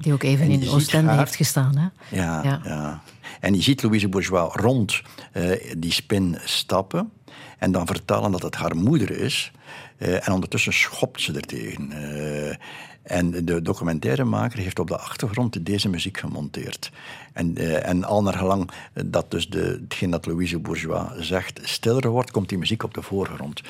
Die 0.00 0.12
ook 0.12 0.22
even 0.22 0.50
in 0.50 0.68
Oostende 0.68 1.08
haar- 1.10 1.18
heeft 1.18 1.36
gestaan. 1.36 1.76
Hè? 1.76 2.16
Ja, 2.16 2.42
Ja. 2.42 2.60
ja. 2.64 3.02
En 3.40 3.54
je 3.54 3.62
ziet 3.62 3.82
Louise 3.82 4.08
Bourgeois 4.08 4.52
rond 4.54 5.02
eh, 5.32 5.50
die 5.78 5.92
spin 5.92 6.38
stappen 6.44 7.10
en 7.58 7.72
dan 7.72 7.86
vertellen 7.86 8.30
dat 8.30 8.42
het 8.42 8.54
haar 8.54 8.76
moeder 8.76 9.10
is. 9.10 9.52
Eh, 9.96 10.26
en 10.28 10.32
ondertussen 10.32 10.72
schopt 10.72 11.20
ze 11.20 11.32
er 11.32 11.40
tegen. 11.46 11.92
Eh, 11.92 12.56
en 13.02 13.44
de 13.44 13.62
documentairemaker 13.62 14.58
heeft 14.58 14.78
op 14.78 14.88
de 14.88 14.98
achtergrond 14.98 15.66
deze 15.66 15.88
muziek 15.88 16.18
gemonteerd. 16.18 16.90
En, 17.32 17.56
eh, 17.56 17.88
en 17.88 18.04
al 18.04 18.22
naar 18.22 18.34
gelang 18.34 18.70
dat 19.04 19.30
dus 19.30 19.48
de, 19.48 19.78
hetgeen 19.84 20.10
dat 20.10 20.26
Louise 20.26 20.58
Bourgeois 20.58 21.08
zegt 21.18 21.60
stiller 21.62 22.08
wordt, 22.08 22.30
komt 22.30 22.48
die 22.48 22.58
muziek 22.58 22.82
op 22.82 22.94
de 22.94 23.02
voorgrond. 23.02 23.60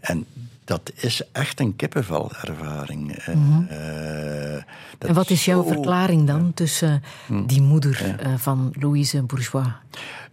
En 0.00 0.26
dat 0.70 0.92
is 0.94 1.22
echt 1.32 1.60
een 1.60 1.76
kippenvelervaring. 1.76 3.24
Dat 4.98 5.08
En 5.08 5.14
wat 5.14 5.30
is 5.30 5.44
jouw 5.44 5.62
zo- 5.62 5.68
Hm. 5.68 5.72
verklaring 5.72 6.26
dan 6.26 6.54
tussen 6.54 7.02
die 7.46 7.62
moeder 7.62 8.16
eh, 8.18 8.32
van 8.36 8.72
Louise 8.78 9.22
Bourgeois? 9.22 9.66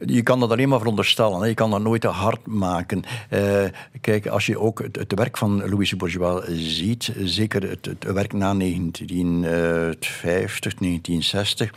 Je 0.05 0.23
kan 0.23 0.39
dat 0.39 0.51
alleen 0.51 0.69
maar 0.69 0.79
veronderstellen. 0.79 1.47
Je 1.47 1.53
kan 1.53 1.71
dat 1.71 1.81
nooit 1.81 2.01
te 2.01 2.07
hard 2.07 2.47
maken. 2.47 3.03
Eh, 3.29 3.63
kijk, 4.01 4.27
als 4.27 4.45
je 4.45 4.59
ook 4.59 4.79
het, 4.91 5.13
werk 5.15 5.37
van 5.37 5.69
Louise 5.69 5.95
Bourgeois 5.95 6.45
ziet, 6.47 7.13
zeker 7.17 7.69
het, 7.69 7.89
werk 8.13 8.33
na 8.33 8.53
1950, 8.53 10.75
1960, 10.75 11.73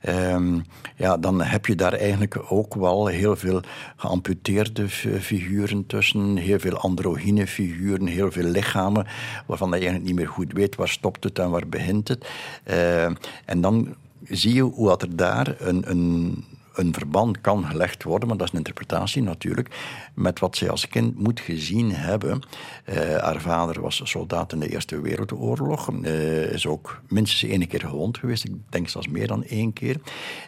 ehm, 0.00 0.58
ja, 0.96 1.16
dan 1.16 1.42
heb 1.42 1.66
je 1.66 1.74
daar 1.74 1.92
eigenlijk 1.92 2.38
ook 2.48 2.74
wel 2.74 3.06
heel 3.06 3.36
veel 3.36 3.60
geamputeerde 3.96 4.88
fi- 4.88 5.20
figuren 5.20 5.86
tussen, 5.86 6.36
heel 6.36 6.58
veel 6.58 6.76
androgyne 6.76 7.46
figuren, 7.46 8.06
heel 8.06 8.32
veel 8.32 8.48
lichamen, 8.48 9.06
waarvan 9.46 9.68
je 9.68 9.74
eigenlijk 9.74 10.04
niet 10.04 10.14
meer 10.14 10.28
goed 10.28 10.52
weet 10.52 10.76
waar 10.76 10.88
stopt 10.88 11.24
het 11.24 11.38
en 11.38 11.50
waar 11.50 11.68
begint 11.68 12.08
het. 12.08 12.26
Eh, 12.64 13.04
en 13.44 13.60
dan 13.60 13.94
zie 14.28 14.54
je 14.54 14.62
hoe 14.62 14.88
dat 14.88 15.02
er 15.02 15.16
daar 15.16 15.54
een, 15.58 15.90
een, 15.90 16.44
een 16.74 16.92
verband 16.92 17.40
kan 17.40 17.64
gelegd 17.64 18.02
worden, 18.02 18.28
maar 18.28 18.36
dat 18.36 18.46
is 18.46 18.52
een 18.52 18.58
interpretatie 18.58 19.22
natuurlijk, 19.22 19.76
met 20.14 20.38
wat 20.38 20.56
zij 20.56 20.70
als 20.70 20.88
kind 20.88 21.18
moet 21.18 21.40
gezien 21.40 21.94
hebben. 21.94 22.42
Eh, 22.84 23.16
haar 23.16 23.40
vader 23.40 23.80
was 23.80 24.00
soldaat 24.04 24.52
in 24.52 24.60
de 24.60 24.68
Eerste 24.68 25.00
Wereldoorlog, 25.00 25.90
eh, 26.02 26.52
is 26.52 26.66
ook 26.66 27.02
minstens 27.08 27.50
één 27.50 27.66
keer 27.66 27.80
gewond 27.80 28.18
geweest, 28.18 28.44
ik 28.44 28.54
denk 28.68 28.88
zelfs 28.88 29.08
meer 29.08 29.26
dan 29.26 29.44
één 29.44 29.72
keer. 29.72 29.96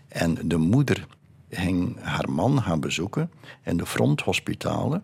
En 0.09 0.39
de 0.43 0.57
moeder 0.57 1.07
ging 1.51 2.01
haar 2.01 2.31
man 2.31 2.63
gaan 2.63 2.81
bezoeken 2.81 3.31
in 3.65 3.77
de 3.77 3.87
fronthospitalen 3.87 5.03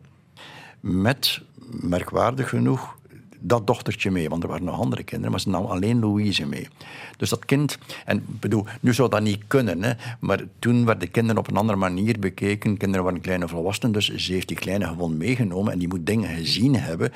met, 0.81 1.41
merkwaardig 1.81 2.49
genoeg, 2.49 2.99
dat 3.41 3.67
dochtertje 3.67 4.11
mee. 4.11 4.29
Want 4.29 4.43
er 4.43 4.49
waren 4.49 4.65
nog 4.65 4.81
andere 4.81 5.03
kinderen, 5.03 5.31
maar 5.31 5.41
ze 5.41 5.49
nam 5.49 5.65
alleen 5.65 5.99
Louise 5.99 6.47
mee. 6.47 6.69
Dus 7.17 7.31
dat 7.31 7.45
kind, 7.45 7.79
en 8.05 8.25
bedoel, 8.27 8.65
nu 8.81 8.95
zou 8.95 9.09
dat 9.09 9.23
niet 9.23 9.43
kunnen, 9.47 9.83
hè, 9.83 9.93
maar 10.21 10.41
toen 10.59 10.85
werden 10.85 11.11
kinderen 11.11 11.39
op 11.39 11.51
een 11.51 11.57
andere 11.57 11.79
manier 11.79 12.19
bekeken. 12.19 12.77
Kinderen 12.77 13.05
waren 13.05 13.21
kleine 13.21 13.49
volwassenen, 13.49 13.93
dus 13.93 14.15
ze 14.15 14.33
heeft 14.33 14.49
die 14.49 14.57
kleine 14.57 14.87
gewoon 14.87 15.17
meegenomen 15.17 15.73
en 15.73 15.79
die 15.79 15.89
moet 15.89 16.07
dingen 16.07 16.37
gezien 16.37 16.77
hebben 16.77 17.13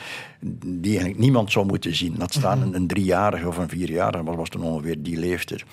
die 0.67 0.91
eigenlijk 0.91 1.19
niemand 1.19 1.53
zou 1.53 1.67
moeten 1.67 1.97
zien. 1.97 2.15
Laat 2.19 2.33
staan 2.33 2.63
een, 2.63 2.75
een 2.75 2.87
driejarige 2.87 3.49
of 3.49 3.57
een 3.57 3.69
vierjarige, 3.69 4.23
maar 4.23 4.37
was 4.37 4.49
toen 4.49 4.63
ongeveer 4.63 5.03
die 5.03 5.19
leeftijd. 5.19 5.65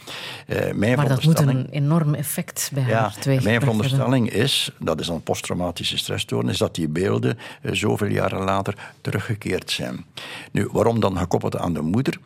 Eh, 0.47 0.73
mijn 0.73 0.95
Maar 0.95 1.07
dat 1.07 1.23
moet 1.23 1.39
een 1.39 1.67
enorm 1.69 2.13
effect 2.13 2.71
bij 2.73 2.83
ja, 2.83 2.99
haar 2.99 3.15
twee 3.19 3.41
mijn 3.41 3.59
veronderstelling 3.59 4.29
is, 4.29 4.71
dat 4.79 4.99
is 4.99 5.07
dan 5.07 5.23
posttraumatische 5.23 5.97
stressstoornis, 5.97 6.57
dat 6.57 6.75
die 6.75 6.87
beelden 6.87 7.37
eh, 7.61 7.71
zoveel 7.73 8.07
jaren 8.07 8.43
later 8.43 8.75
teruggekeerd 9.01 9.71
zijn. 9.71 10.05
Nu, 10.51 10.67
waarom 10.71 10.99
dan 10.99 11.17
gekoppeld 11.17 11.57
aan 11.57 11.73
de 11.73 11.81
moeder? 11.81 12.19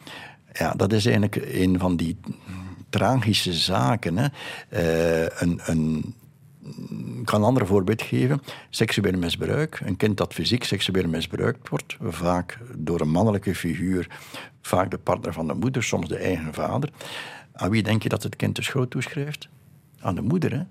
Ja, 0.54 0.74
dat 0.74 0.94
is 0.94 1.06
eigenlijk 1.06 1.36
een 1.36 1.80
van 1.80 1.96
die 1.96 2.18
tragische 2.90 3.54
zaken. 3.54 4.18
Hè. 4.18 4.28
Eh, 4.70 5.42
een, 5.42 5.60
een, 5.64 6.16
ik 7.20 7.26
kan 7.26 7.42
een 7.42 7.48
ander 7.48 7.68
voorbeeld 7.68 8.02
geven. 8.02 8.42
Seksueel 8.70 9.18
misbruik. 9.18 9.82
Een 9.86 9.98
kind 9.98 10.18
dat 10.18 10.34
fysiek 10.34 10.64
seksueel 10.64 11.08
misbruikt 11.08 11.70
wordt, 11.70 11.98
vaak 12.02 12.60
door 12.78 13.02
een 13.02 13.12
mannelijke 13.12 13.56
figuur, 13.56 14.08
vaak 14.62 14.92
de 14.92 14.98
partner 14.98 15.34
van 15.34 15.48
de 15.48 15.54
moeder, 15.54 15.84
soms 15.84 16.08
de 16.08 16.18
eigen 16.18 16.54
vader. 16.54 16.90
Aan 17.54 17.70
wie 17.70 17.84
denk 17.84 18.04
je 18.04 18.10
dat 18.10 18.24
het 18.24 18.36
kind 18.36 18.56
de 18.56 18.64
schuld 18.64 18.90
toeschrijft? 18.90 19.50
Aan 20.00 20.16
de 20.16 20.22
moeder, 20.22 20.52
hè? 20.52 20.64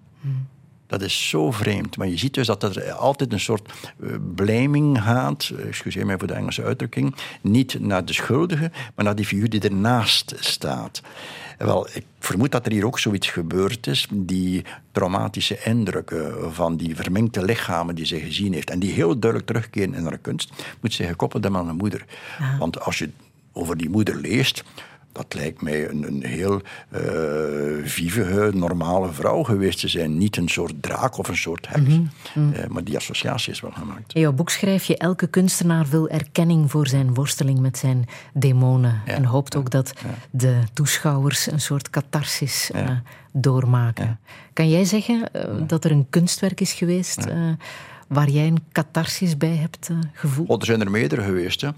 Dat 0.94 1.02
is 1.02 1.28
zo 1.28 1.50
vreemd. 1.50 1.96
Maar 1.96 2.08
je 2.08 2.16
ziet 2.16 2.34
dus 2.34 2.46
dat 2.46 2.62
er 2.62 2.92
altijd 2.92 3.32
een 3.32 3.40
soort 3.40 3.72
eh, 4.02 4.08
blaming 4.34 5.02
gaat, 5.02 5.52
eh, 5.56 5.66
excuseer 5.66 6.06
mij 6.06 6.18
voor 6.18 6.26
de 6.26 6.34
Engelse 6.34 6.62
uitdrukking, 6.62 7.14
niet 7.40 7.80
naar 7.80 8.04
de 8.04 8.12
schuldige, 8.12 8.70
maar 8.94 9.04
naar 9.04 9.14
die 9.14 9.26
figuur 9.26 9.50
die 9.50 9.60
ernaast 9.60 10.34
staat. 10.38 11.02
Wel, 11.58 11.88
ik 11.92 12.04
vermoed 12.18 12.52
dat 12.52 12.66
er 12.66 12.72
hier 12.72 12.86
ook 12.86 12.98
zoiets 12.98 13.30
gebeurd 13.30 13.86
is, 13.86 14.08
die 14.12 14.64
traumatische 14.92 15.58
indrukken 15.64 16.54
van 16.54 16.76
die 16.76 16.96
verminkte 16.96 17.44
lichamen 17.44 17.94
die 17.94 18.06
ze 18.06 18.20
gezien 18.20 18.52
heeft, 18.52 18.70
en 18.70 18.78
die 18.78 18.92
heel 18.92 19.18
duidelijk 19.18 19.50
terugkeren 19.50 19.94
in 19.94 20.04
haar 20.04 20.18
kunst, 20.18 20.52
moet 20.80 20.92
ze 20.92 21.04
gekoppeld 21.04 21.42
hebben 21.42 21.60
aan 21.60 21.66
de 21.66 21.72
moeder. 21.72 22.04
Want 22.58 22.80
als 22.80 22.98
je 22.98 23.10
over 23.52 23.76
die 23.76 23.88
moeder 23.88 24.16
leest, 24.16 24.64
dat 25.14 25.34
lijkt 25.34 25.62
mij 25.62 25.88
een, 25.88 26.06
een 26.06 26.24
heel 26.24 26.60
vivige, 27.84 28.50
normale 28.54 29.12
vrouw 29.12 29.42
geweest 29.42 29.80
te 29.80 29.88
zijn. 29.88 30.18
Niet 30.18 30.36
een 30.36 30.48
soort 30.48 30.82
draak 30.82 31.18
of 31.18 31.28
een 31.28 31.36
soort 31.36 31.68
heks. 31.68 31.94
Eh, 32.34 32.66
maar 32.68 32.84
die 32.84 32.96
associatie 32.96 33.52
is 33.52 33.60
wel 33.60 33.70
gemaakt. 33.70 34.14
In 34.14 34.20
jouw 34.20 34.32
boek 34.32 34.50
schrijf 34.50 34.84
je: 34.84 34.96
elke 34.96 35.26
kunstenaar 35.26 35.86
wil 35.90 36.08
erkenning 36.08 36.70
voor 36.70 36.86
zijn 36.86 37.14
worsteling 37.14 37.58
met 37.58 37.78
zijn 37.78 38.04
demonen. 38.32 39.02
Ja, 39.06 39.12
En 39.12 39.24
hoopt 39.24 39.56
ook 39.56 39.70
dat 39.70 39.92
de 40.30 40.58
toeschouwers 40.72 41.50
een 41.50 41.60
soort 41.60 41.90
catharsis 41.90 42.70
doormaken. 43.32 44.18
Kan 44.52 44.68
jij 44.68 44.84
zeggen 44.84 45.30
dat 45.66 45.84
er 45.84 45.90
een 45.90 46.06
kunstwerk 46.10 46.60
is 46.60 46.72
geweest 46.72 47.26
waar 48.08 48.28
jij 48.28 48.46
een 48.46 48.64
catharsis 48.72 49.36
bij 49.36 49.56
hebt 49.56 49.90
gevoeld? 50.12 50.48
Oh, 50.48 50.56
er 50.60 50.66
zijn 50.66 50.80
er 50.80 50.90
meerdere 50.90 51.22
geweest. 51.22 51.60
Hè. 51.60 51.70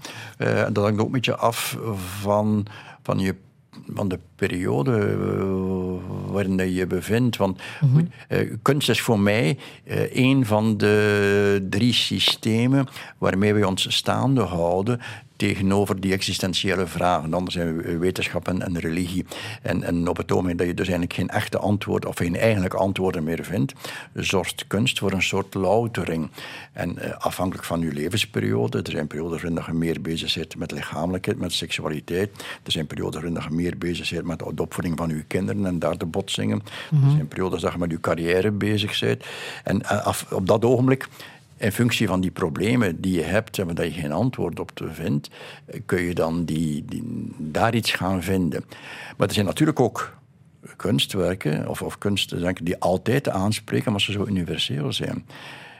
Dat 0.71 0.83
hangt 0.83 0.99
ook 0.99 1.05
een 1.05 1.11
beetje 1.11 1.35
af 1.35 1.77
van, 2.19 2.65
van, 3.07 3.19
je, 3.19 3.35
van 3.93 4.07
de 4.07 4.19
periode 4.37 4.97
eh, 4.97 6.31
waarin 6.31 6.57
je 6.57 6.73
je 6.73 6.87
bevindt. 6.87 7.37
Want 7.37 7.61
goed, 7.93 8.07
eh, 8.27 8.53
kunst 8.61 8.89
is 8.89 9.01
voor 9.01 9.19
mij 9.19 9.57
eh, 9.83 10.15
een 10.15 10.45
van 10.45 10.77
de 10.77 11.67
drie 11.69 11.93
systemen 11.93 12.87
waarmee 13.17 13.53
we 13.53 13.67
ons 13.67 13.95
staande 13.95 14.41
houden 14.41 14.99
tegenover 15.37 15.99
die 15.99 16.13
existentiële 16.13 16.87
vragen. 16.87 17.33
Anders 17.33 17.55
zijn 17.55 17.77
we 17.77 17.97
wetenschap 17.97 18.47
en, 18.47 18.61
en 18.61 18.79
religie. 18.79 19.25
En, 19.61 19.83
en 19.83 20.07
op 20.07 20.17
het 20.17 20.31
ogenblik 20.31 20.57
dat 20.57 20.67
je 20.67 20.73
dus 20.73 20.87
eigenlijk 20.87 21.19
geen 21.19 21.29
echte 21.29 21.57
antwoorden 21.57 22.09
of 22.09 22.15
geen 22.15 22.35
eigenlijke 22.35 22.77
antwoorden 22.77 23.23
meer 23.23 23.43
vindt, 23.43 23.73
zorgt 24.13 24.67
kunst 24.67 24.99
voor 24.99 25.11
een 25.11 25.21
soort 25.23 25.53
loutering. 25.53 26.29
En 26.73 26.97
eh, 26.97 27.17
afhankelijk 27.17 27.67
van 27.67 27.79
je 27.79 27.93
levensperiode, 27.93 28.81
er 28.81 28.91
zijn 28.91 29.07
perioden 29.07 29.39
waarin 29.41 29.63
je 29.65 29.73
meer 29.73 30.01
bezig 30.01 30.35
bent 30.35 30.57
met 30.57 30.71
lichamelijkheid, 30.71 31.39
met 31.39 31.53
seksualiteit. 31.53 32.29
Er 32.63 32.71
zijn 32.71 32.87
perioden 32.87 33.21
waarin 33.21 33.43
je 33.49 33.55
meer 33.55 33.77
bezig 33.77 34.09
bent 34.09 34.25
met 34.27 34.39
de 34.39 34.61
opvoeding 34.61 34.97
van 34.97 35.09
je 35.09 35.23
kinderen 35.23 35.65
en 35.65 35.79
daar 35.79 35.97
de 35.97 36.05
botsingen. 36.05 36.61
Er 36.91 37.11
zijn 37.11 37.27
periodes 37.27 37.61
dat 37.61 37.71
je 37.71 37.77
met 37.77 37.91
je 37.91 37.99
carrière 37.99 38.51
bezig 38.51 38.99
bent. 38.99 39.25
En 39.63 39.81
eh, 39.81 40.05
af, 40.05 40.31
op 40.31 40.47
dat 40.47 40.65
ogenblik 40.65 41.07
in 41.57 41.71
functie 41.71 42.07
van 42.07 42.21
die 42.21 42.31
problemen 42.31 43.01
die 43.01 43.13
je 43.13 43.23
hebt 43.23 43.59
en 43.59 43.75
waar 43.75 43.85
je 43.85 43.91
geen 43.91 44.11
antwoord 44.11 44.59
op 44.59 44.71
vindt, 44.91 45.29
eh, 45.65 45.79
kun 45.85 46.01
je 46.01 46.13
dan 46.13 46.45
die, 46.45 46.85
die, 46.85 47.33
daar 47.37 47.75
iets 47.75 47.91
gaan 47.91 48.23
vinden. 48.23 48.63
Maar 49.17 49.27
er 49.27 49.33
zijn 49.33 49.45
natuurlijk 49.45 49.79
ook 49.79 50.15
kunstwerken 50.75 51.67
of, 51.67 51.81
of 51.81 51.97
kunstwerken 51.97 52.65
die 52.65 52.79
altijd 52.79 53.29
aanspreken, 53.29 53.91
maar 53.91 54.01
ze 54.01 54.11
zo 54.11 54.25
universeel 54.25 54.93
zijn. 54.93 55.25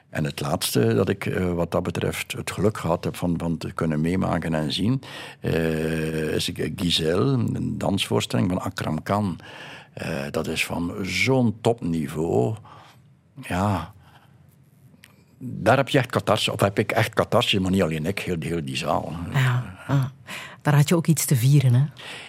En 0.09 0.23
het 0.23 0.39
laatste 0.39 0.93
dat 0.93 1.09
ik 1.09 1.25
eh, 1.25 1.53
wat 1.53 1.71
dat 1.71 1.83
betreft 1.83 2.31
het 2.31 2.51
geluk 2.51 2.77
gehad 2.77 3.03
heb 3.03 3.15
van, 3.15 3.33
van 3.37 3.57
te 3.57 3.71
kunnen 3.71 4.01
meemaken 4.01 4.53
en 4.53 4.73
zien, 4.73 5.01
eh, 5.39 6.33
is 6.33 6.51
Giselle, 6.75 7.31
een 7.31 7.77
dansvoorstelling 7.77 8.49
van 8.49 8.61
Akram 8.61 9.03
Khan. 9.03 9.39
Eh, 9.93 10.25
dat 10.31 10.47
is 10.47 10.65
van 10.65 10.93
zo'n 11.01 11.57
topniveau. 11.61 12.55
Ja, 13.41 13.93
daar 15.39 15.77
heb 15.77 15.89
je 15.89 15.97
echt 15.97 16.11
catharsis, 16.11 16.53
of 16.53 16.59
heb 16.59 16.79
ik 16.79 16.91
echt 16.91 17.13
catharsis, 17.13 17.59
maar 17.59 17.71
niet 17.71 17.81
alleen 17.81 18.05
ik, 18.05 18.19
heel, 18.19 18.35
heel 18.39 18.65
die 18.65 18.77
zaal. 18.77 19.13
Ja. 19.33 20.11
Daar 20.67 20.75
had 20.75 20.89
je 20.89 20.95
ook 20.95 21.07
iets 21.07 21.25
te 21.25 21.35
vieren, 21.35 21.73
hè? 21.73 21.83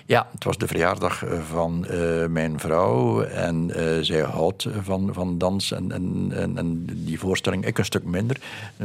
Ja, 0.06 0.26
het 0.32 0.44
was 0.44 0.58
de 0.58 0.66
verjaardag 0.66 1.24
eh, 1.24 1.40
van 1.40 1.86
eh, 1.86 2.26
mijn 2.26 2.60
vrouw 2.60 3.22
en 3.22 3.70
eh, 3.74 4.02
zij 4.02 4.20
houdt 4.20 4.66
van, 4.82 5.10
van 5.12 5.38
dans 5.38 5.72
en, 5.72 5.92
en, 5.92 6.32
en, 6.56 6.84
die 6.86 7.18
voorstelling, 7.18 7.66
ik 7.66 7.78
een 7.78 7.84
stuk 7.84 8.04
minder. 8.04 8.40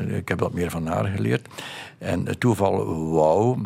Ik 0.08 0.28
heb 0.28 0.40
wat 0.40 0.54
meer 0.54 0.70
van 0.70 0.88
haar 0.88 1.06
geleerd. 1.06 1.48
En 1.98 2.26
het 2.26 2.40
toeval 2.40 3.10
wou 3.12 3.58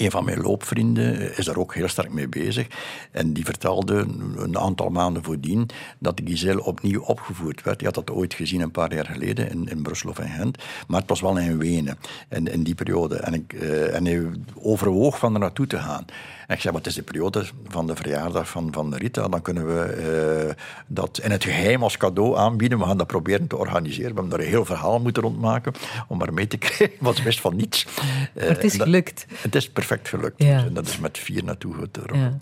een 0.00 0.10
van 0.10 0.24
mijn 0.24 0.40
loopvrienden 0.40 1.36
is 1.36 1.44
daar 1.44 1.56
ook 1.56 1.74
heel 1.74 1.88
sterk 1.88 2.12
mee 2.12 2.28
bezig. 2.28 2.66
En 3.10 3.32
die 3.32 3.44
vertelde 3.44 4.06
een 4.36 4.58
aantal 4.58 4.88
maanden 4.88 5.22
voordien 5.22 5.68
dat 5.98 6.20
Giselle 6.24 6.64
opnieuw 6.64 7.02
opgevoerd 7.02 7.62
werd. 7.62 7.78
Die 7.78 7.86
had 7.86 8.06
dat 8.06 8.16
ooit 8.16 8.34
gezien 8.34 8.60
een 8.60 8.70
paar 8.70 8.94
jaar 8.94 9.06
geleden 9.06 9.50
in, 9.50 9.68
in 9.68 9.82
Brussel 9.82 10.10
of 10.10 10.18
in 10.18 10.28
Gent. 10.28 10.58
Maar 10.88 11.00
het 11.00 11.08
was 11.08 11.20
wel 11.20 11.38
in 11.38 11.58
Wenen 11.58 11.98
in, 12.28 12.46
in 12.46 12.62
die 12.62 12.74
periode. 12.74 13.16
En, 13.16 13.34
ik, 13.34 13.52
uh, 13.52 13.94
en 13.94 14.04
hij 14.04 14.30
overwoog 14.54 15.18
van 15.18 15.34
er 15.34 15.40
naartoe 15.40 15.66
te 15.66 15.78
gaan. 15.78 16.04
En 16.50 16.56
ik 16.56 16.62
zei, 16.62 16.74
wat 16.74 16.86
is 16.86 16.94
de 16.94 17.02
periode 17.02 17.44
van 17.68 17.86
de 17.86 17.96
verjaardag 17.96 18.48
van, 18.48 18.68
van 18.72 18.94
Rita? 18.94 19.28
Dan 19.28 19.42
kunnen 19.42 19.66
we 19.66 20.46
uh, 20.46 20.64
dat 20.86 21.20
in 21.22 21.30
het 21.30 21.44
geheim 21.44 21.82
als 21.82 21.96
cadeau 21.96 22.36
aanbieden. 22.36 22.78
We 22.78 22.84
gaan 22.84 22.96
dat 22.96 23.06
proberen 23.06 23.46
te 23.46 23.56
organiseren. 23.56 24.08
We 24.08 24.14
hebben 24.14 24.28
daar 24.28 24.40
een 24.40 24.52
heel 24.52 24.64
verhaal 24.64 25.00
moeten 25.00 25.22
rondmaken 25.22 25.72
om 26.08 26.18
maar 26.18 26.32
mee 26.32 26.46
te 26.46 26.56
krijgen. 26.64 26.96
Want 27.00 27.22
wist 27.22 27.40
van 27.40 27.56
niets. 27.56 27.86
Uh, 28.34 28.48
het 28.48 28.64
is 28.64 28.74
gelukt. 28.74 29.26
Dat, 29.28 29.42
het 29.42 29.54
is 29.54 29.70
perfect 29.70 30.08
gelukt. 30.08 30.42
Ja. 30.42 30.64
En 30.64 30.74
dat 30.74 30.86
is 30.86 30.98
met 30.98 31.18
vier 31.18 31.44
naartoe 31.44 31.74
getrokken. 31.74 32.18
Ja. 32.18 32.36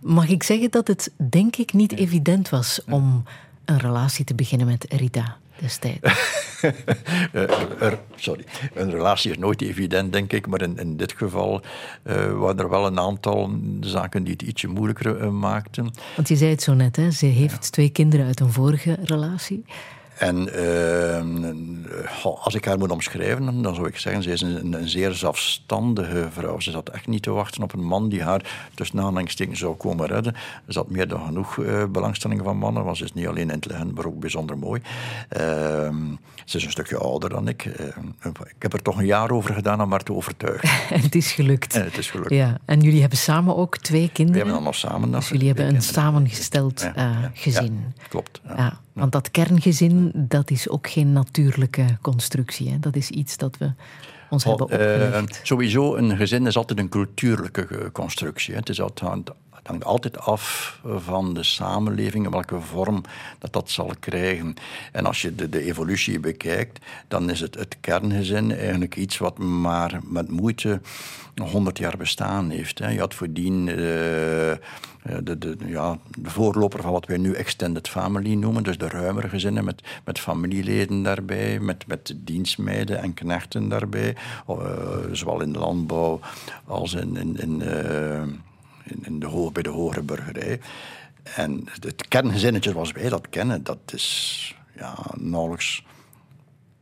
Mag 0.00 0.28
ik 0.28 0.42
zeggen 0.42 0.70
dat 0.70 0.86
het, 0.86 1.10
denk 1.16 1.56
ik, 1.56 1.72
niet 1.72 1.92
evident 1.92 2.48
was 2.48 2.80
om 2.88 3.24
een 3.64 3.78
relatie 3.78 4.24
te 4.24 4.34
beginnen 4.34 4.66
met 4.66 4.86
Rita? 4.88 5.36
Destijds? 5.60 6.00
er, 7.78 7.98
sorry, 8.16 8.44
een 8.74 8.90
relatie 8.90 9.30
is 9.30 9.38
nooit 9.38 9.62
evident, 9.62 10.12
denk 10.12 10.32
ik, 10.32 10.46
maar 10.46 10.62
in, 10.62 10.78
in 10.78 10.96
dit 10.96 11.12
geval 11.12 11.60
uh, 12.04 12.14
waren 12.32 12.58
er 12.58 12.68
wel 12.68 12.86
een 12.86 12.98
aantal 12.98 13.50
zaken 13.80 14.24
die 14.24 14.32
het 14.32 14.42
ietsje 14.42 14.68
moeilijker 14.68 15.22
uh, 15.22 15.28
maakten. 15.28 15.90
Want 16.16 16.28
je 16.28 16.36
zei 16.36 16.50
het 16.50 16.62
zo 16.62 16.74
net, 16.74 16.96
hè? 16.96 17.10
ze 17.10 17.26
heeft 17.26 17.64
ja. 17.64 17.70
twee 17.70 17.88
kinderen 17.88 18.26
uit 18.26 18.40
een 18.40 18.52
vorige 18.52 18.98
relatie. 19.02 19.64
En 20.18 20.48
uh, 20.60 22.24
als 22.24 22.54
ik 22.54 22.64
haar 22.64 22.78
moet 22.78 22.90
omschrijven, 22.90 23.62
dan 23.62 23.74
zou 23.74 23.86
ik 23.86 23.98
zeggen, 23.98 24.22
ze 24.22 24.30
is 24.30 24.40
een, 24.40 24.72
een, 24.72 24.88
zeer 24.88 25.12
zelfstandige 25.12 26.28
vrouw. 26.30 26.60
Ze 26.60 26.70
zat 26.70 26.88
echt 26.88 27.06
niet 27.06 27.22
te 27.22 27.30
wachten 27.30 27.62
op 27.62 27.72
een 27.72 27.84
man 27.84 28.08
die 28.08 28.22
haar 28.22 28.70
tussen 28.74 28.98
aanhalingstekens 28.98 29.58
zou 29.58 29.74
komen 29.74 30.06
redden. 30.06 30.34
Ze 30.68 30.78
had 30.78 30.90
meer 30.90 31.08
dan 31.08 31.24
genoeg 31.24 31.56
uh, 31.56 31.84
belangstelling 31.84 32.40
van 32.44 32.56
mannen, 32.56 32.84
want 32.84 32.96
ze 32.96 33.04
is 33.04 33.12
niet 33.12 33.26
alleen 33.26 33.50
intelligent, 33.50 33.94
maar 33.94 34.06
ook 34.06 34.20
bijzonder 34.20 34.58
mooi. 34.58 34.82
Uh, 35.36 35.40
ze 36.44 36.56
is 36.56 36.64
een 36.64 36.70
stukje 36.70 36.98
ouder 36.98 37.30
dan 37.30 37.48
ik. 37.48 37.64
ik 37.64 38.54
heb 38.58 38.72
er 38.72 38.82
toch 38.82 38.98
een 38.98 39.06
jaar 39.06 39.30
over 39.30 39.54
gedaan 39.54 39.82
om 39.82 39.90
haar 39.90 40.02
te 40.02 40.12
overtuigen. 40.12 40.68
en 40.90 41.00
het 41.08 41.14
is 41.14 41.32
gelukt. 41.32 41.74
En 41.74 41.84
het 41.84 41.98
is 41.98 42.10
gelukt. 42.10 42.30
Ja. 42.30 42.58
En 42.64 42.80
jullie 42.80 43.00
hebben 43.00 43.18
samen 43.18 43.56
ook 43.56 43.78
twee 43.78 44.10
kinderen? 44.12 44.32
We 44.32 44.36
hebben 44.36 44.54
dan 44.54 44.64
nog 44.64 44.74
samen. 44.74 45.10
Dus 45.10 45.28
jullie 45.28 45.46
hebben 45.46 45.74
een 45.74 45.82
samengesteld 45.82 46.80
ja, 46.80 46.92
ja, 46.96 47.30
gezin. 47.34 47.94
klopt. 48.08 48.40
Ja. 48.56 48.80
Want 48.94 49.12
dat 49.12 49.30
kerngezin, 49.30 50.10
dat 50.14 50.50
is 50.50 50.68
ook 50.68 50.88
geen 50.88 51.12
natuurlijke 51.12 51.98
constructie. 52.00 52.70
Hè? 52.70 52.78
Dat 52.78 52.96
is 52.96 53.10
iets 53.10 53.36
dat 53.36 53.56
we 53.58 53.72
ons 54.30 54.44
hebben 54.44 54.64
opgelegd. 54.64 55.30
Uh, 55.30 55.36
sowieso, 55.42 55.96
een 55.96 56.16
gezin 56.16 56.46
is 56.46 56.56
altijd 56.56 56.78
een 56.78 56.88
cultuurlijke 56.88 57.90
constructie. 57.92 58.52
Hè? 58.52 58.60
Het 58.60 58.68
is 58.68 58.80
altijd, 58.80 59.30
het 59.64 59.72
hangt 59.72 59.84
altijd 59.84 60.18
af 60.18 60.78
van 60.84 61.34
de 61.34 61.42
samenleving, 61.42 62.24
in 62.24 62.30
welke 62.30 62.60
vorm 62.60 63.02
dat 63.38 63.52
dat 63.52 63.70
zal 63.70 63.92
krijgen. 64.00 64.54
En 64.92 65.06
als 65.06 65.22
je 65.22 65.34
de, 65.34 65.48
de 65.48 65.62
evolutie 65.62 66.20
bekijkt, 66.20 66.84
dan 67.08 67.30
is 67.30 67.40
het, 67.40 67.54
het 67.54 67.76
kerngezin 67.80 68.52
eigenlijk 68.52 68.96
iets 68.96 69.18
wat 69.18 69.38
maar 69.38 70.00
met 70.02 70.30
moeite 70.30 70.80
100 71.42 71.78
jaar 71.78 71.96
bestaan 71.96 72.50
heeft. 72.50 72.78
Hè. 72.78 72.88
Je 72.88 72.98
had 72.98 73.14
voordien 73.14 73.66
uh, 73.66 73.76
de, 73.76 75.38
de, 75.38 75.56
ja, 75.66 75.98
de 76.18 76.30
voorloper 76.30 76.82
van 76.82 76.92
wat 76.92 77.06
wij 77.06 77.16
nu 77.16 77.32
extended 77.32 77.88
family 77.88 78.34
noemen, 78.34 78.62
dus 78.62 78.78
de 78.78 78.88
ruimere 78.88 79.28
gezinnen 79.28 79.64
met, 79.64 79.82
met 80.04 80.18
familieleden 80.18 81.02
daarbij, 81.02 81.60
met, 81.60 81.86
met 81.86 82.14
dienstmeiden 82.16 83.02
en 83.02 83.14
knechten 83.14 83.68
daarbij, 83.68 84.16
uh, 84.50 84.56
zowel 85.12 85.40
in 85.40 85.52
de 85.52 85.58
landbouw 85.58 86.20
als 86.64 86.94
in, 86.94 87.16
in, 87.16 87.36
in, 87.40 87.62
uh, 87.62 88.22
in, 88.84 89.20
de 89.20 89.50
bij 89.52 89.62
de 89.62 89.70
hogere 89.70 90.02
burgerij. 90.02 90.60
En 91.22 91.64
het 91.80 92.08
kerngezinnetje 92.08 92.70
zoals 92.70 92.92
wij 92.92 93.08
dat 93.08 93.28
kennen, 93.28 93.64
dat 93.64 93.78
is 93.92 94.56
ja, 94.76 94.96
nauwelijks 95.14 95.84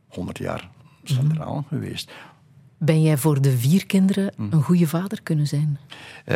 100 0.07 0.37
jaar 0.37 0.69
centraal 1.03 1.55
mm 1.55 1.65
-hmm. 1.69 1.79
geweest. 1.79 2.11
Ben 2.77 3.01
jij 3.01 3.17
voor 3.17 3.41
de 3.41 3.57
vier 3.57 3.85
kinderen 3.85 4.33
een 4.37 4.61
goede 4.61 4.87
vader 4.87 5.21
kunnen 5.21 5.47
zijn? 5.47 5.77
Uh, 6.25 6.35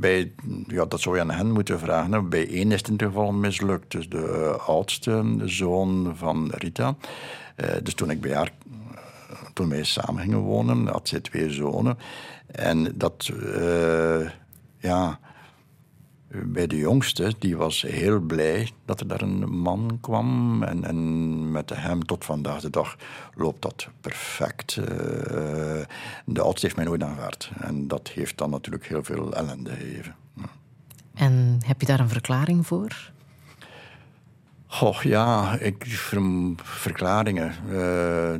bij, 0.00 0.32
ja, 0.66 0.84
dat 0.84 1.00
zou 1.00 1.14
je 1.16 1.20
aan 1.20 1.30
hen 1.30 1.50
moeten 1.50 1.78
vragen. 1.78 2.28
Bij 2.28 2.48
één 2.48 2.72
is 2.72 2.78
het 2.78 2.86
in 2.86 2.92
ieder 2.92 3.06
geval 3.06 3.32
mislukt. 3.32 3.90
Dus 3.90 4.08
de 4.08 4.56
oudste 4.66 5.38
zoon 5.44 6.12
van 6.16 6.50
Rita. 6.54 6.96
Uh, 7.56 7.70
dus 7.82 7.94
toen 7.94 8.10
ik 8.10 8.20
bij 8.20 8.34
haar, 8.34 8.52
toen 9.52 9.68
wij 9.68 9.84
samen 9.84 10.22
gingen 10.22 10.38
wonen, 10.38 10.86
had 10.86 11.08
zij 11.08 11.20
twee 11.20 11.50
zonen. 11.50 11.98
En 12.52 12.92
dat, 12.94 13.30
uh, 13.32 14.30
ja 14.78 15.18
bij 16.32 16.66
de 16.66 16.76
jongste, 16.76 17.34
die 17.38 17.56
was 17.56 17.82
heel 17.82 18.20
blij 18.20 18.70
dat 18.84 19.00
er 19.00 19.06
daar 19.06 19.20
een 19.20 19.50
man 19.50 19.98
kwam. 20.00 20.62
En, 20.62 20.84
en 20.84 21.50
met 21.50 21.70
hem 21.74 22.04
tot 22.04 22.24
vandaag 22.24 22.60
de 22.60 22.70
dag 22.70 22.96
loopt 23.34 23.62
dat 23.62 23.88
perfect. 24.00 24.76
Uh, 24.76 24.84
de 26.24 26.40
oudste 26.42 26.66
heeft 26.66 26.76
mij 26.76 26.84
nooit 26.84 27.02
aanvaard. 27.02 27.50
En 27.60 27.88
dat 27.88 28.08
heeft 28.08 28.38
dan 28.38 28.50
natuurlijk 28.50 28.86
heel 28.86 29.04
veel 29.04 29.34
ellende 29.34 29.70
gegeven. 29.70 30.14
En 31.14 31.58
heb 31.66 31.80
je 31.80 31.86
daar 31.86 32.00
een 32.00 32.08
verklaring 32.08 32.66
voor? 32.66 33.10
Oh 34.80 35.00
ja, 35.02 35.58
ik, 35.58 35.84
ver, 35.86 36.22
verklaringen. 36.62 37.52
Uh, 37.66 37.72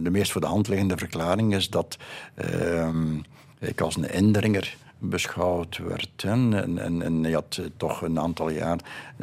de 0.01 0.11
meest 0.11 0.33
voor 0.33 0.41
de 0.41 0.47
hand 0.47 0.69
liggende 0.69 0.97
verklaring 0.97 1.55
is 1.55 1.71
dat 1.71 1.97
uh, 2.55 2.89
ik 3.63 3.81
als 3.81 3.97
een 3.97 4.11
indringer 4.11 4.77
beschouwd 4.99 5.79
werd. 5.79 6.25
En, 6.25 6.79
en, 6.79 7.03
en 7.03 7.23
hij 7.23 7.33
had 7.33 7.61
toch 7.77 8.03
een 8.03 8.19
aantal 8.19 8.51
jaar 8.51 8.79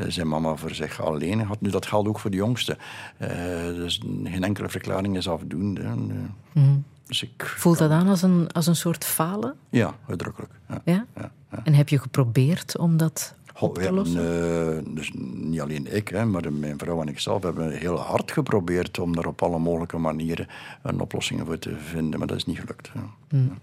zijn 0.07 0.27
mama 0.27 0.55
voor 0.55 0.73
zich 0.73 1.01
alleen 1.01 1.39
gehad. 1.39 1.61
Nu, 1.61 1.69
dat 1.69 1.85
geldt 1.85 2.07
ook 2.07 2.19
voor 2.19 2.31
de 2.31 2.37
jongste. 2.37 2.77
Uh, 3.21 3.29
dus 3.65 4.01
geen 4.23 4.43
enkele 4.43 4.69
verklaring 4.69 5.17
is 5.17 5.29
afdoende. 5.29 5.83
Mm. 6.51 6.83
Dus 7.05 7.23
ik 7.23 7.53
Voelt 7.57 7.77
dat 7.77 7.91
aan 7.91 8.07
als 8.07 8.21
een, 8.21 8.51
als 8.51 8.67
een 8.67 8.75
soort 8.75 9.05
falen? 9.05 9.55
Ja, 9.69 9.95
uitdrukkelijk. 10.07 10.51
Ja. 10.67 10.81
Ja? 10.85 11.05
Ja. 11.15 11.31
En 11.63 11.73
heb 11.73 11.89
je 11.89 11.99
geprobeerd 11.99 12.77
om 12.77 12.97
dat 12.97 13.33
op 13.59 13.77
te 13.77 13.91
lossen? 13.91 14.23
Uh, 14.23 14.95
dus 14.95 15.11
niet 15.33 15.61
alleen 15.61 15.95
ik, 15.95 16.07
hè, 16.07 16.25
maar 16.25 16.53
mijn 16.53 16.77
vrouw 16.77 17.01
en 17.01 17.07
ik 17.07 17.19
zelf 17.19 17.43
hebben 17.43 17.71
heel 17.71 17.97
hard 17.97 18.31
geprobeerd 18.31 18.99
om 18.99 19.17
er 19.17 19.27
op 19.27 19.41
alle 19.43 19.59
mogelijke 19.59 19.97
manieren 19.97 20.47
een 20.81 20.99
oplossing 20.99 21.41
voor 21.45 21.59
te 21.59 21.75
vinden. 21.77 22.19
Maar 22.19 22.27
dat 22.27 22.37
is 22.37 22.45
niet 22.45 22.59
gelukt. 22.59 22.91
Mm 23.29 23.57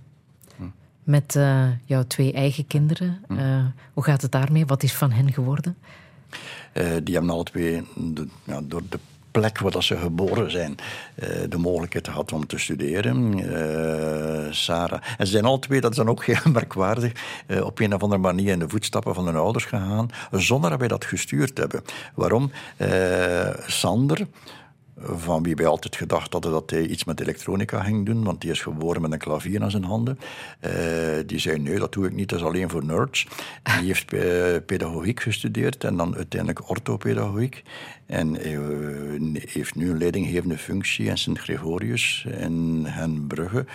met 1.06 1.34
uh, 1.34 1.68
jouw 1.84 2.02
twee 2.06 2.32
eigen 2.32 2.66
kinderen. 2.66 3.24
Uh, 3.28 3.64
hoe 3.92 4.04
gaat 4.04 4.22
het 4.22 4.32
daarmee? 4.32 4.66
Wat 4.66 4.82
is 4.82 4.92
van 4.92 5.10
hen 5.10 5.32
geworden? 5.32 5.76
Uh, 6.72 6.86
die 7.02 7.14
hebben 7.14 7.32
alle 7.32 7.44
twee 7.44 7.86
de, 7.94 8.26
ja, 8.44 8.60
door 8.62 8.82
de 8.88 8.98
plek 9.30 9.58
waar 9.58 9.82
ze 9.82 9.96
geboren 9.96 10.50
zijn, 10.50 10.76
de 11.48 11.58
mogelijkheid 11.58 12.08
gehad 12.08 12.32
om 12.32 12.46
te 12.46 12.58
studeren. 12.58 13.34
Sarah. 14.54 15.00
En 15.18 15.26
ze 15.26 15.32
zijn 15.32 15.44
alle 15.44 15.58
twee, 15.58 15.80
dat 15.80 15.90
is 15.90 15.96
dan 15.96 16.08
ook 16.08 16.24
heel 16.34 16.52
merkwaardig, 16.52 17.12
op 17.62 17.78
een 17.78 17.94
of 17.94 18.02
andere 18.02 18.20
manier 18.20 18.52
in 18.52 18.58
de 18.58 18.68
voetstappen 18.68 19.14
van 19.14 19.26
hun 19.26 19.36
ouders 19.36 19.64
gegaan, 19.64 20.08
zonder 20.30 20.70
dat 20.70 20.78
wij 20.78 20.88
dat 20.88 21.04
gestuurd 21.04 21.58
hebben. 21.58 21.82
Waarom? 22.14 22.50
Sander 23.66 24.26
van 24.98 25.42
wie 25.42 25.54
wij 25.54 25.66
altijd 25.66 25.96
gedacht 25.96 26.32
hadden 26.32 26.50
dat 26.50 26.70
hij 26.70 26.86
iets 26.86 27.04
met 27.04 27.20
elektronica 27.20 27.82
ging 27.82 28.06
doen, 28.06 28.24
want 28.24 28.40
die 28.40 28.50
is 28.50 28.60
geboren 28.60 29.02
met 29.02 29.12
een 29.12 29.18
klavier 29.18 29.62
aan 29.62 29.70
zijn 29.70 29.84
handen. 29.84 30.18
Uh, 30.60 30.72
die 31.26 31.38
zei, 31.38 31.58
nee, 31.58 31.78
dat 31.78 31.92
doe 31.92 32.06
ik 32.06 32.12
niet, 32.12 32.28
dat 32.28 32.38
is 32.38 32.44
alleen 32.44 32.70
voor 32.70 32.84
nerds. 32.84 33.26
Die 33.62 33.86
heeft 33.86 34.12
uh, 34.12 34.56
pedagogiek 34.66 35.20
gestudeerd 35.20 35.84
en 35.84 35.96
dan 35.96 36.16
uiteindelijk 36.16 36.68
orthopedagogiek. 36.70 37.62
En 38.06 38.48
uh, 38.48 39.40
heeft 39.48 39.74
nu 39.74 39.90
een 39.90 39.98
leidinggevende 39.98 40.58
functie 40.58 41.06
in 41.06 41.18
Sint-Gregorius 41.18 42.26
in 42.38 42.84
Henbrugge. 42.86 43.66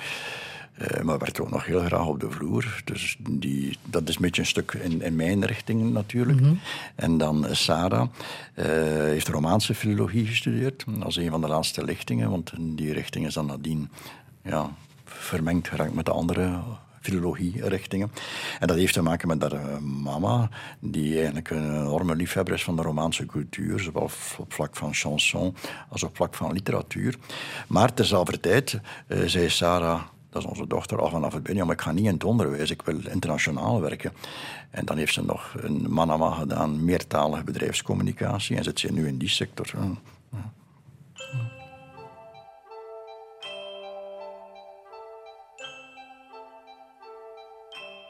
Uh, 0.81 1.01
maar 1.01 1.17
werkt 1.17 1.39
ook 1.39 1.49
nog 1.49 1.65
heel 1.65 1.79
graag 1.79 2.05
op 2.05 2.19
de 2.19 2.31
vloer. 2.31 2.81
Dus 2.85 3.17
die, 3.29 3.77
dat 3.83 4.09
is 4.09 4.15
een 4.15 4.21
beetje 4.21 4.41
een 4.41 4.47
stuk 4.47 4.73
in, 4.73 5.01
in 5.01 5.15
mijn 5.15 5.45
richting 5.45 5.91
natuurlijk. 5.93 6.39
Mm 6.39 6.45
-hmm. 6.45 6.59
En 6.95 7.17
dan 7.17 7.45
uh, 7.45 7.53
Sarah 7.53 8.07
uh, 8.55 8.65
heeft 8.65 9.27
Romaanse 9.27 9.75
filologie 9.75 10.25
gestudeerd. 10.25 10.85
Als 11.03 11.15
een 11.15 11.29
van 11.29 11.41
de 11.41 11.47
laatste 11.47 11.83
lichtingen. 11.83 12.29
Want 12.29 12.51
die 12.59 12.93
richting 12.93 13.25
is 13.25 13.33
dan 13.33 13.45
nadien 13.45 13.89
ja, 14.43 14.69
vermengd 15.05 15.67
geraakt 15.67 15.93
met 15.93 16.05
de 16.05 16.11
andere 16.11 16.59
filologie-richtingen. 17.01 18.11
En 18.59 18.67
dat 18.67 18.77
heeft 18.77 18.93
te 18.93 19.01
maken 19.01 19.27
met 19.27 19.41
haar 19.41 19.83
mama, 19.83 20.49
die 20.79 21.15
eigenlijk 21.15 21.49
een 21.49 21.79
enorme 21.79 22.15
liefhebber 22.15 22.53
is 22.53 22.63
van 22.63 22.75
de 22.75 22.81
Romaanse 22.81 23.25
cultuur, 23.25 23.79
zowel 23.79 24.09
op 24.37 24.53
vlak 24.53 24.75
van 24.75 24.93
chanson 24.93 25.55
als 25.89 26.03
op 26.03 26.15
vlak 26.15 26.35
van 26.35 26.51
literatuur. 26.51 27.15
Maar 27.67 27.93
tezelfde 27.93 28.39
tijd 28.39 28.79
uh, 29.07 29.23
zei 29.25 29.49
Sarah 29.49 30.01
dat 30.31 30.41
is 30.43 30.47
onze 30.49 30.67
dochter, 30.67 31.01
al 31.01 31.09
vanaf 31.09 31.33
het 31.33 31.43
begin. 31.43 31.65
maar 31.65 31.75
ik 31.75 31.81
ga 31.81 31.91
niet 31.91 32.05
in 32.05 32.13
het 32.13 32.23
onderwijs, 32.23 32.69
ik 32.69 32.81
wil 32.81 33.07
internationaal 33.07 33.81
werken. 33.81 34.13
En 34.69 34.85
dan 34.85 34.97
heeft 34.97 35.13
ze 35.13 35.23
nog 35.23 35.53
een 35.57 35.93
manama 35.93 36.31
gedaan, 36.31 36.85
meertalige 36.85 37.43
bedrijfscommunicatie. 37.43 38.57
En 38.57 38.63
zit 38.63 38.79
ze 38.79 38.91
nu 38.91 39.07
in 39.07 39.17
die 39.17 39.29
sector. 39.29 39.65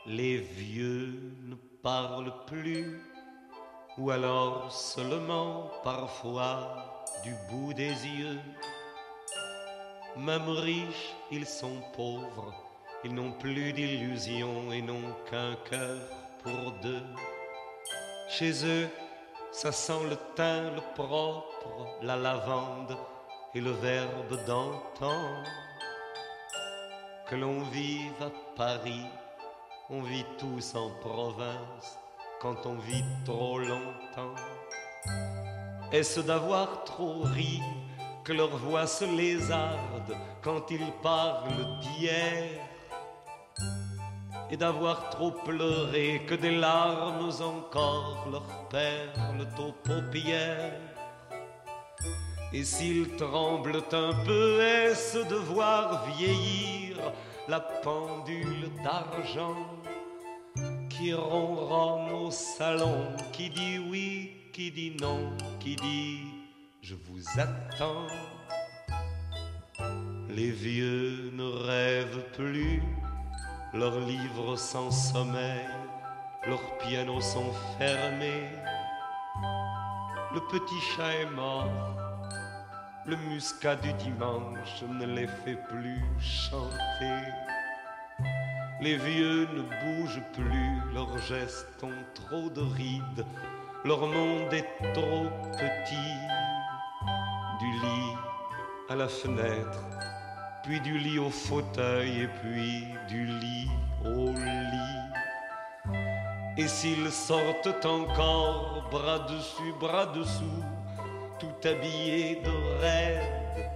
Les 0.06 0.43
vieux 0.56 1.14
ne 1.48 1.56
parlent 1.81 2.45
plus, 2.45 2.85
ou 3.98 4.11
alors 4.11 4.72
seulement 4.72 5.72
parfois 5.84 6.57
du 7.23 7.34
bout 7.49 7.73
des 7.73 8.06
yeux. 8.06 8.39
Même 10.17 10.49
riches, 10.49 11.15
ils 11.31 11.45
sont 11.45 11.81
pauvres, 11.95 12.53
ils 13.03 13.13
n'ont 13.13 13.31
plus 13.31 13.71
d'illusions 13.71 14.71
et 14.71 14.81
n'ont 14.81 15.15
qu'un 15.29 15.55
cœur 15.69 15.99
pour 16.43 16.71
deux. 16.81 17.03
Chez 18.27 18.65
eux, 18.65 18.89
ça 19.51 19.71
sent 19.71 20.03
le 20.09 20.17
thym, 20.35 20.75
le 20.75 20.81
propre, 20.95 21.88
la 22.01 22.17
lavande 22.17 22.97
et 23.55 23.61
le 23.61 23.71
verbe 23.71 24.45
d'antan. 24.45 25.43
Que 27.27 27.35
l'on 27.35 27.61
vive 27.63 28.21
à 28.21 28.31
Paris, 28.57 29.05
on 29.89 30.01
vit 30.01 30.25
tous 30.38 30.75
en 30.75 30.89
province 30.99 31.97
quand 32.41 32.65
on 32.65 32.75
vit 32.75 33.05
trop 33.25 33.59
longtemps. 33.59 34.35
Est-ce 35.91 36.19
d'avoir 36.19 36.83
trop 36.83 37.21
ri 37.21 37.61
leur 38.33 38.55
voix 38.57 38.87
se 38.87 39.05
lézarde 39.05 40.15
quand 40.41 40.69
ils 40.71 40.91
parlent 41.01 41.79
d'hier 41.81 42.49
et 44.49 44.57
d'avoir 44.57 45.09
trop 45.09 45.31
pleuré 45.31 46.21
que 46.27 46.35
des 46.35 46.51
larmes 46.51 47.31
encore 47.41 48.27
leur 48.31 48.67
perlent 48.69 49.47
aux 49.57 49.71
paupières. 49.71 50.79
Et 52.53 52.65
s'ils 52.65 53.15
tremblent 53.15 53.83
un 53.93 54.13
peu, 54.25 54.59
est-ce 54.61 55.19
de 55.19 55.35
voir 55.35 56.05
vieillir 56.17 56.97
la 57.47 57.61
pendule 57.61 58.69
d'argent 58.83 59.55
qui 60.89 61.13
ronronne 61.13 62.11
au 62.11 62.29
salon, 62.29 63.07
qui 63.31 63.49
dit 63.49 63.79
oui, 63.89 64.31
qui 64.51 64.69
dit 64.69 64.97
non, 64.99 65.31
qui 65.59 65.77
dit 65.77 66.30
je 66.81 66.95
vous 66.95 67.23
attends. 67.39 68.07
Les 70.29 70.49
vieux 70.49 71.29
ne 71.33 71.43
rêvent 71.43 72.25
plus, 72.33 72.81
leurs 73.73 73.99
livres 73.99 74.55
sans 74.55 74.89
sommeil, 74.89 75.67
leurs 76.47 76.77
pianos 76.79 77.21
sont 77.21 77.53
fermés. 77.77 78.49
Le 80.33 80.39
petit 80.49 80.79
chat 80.95 81.13
est 81.13 81.29
mort, 81.29 81.69
le 83.05 83.15
muscat 83.15 83.75
du 83.75 83.93
dimanche 83.93 84.83
ne 84.89 85.05
les 85.05 85.27
fait 85.27 85.59
plus 85.69 86.01
chanter. 86.19 87.27
Les 88.81 88.97
vieux 88.97 89.47
ne 89.53 89.61
bougent 89.61 90.23
plus, 90.33 90.93
leurs 90.93 91.17
gestes 91.19 91.83
ont 91.83 92.03
trop 92.15 92.49
de 92.49 92.61
rides, 92.61 93.25
leur 93.85 94.07
monde 94.07 94.53
est 94.53 94.93
trop 94.93 95.27
petit. 95.57 96.30
Du 97.61 97.71
lit 97.73 98.17
à 98.89 98.95
la 98.95 99.07
fenêtre, 99.07 99.83
puis 100.63 100.79
du 100.81 100.97
lit 100.97 101.19
au 101.19 101.29
fauteuil, 101.29 102.21
et 102.21 102.27
puis 102.27 102.88
du 103.07 103.27
lit 103.27 103.69
au 104.03 104.31
lit. 104.31 105.93
Et 106.57 106.67
s'ils 106.67 107.11
sortent 107.11 107.85
encore, 107.85 108.88
bras 108.89 109.19
dessus, 109.19 109.73
bras 109.79 110.07
dessous, 110.07 110.63
tout 111.38 111.53
habillés 111.63 112.41
de 112.43 112.81
raide, 112.81 113.69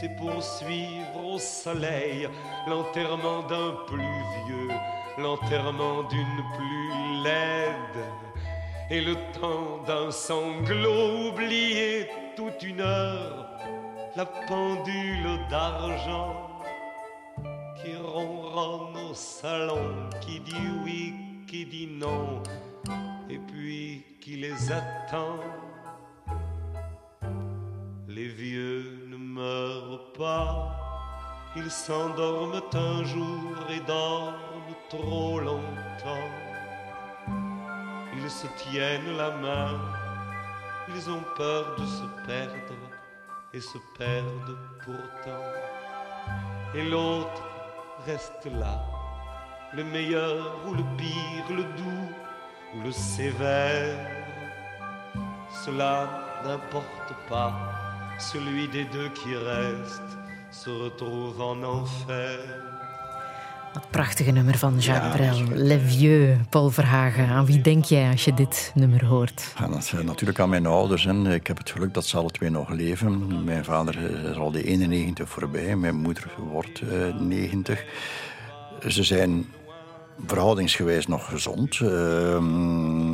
c'est 0.00 0.16
pour 0.16 0.42
suivre 0.42 1.26
au 1.26 1.38
soleil 1.38 2.30
l'enterrement 2.66 3.42
d'un 3.42 3.72
plus 3.86 4.22
vieux, 4.46 4.70
l'enterrement 5.18 6.02
d'une 6.04 6.42
plus 6.56 7.22
laide, 7.24 8.06
et 8.88 9.02
le 9.02 9.16
temps 9.38 9.82
d'un 9.86 10.10
sanglot 10.10 11.28
oublié 11.28 12.08
toute 12.38 12.62
une 12.62 12.80
heure, 12.80 13.48
la 14.14 14.24
pendule 14.24 15.40
d'argent 15.50 16.60
qui 17.74 17.96
ronronne 17.96 18.96
au 19.10 19.12
salon, 19.12 20.08
qui 20.20 20.38
dit 20.38 20.68
oui, 20.84 21.14
qui 21.48 21.66
dit 21.66 21.88
non, 21.88 22.40
et 23.28 23.38
puis 23.38 24.04
qui 24.20 24.36
les 24.36 24.70
attend. 24.70 25.40
Les 28.06 28.28
vieux 28.28 29.08
ne 29.08 29.16
meurent 29.16 30.12
pas, 30.16 30.76
ils 31.56 31.72
s'endorment 31.72 32.62
un 32.72 33.02
jour 33.02 33.56
et 33.68 33.80
dorment 33.80 34.76
trop 34.88 35.40
longtemps. 35.40 36.30
Ils 38.14 38.30
se 38.30 38.46
tiennent 38.62 39.16
la 39.16 39.32
main, 39.32 39.80
ils 40.94 41.10
ont 41.10 41.24
peur 41.36 41.76
de 41.76 41.84
se 41.84 42.26
perdre 42.26 42.74
et 43.52 43.60
se 43.60 43.78
perdent 43.96 44.58
pourtant. 44.84 45.44
Et 46.74 46.84
l'autre 46.88 47.42
reste 48.06 48.46
là, 48.46 48.84
le 49.74 49.84
meilleur 49.84 50.56
ou 50.66 50.74
le 50.74 50.84
pire, 50.96 51.56
le 51.56 51.64
doux 51.64 52.12
ou 52.74 52.82
le 52.82 52.92
sévère. 52.92 54.10
Cela 55.64 56.40
n'importe 56.44 57.14
pas, 57.28 57.52
celui 58.18 58.68
des 58.68 58.84
deux 58.84 59.08
qui 59.10 59.34
reste 59.36 60.18
se 60.50 60.70
retrouve 60.70 61.40
en 61.40 61.62
enfer. 61.62 62.67
Dat 63.78 63.90
prachtige 63.90 64.30
nummer 64.30 64.58
van 64.58 64.78
Jacques 64.78 65.12
Brel, 65.16 65.64
Le 65.66 65.78
Vieux, 65.78 66.38
Paul 66.48 66.70
Verhagen. 66.70 67.28
Aan 67.28 67.46
wie 67.46 67.60
denk 67.60 67.84
jij 67.84 68.10
als 68.10 68.24
je 68.24 68.34
dit 68.34 68.72
nummer 68.74 69.04
hoort? 69.04 69.54
Ja, 69.58 69.68
dat 69.68 69.78
is 69.78 69.92
natuurlijk 69.92 70.38
aan 70.38 70.48
mijn 70.48 70.66
ouders. 70.66 71.04
Hè. 71.04 71.34
Ik 71.34 71.46
heb 71.46 71.58
het 71.58 71.70
geluk 71.70 71.94
dat 71.94 72.06
ze 72.06 72.16
alle 72.16 72.30
twee 72.30 72.50
nog 72.50 72.68
leven. 72.68 73.44
Mijn 73.44 73.64
vader 73.64 74.10
is 74.30 74.36
al 74.36 74.50
de 74.50 74.64
91 74.64 75.28
voorbij. 75.28 75.76
Mijn 75.76 75.96
moeder 75.96 76.34
wordt 76.50 76.80
eh, 76.80 77.14
90. 77.20 77.84
Ze 78.88 79.02
zijn 79.02 79.46
verhoudingsgewijs 80.26 81.06
nog 81.06 81.28
gezond. 81.28 81.80
Ehm, 81.80 83.12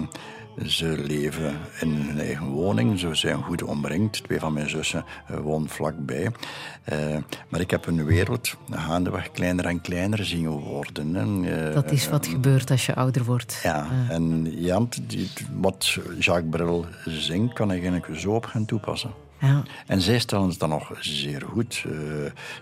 ze 0.66 1.02
leven 1.06 1.56
in 1.81 1.90
hun 1.90 2.18
eigen 2.18 2.47
woning. 2.47 2.98
Ze 2.98 3.14
zijn 3.14 3.43
goed 3.43 3.62
omringd. 3.62 4.24
Twee 4.24 4.39
van 4.39 4.52
mijn 4.52 4.68
zussen 4.68 5.05
uh, 5.31 5.39
wonen 5.39 5.68
vlakbij. 5.68 6.31
Uh, 6.93 7.16
maar 7.48 7.60
ik 7.60 7.70
heb 7.70 7.85
hun 7.85 8.05
wereld 8.05 8.56
gaandeweg 8.70 9.31
kleiner 9.31 9.66
en 9.66 9.81
kleiner 9.81 10.24
zien 10.24 10.48
worden. 10.48 11.14
Hè. 11.14 11.72
Dat 11.72 11.90
is 11.90 12.09
wat 12.09 12.26
gebeurt 12.26 12.70
als 12.70 12.86
je 12.86 12.94
ouder 12.94 13.24
wordt. 13.24 13.60
Ja, 13.62 13.86
en 14.09 14.52
ja, 14.62 14.81
die, 15.06 15.31
wat 15.60 15.98
Jacques 16.18 16.51
Brel 16.51 16.86
zingt, 17.05 17.52
kan 17.55 17.72
ik 17.72 17.82
eigenlijk 17.82 18.20
zo 18.20 18.31
op 18.31 18.44
gaan 18.44 18.64
toepassen. 18.64 19.23
Ja. 19.40 19.62
En 19.86 20.01
zij 20.01 20.19
stellen 20.19 20.48
het 20.48 20.59
dan 20.59 20.69
nog 20.69 20.90
zeer 21.01 21.43
goed. 21.43 21.85
Uh, 21.86 21.93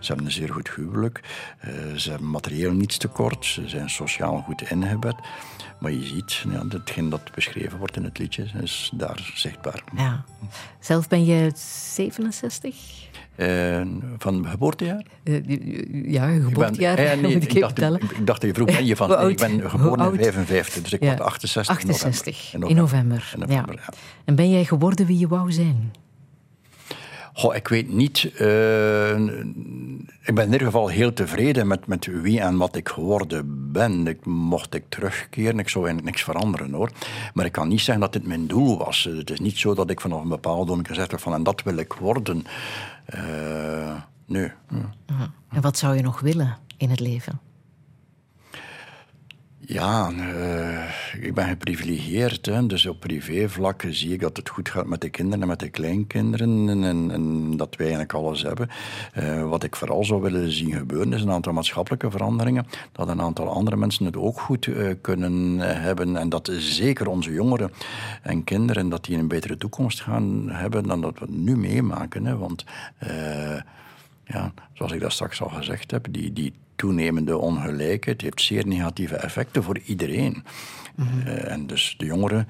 ze 0.00 0.06
hebben 0.06 0.24
een 0.24 0.32
zeer 0.32 0.52
goed 0.52 0.70
huwelijk. 0.70 1.20
Uh, 1.64 1.96
ze 1.96 2.10
hebben 2.10 2.30
materieel 2.30 2.72
niets 2.72 2.96
tekort. 2.96 3.44
Ze 3.44 3.68
zijn 3.68 3.90
sociaal 3.90 4.42
goed 4.46 4.70
ingebed. 4.70 5.14
Maar 5.82 5.92
je 5.92 6.04
ziet, 6.04 6.32
ja, 6.32 6.64
hetgeen 6.68 7.08
dat 7.08 7.34
beschreven 7.34 7.78
wordt 7.78 7.96
in 7.96 8.04
het 8.04 8.18
liedje, 8.18 8.46
is 8.62 8.90
daar 8.94 9.32
zichtbaar. 9.34 9.82
Ja. 9.96 10.24
Zelf 10.80 11.08
ben 11.08 11.24
je 11.24 11.52
67? 11.54 12.76
Uh, 13.36 13.80
van 14.18 14.46
geboortejaar? 14.46 15.04
ja, 15.92 16.26
geboortejaar, 16.28 16.96
ben, 17.06 17.20
nee, 17.20 17.34
moet 17.34 17.42
ik, 17.42 17.52
ik, 17.52 17.60
dacht, 17.60 17.80
ik, 17.80 18.26
dacht 18.26 18.40
dat 18.40 18.42
je 18.42 18.54
vroeg 18.54 18.66
ben 18.66 18.86
je 18.86 18.96
van... 18.96 19.08
Nee, 19.08 19.30
ik 19.30 19.36
ben 19.36 19.70
geboren 19.70 20.12
in 20.12 20.18
55, 20.18 20.82
dus 20.82 20.92
ik 20.92 21.02
ja. 21.02 21.08
word 21.08 21.20
68, 21.20 21.74
68 21.74 22.52
in 22.52 22.60
november. 22.60 22.76
In 22.76 22.82
november, 22.82 23.30
in 23.32 23.38
november 23.40 23.74
ja. 23.74 23.92
En 24.24 24.34
ben 24.34 24.50
jij 24.50 24.64
geworden 24.64 25.06
wie 25.06 25.18
je 25.18 25.28
wou 25.28 25.52
zijn? 25.52 25.92
Goh, 27.32 27.54
ik 27.54 27.68
weet 27.68 27.88
niet. 27.88 28.32
Uh, 28.40 29.18
ik 30.22 30.34
ben 30.34 30.46
in 30.46 30.52
ieder 30.52 30.66
geval 30.66 30.88
heel 30.88 31.12
tevreden 31.12 31.66
met, 31.66 31.86
met 31.86 32.06
wie 32.06 32.40
en 32.40 32.56
wat 32.56 32.76
ik 32.76 32.88
geworden 32.88 33.72
ben. 33.72 34.06
Ik, 34.06 34.24
mocht 34.24 34.74
ik 34.74 34.84
terugkeren, 34.88 35.58
ik 35.58 35.68
zou 35.68 35.84
eigenlijk 35.84 36.14
niks 36.14 36.24
veranderen 36.24 36.72
hoor. 36.72 36.90
Maar 37.34 37.44
ik 37.44 37.52
kan 37.52 37.68
niet 37.68 37.80
zeggen 37.80 38.00
dat 38.00 38.12
dit 38.12 38.26
mijn 38.26 38.46
doel 38.46 38.78
was. 38.78 39.08
Het 39.16 39.30
is 39.30 39.40
niet 39.40 39.58
zo 39.58 39.74
dat 39.74 39.90
ik 39.90 40.00
vanaf 40.00 40.22
een 40.22 40.28
bepaald 40.28 40.68
moment 40.68 40.88
gezegd 40.88 41.10
heb 41.10 41.20
van 41.20 41.34
en 41.34 41.42
dat 41.42 41.62
wil 41.62 41.76
ik 41.76 41.92
worden. 41.92 42.44
Uh, 43.14 44.02
nee. 44.26 44.52
-huh. 44.66 45.20
En 45.48 45.60
wat 45.60 45.78
zou 45.78 45.96
je 45.96 46.02
nog 46.02 46.20
willen 46.20 46.56
in 46.76 46.90
het 46.90 47.00
leven? 47.00 47.40
Ja, 49.66 50.10
uh, 50.10 51.24
ik 51.24 51.34
ben 51.34 51.48
geprivilegeerd. 51.48 52.46
Hè. 52.46 52.66
Dus 52.66 52.86
op 52.86 53.00
privévlak 53.00 53.84
zie 53.88 54.12
ik 54.12 54.20
dat 54.20 54.36
het 54.36 54.48
goed 54.48 54.68
gaat 54.68 54.86
met 54.86 55.00
de 55.00 55.08
kinderen 55.08 55.42
en 55.42 55.48
met 55.48 55.60
de 55.60 55.68
kleinkinderen. 55.68 56.68
En, 56.68 57.10
en, 57.10 57.56
dat 57.56 57.76
wij 57.76 57.86
eigenlijk 57.86 58.12
alles 58.12 58.42
hebben. 58.42 58.68
Uh, 59.18 59.48
wat 59.48 59.62
ik 59.62 59.76
vooral 59.76 60.04
zou 60.04 60.22
willen 60.22 60.52
zien 60.52 60.72
gebeuren 60.72 61.12
is 61.12 61.22
een 61.22 61.30
aantal 61.30 61.52
maatschappelijke 61.52 62.10
veranderingen. 62.10 62.66
Dat 62.92 63.08
een 63.08 63.20
aantal 63.20 63.48
andere 63.48 63.76
mensen 63.76 64.04
het 64.04 64.16
ook 64.16 64.40
goed 64.40 64.66
uh, 64.66 64.94
kunnen 65.00 65.58
hebben. 65.58 66.16
En 66.16 66.28
dat 66.28 66.50
zeker 66.58 67.08
onze 67.08 67.32
jongeren 67.32 67.72
en 68.22 68.44
kinderen 68.44 68.88
dat 68.88 69.04
die 69.04 69.18
een 69.18 69.28
betere 69.28 69.56
toekomst 69.56 70.00
gaan 70.00 70.50
hebben 70.50 70.86
dan 70.86 71.00
dat 71.00 71.18
we 71.18 71.26
nu 71.28 71.56
meemaken. 71.56 72.24
Hè. 72.24 72.36
Want 72.36 72.64
ja, 74.24 74.52
zoals 74.72 74.92
ik 74.92 75.00
dat 75.00 75.12
straks 75.12 75.42
al 75.42 75.48
gezegd 75.48 75.90
heb, 75.90 76.06
die, 76.10 76.32
die 76.32 76.52
toenemende 76.76 77.36
ongelijkheid 77.36 78.20
heeft 78.20 78.40
zeer 78.40 78.66
negatieve 78.66 79.16
effecten 79.16 79.62
voor 79.62 79.78
iedereen. 79.78 80.44
Eh, 81.24 81.50
en 81.50 81.66
dus 81.66 81.94
de 81.98 82.04
jongeren, 82.04 82.48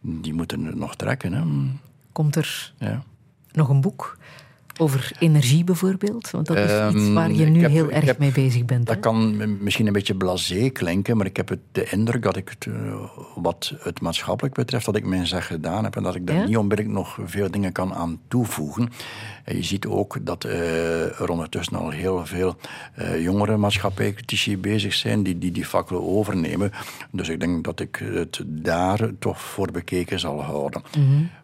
die 0.00 0.34
moeten 0.34 0.64
het 0.64 0.74
nog 0.74 0.96
trekken. 0.96 1.32
Hè. 1.32 1.42
Komt 2.12 2.36
er 2.36 2.72
Ja. 2.78 3.02
nog 3.52 3.68
een 3.68 3.80
boek 3.80 4.18
over 4.80 5.12
energie 5.18 5.64
bijvoorbeeld? 5.64 6.30
Want 6.30 6.46
dat 6.46 6.56
is 6.56 6.62
iets 6.64 6.72
Ehm, 7.04 7.12
waar 7.14 7.32
je 7.32 7.44
nu 7.46 7.60
heb- 7.60 7.70
heel 7.70 7.90
erg 7.90 8.04
heb- 8.04 8.18
mee 8.18 8.32
bezig 8.32 8.64
bent. 8.64 8.86
Dat 8.86 9.00
kan 9.00 9.36
misschien 9.62 9.86
een 9.86 9.92
beetje 9.92 10.14
blasé 10.14 10.68
klinken, 10.68 11.16
maar 11.16 11.26
ik 11.26 11.36
heb 11.36 11.48
het, 11.48 11.58
de 11.72 11.86
indruk 11.90 12.22
dat 12.22 12.36
ik 12.36 12.48
het, 12.48 12.66
eh, 12.74 12.94
wat 13.34 13.74
het 13.80 14.00
maatschappelijk 14.00 14.54
betreft, 14.54 14.84
dat 14.86 14.96
ik 14.96 15.06
mijn 15.06 15.26
zeg 15.26 15.46
gedaan 15.46 15.84
heb 15.84 15.96
en 15.96 16.02
dat 16.02 16.14
ik 16.14 16.26
daar 16.26 16.36
Ja? 16.36 16.44
niet 16.46 16.56
onmiddellijk 16.56 16.94
nog 16.96 17.18
veel 17.24 17.50
dingen 17.50 17.72
kan 17.72 17.94
aan 17.94 18.20
toevoegen. 18.28 18.88
En 19.44 19.56
je 19.56 19.62
ziet 19.62 19.86
ook 19.86 20.16
dat 20.26 20.44
eh, 20.44 21.20
er 21.20 21.28
ondertussen 21.30 21.76
al 21.76 21.90
heel 21.90 22.26
veel 22.26 22.56
eh, 22.94 23.22
jongere 23.22 23.56
maatschappijcritici 23.56 24.58
bezig 24.58 24.94
zijn 24.94 25.22
die, 25.22 25.38
die 25.38 25.50
die 25.52 25.64
fakkelen 25.64 26.02
overnemen. 26.08 26.70
Dus 27.12 27.28
ik 27.28 27.40
denk 27.40 27.64
dat 27.64 27.80
ik 27.80 28.02
het 28.12 28.42
daar 28.46 29.10
toch 29.18 29.40
voor 29.40 29.70
bekeken 29.72 30.20
zal 30.20 30.42
houden. 30.42 30.82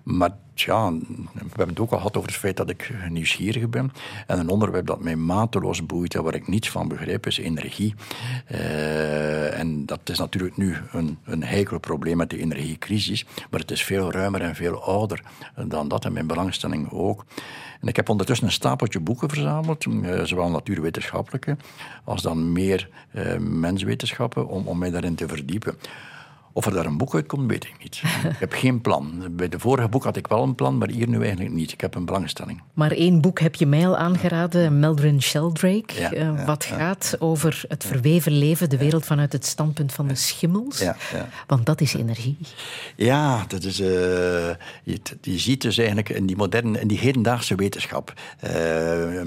Maar 0.07 0.31
tja, 0.55 0.93
we 0.93 1.39
hebben 1.39 1.69
het 1.69 1.81
ook 1.81 1.91
al 1.91 1.97
gehad 1.97 2.16
over 2.16 2.28
het 2.28 2.39
feit 2.39 2.57
dat 2.57 2.70
ik 2.70 2.95
nieuwsgierig 3.09 3.69
ben. 3.69 3.93
En 4.27 4.39
een 4.39 4.49
onderwerp 4.49 4.87
dat 4.87 5.01
mij 5.01 5.16
mateloos 5.16 5.87
boeit 5.87 6.15
en 6.15 6.23
waar 6.23 6.35
ik 6.35 6.49
niets 6.49 6.70
van 6.70 6.89
begrijp, 6.89 7.27
is 7.27 7.39
energie. 7.39 7.95
Eh, 8.47 9.59
en 9.59 9.87
dat 9.87 10.01
is 10.05 10.19
natuurlijk 10.19 10.57
nu 10.57 10.77
een, 10.93 11.19
een 11.24 11.43
heikel 11.45 11.78
probleem 11.78 12.16
met 12.16 12.31
de 12.31 12.39
energiecrisis. 12.39 13.27
Maar 13.51 13.61
het 13.61 13.70
is 13.70 13.85
veel 13.85 14.12
ruimer 14.12 14.41
en 14.41 14.55
veel 14.55 14.83
ouder 14.83 15.23
dan 15.66 15.89
dat. 15.89 16.05
En 16.05 16.12
mijn 16.12 16.27
belangstelling 16.27 16.91
ook. 16.91 17.24
En 17.81 17.89
ik 17.89 17.97
heb 17.97 18.09
ondertussen 18.09 18.47
een 18.47 18.53
stapeltje 18.53 19.01
boeken 19.01 19.28
verzameld, 19.28 19.85
eh, 19.85 20.23
zowel 20.23 20.51
natuurwetenschappelijke 20.51 21.57
als 22.05 22.23
dan 22.23 22.53
meer 22.53 22.89
eh, 23.11 23.37
menswetenschappen, 23.39 24.49
om, 24.49 24.66
om 24.66 24.78
mij 24.78 24.91
daarin 24.91 25.15
te 25.15 25.28
verdiepen. 25.28 25.77
Of 26.57 26.66
er 26.66 26.73
daar 26.73 26.87
een 26.87 26.97
boek 26.97 27.15
uitkomt, 27.15 27.51
weet 27.51 27.65
ik 27.65 27.74
niet. 27.83 28.03
ik 28.33 28.39
heb 28.39 28.53
geen 28.53 28.81
plan. 28.81 29.24
Bij 29.31 29.49
de 29.49 29.59
vorige 29.59 29.89
boek 29.89 30.05
had 30.05 30.16
ik 30.16 30.27
wel 30.27 30.43
een 30.43 30.55
plan, 30.55 30.78
maar 30.78 30.89
hier 30.89 31.09
nu 31.09 31.20
eigenlijk 31.20 31.55
niet. 31.55 31.73
Ik 31.73 31.81
heb 31.81 31.95
een 31.95 32.05
belangstelling. 32.05 32.62
Maar 32.74 32.91
één 32.91 33.20
boek 33.20 33.41
heb 33.41 33.55
je 33.55 33.66
mij 33.66 33.87
al 33.87 33.97
aangeraden, 33.97 34.78
Meldrin 34.78 35.23
Sheldrake. 35.23 36.01
Ja, 36.01 36.12
eh, 36.12 36.47
wat 36.47 36.65
ja. 36.65 36.77
gaat 36.77 37.16
over 37.19 37.65
het 37.69 37.85
verweven 37.85 38.33
leven, 38.33 38.70
de 38.70 38.77
wereld 38.77 39.05
vanuit 39.05 39.33
het 39.33 39.47
standpunt 39.47 39.93
van 39.93 40.07
de 40.07 40.15
schimmels. 40.15 40.78
Ja, 40.78 40.97
ja. 41.12 41.28
Want 41.47 41.66
dat 41.66 41.81
is 41.81 41.95
energie. 41.95 42.37
Ja, 42.95 43.45
dat 43.49 43.65
is, 43.65 43.81
eh, 43.81 43.87
je, 44.83 45.01
je 45.20 45.39
ziet 45.39 45.62
dus 45.62 45.78
eigenlijk 45.78 46.09
in 46.09 46.27
die 46.27 46.37
moderne, 46.37 46.81
in 46.81 46.89
die 46.89 46.99
hedendaagse 46.99 47.55
wetenschap. 47.55 48.12
eh 48.41 49.20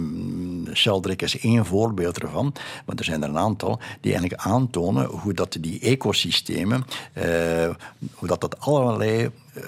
Sheldrake 0.73 1.23
is 1.23 1.39
één 1.39 1.65
voorbeeld 1.65 2.21
ervan, 2.21 2.53
maar 2.85 2.95
er 2.95 3.03
zijn 3.03 3.23
er 3.23 3.29
een 3.29 3.37
aantal 3.37 3.79
die 4.01 4.11
eigenlijk 4.11 4.41
aantonen 4.41 5.05
hoe 5.05 5.33
dat 5.33 5.57
die 5.59 5.79
ecosystemen, 5.79 6.85
hoe 8.13 8.27
dat, 8.27 8.41
dat 8.41 8.59
allerlei 8.59 9.29
eh, 9.53 9.63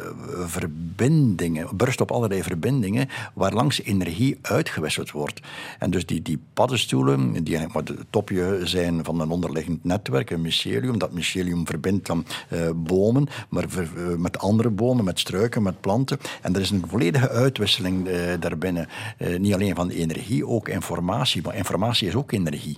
verbindingen, 0.45 1.77
berust 1.77 2.01
op 2.01 2.11
allerlei 2.11 2.43
verbindingen, 2.43 3.09
waarlangs 3.33 3.81
energie 3.81 4.37
uitgewisseld 4.41 5.11
wordt. 5.11 5.41
En 5.79 5.91
dus 5.91 6.05
die, 6.05 6.21
die 6.21 6.39
paddenstoelen, 6.53 7.43
die 7.43 7.57
eigenlijk 7.57 7.89
maar 7.89 7.97
het 7.97 8.05
topje 8.09 8.59
zijn 8.63 9.03
van 9.03 9.19
een 9.19 9.29
onderliggend 9.29 9.83
netwerk, 9.83 10.29
een 10.29 10.41
mycelium, 10.41 10.97
dat 10.97 11.11
mycelium 11.11 11.65
verbindt 11.67 12.07
dan 12.07 12.25
eh, 12.49 12.69
bomen, 12.75 13.27
maar 13.49 13.63
eh, 13.63 14.15
met 14.17 14.39
andere 14.39 14.69
bomen, 14.69 15.05
met 15.05 15.19
struiken, 15.19 15.63
met 15.63 15.81
planten. 15.81 16.17
En 16.41 16.55
er 16.55 16.61
is 16.61 16.69
een 16.69 16.83
volledige 16.87 17.29
uitwisseling 17.29 18.07
eh, 18.07 18.33
daarbinnen. 18.39 18.87
Eh, 19.17 19.39
niet 19.39 19.53
alleen 19.53 19.75
van 19.75 19.89
energie, 19.89 20.47
ook 20.47 20.67
informatie. 20.67 21.41
Maar 21.41 21.55
informatie 21.55 22.07
is 22.07 22.15
ook 22.15 22.31
energie. 22.31 22.77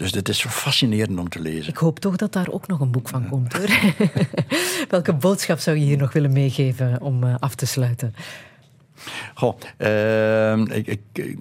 Dus 0.00 0.12
dit 0.12 0.28
is 0.28 0.44
fascinerend 0.44 1.18
om 1.18 1.28
te 1.28 1.40
lezen. 1.40 1.72
Ik 1.72 1.76
hoop 1.76 1.98
toch 1.98 2.16
dat 2.16 2.32
daar 2.32 2.48
ook 2.50 2.66
nog 2.66 2.80
een 2.80 2.90
boek 2.90 3.08
van 3.08 3.28
komt 3.28 3.52
hoor. 3.52 3.68
Welke 4.88 5.12
boodschap 5.12 5.58
zou 5.58 5.76
je 5.76 5.84
hier 5.84 5.96
nog 5.96 6.12
willen 6.12 6.32
meegeven 6.32 7.00
om 7.00 7.24
eh, 7.24 7.34
af 7.38 7.54
te 7.54 7.66
sluiten? 7.66 8.14
Goh, 9.34 9.56
eh, 9.76 10.58
ik, 10.76 10.86
ik, 10.86 11.36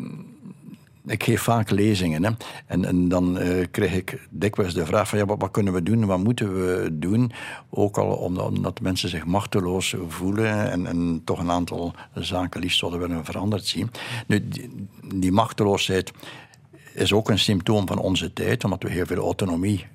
ik 1.06 1.23
geef 1.23 1.41
vaak 1.41 1.69
lezingen. 1.69 2.23
Hè. 2.23 2.31
En, 2.65 2.86
en 2.86 3.07
dan 3.07 3.38
eh, 3.38 3.65
krijg 3.72 3.94
ik 3.94 4.27
dikwijls 4.30 4.73
de 4.73 4.86
vraag 4.86 5.10
van 5.10 5.18
ja, 5.18 5.26
wat, 5.26 5.41
wat 5.41 5.52
kunnen 5.52 5.73
we 5.73 5.84
doen, 5.84 6.06
wat 6.06 6.23
moeten 6.23 6.53
we 6.53 6.90
doen? 6.91 7.31
Ook 7.69 7.98
al 7.98 8.15
omdat, 8.15 8.48
omdat 8.48 8.81
mensen 8.81 9.10
zich 9.10 9.26
machteloos 9.26 9.95
voelen 10.07 10.72
en, 10.72 10.86
en 10.86 11.22
toch 11.26 11.40
een 11.40 11.52
aantal 11.52 11.94
zaken 12.14 12.61
liefst 12.61 12.80
zouden 12.80 12.99
willen 12.99 13.26
veranderd 13.26 13.65
zien. 13.65 13.91
Nu, 14.27 14.48
die, 14.48 14.88
die 15.15 15.31
machteloosheid 15.31 16.11
is 16.99 17.13
ook 17.13 17.30
een 17.30 17.39
symptoom 17.39 17.88
van 17.88 17.97
onze 17.97 18.34
tijd, 18.34 18.63
omdat 18.63 18.84
we 18.84 18.89
heel 18.89 19.05
veel 19.05 19.23
autonomie 19.23 19.88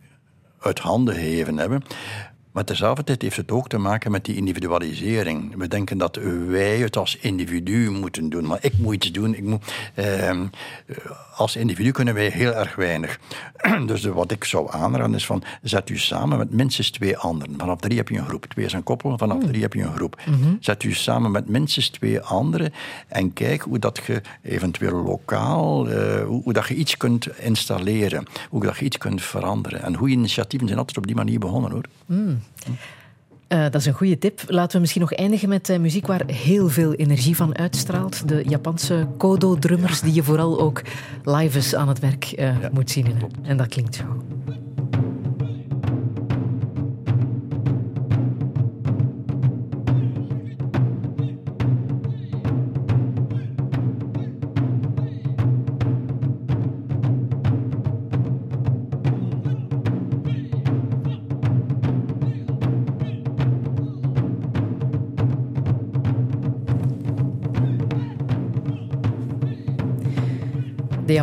uit 0.58 0.78
handen 0.78 1.14
gegeven 1.14 1.58
hebben. 1.58 1.82
Maar 2.54 2.64
tezelfde 2.64 3.16
heeft 3.18 3.36
het 3.36 3.50
ook 3.50 3.68
te 3.68 3.78
maken 3.78 4.10
met 4.10 4.24
die 4.24 4.36
individualisering. 4.36 5.56
We 5.56 5.68
denken 5.68 5.98
dat 5.98 6.18
wij 6.48 6.78
het 6.78 6.96
als 6.96 7.16
individu 7.16 7.90
moeten 7.90 8.30
doen. 8.30 8.46
Maar 8.46 8.58
ik 8.60 8.78
moet 8.78 8.94
iets 8.94 9.12
doen. 9.12 9.34
Ik 9.34 9.42
moet, 9.42 9.72
eh, 9.94 10.40
als 11.36 11.56
individu 11.56 11.90
kunnen 11.90 12.14
wij 12.14 12.28
heel 12.28 12.52
erg 12.54 12.74
weinig. 12.74 13.18
Dus 13.86 14.02
de, 14.02 14.12
wat 14.12 14.30
ik 14.30 14.44
zou 14.44 14.68
aanraden 14.70 15.14
is 15.14 15.26
van, 15.26 15.42
zet 15.62 15.90
u 15.90 15.98
samen 15.98 16.38
met 16.38 16.50
minstens 16.50 16.90
twee 16.90 17.16
anderen. 17.16 17.54
Vanaf 17.58 17.80
drie 17.80 17.96
heb 17.96 18.08
je 18.08 18.18
een 18.18 18.26
groep. 18.26 18.46
Twee 18.46 18.64
is 18.64 18.72
een 18.72 18.82
koppel, 18.82 19.18
vanaf 19.18 19.44
drie 19.44 19.62
heb 19.62 19.72
je 19.72 19.82
een 19.82 19.94
groep. 19.94 20.20
Zet 20.60 20.82
u 20.82 20.92
samen 20.92 21.30
met 21.30 21.48
minstens 21.48 21.88
twee 21.88 22.20
anderen 22.20 22.72
en 23.08 23.32
kijk 23.32 23.62
hoe 23.62 23.78
dat 23.78 24.00
je 24.06 24.22
eventueel 24.42 25.02
lokaal, 25.02 25.88
eh, 25.88 26.24
hoe, 26.24 26.42
hoe 26.42 26.52
dat 26.52 26.66
je 26.66 26.74
iets 26.74 26.96
kunt 26.96 27.38
installeren. 27.38 28.26
Hoe 28.50 28.62
dat 28.62 28.76
je 28.76 28.84
iets 28.84 28.98
kunt 28.98 29.22
veranderen. 29.22 29.82
En 29.82 29.96
goede 29.96 30.12
initiatieven 30.12 30.66
zijn 30.66 30.78
altijd 30.78 30.98
op 30.98 31.06
die 31.06 31.16
manier 31.16 31.38
begonnen 31.38 31.70
hoor. 31.70 31.84
Eh, 33.54 33.62
dat 33.62 33.74
is 33.74 33.86
een 33.86 33.92
goede 33.92 34.18
tip. 34.18 34.40
Laten 34.46 34.74
we 34.74 34.80
misschien 34.80 35.00
nog 35.00 35.12
eindigen 35.12 35.48
met 35.48 35.68
eh, 35.68 35.78
muziek 35.78 36.06
waar 36.06 36.22
heel 36.26 36.68
veel 36.68 36.94
energie 36.94 37.36
van 37.36 37.58
uitstraalt. 37.58 38.28
De 38.28 38.44
Japanse 38.48 39.06
Kodo-drummers, 39.16 40.00
die 40.00 40.14
je 40.14 40.22
vooral 40.22 40.60
ook 40.60 40.82
live 41.24 41.76
aan 41.76 41.88
het 41.88 41.98
werk 41.98 42.24
eh, 42.24 42.56
moet 42.72 42.90
zien. 42.90 43.06
En 43.42 43.56
dat 43.56 43.68
klinkt 43.68 43.94
zo. 43.94 44.04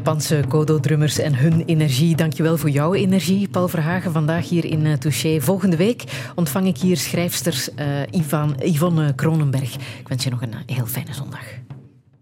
Japanse 0.03 0.43
Kodo-drummers 0.47 1.19
en 1.19 1.35
hun 1.35 1.63
energie. 1.65 2.15
Dankjewel 2.15 2.57
voor 2.57 2.69
jouw 2.69 2.93
energie, 2.93 3.47
Paul 3.47 3.67
Verhagen, 3.67 4.11
vandaag 4.11 4.49
hier 4.49 4.65
in 4.65 4.85
uh, 4.85 4.93
Touché. 4.93 5.41
Volgende 5.41 5.75
week 5.75 6.03
ontvang 6.35 6.67
ik 6.67 6.77
hier 6.77 6.97
schrijfster 6.97 7.65
uh, 7.79 7.85
Ivan, 8.11 8.55
Yvonne 8.59 9.13
Kronenberg. 9.15 9.75
Ik 9.99 10.07
wens 10.07 10.23
je 10.23 10.29
nog 10.29 10.41
een 10.41 10.53
heel 10.65 10.85
fijne 10.85 11.13
zondag. 11.13 11.43